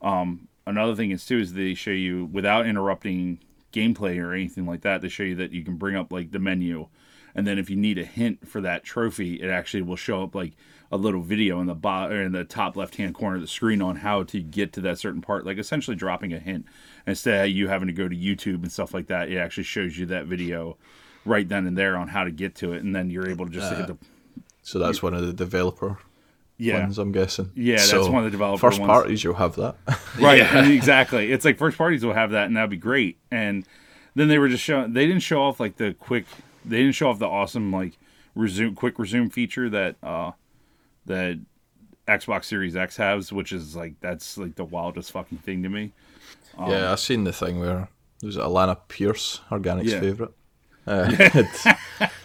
Um, 0.01 0.49
another 0.67 0.95
thing 0.95 1.11
is 1.11 1.25
too 1.25 1.39
is 1.39 1.53
they 1.53 1.73
show 1.73 1.91
you 1.91 2.25
without 2.25 2.65
interrupting 2.65 3.39
gameplay 3.71 4.21
or 4.21 4.33
anything 4.33 4.65
like 4.65 4.81
that. 4.81 5.01
They 5.01 5.07
show 5.07 5.23
you 5.23 5.35
that 5.35 5.53
you 5.53 5.63
can 5.63 5.77
bring 5.77 5.95
up 5.95 6.11
like 6.11 6.31
the 6.31 6.39
menu, 6.39 6.89
and 7.35 7.47
then 7.47 7.57
if 7.57 7.69
you 7.69 7.77
need 7.77 7.97
a 7.97 8.03
hint 8.03 8.45
for 8.45 8.59
that 8.61 8.83
trophy, 8.83 9.35
it 9.35 9.49
actually 9.49 9.83
will 9.83 9.95
show 9.95 10.23
up 10.23 10.35
like 10.35 10.51
a 10.91 10.97
little 10.97 11.21
video 11.21 11.61
in 11.61 11.67
the 11.67 11.75
bot 11.75 12.11
or 12.11 12.21
in 12.21 12.33
the 12.33 12.43
top 12.43 12.75
left 12.75 12.95
hand 12.97 13.15
corner 13.15 13.37
of 13.37 13.41
the 13.41 13.47
screen 13.47 13.81
on 13.81 13.95
how 13.95 14.23
to 14.23 14.41
get 14.41 14.73
to 14.73 14.81
that 14.81 14.99
certain 14.99 15.21
part, 15.21 15.45
like 15.45 15.57
essentially 15.57 15.95
dropping 15.95 16.33
a 16.33 16.39
hint 16.39 16.65
instead 17.05 17.45
of 17.45 17.51
you 17.55 17.69
having 17.69 17.87
to 17.87 17.93
go 17.93 18.09
to 18.09 18.15
YouTube 18.15 18.63
and 18.63 18.71
stuff 18.73 18.93
like 18.93 19.07
that. 19.07 19.29
It 19.29 19.37
actually 19.37 19.63
shows 19.63 19.97
you 19.97 20.05
that 20.07 20.25
video 20.25 20.77
right 21.27 21.47
then 21.47 21.67
and 21.67 21.77
there 21.77 21.97
on 21.97 22.07
how 22.07 22.23
to 22.23 22.31
get 22.31 22.55
to 22.55 22.73
it, 22.73 22.83
and 22.83 22.95
then 22.95 23.09
you're 23.09 23.29
able 23.29 23.45
to 23.45 23.51
just 23.51 23.73
hit 23.73 23.87
the 23.87 23.97
So 24.63 24.79
that's 24.79 25.01
one 25.03 25.13
of 25.13 25.25
the 25.25 25.33
developer 25.33 25.97
yeah. 26.57 26.79
ones, 26.81 26.97
I'm 26.97 27.11
guessing. 27.11 27.51
Yeah, 27.55 27.75
that's 27.77 27.93
one 27.93 28.17
of 28.19 28.23
the 28.25 28.31
developer 28.31 28.59
First 28.59 28.79
ones. 28.79 28.89
parties, 28.89 29.23
you'll 29.23 29.35
have 29.35 29.55
that. 29.55 29.75
Right, 30.19 30.39
Yeah. 30.39 30.67
exactly. 30.69 31.31
It's 31.31 31.45
like 31.45 31.57
first 31.57 31.77
parties 31.77 32.03
will 32.03 32.13
have 32.13 32.31
that, 32.31 32.47
and 32.47 32.57
that'd 32.57 32.69
be 32.69 32.77
great. 32.77 33.17
And 33.29 33.65
then 34.15 34.27
they 34.29 34.39
were 34.39 34.49
just 34.49 34.63
showing. 34.63 34.93
They 34.93 35.05
didn't 35.05 35.21
show 35.21 35.43
off 35.43 35.59
like 35.59 35.77
the 35.77 35.93
quick. 35.93 36.25
They 36.65 36.77
didn't 36.77 36.95
show 36.95 37.09
off 37.09 37.19
the 37.19 37.27
awesome 37.27 37.71
like 37.71 37.97
resume 38.35 38.73
quick 38.75 38.97
resume 38.99 39.29
feature 39.29 39.69
that 39.69 39.95
uh 40.03 40.31
that 41.05 41.39
Xbox 42.07 42.45
Series 42.45 42.75
X 42.75 42.97
has, 42.97 43.31
which 43.31 43.51
is 43.51 43.75
like 43.75 43.93
that's 44.01 44.37
like 44.37 44.55
the 44.55 44.65
wildest 44.65 45.11
fucking 45.11 45.37
thing 45.39 45.61
to 45.63 45.69
me. 45.69 45.93
yeah, 46.59 46.91
I've 46.91 46.99
seen 46.99 47.23
the 47.25 47.33
thing 47.33 47.59
where 47.59 47.89
there's 48.21 48.37
Alana 48.37 48.77
Pierce, 48.87 49.41
Organic's 49.51 49.91
Yeah. 49.91 49.99
favourite. 49.99 50.31
Uh, 50.87 51.43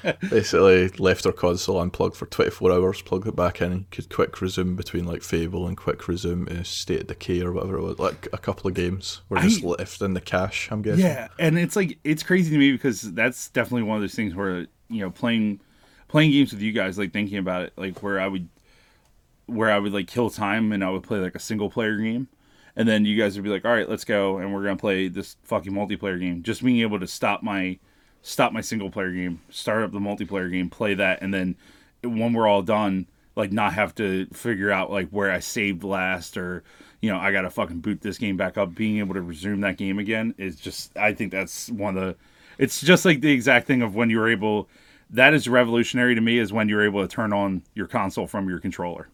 basically 0.31 0.89
left 0.99 1.25
her 1.25 1.33
console 1.33 1.81
unplugged 1.81 2.17
for 2.17 2.27
24 2.27 2.73
hours, 2.73 3.03
plugged 3.03 3.27
it 3.27 3.35
back 3.35 3.61
in, 3.61 3.87
could 3.91 4.09
quick 4.09 4.41
resume 4.41 4.77
between 4.77 5.05
like 5.05 5.23
Fable 5.23 5.67
and 5.67 5.77
quick 5.77 6.07
resume 6.07 6.47
to 6.47 6.65
State 6.65 7.03
of 7.03 7.07
Decay 7.09 7.43
or 7.43 7.53
whatever 7.53 7.79
it 7.79 7.83
was. 7.83 7.99
Like 7.99 8.29
a 8.33 8.39
couple 8.39 8.69
of 8.69 8.75
games 8.75 9.23
were 9.29 9.39
just 9.39 9.65
I- 9.65 9.69
left 9.69 10.01
in 10.01 10.15
the 10.15 10.21
cache, 10.21 10.71
I'm 10.71 10.83
guessing. 10.83 11.05
Yeah, 11.05 11.29
and 11.39 11.59
it's 11.59 11.75
like 11.75 11.99
it's 12.05 12.23
crazy 12.23 12.51
to 12.51 12.59
me 12.59 12.73
because 12.73 13.03
that's 13.03 13.49
definitely 13.51 13.83
one 13.83 13.97
of 13.97 14.03
those 14.03 14.15
things 14.15 14.35
where 14.35 14.67
you 14.89 15.01
know 15.01 15.11
playing 15.11 15.61
playing 16.09 16.31
games 16.31 16.53
with 16.53 16.63
you 16.63 16.73
guys, 16.73 16.99
like 16.99 17.13
thinking 17.13 17.39
about 17.39 17.63
it, 17.63 17.73
like 17.77 18.03
where 18.03 18.21
I 18.21 18.29
would 18.29 18.49
where 19.47 19.71
I 19.71 19.79
would 19.79 19.93
like 19.93 20.07
kill 20.07 20.31
time 20.31 20.73
and 20.73 20.85
I 20.85 20.91
would 20.91 21.03
play 21.03 21.19
like 21.19 21.35
a 21.35 21.41
single 21.41 21.69
player 21.69 21.97
game, 21.97 22.29
and 22.77 22.89
then 22.89 23.05
you 23.05 23.21
guys 23.21 23.35
would 23.35 23.43
be 23.43 23.51
like, 23.51 23.65
all 23.65 23.73
right, 23.73 23.89
let's 23.89 24.05
go, 24.05 24.39
and 24.39 24.55
we're 24.55 24.63
gonna 24.63 24.77
play 24.77 25.09
this 25.09 25.37
fucking 25.43 25.73
multiplayer 25.73 26.21
game. 26.21 26.45
Just 26.45 26.63
being 26.63 26.81
able 26.81 27.01
to 27.01 27.09
stop 27.09 27.43
my 27.43 27.79
stop 28.23 28.53
my 28.53 28.61
single 28.61 28.91
player 28.91 29.13
game, 29.13 29.41
start 29.51 29.83
up 29.83 29.93
the 29.93 29.99
multiplayer 29.99 30.51
game, 30.51 30.71
play 30.71 30.95
that, 30.95 31.21
and 31.23 31.33
then 31.35 31.57
when 32.03 32.33
we're 32.33 32.49
all 32.49 32.63
done, 32.63 33.07
like 33.37 33.53
not 33.53 33.75
have 33.75 33.95
to 33.97 34.27
figure 34.33 34.71
out 34.71 34.91
like 34.91 35.09
where 35.11 35.31
I 35.31 35.39
saved 35.41 35.85
last 35.85 36.37
or 36.37 36.63
you 37.01 37.11
know 37.11 37.19
I 37.19 37.33
gotta 37.33 37.51
fucking 37.51 37.81
boot 37.81 38.01
this 38.01 38.19
game 38.19 38.37
back 38.37 38.57
up. 38.59 38.75
Being 38.75 38.99
able 38.99 39.15
to 39.15 39.23
resume 39.23 39.61
that 39.63 39.77
game 39.77 39.99
again 39.99 40.35
is 40.39 40.57
just 40.57 40.97
I 40.97 41.13
think 41.15 41.33
that's 41.33 41.71
one 41.71 41.97
of 41.97 42.03
the. 42.05 42.17
It's 42.59 42.81
just 42.81 43.05
like 43.05 43.21
the 43.23 43.33
exact 43.33 43.67
thing 43.67 43.83
of 43.83 43.95
when 43.95 44.11
you 44.11 44.19
were 44.19 44.29
able. 44.31 44.69
That 45.11 45.35
is 45.35 45.47
revolutionary 45.49 46.15
to 46.15 46.21
me 46.21 46.39
is 46.39 46.53
when 46.53 46.69
you're 46.69 46.85
able 46.85 47.03
to 47.03 47.09
turn 47.09 47.33
on 47.35 47.63
your 47.75 47.87
console 47.87 48.27
from 48.27 48.49
your 48.49 48.61
controller. 48.61 49.09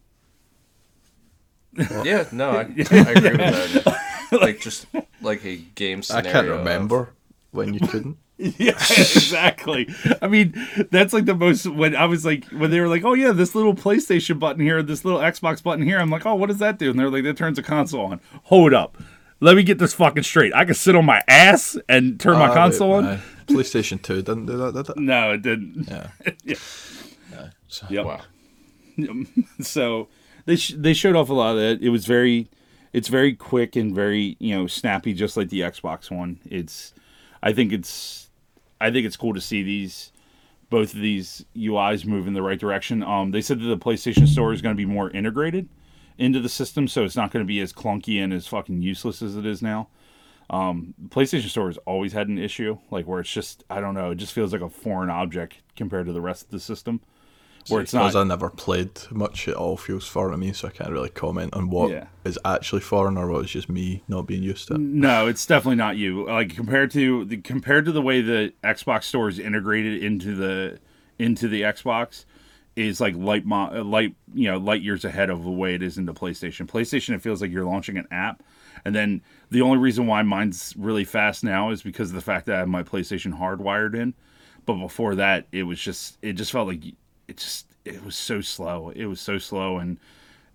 Yeah, 2.05 2.27
no, 2.33 2.51
I, 2.51 2.61
I 2.61 2.63
agree 2.63 3.31
with 3.31 3.85
that. 3.85 3.99
Like 4.33 4.61
just 4.61 4.87
like 5.23 5.45
a 5.45 5.57
game 5.57 5.99
I 5.99 6.03
scenario. 6.03 6.33
can't 6.33 6.49
of- 6.49 6.59
remember 6.59 7.11
when 7.53 7.75
you 7.75 7.81
couldn't. 7.81 8.17
Yeah, 8.59 8.71
exactly. 8.71 9.89
I 10.23 10.29
mean, 10.29 10.55
that's 10.91 11.13
like 11.13 11.25
the 11.25 11.35
most 11.35 11.67
when 11.67 11.97
I 11.97 12.05
was 12.05 12.25
like 12.25 12.45
when 12.47 12.71
they 12.71 12.81
were 12.81 12.87
like, 12.89 13.05
"Oh 13.05 13.15
yeah, 13.15 13.33
this 13.33 13.55
little 13.57 13.75
PlayStation 13.75 14.39
button 14.39 14.63
here, 14.63 14.81
this 14.83 15.05
little 15.05 15.19
Xbox 15.21 15.61
button 15.63 15.85
here." 15.85 15.99
I'm 15.99 16.09
like, 16.11 16.25
"Oh, 16.25 16.37
what 16.37 16.47
does 16.49 16.59
that 16.59 16.79
do?" 16.79 16.91
And 16.91 16.99
they're 16.99 17.11
like, 17.11 17.25
"That 17.25 17.37
turns 17.37 17.59
a 17.59 17.63
console 17.65 18.07
on." 18.07 18.21
Hold 18.45 18.75
up, 18.75 18.97
let 19.41 19.57
me 19.57 19.65
get 19.65 19.79
this 19.79 19.93
fucking 19.93 20.23
straight. 20.23 20.55
I 20.55 20.65
can 20.65 20.75
sit 20.75 20.95
on 20.95 21.05
my 21.05 21.21
ass 21.27 21.77
and 21.89 22.21
turn 22.21 22.35
my 22.39 22.49
Ah, 22.49 22.55
console 22.55 22.91
wait, 22.99 23.07
on. 23.07 23.21
PlayStation 23.49 24.01
Two 24.01 24.23
didn't 24.23 24.47
do 24.47 24.57
that, 24.57 24.73
did 24.73 24.89
it? 24.91 24.97
No, 24.99 25.33
it 25.33 25.43
didn't. 25.43 25.89
Yeah. 25.89 26.09
Yeah. 27.33 27.49
So, 27.67 27.87
Yep. 27.91 28.05
Wow. 28.07 28.21
so 29.61 30.09
they 30.47 30.57
sh- 30.57 30.75
they 30.77 30.95
showed 30.95 31.17
off 31.17 31.29
a 31.29 31.35
lot 31.35 31.57
of 31.57 31.59
it. 31.63 31.83
It 31.83 31.91
was 31.91 32.07
very, 32.07 32.49
it's 32.93 33.09
very 33.09 33.35
quick 33.35 33.77
and 33.77 33.95
very 33.95 34.37
you 34.39 34.57
know 34.57 34.67
snappy, 34.67 35.13
just 35.13 35.37
like 35.37 35.49
the 35.51 35.61
Xbox 35.61 36.11
One. 36.11 36.39
It's, 36.49 36.95
I 37.43 37.53
think 37.53 37.73
it's, 37.73 38.28
I 38.81 38.91
think 38.91 39.07
it's 39.07 39.17
cool 39.17 39.35
to 39.35 39.41
see 39.41 39.63
these, 39.63 40.13
both 40.71 40.95
of 40.95 41.01
these 41.01 41.45
UIs 41.57 42.05
move 42.05 42.27
in 42.27 42.35
the 42.35 42.43
right 42.43 42.59
direction. 42.59 43.03
Um, 43.03 43.31
they 43.31 43.41
said 43.41 43.61
that 43.61 43.67
the 43.67 43.79
PlayStation 43.79 44.29
Store 44.29 44.53
is 44.53 44.63
going 44.63 44.75
to 44.75 44.79
be 44.79 44.87
more 44.87 45.11
integrated 45.11 45.69
into 46.17 46.41
the 46.41 46.49
system, 46.49 46.89
so 46.89 47.05
it's 47.05 47.17
not 47.17 47.31
going 47.31 47.45
to 47.45 47.49
be 47.49 47.61
as 47.61 47.73
clunky 47.73 48.23
and 48.23 48.33
as 48.33 48.47
fucking 48.47 48.83
useless 48.83 49.23
as 49.23 49.37
it 49.37 49.47
is 49.47 49.63
now. 49.63 49.89
Um, 50.51 50.95
PlayStation 51.09 51.49
Store 51.49 51.67
has 51.69 51.79
always 51.79 52.13
had 52.13 52.29
an 52.29 52.39
issue, 52.39 52.79
like 52.91 53.07
where 53.07 53.21
it's 53.21 53.31
just 53.31 53.65
I 53.69 53.81
don't 53.81 53.95
know, 53.95 54.13
it 54.13 54.17
just 54.17 54.33
feels 54.33 54.53
like 54.53 54.63
a 54.63 54.69
foreign 54.69 55.11
object 55.11 55.59
compared 55.77 56.07
to 56.07 56.13
the 56.13 56.21
rest 56.21 56.45
of 56.45 56.51
the 56.51 56.61
system. 56.61 57.01
Where 57.71 57.83
it's 57.83 57.95
not 57.95 58.15
I 58.17 58.25
never 58.25 58.51
played 58.51 58.91
much, 59.11 59.49
it 59.49 59.55
all 59.55 59.77
feels 59.77 60.07
foreign 60.07 60.33
to 60.33 60.39
me, 60.39 60.53
so 60.53 60.69
I 60.69 60.71
can't 60.71 60.91
really 60.91 61.09
comment 61.11 61.55
on 61.55 61.71
what 61.71 61.91
is 62.25 62.39
Yeah. 62.45 62.53
actually 62.55 62.81
foreign 62.81 63.17
or 63.17 63.29
what 63.29 63.45
is 63.45 63.51
just 63.51 63.69
me 63.69 64.03
not 64.09 64.27
being 64.27 64.43
used 64.43 64.69
to 64.69 64.75
it. 64.75 64.81
No, 64.81 65.27
it's 65.27 65.45
definitely 65.47 65.77
not 65.77 65.97
you. 65.97 66.27
Like 66.27 66.55
compared 66.55 66.91
to 66.93 67.25
the 67.25 67.37
compared 67.39 67.85
to 67.87 67.93
the 67.93 68.03
way 68.03 68.21
the 68.21 68.53
Xbox 68.65 69.05
Store 69.05 69.29
is 69.29 69.39
integrated 69.39 70.03
into 70.03 70.35
the 70.35 70.79
into 71.19 71.49
the 71.49 71.63
Xbox 71.63 72.25
is 72.77 73.01
like 73.01 73.17
light 73.17 73.45
mo- 73.45 73.83
light 73.83 74.15
you 74.35 74.49
know 74.51 74.57
light 74.59 74.83
years 74.83 75.05
ahead 75.05 75.31
of 75.31 75.43
the 75.43 75.51
way 75.51 75.75
it 75.75 75.83
is 75.83 75.99
into 75.99 76.13
PlayStation. 76.15 76.67
PlayStation 76.67 77.15
it 77.15 77.23
feels 77.23 77.41
like 77.43 77.51
you're 77.51 77.65
launching 77.65 77.97
an 77.97 78.07
app, 78.13 78.43
and 78.85 78.95
then 78.95 79.21
the 79.51 79.63
only 79.63 79.79
reason 79.79 80.07
why 80.07 80.23
mine's 80.23 80.75
really 80.79 81.05
fast 81.05 81.43
now 81.43 81.71
is 81.71 81.83
because 81.83 82.11
of 82.11 82.15
the 82.15 82.21
fact 82.21 82.47
that 82.47 82.55
I 82.55 82.59
have 82.61 82.69
my 82.69 82.83
PlayStation 82.85 83.37
hardwired 83.39 83.95
in. 83.97 84.15
But 84.65 84.75
before 84.75 85.15
that, 85.17 85.47
it 85.51 85.63
was 85.65 85.81
just 85.81 86.19
it 86.23 86.35
just 86.35 86.53
felt 86.53 86.69
like 86.69 86.85
it 87.29 87.37
just 87.37 87.67
it 87.85 88.05
was 88.05 88.17
so 88.17 88.41
slow. 88.41 88.91
It 88.95 89.07
was 89.07 89.21
so 89.21 89.39
slow 89.39 89.79
and 89.79 89.99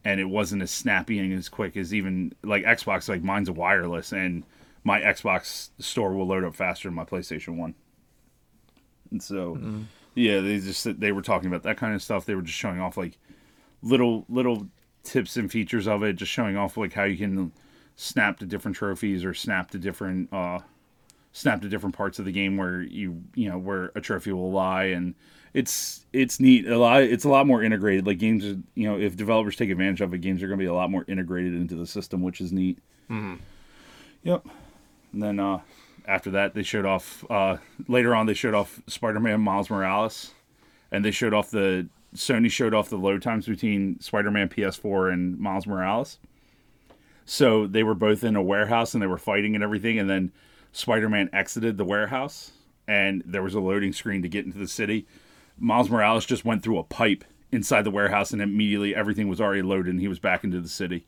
and 0.05 0.19
it 0.19 0.25
wasn't 0.25 0.61
as 0.61 0.71
snappy 0.71 1.19
and 1.19 1.33
as 1.33 1.47
quick 1.49 1.77
as 1.77 1.93
even 1.93 2.33
like 2.43 2.63
Xbox. 2.63 3.07
Like 3.07 3.23
mine's 3.23 3.49
a 3.49 3.53
wireless, 3.53 4.11
and 4.11 4.43
my 4.83 4.99
Xbox 5.01 5.69
store 5.79 6.13
will 6.13 6.27
load 6.27 6.43
up 6.43 6.55
faster 6.55 6.89
than 6.89 6.95
my 6.95 7.05
PlayStation 7.05 7.55
One. 7.55 7.73
And 9.11 9.23
so, 9.23 9.55
yeah, 10.15 10.41
they 10.41 10.59
just 10.59 10.99
they 10.99 11.11
were 11.11 11.21
talking 11.21 11.47
about 11.47 11.63
that 11.63 11.77
kind 11.77 11.95
of 11.95 12.01
stuff. 12.01 12.25
They 12.25 12.35
were 12.35 12.41
just 12.41 12.57
showing 12.57 12.81
off 12.81 12.97
like 12.97 13.17
little 13.81 14.25
little 14.27 14.67
tips 15.03 15.37
and 15.37 15.51
features 15.51 15.87
of 15.87 16.03
it, 16.03 16.13
just 16.13 16.31
showing 16.31 16.57
off 16.57 16.75
like 16.77 16.93
how 16.93 17.03
you 17.03 17.17
can 17.17 17.51
snap 17.95 18.39
to 18.39 18.45
different 18.45 18.75
trophies 18.75 19.23
or 19.23 19.33
snap 19.33 19.69
to 19.69 19.77
different 19.77 20.33
uh 20.33 20.59
snap 21.31 21.61
to 21.61 21.69
different 21.69 21.95
parts 21.95 22.19
of 22.19 22.25
the 22.25 22.31
game 22.31 22.57
where 22.57 22.81
you 22.81 23.23
you 23.35 23.49
know 23.49 23.57
where 23.57 23.91
a 23.95 24.01
trophy 24.01 24.31
will 24.31 24.51
lie 24.51 24.85
and 24.85 25.13
it's 25.53 26.05
it's 26.13 26.39
neat. 26.39 26.67
A 26.67 26.77
lot 26.77 27.03
it's 27.03 27.25
a 27.25 27.29
lot 27.29 27.47
more 27.47 27.63
integrated. 27.63 28.07
Like 28.07 28.19
games 28.19 28.43
you 28.43 28.87
know 28.87 28.99
if 28.99 29.15
developers 29.15 29.55
take 29.55 29.69
advantage 29.69 30.01
of 30.01 30.13
it 30.13 30.19
games 30.19 30.41
are 30.41 30.47
going 30.47 30.59
to 30.59 30.63
be 30.63 30.67
a 30.67 30.73
lot 30.73 30.89
more 30.89 31.05
integrated 31.07 31.53
into 31.53 31.75
the 31.75 31.85
system 31.85 32.21
which 32.21 32.41
is 32.41 32.51
neat. 32.51 32.79
Yep. 34.23 34.45
And 35.13 35.21
then 35.21 35.39
uh 35.39 35.61
after 36.05 36.31
that 36.31 36.53
they 36.53 36.63
showed 36.63 36.85
off 36.85 37.23
uh 37.29 37.57
later 37.87 38.15
on 38.15 38.25
they 38.25 38.33
showed 38.33 38.53
off 38.53 38.81
spider-man 38.87 39.41
miles 39.41 39.69
morales 39.69 40.31
and 40.91 41.03
they 41.05 41.11
showed 41.11 41.33
off 41.33 41.51
the 41.51 41.87
sony 42.15 42.49
showed 42.49 42.73
off 42.73 42.89
the 42.89 42.97
load 42.97 43.21
times 43.21 43.45
between 43.47 43.99
spider-man 43.99 44.49
ps4 44.49 45.13
and 45.13 45.39
miles 45.39 45.65
morales. 45.65 46.17
So 47.25 47.67
they 47.67 47.83
were 47.83 47.95
both 47.95 48.23
in 48.23 48.35
a 48.35 48.41
warehouse 48.41 48.93
and 48.93 49.01
they 49.01 49.07
were 49.07 49.17
fighting 49.17 49.55
and 49.55 49.63
everything. 49.63 49.97
And 49.97 50.09
then 50.09 50.31
Spider 50.71 51.09
Man 51.09 51.29
exited 51.33 51.77
the 51.77 51.85
warehouse 51.85 52.51
and 52.87 53.23
there 53.25 53.43
was 53.43 53.53
a 53.53 53.59
loading 53.59 53.93
screen 53.93 54.21
to 54.23 54.29
get 54.29 54.45
into 54.45 54.57
the 54.57 54.67
city. 54.67 55.07
Miles 55.57 55.89
Morales 55.89 56.25
just 56.25 56.45
went 56.45 56.63
through 56.63 56.79
a 56.79 56.83
pipe 56.83 57.23
inside 57.51 57.83
the 57.83 57.91
warehouse 57.91 58.31
and 58.31 58.41
immediately 58.41 58.95
everything 58.95 59.27
was 59.27 59.39
already 59.39 59.61
loaded 59.61 59.91
and 59.91 59.99
he 59.99 60.07
was 60.07 60.19
back 60.19 60.43
into 60.43 60.59
the 60.59 60.69
city. 60.69 61.05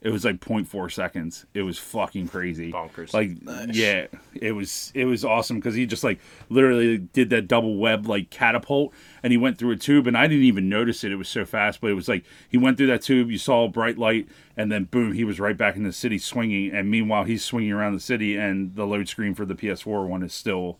It 0.00 0.10
was 0.10 0.24
like 0.24 0.40
0.4 0.40 0.90
seconds. 0.90 1.46
It 1.54 1.62
was 1.62 1.78
fucking 1.78 2.26
crazy. 2.26 2.72
Bonkers. 2.72 3.14
Like, 3.14 3.30
yeah, 3.72 4.08
it 4.34 4.50
was 4.50 4.90
it 4.96 5.04
was 5.04 5.24
awesome 5.24 5.58
because 5.58 5.76
he 5.76 5.86
just 5.86 6.02
like 6.02 6.18
literally 6.48 6.98
did 6.98 7.30
that 7.30 7.46
double 7.46 7.76
web 7.76 8.08
like 8.08 8.28
catapult 8.28 8.92
and 9.22 9.32
he 9.32 9.36
went 9.36 9.58
through 9.58 9.70
a 9.70 9.76
tube 9.76 10.08
and 10.08 10.18
I 10.18 10.26
didn't 10.26 10.44
even 10.44 10.68
notice 10.68 11.04
it. 11.04 11.12
It 11.12 11.16
was 11.16 11.28
so 11.28 11.44
fast, 11.44 11.80
but 11.80 11.88
it 11.88 11.94
was 11.94 12.08
like 12.08 12.24
he 12.48 12.58
went 12.58 12.78
through 12.78 12.88
that 12.88 13.02
tube. 13.02 13.30
You 13.30 13.38
saw 13.38 13.64
a 13.64 13.68
bright 13.68 13.96
light 13.96 14.26
and 14.56 14.72
then 14.72 14.84
boom, 14.84 15.12
he 15.12 15.22
was 15.22 15.38
right 15.38 15.56
back 15.56 15.76
in 15.76 15.84
the 15.84 15.92
city 15.92 16.18
swinging. 16.18 16.72
And 16.72 16.90
meanwhile, 16.90 17.22
he's 17.22 17.44
swinging 17.44 17.70
around 17.70 17.94
the 17.94 18.00
city 18.00 18.36
and 18.36 18.74
the 18.74 18.86
load 18.86 19.08
screen 19.08 19.36
for 19.36 19.44
the 19.44 19.54
PS4 19.54 20.08
one 20.08 20.24
is 20.24 20.34
still 20.34 20.78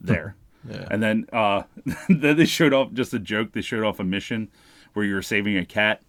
there. 0.00 0.36
Yeah. 0.68 0.86
And 0.90 1.02
then 1.02 1.26
uh, 1.32 1.62
then 2.08 2.36
they 2.36 2.44
showed 2.44 2.72
off 2.72 2.92
just 2.92 3.14
a 3.14 3.18
joke. 3.18 3.52
They 3.52 3.60
showed 3.60 3.84
off 3.84 4.00
a 4.00 4.04
mission 4.04 4.48
where 4.92 5.04
you 5.04 5.14
were 5.14 5.22
saving 5.22 5.56
a 5.56 5.64
cat, 5.64 6.02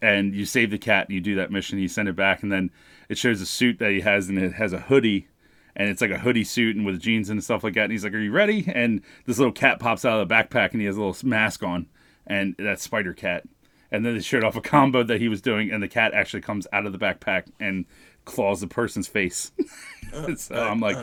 and 0.00 0.34
you 0.34 0.46
save 0.46 0.70
the 0.70 0.78
cat, 0.78 1.08
and 1.08 1.14
you 1.14 1.20
do 1.20 1.36
that 1.36 1.50
mission, 1.50 1.78
you 1.78 1.88
send 1.88 2.08
it 2.08 2.16
back, 2.16 2.42
and 2.42 2.50
then 2.50 2.70
it 3.08 3.18
shows 3.18 3.40
a 3.40 3.46
suit 3.46 3.78
that 3.78 3.90
he 3.90 4.00
has, 4.00 4.28
and 4.28 4.38
it 4.38 4.54
has 4.54 4.72
a 4.72 4.80
hoodie, 4.80 5.28
and 5.76 5.88
it's 5.88 6.00
like 6.00 6.10
a 6.10 6.18
hoodie 6.18 6.44
suit 6.44 6.76
and 6.76 6.86
with 6.86 7.00
jeans 7.00 7.28
and 7.30 7.42
stuff 7.44 7.62
like 7.62 7.74
that. 7.74 7.84
And 7.84 7.92
he's 7.92 8.04
like, 8.04 8.14
"Are 8.14 8.18
you 8.18 8.32
ready?" 8.32 8.64
And 8.72 9.02
this 9.26 9.38
little 9.38 9.52
cat 9.52 9.78
pops 9.78 10.04
out 10.04 10.20
of 10.20 10.28
the 10.28 10.34
backpack, 10.34 10.72
and 10.72 10.80
he 10.80 10.86
has 10.86 10.96
a 10.96 11.02
little 11.02 11.28
mask 11.28 11.62
on, 11.62 11.86
and 12.26 12.54
that's 12.58 12.82
Spider 12.82 13.12
Cat. 13.12 13.44
And 13.92 14.06
then 14.06 14.14
they 14.14 14.20
showed 14.20 14.44
off 14.44 14.54
a 14.54 14.60
combo 14.60 15.02
that 15.02 15.20
he 15.20 15.28
was 15.28 15.42
doing, 15.42 15.70
and 15.70 15.82
the 15.82 15.88
cat 15.88 16.14
actually 16.14 16.42
comes 16.42 16.66
out 16.72 16.86
of 16.86 16.92
the 16.92 16.98
backpack 16.98 17.46
and 17.58 17.86
claws 18.24 18.60
the 18.60 18.68
person's 18.68 19.08
face. 19.08 19.50
so 20.36 20.54
I'm 20.54 20.80
like, 20.80 20.96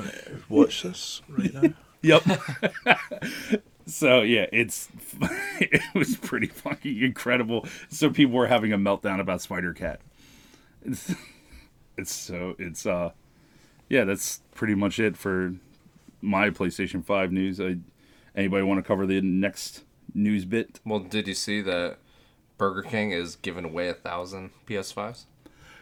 Watch 0.50 0.82
this 0.84 1.22
right 1.28 1.54
now. 1.54 1.74
Yep. 2.08 2.24
so 3.86 4.22
yeah, 4.22 4.46
it's 4.52 4.90
it 5.60 5.82
was 5.94 6.16
pretty 6.16 6.48
fucking 6.48 7.02
incredible. 7.02 7.68
So 7.90 8.10
people 8.10 8.36
were 8.36 8.48
having 8.48 8.72
a 8.74 8.78
meltdown 8.78 9.20
about 9.20 9.42
Spider 9.42 9.74
Cat. 9.74 10.00
It's, 10.84 11.14
it's 11.98 12.14
so 12.14 12.56
it's 12.58 12.86
uh 12.86 13.12
yeah, 13.90 14.04
that's 14.04 14.42
pretty 14.54 14.76
much 14.76 15.00
it 15.00 15.18
for 15.18 15.56
my 16.22 16.50
PlayStation 16.50 17.04
Five 17.04 17.32
news. 17.32 17.60
I, 17.60 17.78
anybody 18.36 18.64
want 18.64 18.80
to 18.80 18.88
cover 18.88 19.06
the 19.06 19.22
next 19.22 19.84
news 20.14 20.46
bit? 20.46 20.80
Well, 20.86 21.00
did 21.00 21.28
you 21.28 21.34
see 21.34 21.62
that 21.62 21.98
Burger 22.58 22.84
King 22.84 23.12
is 23.12 23.36
giving 23.36 23.66
away 23.66 23.88
a 23.88 23.94
thousand 23.94 24.52
PS5s? 24.66 25.26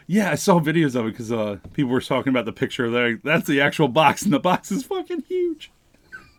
Yeah, 0.06 0.30
I 0.30 0.36
saw 0.36 0.60
videos 0.60 0.94
of 0.94 1.06
it 1.06 1.10
because 1.10 1.32
uh, 1.32 1.58
people 1.72 1.90
were 1.90 2.00
talking 2.00 2.30
about 2.30 2.44
the 2.44 2.52
picture 2.52 2.88
that. 2.90 3.20
That's 3.24 3.48
the 3.48 3.60
actual 3.60 3.88
box, 3.88 4.22
and 4.22 4.32
the 4.32 4.38
box 4.38 4.70
is 4.70 4.84
fucking 4.84 5.24
huge. 5.28 5.72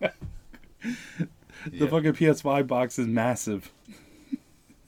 the 0.00 0.10
Yeah. 1.72 1.86
fucking 1.88 2.12
PS5 2.14 2.66
box 2.66 2.98
is 2.98 3.06
massive. 3.06 3.70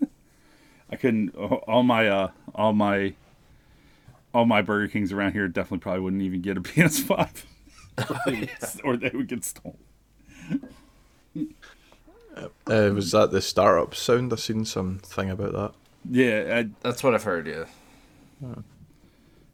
I 0.90 0.96
couldn't. 0.96 1.34
All 1.36 1.82
my, 1.82 2.08
uh, 2.08 2.30
all 2.54 2.72
my, 2.72 3.14
all 4.34 4.44
my 4.46 4.62
Burger 4.62 4.88
Kings 4.88 5.12
around 5.12 5.32
here 5.32 5.48
definitely 5.48 5.78
probably 5.78 6.00
wouldn't 6.00 6.22
even 6.22 6.40
get 6.40 6.56
a 6.56 6.60
PS5, 6.60 7.44
or, 7.98 8.16
they 8.26 8.40
would, 8.40 8.50
or 8.84 8.96
they 8.96 9.10
would 9.12 9.28
get 9.28 9.44
stolen. 9.44 9.76
Uh, 12.36 12.48
was 12.94 13.10
that 13.10 13.30
the 13.32 13.42
startup 13.42 13.94
sound? 13.94 14.32
I 14.32 14.36
seen 14.36 14.64
something 14.64 15.30
about 15.30 15.52
that. 15.52 15.72
Yeah, 16.08 16.58
I, 16.58 16.68
That's 16.80 17.02
what 17.02 17.14
I've 17.14 17.24
heard. 17.24 17.46
Yeah. 17.46 18.54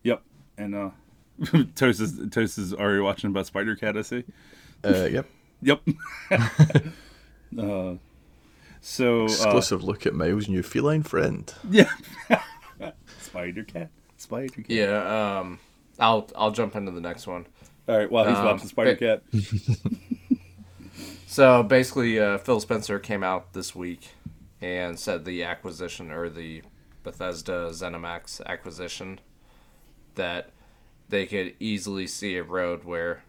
yep. 0.05 0.23
And 0.59 0.75
uh, 0.75 0.91
Toast 1.75 2.01
is 2.01 2.21
Toast 2.31 2.59
is 2.59 2.73
already 2.73 3.01
watching 3.01 3.31
about 3.31 3.47
Spider 3.47 3.75
Cat. 3.77 3.97
I 3.97 4.03
see. 4.03 4.25
Uh, 4.85 5.09
yep. 5.11 5.27
Yep. 5.63 5.83
uh, 7.59 7.95
so 8.81 9.21
uh, 9.23 9.25
Exclusive 9.25 9.83
look 9.83 10.07
at 10.07 10.15
Miles' 10.15 10.49
new 10.49 10.63
feline 10.63 11.03
friend. 11.03 11.53
yeah, 11.71 11.91
Spider 13.21 13.65
Cat, 13.65 13.91
Spider 14.17 14.49
Cat. 14.63 14.71
Yeah. 14.71 15.39
Um, 15.39 15.59
I'll 15.99 16.29
I'll 16.37 16.51
jump 16.53 16.77
into 16.77 16.93
the 16.93 17.01
next 17.01 17.27
one. 17.27 17.47
All 17.89 17.97
right, 17.97 18.11
while 18.11 18.27
he's 18.27 18.37
Um, 18.37 18.45
watching 18.45 18.69
Spider 18.69 18.97
Cat. 18.97 19.23
So 21.27 21.63
basically, 21.63 22.19
uh, 22.19 22.39
Phil 22.39 22.61
Spencer 22.61 22.99
came 22.99 23.23
out 23.23 23.53
this 23.53 23.75
week 23.75 24.09
and 24.61 24.99
said 24.99 25.25
the 25.25 25.43
acquisition 25.45 26.11
or 26.11 26.29
the 26.31 26.63
Bethesda 27.03 27.69
ZeniMax 27.73 28.45
acquisition 28.47 29.21
that 30.15 30.51
they 31.09 31.27
could 31.27 31.55
easily 31.61 32.07
see 32.07 32.37
a 32.37 32.43
road 32.43 32.85
where 32.85 33.23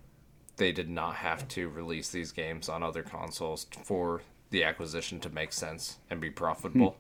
they 0.57 0.71
did 0.71 0.89
not 0.89 1.15
have 1.15 1.47
to 1.49 1.69
release 1.69 2.09
these 2.09 2.31
games 2.31 2.67
on 2.67 2.83
other 2.83 3.03
consoles 3.03 3.67
for 3.83 4.21
the 4.49 4.63
acquisition 4.63 5.19
to 5.21 5.29
make 5.29 5.53
sense 5.53 5.97
and 6.09 6.19
be 6.19 6.29
profitable. 6.29 6.97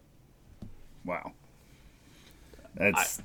Hmm. 0.61 1.09
Wow, 1.09 1.31
that's 2.75 3.21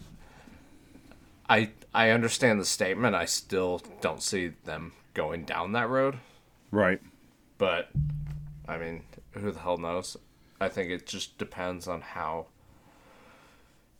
I 1.49 1.71
I 1.95 2.11
understand 2.11 2.61
the 2.61 2.65
statement. 2.65 3.15
I 3.15 3.25
still 3.27 3.83
don't 4.01 4.23
see 4.23 4.53
them 4.65 4.93
going 5.15 5.45
down 5.45 5.73
that 5.73 5.89
road. 5.89 6.19
right. 6.71 7.01
But 7.59 7.91
I 8.67 8.79
mean, 8.79 9.03
who 9.33 9.53
the 9.53 9.61
hell 9.61 9.79
knows? 9.79 10.17
I 10.61 10.69
think 10.69 10.91
it 10.91 11.07
just 11.07 11.39
depends 11.39 11.87
on 11.87 12.01
how 12.01 12.47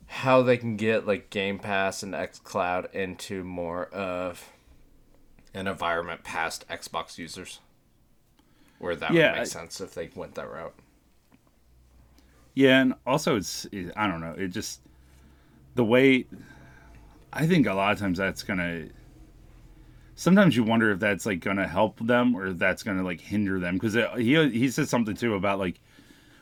how 0.07 0.41
they 0.41 0.57
can 0.57 0.77
get 0.77 1.05
like 1.05 1.29
Game 1.29 1.59
Pass 1.59 2.03
and 2.03 2.13
XCloud 2.13 2.93
into 2.93 3.43
more 3.43 3.85
of 3.87 4.49
an 5.53 5.67
environment 5.67 6.23
past 6.23 6.67
Xbox 6.67 7.17
users. 7.17 7.59
Where 8.79 8.95
that 8.95 9.13
Yeah, 9.13 9.27
would 9.31 9.35
make 9.35 9.41
I- 9.41 9.45
sense 9.45 9.79
if 9.79 9.93
they 9.93 10.09
went 10.13 10.35
that 10.35 10.49
route. 10.49 10.75
Yeah, 12.53 12.81
and 12.81 12.93
also 13.07 13.35
it's 13.37 13.65
it, 13.71 13.91
I 13.95 14.07
don't 14.07 14.21
know. 14.21 14.33
It 14.37 14.49
just 14.49 14.81
the 15.75 15.83
way 15.85 16.25
I 17.31 17.47
think 17.47 17.65
a 17.65 17.73
lot 17.73 17.93
of 17.93 17.99
times 17.99 18.17
that's 18.17 18.43
gonna. 18.43 18.87
Sometimes 20.15 20.55
you 20.55 20.63
wonder 20.63 20.91
if 20.91 20.99
that's 20.99 21.25
like 21.25 21.39
gonna 21.39 21.67
help 21.67 21.97
them 21.99 22.35
or 22.35 22.47
if 22.47 22.57
that's 22.59 22.83
gonna 22.83 23.03
like 23.03 23.19
hinder 23.21 23.59
them 23.59 23.75
because 23.75 23.95
uh, 23.97 24.13
he 24.15 24.49
he 24.49 24.69
said 24.69 24.87
something 24.87 25.15
too 25.15 25.33
about 25.33 25.57
like 25.57 25.79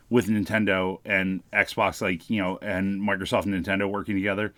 with 0.09 0.27
Nintendo 0.27 0.99
and 1.05 1.41
Xbox 1.53 2.01
like 2.01 2.29
you 2.29 2.41
know 2.41 2.57
and 2.61 3.01
Microsoft 3.01 3.45
and 3.45 3.53
Nintendo 3.53 3.89
working 3.89 4.15
together, 4.15 4.53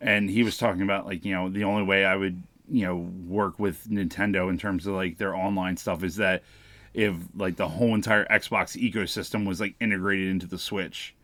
and 0.00 0.30
he 0.30 0.42
was 0.42 0.56
talking 0.56 0.80
about 0.82 1.04
like 1.04 1.24
you 1.26 1.34
know 1.34 1.50
the 1.50 1.64
only 1.64 1.82
way 1.82 2.06
I 2.06 2.16
would 2.16 2.42
you 2.70 2.84
know 2.84 2.96
work 3.26 3.58
with 3.58 3.88
Nintendo 3.88 4.50
in 4.50 4.58
terms 4.58 4.86
of 4.86 4.94
like 4.94 5.18
their 5.18 5.34
online 5.34 5.76
stuff 5.76 6.02
is 6.02 6.16
that 6.16 6.42
if 6.94 7.14
like 7.36 7.56
the 7.56 7.68
whole 7.68 7.94
entire 7.94 8.24
Xbox 8.26 8.76
ecosystem 8.80 9.46
was 9.46 9.60
like 9.60 9.74
integrated 9.80 10.28
into 10.28 10.46
the 10.46 10.58
Switch. 10.58 11.14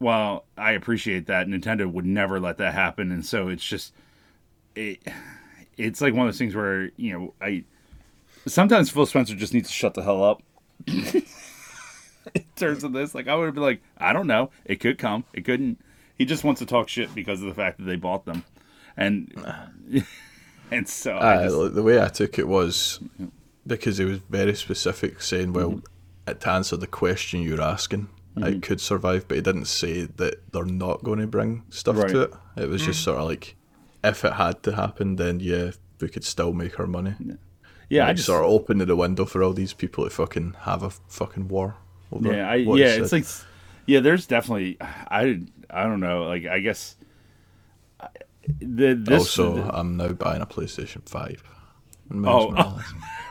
Well, 0.00 0.44
I 0.56 0.72
appreciate 0.72 1.26
that 1.26 1.46
Nintendo 1.46 1.90
would 1.90 2.06
never 2.06 2.38
let 2.38 2.58
that 2.58 2.74
happen, 2.74 3.10
and 3.10 3.24
so 3.24 3.48
it's 3.48 3.64
just 3.64 3.92
it. 4.74 5.00
It's 5.76 6.00
like 6.00 6.14
one 6.14 6.26
of 6.26 6.32
those 6.32 6.38
things 6.38 6.54
where 6.54 6.90
you 6.96 7.12
know 7.12 7.34
I 7.40 7.64
sometimes 8.46 8.90
Phil 8.90 9.06
Spencer 9.06 9.34
just 9.34 9.54
needs 9.54 9.68
to 9.68 9.74
shut 9.74 9.94
the 9.94 10.02
hell 10.02 10.22
up. 10.22 10.42
in 10.86 11.24
terms 12.56 12.84
of 12.84 12.92
this, 12.92 13.14
like 13.14 13.28
I 13.28 13.34
would 13.34 13.54
be 13.54 13.60
like, 13.60 13.80
I 13.96 14.12
don't 14.12 14.26
know, 14.26 14.50
it 14.64 14.76
could 14.80 14.98
come, 14.98 15.24
it 15.32 15.44
couldn't. 15.44 15.80
He 16.16 16.24
just 16.24 16.42
wants 16.42 16.58
to 16.58 16.66
talk 16.66 16.88
shit 16.88 17.14
because 17.14 17.40
of 17.40 17.48
the 17.48 17.54
fact 17.54 17.78
that 17.78 17.84
they 17.84 17.96
bought 17.96 18.24
them, 18.24 18.44
and 18.96 19.32
and 20.70 20.88
so 20.88 21.16
I 21.16 21.36
Uh, 21.36 21.42
just, 21.48 21.74
the 21.74 21.82
way 21.82 22.00
I 22.02 22.08
took 22.08 22.38
it 22.38 22.48
was 22.48 23.00
because 23.66 24.00
it 24.00 24.06
was 24.06 24.18
very 24.30 24.54
specific, 24.54 25.20
saying, 25.22 25.52
"Well, 25.52 25.70
Mm-hmm. 26.26 26.38
to 26.38 26.50
answer 26.50 26.76
the 26.76 26.86
question 26.86 27.42
you're 27.42 27.60
asking, 27.62 28.08
it 28.36 28.62
could 28.62 28.80
survive," 28.80 29.26
but 29.28 29.36
he 29.36 29.42
didn't 29.42 29.66
say 29.66 30.02
that 30.16 30.52
they're 30.52 30.64
not 30.64 31.02
going 31.02 31.18
to 31.20 31.26
bring 31.26 31.62
stuff 31.70 31.96
Right. 31.98 32.08
to 32.10 32.20
it. 32.22 32.32
It 32.56 32.68
was 32.68 32.84
just 32.84 33.02
sort 33.02 33.18
of 33.18 33.26
like, 33.26 33.56
if 34.04 34.24
it 34.24 34.34
had 34.34 34.62
to 34.64 34.72
happen, 34.76 35.16
then 35.16 35.40
yeah, 35.40 35.72
we 36.00 36.08
could 36.08 36.24
still 36.24 36.52
make 36.52 36.78
our 36.80 36.86
money. 36.86 37.14
yeah, 37.90 38.06
I 38.06 38.12
just 38.12 38.26
sort 38.26 38.44
of 38.44 38.50
open 38.50 38.78
the 38.78 38.96
window 38.96 39.24
for 39.24 39.42
all 39.42 39.52
these 39.54 39.72
people 39.74 40.04
to 40.04 40.10
fucking 40.10 40.54
have 40.60 40.82
a 40.82 40.90
fucking 41.08 41.48
war. 41.48 41.76
Over 42.12 42.32
Yeah, 42.32 42.50
I, 42.50 42.54
yeah, 42.56 42.94
it's 43.00 43.12
like, 43.12 43.26
yeah, 43.86 44.00
there's 44.00 44.26
definitely, 44.26 44.76
I, 44.80 45.40
I 45.70 45.82
don't 45.84 46.00
know, 46.00 46.24
like 46.24 46.46
I 46.46 46.60
guess, 46.60 46.96
I- 47.00 47.04
the 48.60 48.94
this 48.94 49.20
also, 49.20 49.54
the- 49.56 49.76
I'm 49.76 49.96
now 49.96 50.08
buying 50.08 50.42
a 50.42 50.46
PlayStation 50.46 51.08
Five. 51.08 51.42
Oh, 52.12 52.82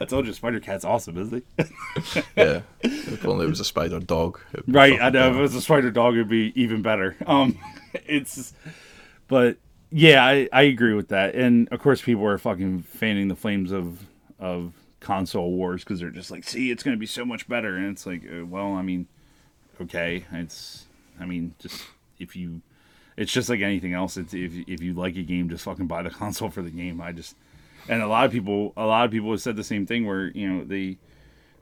I 0.00 0.04
told 0.04 0.26
you, 0.26 0.32
Spider 0.32 0.60
Cat's 0.60 0.84
awesome, 0.84 1.18
isn't 1.18 1.44
he? 1.56 1.64
yeah. 2.36 2.60
If 2.82 3.24
only 3.26 3.46
it 3.46 3.48
was 3.48 3.60
a 3.60 3.64
spider 3.64 3.98
dog. 4.00 4.40
right, 4.66 5.00
I 5.00 5.10
know. 5.10 5.30
If 5.30 5.36
it 5.36 5.40
was 5.40 5.54
a 5.54 5.60
spider 5.60 5.90
dog, 5.90 6.14
it'd 6.14 6.28
be 6.28 6.52
even 6.54 6.82
better. 6.82 7.16
Um, 7.26 7.58
it's, 7.94 8.52
but 9.28 9.56
yeah, 9.90 10.24
I, 10.24 10.48
I 10.52 10.62
agree 10.62 10.94
with 10.94 11.08
that, 11.08 11.34
and 11.34 11.68
of 11.70 11.80
course, 11.80 12.02
people 12.02 12.24
are 12.26 12.38
fucking 12.38 12.82
fanning 12.82 13.28
the 13.28 13.36
flames 13.36 13.72
of 13.72 14.06
of 14.38 14.72
console 15.00 15.52
wars 15.52 15.82
because 15.82 16.00
they're 16.00 16.10
just 16.10 16.30
like, 16.30 16.44
see, 16.44 16.70
it's 16.70 16.82
going 16.82 16.96
to 16.96 17.00
be 17.00 17.06
so 17.06 17.24
much 17.24 17.48
better, 17.48 17.76
and 17.76 17.86
it's 17.86 18.06
like, 18.06 18.22
uh, 18.24 18.44
well, 18.46 18.74
I 18.74 18.82
mean, 18.82 19.06
okay, 19.80 20.24
it's, 20.32 20.86
I 21.18 21.26
mean, 21.26 21.54
just 21.58 21.82
if 22.18 22.36
you, 22.36 22.60
it's 23.20 23.30
just 23.30 23.50
like 23.50 23.60
anything 23.60 23.92
else. 23.92 24.16
It's 24.16 24.32
if 24.32 24.52
if 24.66 24.82
you 24.82 24.94
like 24.94 25.14
a 25.16 25.22
game, 25.22 25.50
just 25.50 25.64
fucking 25.64 25.86
buy 25.86 26.02
the 26.02 26.10
console 26.22 26.48
for 26.48 26.62
the 26.62 26.70
game. 26.70 27.00
I 27.00 27.12
just, 27.12 27.36
and 27.88 28.00
a 28.02 28.08
lot 28.08 28.24
of 28.24 28.32
people, 28.32 28.72
a 28.76 28.86
lot 28.86 29.04
of 29.04 29.10
people 29.10 29.30
have 29.30 29.42
said 29.42 29.56
the 29.56 29.64
same 29.64 29.84
thing 29.86 30.06
where 30.06 30.28
you 30.28 30.48
know 30.50 30.64
they 30.64 30.96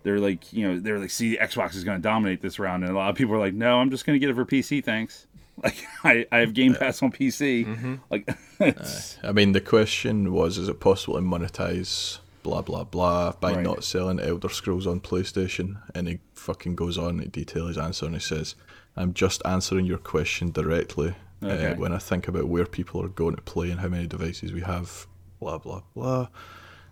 they're 0.04 0.20
like, 0.20 0.52
you 0.52 0.66
know, 0.66 0.78
they're 0.78 1.00
like, 1.00 1.10
see, 1.10 1.36
Xbox 1.36 1.74
is 1.74 1.82
going 1.82 1.98
to 1.98 2.02
dominate 2.02 2.40
this 2.40 2.60
round, 2.60 2.84
and 2.84 2.92
a 2.92 2.96
lot 2.96 3.10
of 3.10 3.16
people 3.16 3.34
are 3.34 3.38
like, 3.38 3.54
no, 3.54 3.80
I'm 3.80 3.90
just 3.90 4.06
going 4.06 4.14
to 4.14 4.20
get 4.20 4.30
it 4.30 4.34
for 4.36 4.44
PC, 4.44 4.82
thanks. 4.84 5.26
Like, 5.60 5.84
I, 6.04 6.24
I 6.30 6.38
have 6.38 6.54
Game 6.54 6.76
Pass 6.76 7.02
on 7.02 7.10
PC. 7.10 7.66
Mm-hmm. 7.66 7.94
Like, 8.10 8.28
it's, 8.60 9.18
I 9.24 9.32
mean, 9.32 9.50
the 9.50 9.60
question 9.60 10.32
was: 10.32 10.56
Is 10.56 10.68
it 10.68 10.78
possible 10.78 11.16
to 11.16 11.20
monetize 11.20 12.18
blah 12.44 12.62
blah 12.62 12.84
blah 12.84 13.32
by 13.32 13.54
Right. 13.54 13.64
not 13.64 13.82
selling 13.82 14.20
Elder 14.20 14.48
Scrolls 14.50 14.86
on 14.86 15.00
PlayStation? 15.00 15.82
And 15.96 16.06
he 16.06 16.20
fucking 16.34 16.76
goes 16.76 16.96
on 16.96 17.18
to 17.18 17.26
detail 17.26 17.66
his 17.66 17.76
answer, 17.76 18.06
and 18.06 18.14
he 18.14 18.20
says, 18.20 18.54
"I'm 18.96 19.12
just 19.12 19.42
answering 19.44 19.84
your 19.84 19.98
question 19.98 20.52
directly. 20.52 21.16
Okay. 21.42 21.72
Uh, 21.72 21.74
when 21.76 21.92
I 21.92 21.98
think 21.98 22.26
about 22.28 22.48
where 22.48 22.66
people 22.66 23.02
are 23.02 23.08
going 23.08 23.36
to 23.36 23.42
play 23.42 23.70
and 23.70 23.80
how 23.80 23.88
many 23.88 24.06
devices 24.06 24.52
we 24.52 24.62
have, 24.62 25.06
blah 25.40 25.58
blah 25.58 25.82
blah." 25.94 26.28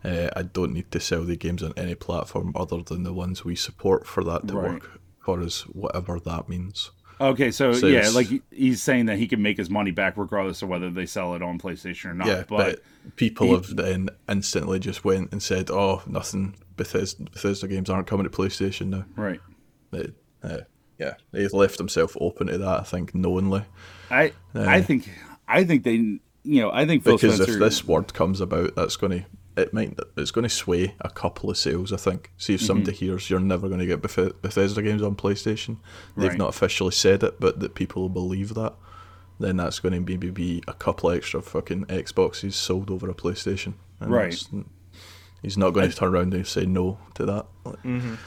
Uh, 0.04 0.28
I 0.36 0.42
don't 0.42 0.72
need 0.72 0.90
to 0.92 1.00
sell 1.00 1.24
the 1.24 1.36
games 1.36 1.62
on 1.64 1.72
any 1.76 1.94
platform 1.96 2.52
other 2.54 2.80
than 2.82 3.02
the 3.02 3.12
ones 3.12 3.44
we 3.44 3.56
support 3.56 4.06
for 4.06 4.22
that 4.24 4.46
to 4.48 4.54
Right. 4.54 4.70
work 4.72 5.00
for 5.24 5.40
us, 5.42 5.62
whatever 5.62 6.20
that 6.20 6.48
means. 6.48 6.90
okay, 7.20 7.50
so, 7.50 7.70
yeah, 7.72 8.10
like 8.10 8.28
he's 8.52 8.82
saying 8.82 9.06
that 9.06 9.16
he 9.18 9.26
can 9.26 9.40
make 9.42 9.56
his 9.56 9.70
money 9.70 9.90
back 9.90 10.16
regardless 10.16 10.60
of 10.62 10.68
whether 10.68 10.90
they 10.90 11.06
sell 11.06 11.34
it 11.34 11.42
on 11.42 11.58
PlayStation 11.58 12.10
or 12.10 12.14
not. 12.14 12.28
Yeah, 12.28 12.44
but, 12.46 12.56
but, 13.04 13.16
people 13.16 13.46
he- 13.48 13.52
have 13.54 13.74
then 13.74 14.10
instantly 14.28 14.78
just 14.78 15.02
went 15.04 15.32
and 15.32 15.42
said, 15.42 15.70
"Oh, 15.70 16.02
nothing. 16.06 16.54
Bethesda, 16.76 17.24
Bethesda 17.24 17.66
games 17.66 17.88
aren't 17.90 18.06
coming 18.06 18.24
to 18.24 18.30
PlayStation 18.30 18.88
now." 18.88 19.06
right. 19.16 19.40
Uh, 20.42 20.58
yeah, 20.98 21.14
he's 21.32 21.52
left 21.52 21.78
himself 21.78 22.16
open 22.20 22.46
to 22.48 22.58
that. 22.58 22.80
I 22.80 22.82
think 22.82 23.14
knowingly, 23.14 23.64
I 24.10 24.32
I 24.54 24.80
think 24.82 25.08
I 25.48 25.64
think 25.64 25.84
they 25.84 25.92
you 25.94 26.20
know 26.62 26.70
I 26.72 26.86
think 26.86 27.04
Phil 27.04 27.16
because 27.16 27.36
Spencer 27.36 27.52
if 27.54 27.58
this 27.58 27.84
word 27.86 28.14
comes 28.14 28.40
about, 28.40 28.74
that's 28.76 28.96
going 28.96 29.20
to 29.20 29.26
it 29.56 29.72
might 29.72 29.98
it's 30.18 30.30
going 30.30 30.42
to 30.42 30.48
sway 30.50 30.94
a 31.00 31.08
couple 31.08 31.48
of 31.50 31.56
sales. 31.56 31.92
I 31.92 31.96
think. 31.96 32.30
See 32.36 32.54
if 32.54 32.60
somebody 32.62 32.92
Mm-hmm. 32.92 33.04
hears 33.06 33.30
you're 33.30 33.40
never 33.40 33.68
going 33.68 33.80
to 33.80 33.86
get 33.86 34.02
Beth- 34.02 34.40
Bethesda 34.42 34.82
games 34.82 35.02
on 35.02 35.16
PlayStation, 35.16 35.78
they've 36.16 36.28
Right. 36.30 36.38
not 36.38 36.50
officially 36.50 36.90
said 36.92 37.22
it, 37.22 37.40
but 37.40 37.60
that 37.60 37.74
people 37.74 38.08
believe 38.08 38.54
that. 38.54 38.74
Then 39.38 39.56
that's 39.58 39.80
going 39.80 39.92
to 39.92 40.00
maybe 40.00 40.30
be 40.30 40.62
a 40.68 40.72
couple 40.72 41.10
extra 41.10 41.42
fucking 41.42 41.86
Xboxes 41.86 42.52
sold 42.54 42.90
over 42.90 43.08
a 43.10 43.14
PlayStation. 43.14 43.74
And 44.00 44.10
Right. 44.10 44.42
That's- 45.46 45.54
He's 45.54 45.56
not 45.58 45.70
going 45.70 45.88
to 45.90 45.96
turn 45.96 46.14
around 46.14 46.34
and 46.34 46.46
say 46.46 46.66
no 46.66 46.98
to 47.14 47.24
that. 47.26 47.46
Like, 47.64 47.78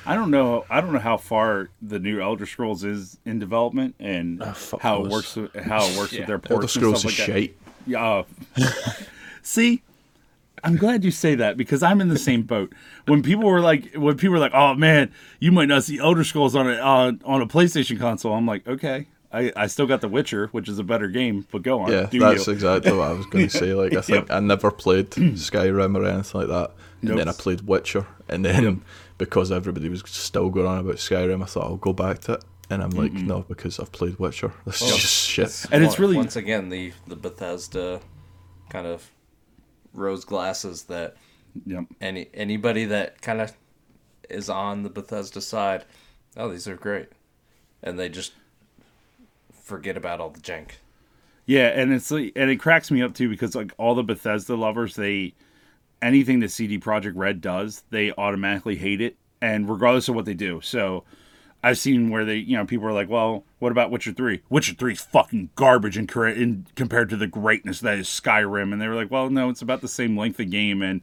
I 0.05 0.15
don't 0.15 0.31
know 0.31 0.65
I 0.69 0.81
don't 0.81 0.93
know 0.93 0.99
how 0.99 1.17
far 1.17 1.69
the 1.81 1.99
new 1.99 2.21
Elder 2.21 2.45
Scrolls 2.45 2.83
is 2.83 3.17
in 3.25 3.39
development 3.39 3.95
and 3.99 4.41
Ah, 4.43 4.53
fuck 4.53 4.81
how 4.81 5.03
it 5.05 5.09
works 5.11 5.35
with, 5.35 5.53
how 5.55 5.83
it 5.85 5.97
works 5.97 6.11
with 6.17 6.27
their 6.27 6.35
Elder 6.35 6.39
ports 6.39 6.75
and 6.75 6.81
Scrolls 6.83 6.99
stuff 7.01 7.11
is 7.13 7.19
like 7.19 7.27
that. 7.27 7.33
shite. 7.33 7.57
Yeah. 7.87 8.05
uh, 8.05 8.23
See, 9.41 9.81
I'm 10.63 10.75
glad 10.75 11.03
you 11.05 11.11
say 11.11 11.35
that 11.35 11.55
because 11.57 11.81
I'm 11.83 12.01
in 12.01 12.09
the 12.09 12.19
same 12.19 12.43
boat. 12.43 12.73
When 13.05 13.23
people 13.23 13.45
were 13.45 13.61
like, 13.61 13.93
when 13.95 14.15
people 14.17 14.31
were 14.33 14.39
like, 14.39 14.53
"Oh 14.53 14.73
man, 14.75 15.11
you 15.39 15.51
might 15.51 15.67
not 15.69 15.83
see 15.83 15.97
Elder 15.99 16.23
Scrolls 16.23 16.55
on 16.55 16.69
a 16.69 16.73
uh, 16.73 17.11
on 17.23 17.41
a 17.41 17.47
PlayStation 17.47 17.97
console," 17.99 18.33
I'm 18.33 18.45
like, 18.45 18.67
okay. 18.67 19.07
I, 19.31 19.53
I 19.55 19.67
still 19.67 19.85
got 19.85 20.01
The 20.01 20.07
Witcher, 20.07 20.47
which 20.53 20.67
is 20.67 20.79
a 20.79 20.83
better 20.83 21.07
game, 21.07 21.45
but 21.51 21.61
go 21.61 21.81
on. 21.81 21.91
Yeah, 21.91 22.07
do 22.07 22.17
that's 22.19 22.47
you. 22.47 22.53
exactly 22.53 22.91
what 22.93 23.09
I 23.09 23.13
was 23.13 23.27
going 23.27 23.47
to 23.49 23.55
say. 23.57 23.75
Like, 23.75 23.93
I 23.93 24.01
think 24.01 24.31
I 24.31 24.39
never 24.39 24.71
played 24.71 25.11
Skyrim 25.11 25.95
or 25.95 26.03
anything 26.05 26.41
like 26.41 26.49
that, 26.49 26.71
and 27.01 27.17
then 27.17 27.27
I 27.29 27.31
played 27.33 27.61
Witcher, 27.61 28.05
and 28.27 28.43
then 28.45 28.83
because 29.17 29.51
everybody 29.51 29.89
was 29.89 30.03
still 30.07 30.49
going 30.49 30.67
on 30.67 30.79
about 30.79 30.95
Skyrim, 30.95 31.41
I 31.41 31.45
thought 31.45 31.65
I'll 31.65 31.77
go 31.77 31.93
back 31.93 32.19
to 32.21 32.33
it, 32.33 32.43
and 32.69 32.81
I'm 32.83 32.91
like, 32.91 33.11
no, 33.13 33.41
because 33.47 33.79
I've 33.79 33.91
played 33.91 34.17
Witcher. 34.19 34.51
This 34.65 34.81
is 34.81 34.97
just 34.97 35.27
shit. 35.27 35.65
And 35.71 35.83
it's 35.83 35.99
really- 35.99 36.17
once 36.17 36.35
again 36.35 36.69
the 36.69 36.93
the 37.07 37.15
Bethesda 37.15 38.01
kind 38.69 38.87
of 38.87 39.09
rose 39.93 40.23
glasses 40.25 40.83
that 40.83 41.15
Yep. 41.65 41.85
any 41.99 42.29
anybody 42.33 42.85
that 42.85 43.21
kind 43.21 43.41
of 43.41 43.53
is 44.29 44.49
on 44.49 44.83
the 44.83 44.89
Bethesda 44.89 45.41
side, 45.41 45.83
oh, 46.37 46.49
these 46.49 46.67
are 46.67 46.75
great, 46.75 47.07
and 47.81 47.97
they 47.97 48.07
just 48.09 48.33
forget 49.51 49.97
about 49.97 50.19
all 50.19 50.29
the 50.29 50.39
jank. 50.39 50.71
Yeah, 51.45 51.67
and 51.69 51.91
it's 51.91 52.11
like, 52.11 52.33
and 52.35 52.51
it 52.51 52.57
cracks 52.57 52.91
me 52.91 53.01
up 53.01 53.15
too 53.15 53.27
because 53.29 53.55
like 53.55 53.73
all 53.79 53.95
the 53.95 54.03
Bethesda 54.03 54.55
lovers, 54.55 54.95
they 54.95 55.33
anything 56.01 56.39
that 56.39 56.51
CD 56.51 56.79
Projekt 56.79 57.13
Red 57.15 57.41
does, 57.41 57.83
they 57.89 58.11
automatically 58.13 58.75
hate 58.75 59.01
it, 59.01 59.17
and 59.41 59.69
regardless 59.69 60.09
of 60.09 60.15
what 60.15 60.25
they 60.25 60.33
do. 60.33 60.61
So 60.61 61.03
I've 61.61 61.77
seen 61.77 62.09
where 62.09 62.23
they, 62.23 62.37
you 62.37 62.55
know, 62.55 62.65
people 62.65 62.87
are 62.87 62.93
like, 62.93 63.09
"Well, 63.09 63.43
what 63.59 63.71
about 63.71 63.91
Witcher 63.91 64.13
Three? 64.13 64.41
Witcher 64.49 64.73
Three 64.73 64.93
is 64.93 65.01
fucking 65.01 65.49
garbage 65.55 65.97
in, 65.97 66.07
in 66.09 66.65
compared 66.75 67.09
to 67.09 67.17
the 67.17 67.27
greatness 67.27 67.81
that 67.81 67.97
is 67.97 68.07
Skyrim." 68.07 68.71
And 68.71 68.81
they 68.81 68.87
were 68.87 68.95
like, 68.95 69.11
"Well, 69.11 69.29
no, 69.29 69.49
it's 69.49 69.61
about 69.61 69.81
the 69.81 69.87
same 69.87 70.17
length 70.17 70.39
of 70.39 70.49
game, 70.49 70.81
and 70.81 71.01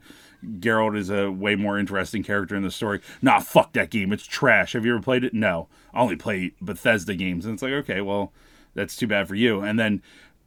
Geralt 0.59 0.97
is 0.97 1.09
a 1.09 1.31
way 1.31 1.55
more 1.55 1.77
interesting 1.77 2.23
character 2.23 2.55
in 2.55 2.63
the 2.63 2.71
story." 2.71 3.01
Nah, 3.21 3.39
fuck 3.39 3.73
that 3.73 3.91
game. 3.91 4.11
It's 4.11 4.25
trash. 4.25 4.73
Have 4.73 4.85
you 4.85 4.93
ever 4.95 5.03
played 5.03 5.23
it? 5.23 5.33
No, 5.33 5.67
I 5.93 6.01
only 6.01 6.15
play 6.15 6.53
Bethesda 6.59 7.13
games, 7.13 7.45
and 7.45 7.53
it's 7.53 7.63
like, 7.63 7.73
okay, 7.73 8.01
well, 8.01 8.33
that's 8.73 8.95
too 8.95 9.07
bad 9.07 9.27
for 9.27 9.35
you. 9.35 9.61
And 9.61 9.79
then 9.79 10.01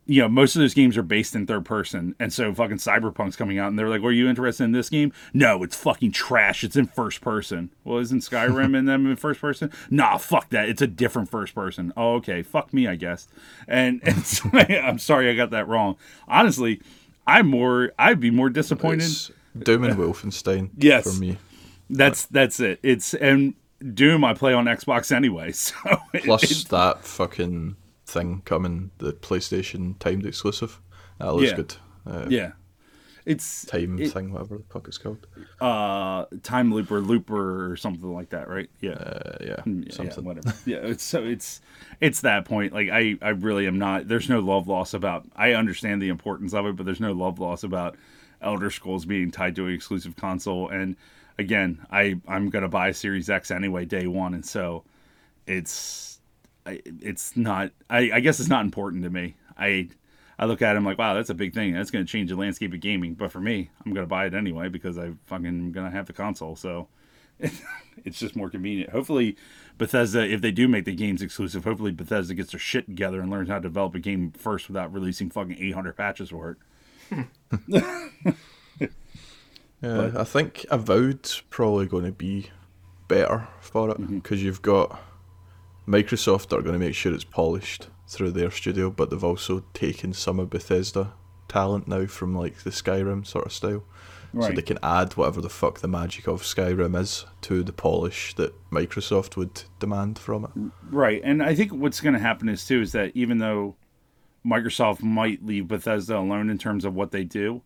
you 0.07 0.23
know, 0.23 0.29
most 0.29 0.57
of 0.57 0.61
those 0.61 0.75
games 0.75 0.97
are 0.97 1.03
based 1.03 1.37
in 1.37 1.47
third 1.47 1.65
person. 1.65 2.15
And 2.19 2.33
so 2.33 2.53
fucking 2.53 2.79
Cyberpunk's 2.79 3.37
coming 3.37 3.59
out 3.59 3.69
and 3.69 3.79
they're 3.79 3.89
like, 3.89 4.01
Were 4.03 4.11
you 4.13 4.29
interested 4.29 4.65
in 4.65 4.73
this 4.73 4.89
game? 4.89 5.13
No, 5.33 5.63
it's 5.63 5.77
fucking 5.77 6.13
trash. 6.13 6.65
It's 6.65 6.75
in 6.77 6.87
first 6.87 7.21
person. 7.21 7.71
Well, 7.85 7.99
isn't 7.99 8.21
Skyrim 8.21 8.77
in 8.77 8.87
them 8.87 9.07
in 9.07 9.17
first 9.17 9.41
person? 9.41 9.71
Nah, 9.91 10.17
fuck 10.19 10.49
that. 10.51 10.69
It's 10.69 10.83
a 10.83 10.87
different 10.89 11.31
first 11.31 11.55
person. 11.55 11.93
Oh, 11.97 12.15
okay. 12.15 12.43
Fuck 12.43 12.73
me, 12.75 12.89
I 12.89 12.97
guess. 12.97 13.29
And, 13.69 14.01
and 14.05 14.27
so 14.27 14.49
I'm 14.53 14.99
sorry 14.99 15.31
I 15.31 15.35
got 15.37 15.51
that 15.51 15.69
wrong. 15.69 15.97
Honestly, 16.27 16.81
I'm 17.27 17.47
more 17.49 17.93
I'd 17.99 18.19
be 18.21 18.31
more 18.31 18.51
disappointed. 18.51 19.03
It's- 19.03 19.31
Doom 19.59 19.83
and 19.85 19.97
Wolfenstein. 19.97 20.71
Yes. 20.77 21.13
for 21.13 21.21
me. 21.21 21.37
That's 21.89 22.27
that's 22.27 22.61
it. 22.61 22.79
It's 22.85 23.15
and 23.15 23.55
Doom 23.95 24.25
I 24.25 24.33
play 24.35 24.53
on 24.55 24.67
Xbox 24.67 25.11
anyway, 25.11 25.51
so 25.53 25.75
Plus 26.23 26.51
it- 26.65 26.69
that 26.69 27.05
fucking 27.05 27.75
thing 28.11 28.43
coming, 28.45 28.91
the 28.99 29.13
PlayStation 29.13 29.99
timed 29.99 30.27
exclusive. 30.27 30.81
That 31.19 31.33
looks 31.35 31.51
Yeah. 31.51 31.57
good. 31.57 31.75
Uh, 32.07 32.27
yeah, 32.29 32.53
it's 33.27 33.65
Time 33.67 33.99
it- 34.01 34.13
thing, 34.13 34.33
whatever 34.33 34.59
the 34.59 34.65
fuck 34.65 34.89
it's 34.89 34.99
called. 34.99 35.27
uh 35.61 36.25
time 36.43 36.73
looper 36.73 37.01
looper 37.01 37.71
or 37.71 37.77
something 37.77 38.13
like 38.13 38.31
that, 38.31 38.49
right? 38.49 38.71
Yeah. 38.81 38.93
Uh, 38.93 39.37
yeah, 39.41 39.57
Mm, 39.67 39.87
yeah, 39.87 39.93
something. 39.93 40.25
yeah, 40.25 40.29
whatever. 40.29 40.55
yeah, 40.67 40.79
it's 40.79 41.05
so 41.05 41.23
it's 41.23 41.61
it's 42.01 42.23
that 42.23 42.45
point. 42.47 42.73
Like 42.73 42.89
I, 42.89 43.17
I 43.23 43.31
really 43.31 43.67
am 43.67 43.79
not. 43.79 44.09
There's 44.09 44.29
no 44.29 44.41
love 44.41 44.67
loss 44.69 44.95
about. 44.95 45.27
I 45.37 45.53
understand 45.53 46.01
the 46.01 46.09
importance 46.09 46.55
of 46.55 46.65
it, 46.67 46.77
but 46.77 46.87
there's 46.87 47.01
no 47.01 47.13
love 47.13 47.39
loss 47.39 47.63
about 47.63 47.97
Elder 48.41 48.71
Scrolls 48.71 49.05
being 49.05 49.31
tied 49.31 49.55
to 49.57 49.67
an 49.67 49.75
exclusive 49.75 50.17
console. 50.17 50.69
And 50.71 50.97
again, 51.39 51.85
I 51.91 52.19
I'm 52.27 52.49
gonna 52.49 52.69
buy 52.71 52.93
Series 52.93 53.29
X 53.29 53.51
anyway, 53.51 53.85
day 53.85 54.07
one, 54.07 54.33
and 54.33 54.45
so 54.47 54.83
it's 55.47 56.10
I, 56.71 56.81
it's 57.01 57.37
not. 57.37 57.73
I, 57.89 58.11
I 58.15 58.21
guess 58.21 58.41
it's 58.41 58.49
not 58.49 58.65
important 58.65 59.03
to 59.05 59.11
me. 59.11 59.35
I 59.59 59.89
I 60.39 60.47
look 60.47 60.63
at 60.63 60.77
him 60.77 60.85
like, 60.85 60.99
wow, 60.99 61.15
that's 61.15 61.31
a 61.31 61.35
big 61.35 61.53
thing. 61.55 61.75
That's 61.75 61.91
gonna 61.91 62.05
change 62.05 62.31
the 62.31 62.37
landscape 62.37 62.73
of 62.73 62.81
gaming. 62.81 63.15
But 63.15 63.33
for 63.33 63.41
me, 63.41 63.71
I'm 63.85 63.93
gonna 63.93 64.07
buy 64.07 64.27
it 64.27 64.35
anyway 64.35 64.69
because 64.69 64.99
I 64.99 65.13
fucking 65.27 65.73
gonna 65.73 65.91
have 65.91 66.07
the 66.07 66.13
console. 66.13 66.57
So 66.57 66.89
it's 67.39 68.19
just 68.19 68.37
more 68.37 68.49
convenient. 68.51 68.91
Hopefully, 68.91 69.37
Bethesda, 69.79 70.27
if 70.27 70.41
they 70.41 70.51
do 70.53 70.69
make 70.69 70.85
the 70.85 70.95
games 70.95 71.23
exclusive, 71.23 71.65
hopefully 71.65 71.91
Bethesda 71.93 72.35
gets 72.35 72.53
their 72.53 72.61
shit 72.61 72.87
together 72.87 73.21
and 73.21 73.31
learns 73.31 73.49
how 73.49 73.57
to 73.57 73.63
develop 73.63 73.95
a 73.95 73.99
game 73.99 74.33
first 74.33 74.69
without 74.69 74.93
releasing 74.93 75.31
fucking 75.31 75.57
800 75.59 75.97
patches 75.97 76.31
for 76.31 76.57
it. 77.11 77.27
Yeah, 79.83 80.11
I 80.15 80.25
think 80.25 80.67
Avowed's 80.71 81.41
probably 81.49 81.87
going 81.87 82.05
to 82.05 82.13
be 82.13 82.51
better 83.09 83.49
for 83.61 83.89
it 83.91 83.99
Mm-hmm. 83.99 84.17
because 84.19 84.43
you've 84.43 84.61
got 84.61 85.01
Microsoft 85.91 86.53
are 86.57 86.63
going 86.63 86.73
to 86.73 86.79
make 86.79 86.95
sure 86.95 87.13
it's 87.13 87.25
polished 87.25 87.89
through 88.07 88.31
their 88.31 88.51
studio, 88.51 88.91
but 88.91 89.11
they've 89.11 89.25
also 89.25 89.65
taken 89.75 90.13
some 90.13 90.39
of 90.39 90.49
Bethesda 90.49 91.13
talent 91.49 91.89
now 91.89 92.07
from 92.07 92.33
like 92.33 92.59
the 92.59 92.71
Skyrim 92.71 93.27
sort 93.27 93.47
of 93.47 93.53
style, 93.53 93.83
so 94.41 94.53
they 94.53 94.63
can 94.63 94.79
add 94.85 95.15
whatever 95.15 95.41
the 95.41 95.49
fuck 95.49 95.81
the 95.81 95.89
magic 95.89 96.29
of 96.29 96.43
Skyrim 96.43 96.97
is 96.97 97.27
to 97.41 97.65
the 97.65 97.73
polish 97.73 98.35
that 98.35 98.55
Microsoft 98.71 99.37
would 99.37 99.65
demand 99.81 100.17
from 100.17 100.45
it. 100.45 100.73
Right, 100.89 101.21
and 101.25 101.43
I 101.43 101.57
think 101.57 101.73
what's 101.73 102.01
going 102.01 102.15
to 102.15 102.21
happen 102.21 102.49
is 102.49 102.65
too 102.65 102.81
is 102.81 102.93
that 102.93 103.11
even 103.15 103.39
though 103.39 103.75
Microsoft 104.47 105.03
might 105.03 105.45
leave 105.45 105.67
Bethesda 105.67 106.17
alone 106.17 106.51
in 106.51 106.59
terms 106.59 106.85
of 106.85 106.95
what 106.95 107.11
they 107.11 107.25
do, 107.25 107.63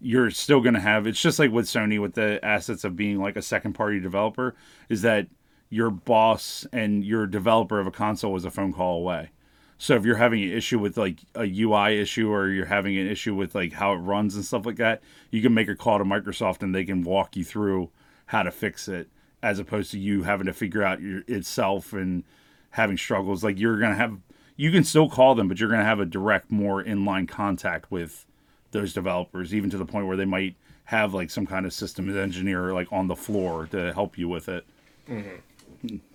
you're 0.00 0.30
still 0.30 0.60
going 0.60 0.74
to 0.74 0.80
have. 0.80 1.06
It's 1.06 1.20
just 1.20 1.38
like 1.38 1.52
with 1.52 1.66
Sony 1.66 2.00
with 2.00 2.14
the 2.14 2.42
assets 2.42 2.84
of 2.84 2.96
being 2.96 3.18
like 3.18 3.36
a 3.36 3.42
second 3.42 3.74
party 3.74 4.00
developer, 4.00 4.56
is 4.88 5.02
that 5.02 5.26
your 5.68 5.90
boss 5.90 6.66
and 6.72 7.04
your 7.04 7.26
developer 7.26 7.80
of 7.80 7.86
a 7.86 7.90
console 7.90 8.36
is 8.36 8.44
a 8.44 8.50
phone 8.50 8.72
call 8.72 8.98
away. 8.98 9.30
So 9.78 9.94
if 9.94 10.04
you're 10.04 10.16
having 10.16 10.42
an 10.42 10.52
issue 10.52 10.78
with 10.78 10.96
like 10.96 11.18
a 11.34 11.44
UI 11.44 11.98
issue 11.98 12.30
or 12.30 12.48
you're 12.48 12.66
having 12.66 12.96
an 12.96 13.06
issue 13.06 13.34
with 13.34 13.54
like 13.54 13.74
how 13.74 13.92
it 13.92 13.98
runs 13.98 14.34
and 14.34 14.44
stuff 14.44 14.64
like 14.64 14.76
that, 14.76 15.02
you 15.30 15.42
can 15.42 15.52
make 15.52 15.68
a 15.68 15.76
call 15.76 15.98
to 15.98 16.04
Microsoft 16.04 16.62
and 16.62 16.74
they 16.74 16.84
can 16.84 17.02
walk 17.02 17.36
you 17.36 17.44
through 17.44 17.90
how 18.26 18.42
to 18.42 18.50
fix 18.50 18.88
it 18.88 19.08
as 19.42 19.58
opposed 19.58 19.90
to 19.90 19.98
you 19.98 20.22
having 20.22 20.46
to 20.46 20.52
figure 20.52 20.82
out 20.82 21.00
your, 21.00 21.22
itself 21.28 21.92
and 21.92 22.24
having 22.70 22.96
struggles. 22.96 23.44
Like 23.44 23.58
you're 23.58 23.78
going 23.78 23.92
to 23.92 23.98
have 23.98 24.18
you 24.56 24.70
can 24.70 24.84
still 24.84 25.10
call 25.10 25.34
them, 25.34 25.48
but 25.48 25.60
you're 25.60 25.68
going 25.68 25.80
to 25.80 25.86
have 25.86 26.00
a 26.00 26.06
direct 26.06 26.50
more 26.50 26.82
inline 26.82 27.28
contact 27.28 27.90
with 27.90 28.24
those 28.70 28.94
developers 28.94 29.54
even 29.54 29.68
to 29.68 29.76
the 29.76 29.84
point 29.84 30.06
where 30.06 30.16
they 30.16 30.24
might 30.24 30.56
have 30.84 31.12
like 31.12 31.28
some 31.28 31.46
kind 31.46 31.66
of 31.66 31.72
systems 31.72 32.16
engineer 32.16 32.72
like 32.72 32.90
on 32.90 33.08
the 33.08 33.16
floor 33.16 33.66
to 33.66 33.92
help 33.92 34.16
you 34.16 34.28
with 34.28 34.48
it. 34.48 34.64
Mm-hmm. 35.08 35.36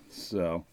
So 0.08 0.64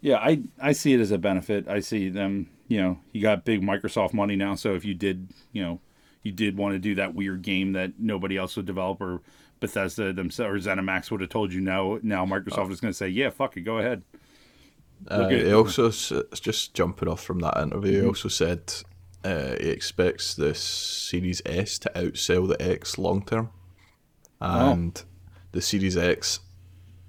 yeah, 0.00 0.16
I 0.18 0.42
I 0.60 0.72
see 0.72 0.94
it 0.94 1.00
as 1.00 1.10
a 1.10 1.18
benefit. 1.18 1.68
I 1.68 1.80
see 1.80 2.08
them, 2.08 2.48
you 2.68 2.80
know, 2.80 2.98
you 3.12 3.22
got 3.22 3.44
big 3.44 3.62
Microsoft 3.62 4.12
money 4.12 4.36
now, 4.36 4.54
so 4.54 4.74
if 4.74 4.84
you 4.84 4.94
did, 4.94 5.28
you 5.52 5.62
know, 5.62 5.80
you 6.22 6.32
did 6.32 6.56
want 6.56 6.74
to 6.74 6.78
do 6.78 6.94
that 6.96 7.14
weird 7.14 7.42
game 7.42 7.72
that 7.72 7.92
nobody 7.98 8.36
else 8.36 8.56
would 8.56 8.66
develop 8.66 9.00
or 9.00 9.22
Bethesda 9.60 10.12
themselves 10.12 10.66
or 10.66 10.70
ZeniMax 10.70 11.10
would 11.10 11.20
have 11.20 11.30
told 11.30 11.52
you 11.52 11.60
no, 11.60 11.98
now 12.02 12.24
Microsoft 12.24 12.70
is 12.70 12.80
going 12.80 12.92
to 12.92 12.96
say, 12.96 13.08
"Yeah, 13.08 13.30
fuck 13.30 13.56
it, 13.56 13.62
go 13.62 13.78
ahead." 13.78 14.02
Uh, 15.06 15.28
he 15.28 15.52
also 15.52 15.90
just 15.90 16.74
jumping 16.74 17.08
off 17.08 17.22
from 17.22 17.38
that 17.40 17.56
interview. 17.60 17.92
Mm-hmm. 17.92 18.02
He 18.02 18.06
also 18.08 18.28
said 18.28 18.72
uh, 19.24 19.54
he 19.60 19.68
expects 19.68 20.34
the 20.34 20.54
Series 20.54 21.40
S 21.46 21.78
to 21.80 21.90
outsell 21.94 22.48
the 22.48 22.60
X 22.60 22.98
long 22.98 23.24
term, 23.24 23.50
Oh. 24.40 24.72
and 24.72 25.02
the 25.52 25.60
Series 25.60 25.96
X 25.96 26.40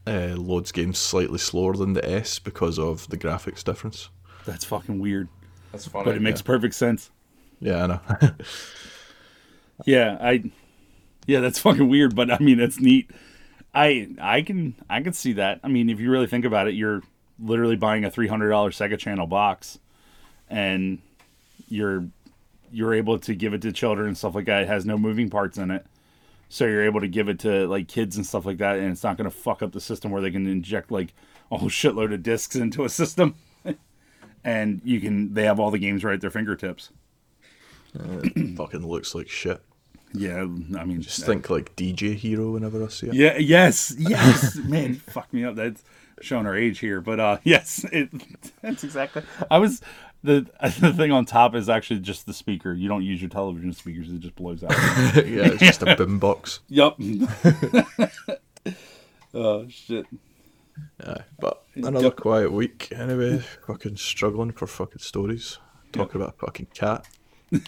uh, 0.10 0.36
loads 0.36 0.72
games 0.72 0.98
slightly 0.98 1.38
slower 1.38 1.76
than 1.76 1.94
the 1.94 2.10
S 2.10 2.40
because 2.40 2.80
of 2.80 3.08
the 3.10 3.18
graphics 3.18 3.64
difference. 3.64 4.10
That's 4.46 4.66
fucking 4.66 5.00
weird, 5.00 5.28
That's 5.72 5.88
funny. 5.88 6.06
but 6.06 6.16
it 6.16 6.22
makes 6.22 6.42
perfect 6.42 6.74
sense. 6.74 7.12
Yeah, 7.60 7.84
I 7.84 7.88
know. 7.88 8.32
Yeah, 9.86 10.18
I 10.20 10.44
Yeah, 11.26 11.40
that's 11.40 11.60
fucking 11.60 11.88
weird, 11.88 12.16
but 12.16 12.30
I 12.32 12.40
mean, 12.40 12.60
it's 12.60 12.80
neat. 12.80 13.12
I 13.74 14.10
I 14.20 14.42
can 14.42 14.76
I 14.90 15.02
can 15.02 15.14
see 15.14 15.34
that. 15.34 15.60
I 15.64 15.68
mean, 15.68 15.90
if 15.90 16.00
you 16.00 16.12
really 16.12 16.28
think 16.28 16.44
about 16.46 16.68
it, 16.68 16.74
you're 16.74 17.02
literally 17.40 17.76
buying 17.78 18.04
a 18.04 18.12
three 18.12 18.28
hundred 18.28 18.50
dollar 18.50 18.72
Sega 18.72 18.98
Channel 18.98 19.28
box, 19.28 19.80
and 20.50 21.00
you're 21.70 22.06
you're 22.72 22.94
able 22.94 23.20
to 23.20 23.34
give 23.34 23.54
it 23.54 23.62
to 23.62 23.72
children 23.72 24.08
and 24.08 24.18
stuff 24.18 24.36
like 24.36 24.46
that. 24.46 24.64
It 24.64 24.68
has 24.68 24.86
no 24.86 24.98
moving 24.98 25.30
parts 25.30 25.58
in 25.58 25.72
it, 25.72 25.86
so 26.50 26.66
you're 26.66 26.84
able 26.84 27.00
to 27.00 27.08
give 27.08 27.30
it 27.30 27.40
to 27.40 27.68
like 27.68 27.88
kids 27.88 28.18
and 28.18 28.26
stuff 28.26 28.46
like 28.46 28.58
that, 28.58 28.78
and 28.78 28.92
it's 28.92 29.04
not 29.04 29.18
going 29.18 29.30
to 29.30 29.36
fuck 29.36 29.62
up 29.62 29.72
the 29.72 29.80
system 29.80 30.12
where 30.12 30.22
they 30.22 30.32
can 30.32 30.48
inject 30.48 30.92
like 30.92 31.14
a 31.52 31.58
whole 31.58 31.70
shitload 31.70 32.14
of 32.14 32.24
discs 32.24 32.56
into 32.56 32.84
a 32.84 32.90
system, 32.90 33.36
and 34.44 34.82
you 34.84 35.00
can 35.00 35.34
they 35.34 35.44
have 35.44 35.60
all 35.60 35.72
the 35.72 35.80
games 35.80 36.04
right 36.04 36.16
at 36.16 36.22
their 36.22 36.30
fingertips. 36.30 36.92
Fucking 37.94 38.88
looks 38.88 39.16
like 39.16 39.30
shit. 39.30 39.62
Yeah, 40.14 40.42
I 40.42 40.86
mean, 40.86 41.02
Just 41.02 41.26
think 41.26 41.50
like 41.50 41.76
DJ 41.76 42.16
Hero 42.16 42.52
whenever 42.52 42.84
I 42.84 42.88
see 42.88 43.08
it. 43.08 43.14
Yeah. 43.14 43.38
Yes. 43.38 43.96
Yes. 43.98 44.56
Man, 44.56 44.96
fuck 44.96 45.32
me 45.32 45.44
up. 45.44 45.56
That's 45.56 45.84
showing 46.22 46.46
our 46.46 46.56
age 46.56 46.80
here, 46.80 47.02
but 47.02 47.20
uh, 47.20 47.38
yes, 47.44 47.86
it, 47.92 48.10
that's 48.62 48.84
exactly. 48.84 49.24
I 49.50 49.60
was 49.60 49.82
the 50.24 50.48
the 50.80 50.94
thing 50.94 51.12
on 51.12 51.26
top 51.26 51.56
is 51.56 51.70
actually 51.70 52.00
just 52.00 52.26
the 52.26 52.34
speaker. 52.34 52.74
You 52.74 52.88
don't 52.88 53.04
use 53.04 53.22
your 53.22 53.30
television 53.30 53.74
speakers; 53.74 54.12
it 54.12 54.20
just 54.20 54.36
blows 54.36 54.64
out. 54.64 54.72
yeah, 54.72 55.48
it's 55.48 55.60
just 55.60 55.82
a 55.82 55.86
boombox. 55.86 56.60
Yep. 56.70 58.76
oh 59.34 59.68
shit. 59.70 60.06
Aye, 61.06 61.24
but 61.40 61.64
another 61.76 62.12
quiet 62.12 62.52
week 62.52 62.90
anyway. 62.96 63.40
Fucking 63.68 63.98
struggling 63.98 64.52
for 64.52 64.68
fucking 64.68 65.00
stories. 65.00 65.58
Talking 65.92 66.22
about 66.22 66.36
a 66.36 66.46
fucking 66.46 66.68
cat. 66.74 67.06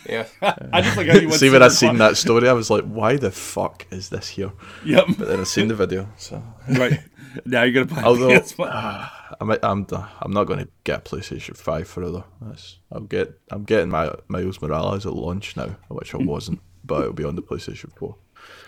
Yeah. 0.07 0.27
I 0.41 0.81
just 0.81 0.95
like 0.95 1.07
how 1.07 1.15
you 1.15 1.27
went 1.27 1.39
See 1.39 1.49
when 1.49 1.63
I 1.63 1.69
super 1.69 1.91
seen 1.91 1.97
that 1.97 2.15
story, 2.15 2.47
I 2.47 2.53
was 2.53 2.69
like, 2.69 2.83
"Why 2.83 3.17
the 3.17 3.31
fuck 3.31 3.87
is 3.89 4.09
this 4.09 4.29
here?" 4.29 4.51
Yep. 4.85 5.05
But 5.17 5.27
then 5.27 5.39
I 5.39 5.43
seen 5.43 5.69
the 5.69 5.75
video, 5.75 6.07
so 6.17 6.43
Right. 6.69 6.99
Now 7.45 7.63
you're 7.63 7.85
gonna 7.85 8.01
buy. 8.01 8.03
Although- 8.03 8.29
a 8.35 8.39
PS5. 8.41 9.11
I'm 9.41 9.51
I'm 9.63 9.87
I'm 10.21 10.31
not 10.31 10.43
going 10.43 10.59
to 10.59 10.67
get 10.83 10.99
a 10.99 11.15
PlayStation 11.15 11.55
Five 11.57 11.87
forever. 11.87 12.25
That's, 12.41 12.77
I'll 12.91 13.01
get 13.01 13.39
I'm 13.49 13.63
getting 13.63 13.89
my 13.89 14.13
Miles 14.27 14.61
Morales 14.61 15.05
at 15.05 15.13
launch 15.13 15.55
now, 15.55 15.77
which 15.87 16.13
I 16.13 16.17
wasn't, 16.21 16.59
but 16.83 17.01
it'll 17.01 17.13
be 17.13 17.23
on 17.23 17.35
the 17.35 17.41
PlayStation 17.41 17.91
Four. 17.95 18.17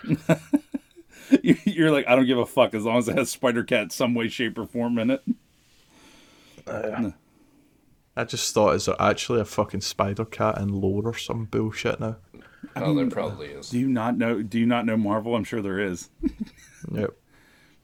you're 1.42 1.90
like, 1.90 2.08
I 2.08 2.16
don't 2.16 2.26
give 2.26 2.38
a 2.38 2.46
fuck 2.46 2.74
as 2.74 2.84
long 2.84 2.98
as 2.98 3.08
it 3.08 3.16
has 3.16 3.30
Spider 3.30 3.62
Cat 3.62 3.92
some 3.92 4.14
way, 4.14 4.28
shape, 4.28 4.58
or 4.58 4.66
form 4.66 4.98
in 4.98 5.10
it. 5.10 5.22
Uh, 6.66 7.10
I 8.16 8.24
just 8.24 8.52
thought, 8.54 8.74
is 8.74 8.86
there 8.86 8.96
actually 8.98 9.40
a 9.40 9.44
fucking 9.44 9.82
Spider 9.82 10.24
Cat 10.24 10.58
in 10.58 10.68
lore 10.68 11.02
or 11.08 11.14
some 11.14 11.44
bullshit 11.44 12.00
now? 12.00 12.16
Oh, 12.76 12.94
there 12.94 13.08
probably 13.10 13.48
is. 13.48 13.70
Do 13.70 13.78
you 13.78 13.88
not 13.88 14.16
know? 14.16 14.42
Do 14.42 14.58
you 14.58 14.66
not 14.66 14.86
know 14.86 14.96
Marvel? 14.96 15.36
I'm 15.36 15.44
sure 15.44 15.60
there 15.62 15.78
is. 15.80 16.08
Yep, 16.90 17.14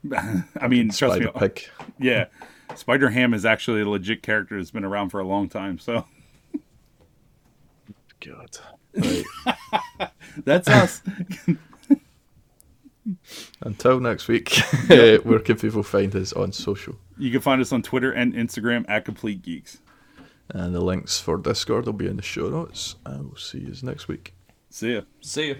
I 0.60 0.68
mean, 0.68 0.90
trust 0.90 1.20
me. 1.20 1.26
Spider 1.26 1.38
Pig. 1.38 1.64
Yeah, 1.98 2.26
Spider 2.74 3.10
Ham 3.10 3.34
is 3.34 3.44
actually 3.44 3.82
a 3.82 3.88
legit 3.88 4.22
character 4.22 4.56
that's 4.56 4.70
been 4.70 4.84
around 4.84 5.10
for 5.10 5.20
a 5.20 5.26
long 5.26 5.48
time. 5.48 5.78
So 5.78 6.04
God. 8.20 8.58
Right. 8.94 9.24
that's 10.44 10.68
us. 10.68 11.02
Until 13.62 13.98
next 13.98 14.28
week, 14.28 14.54
where 14.88 15.40
can 15.40 15.56
people 15.56 15.82
find 15.82 16.14
us 16.14 16.32
on 16.32 16.52
social? 16.52 16.96
you 17.18 17.30
can 17.30 17.40
find 17.40 17.60
us 17.60 17.72
on 17.72 17.82
Twitter 17.82 18.12
and 18.12 18.34
Instagram 18.34 18.84
at 18.88 19.04
Complete 19.04 19.42
Geeks. 19.42 19.78
And 20.48 20.74
the 20.74 20.80
links 20.80 21.20
for 21.20 21.36
Discord 21.36 21.86
will 21.86 21.92
be 21.92 22.06
in 22.06 22.16
the 22.16 22.22
show 22.22 22.48
notes. 22.48 22.96
And 23.04 23.26
we'll 23.26 23.36
see 23.36 23.58
you 23.58 23.74
next 23.82 24.08
week. 24.08 24.34
See 24.70 24.94
ya. 24.94 25.02
See 25.20 25.48
you. 25.48 25.56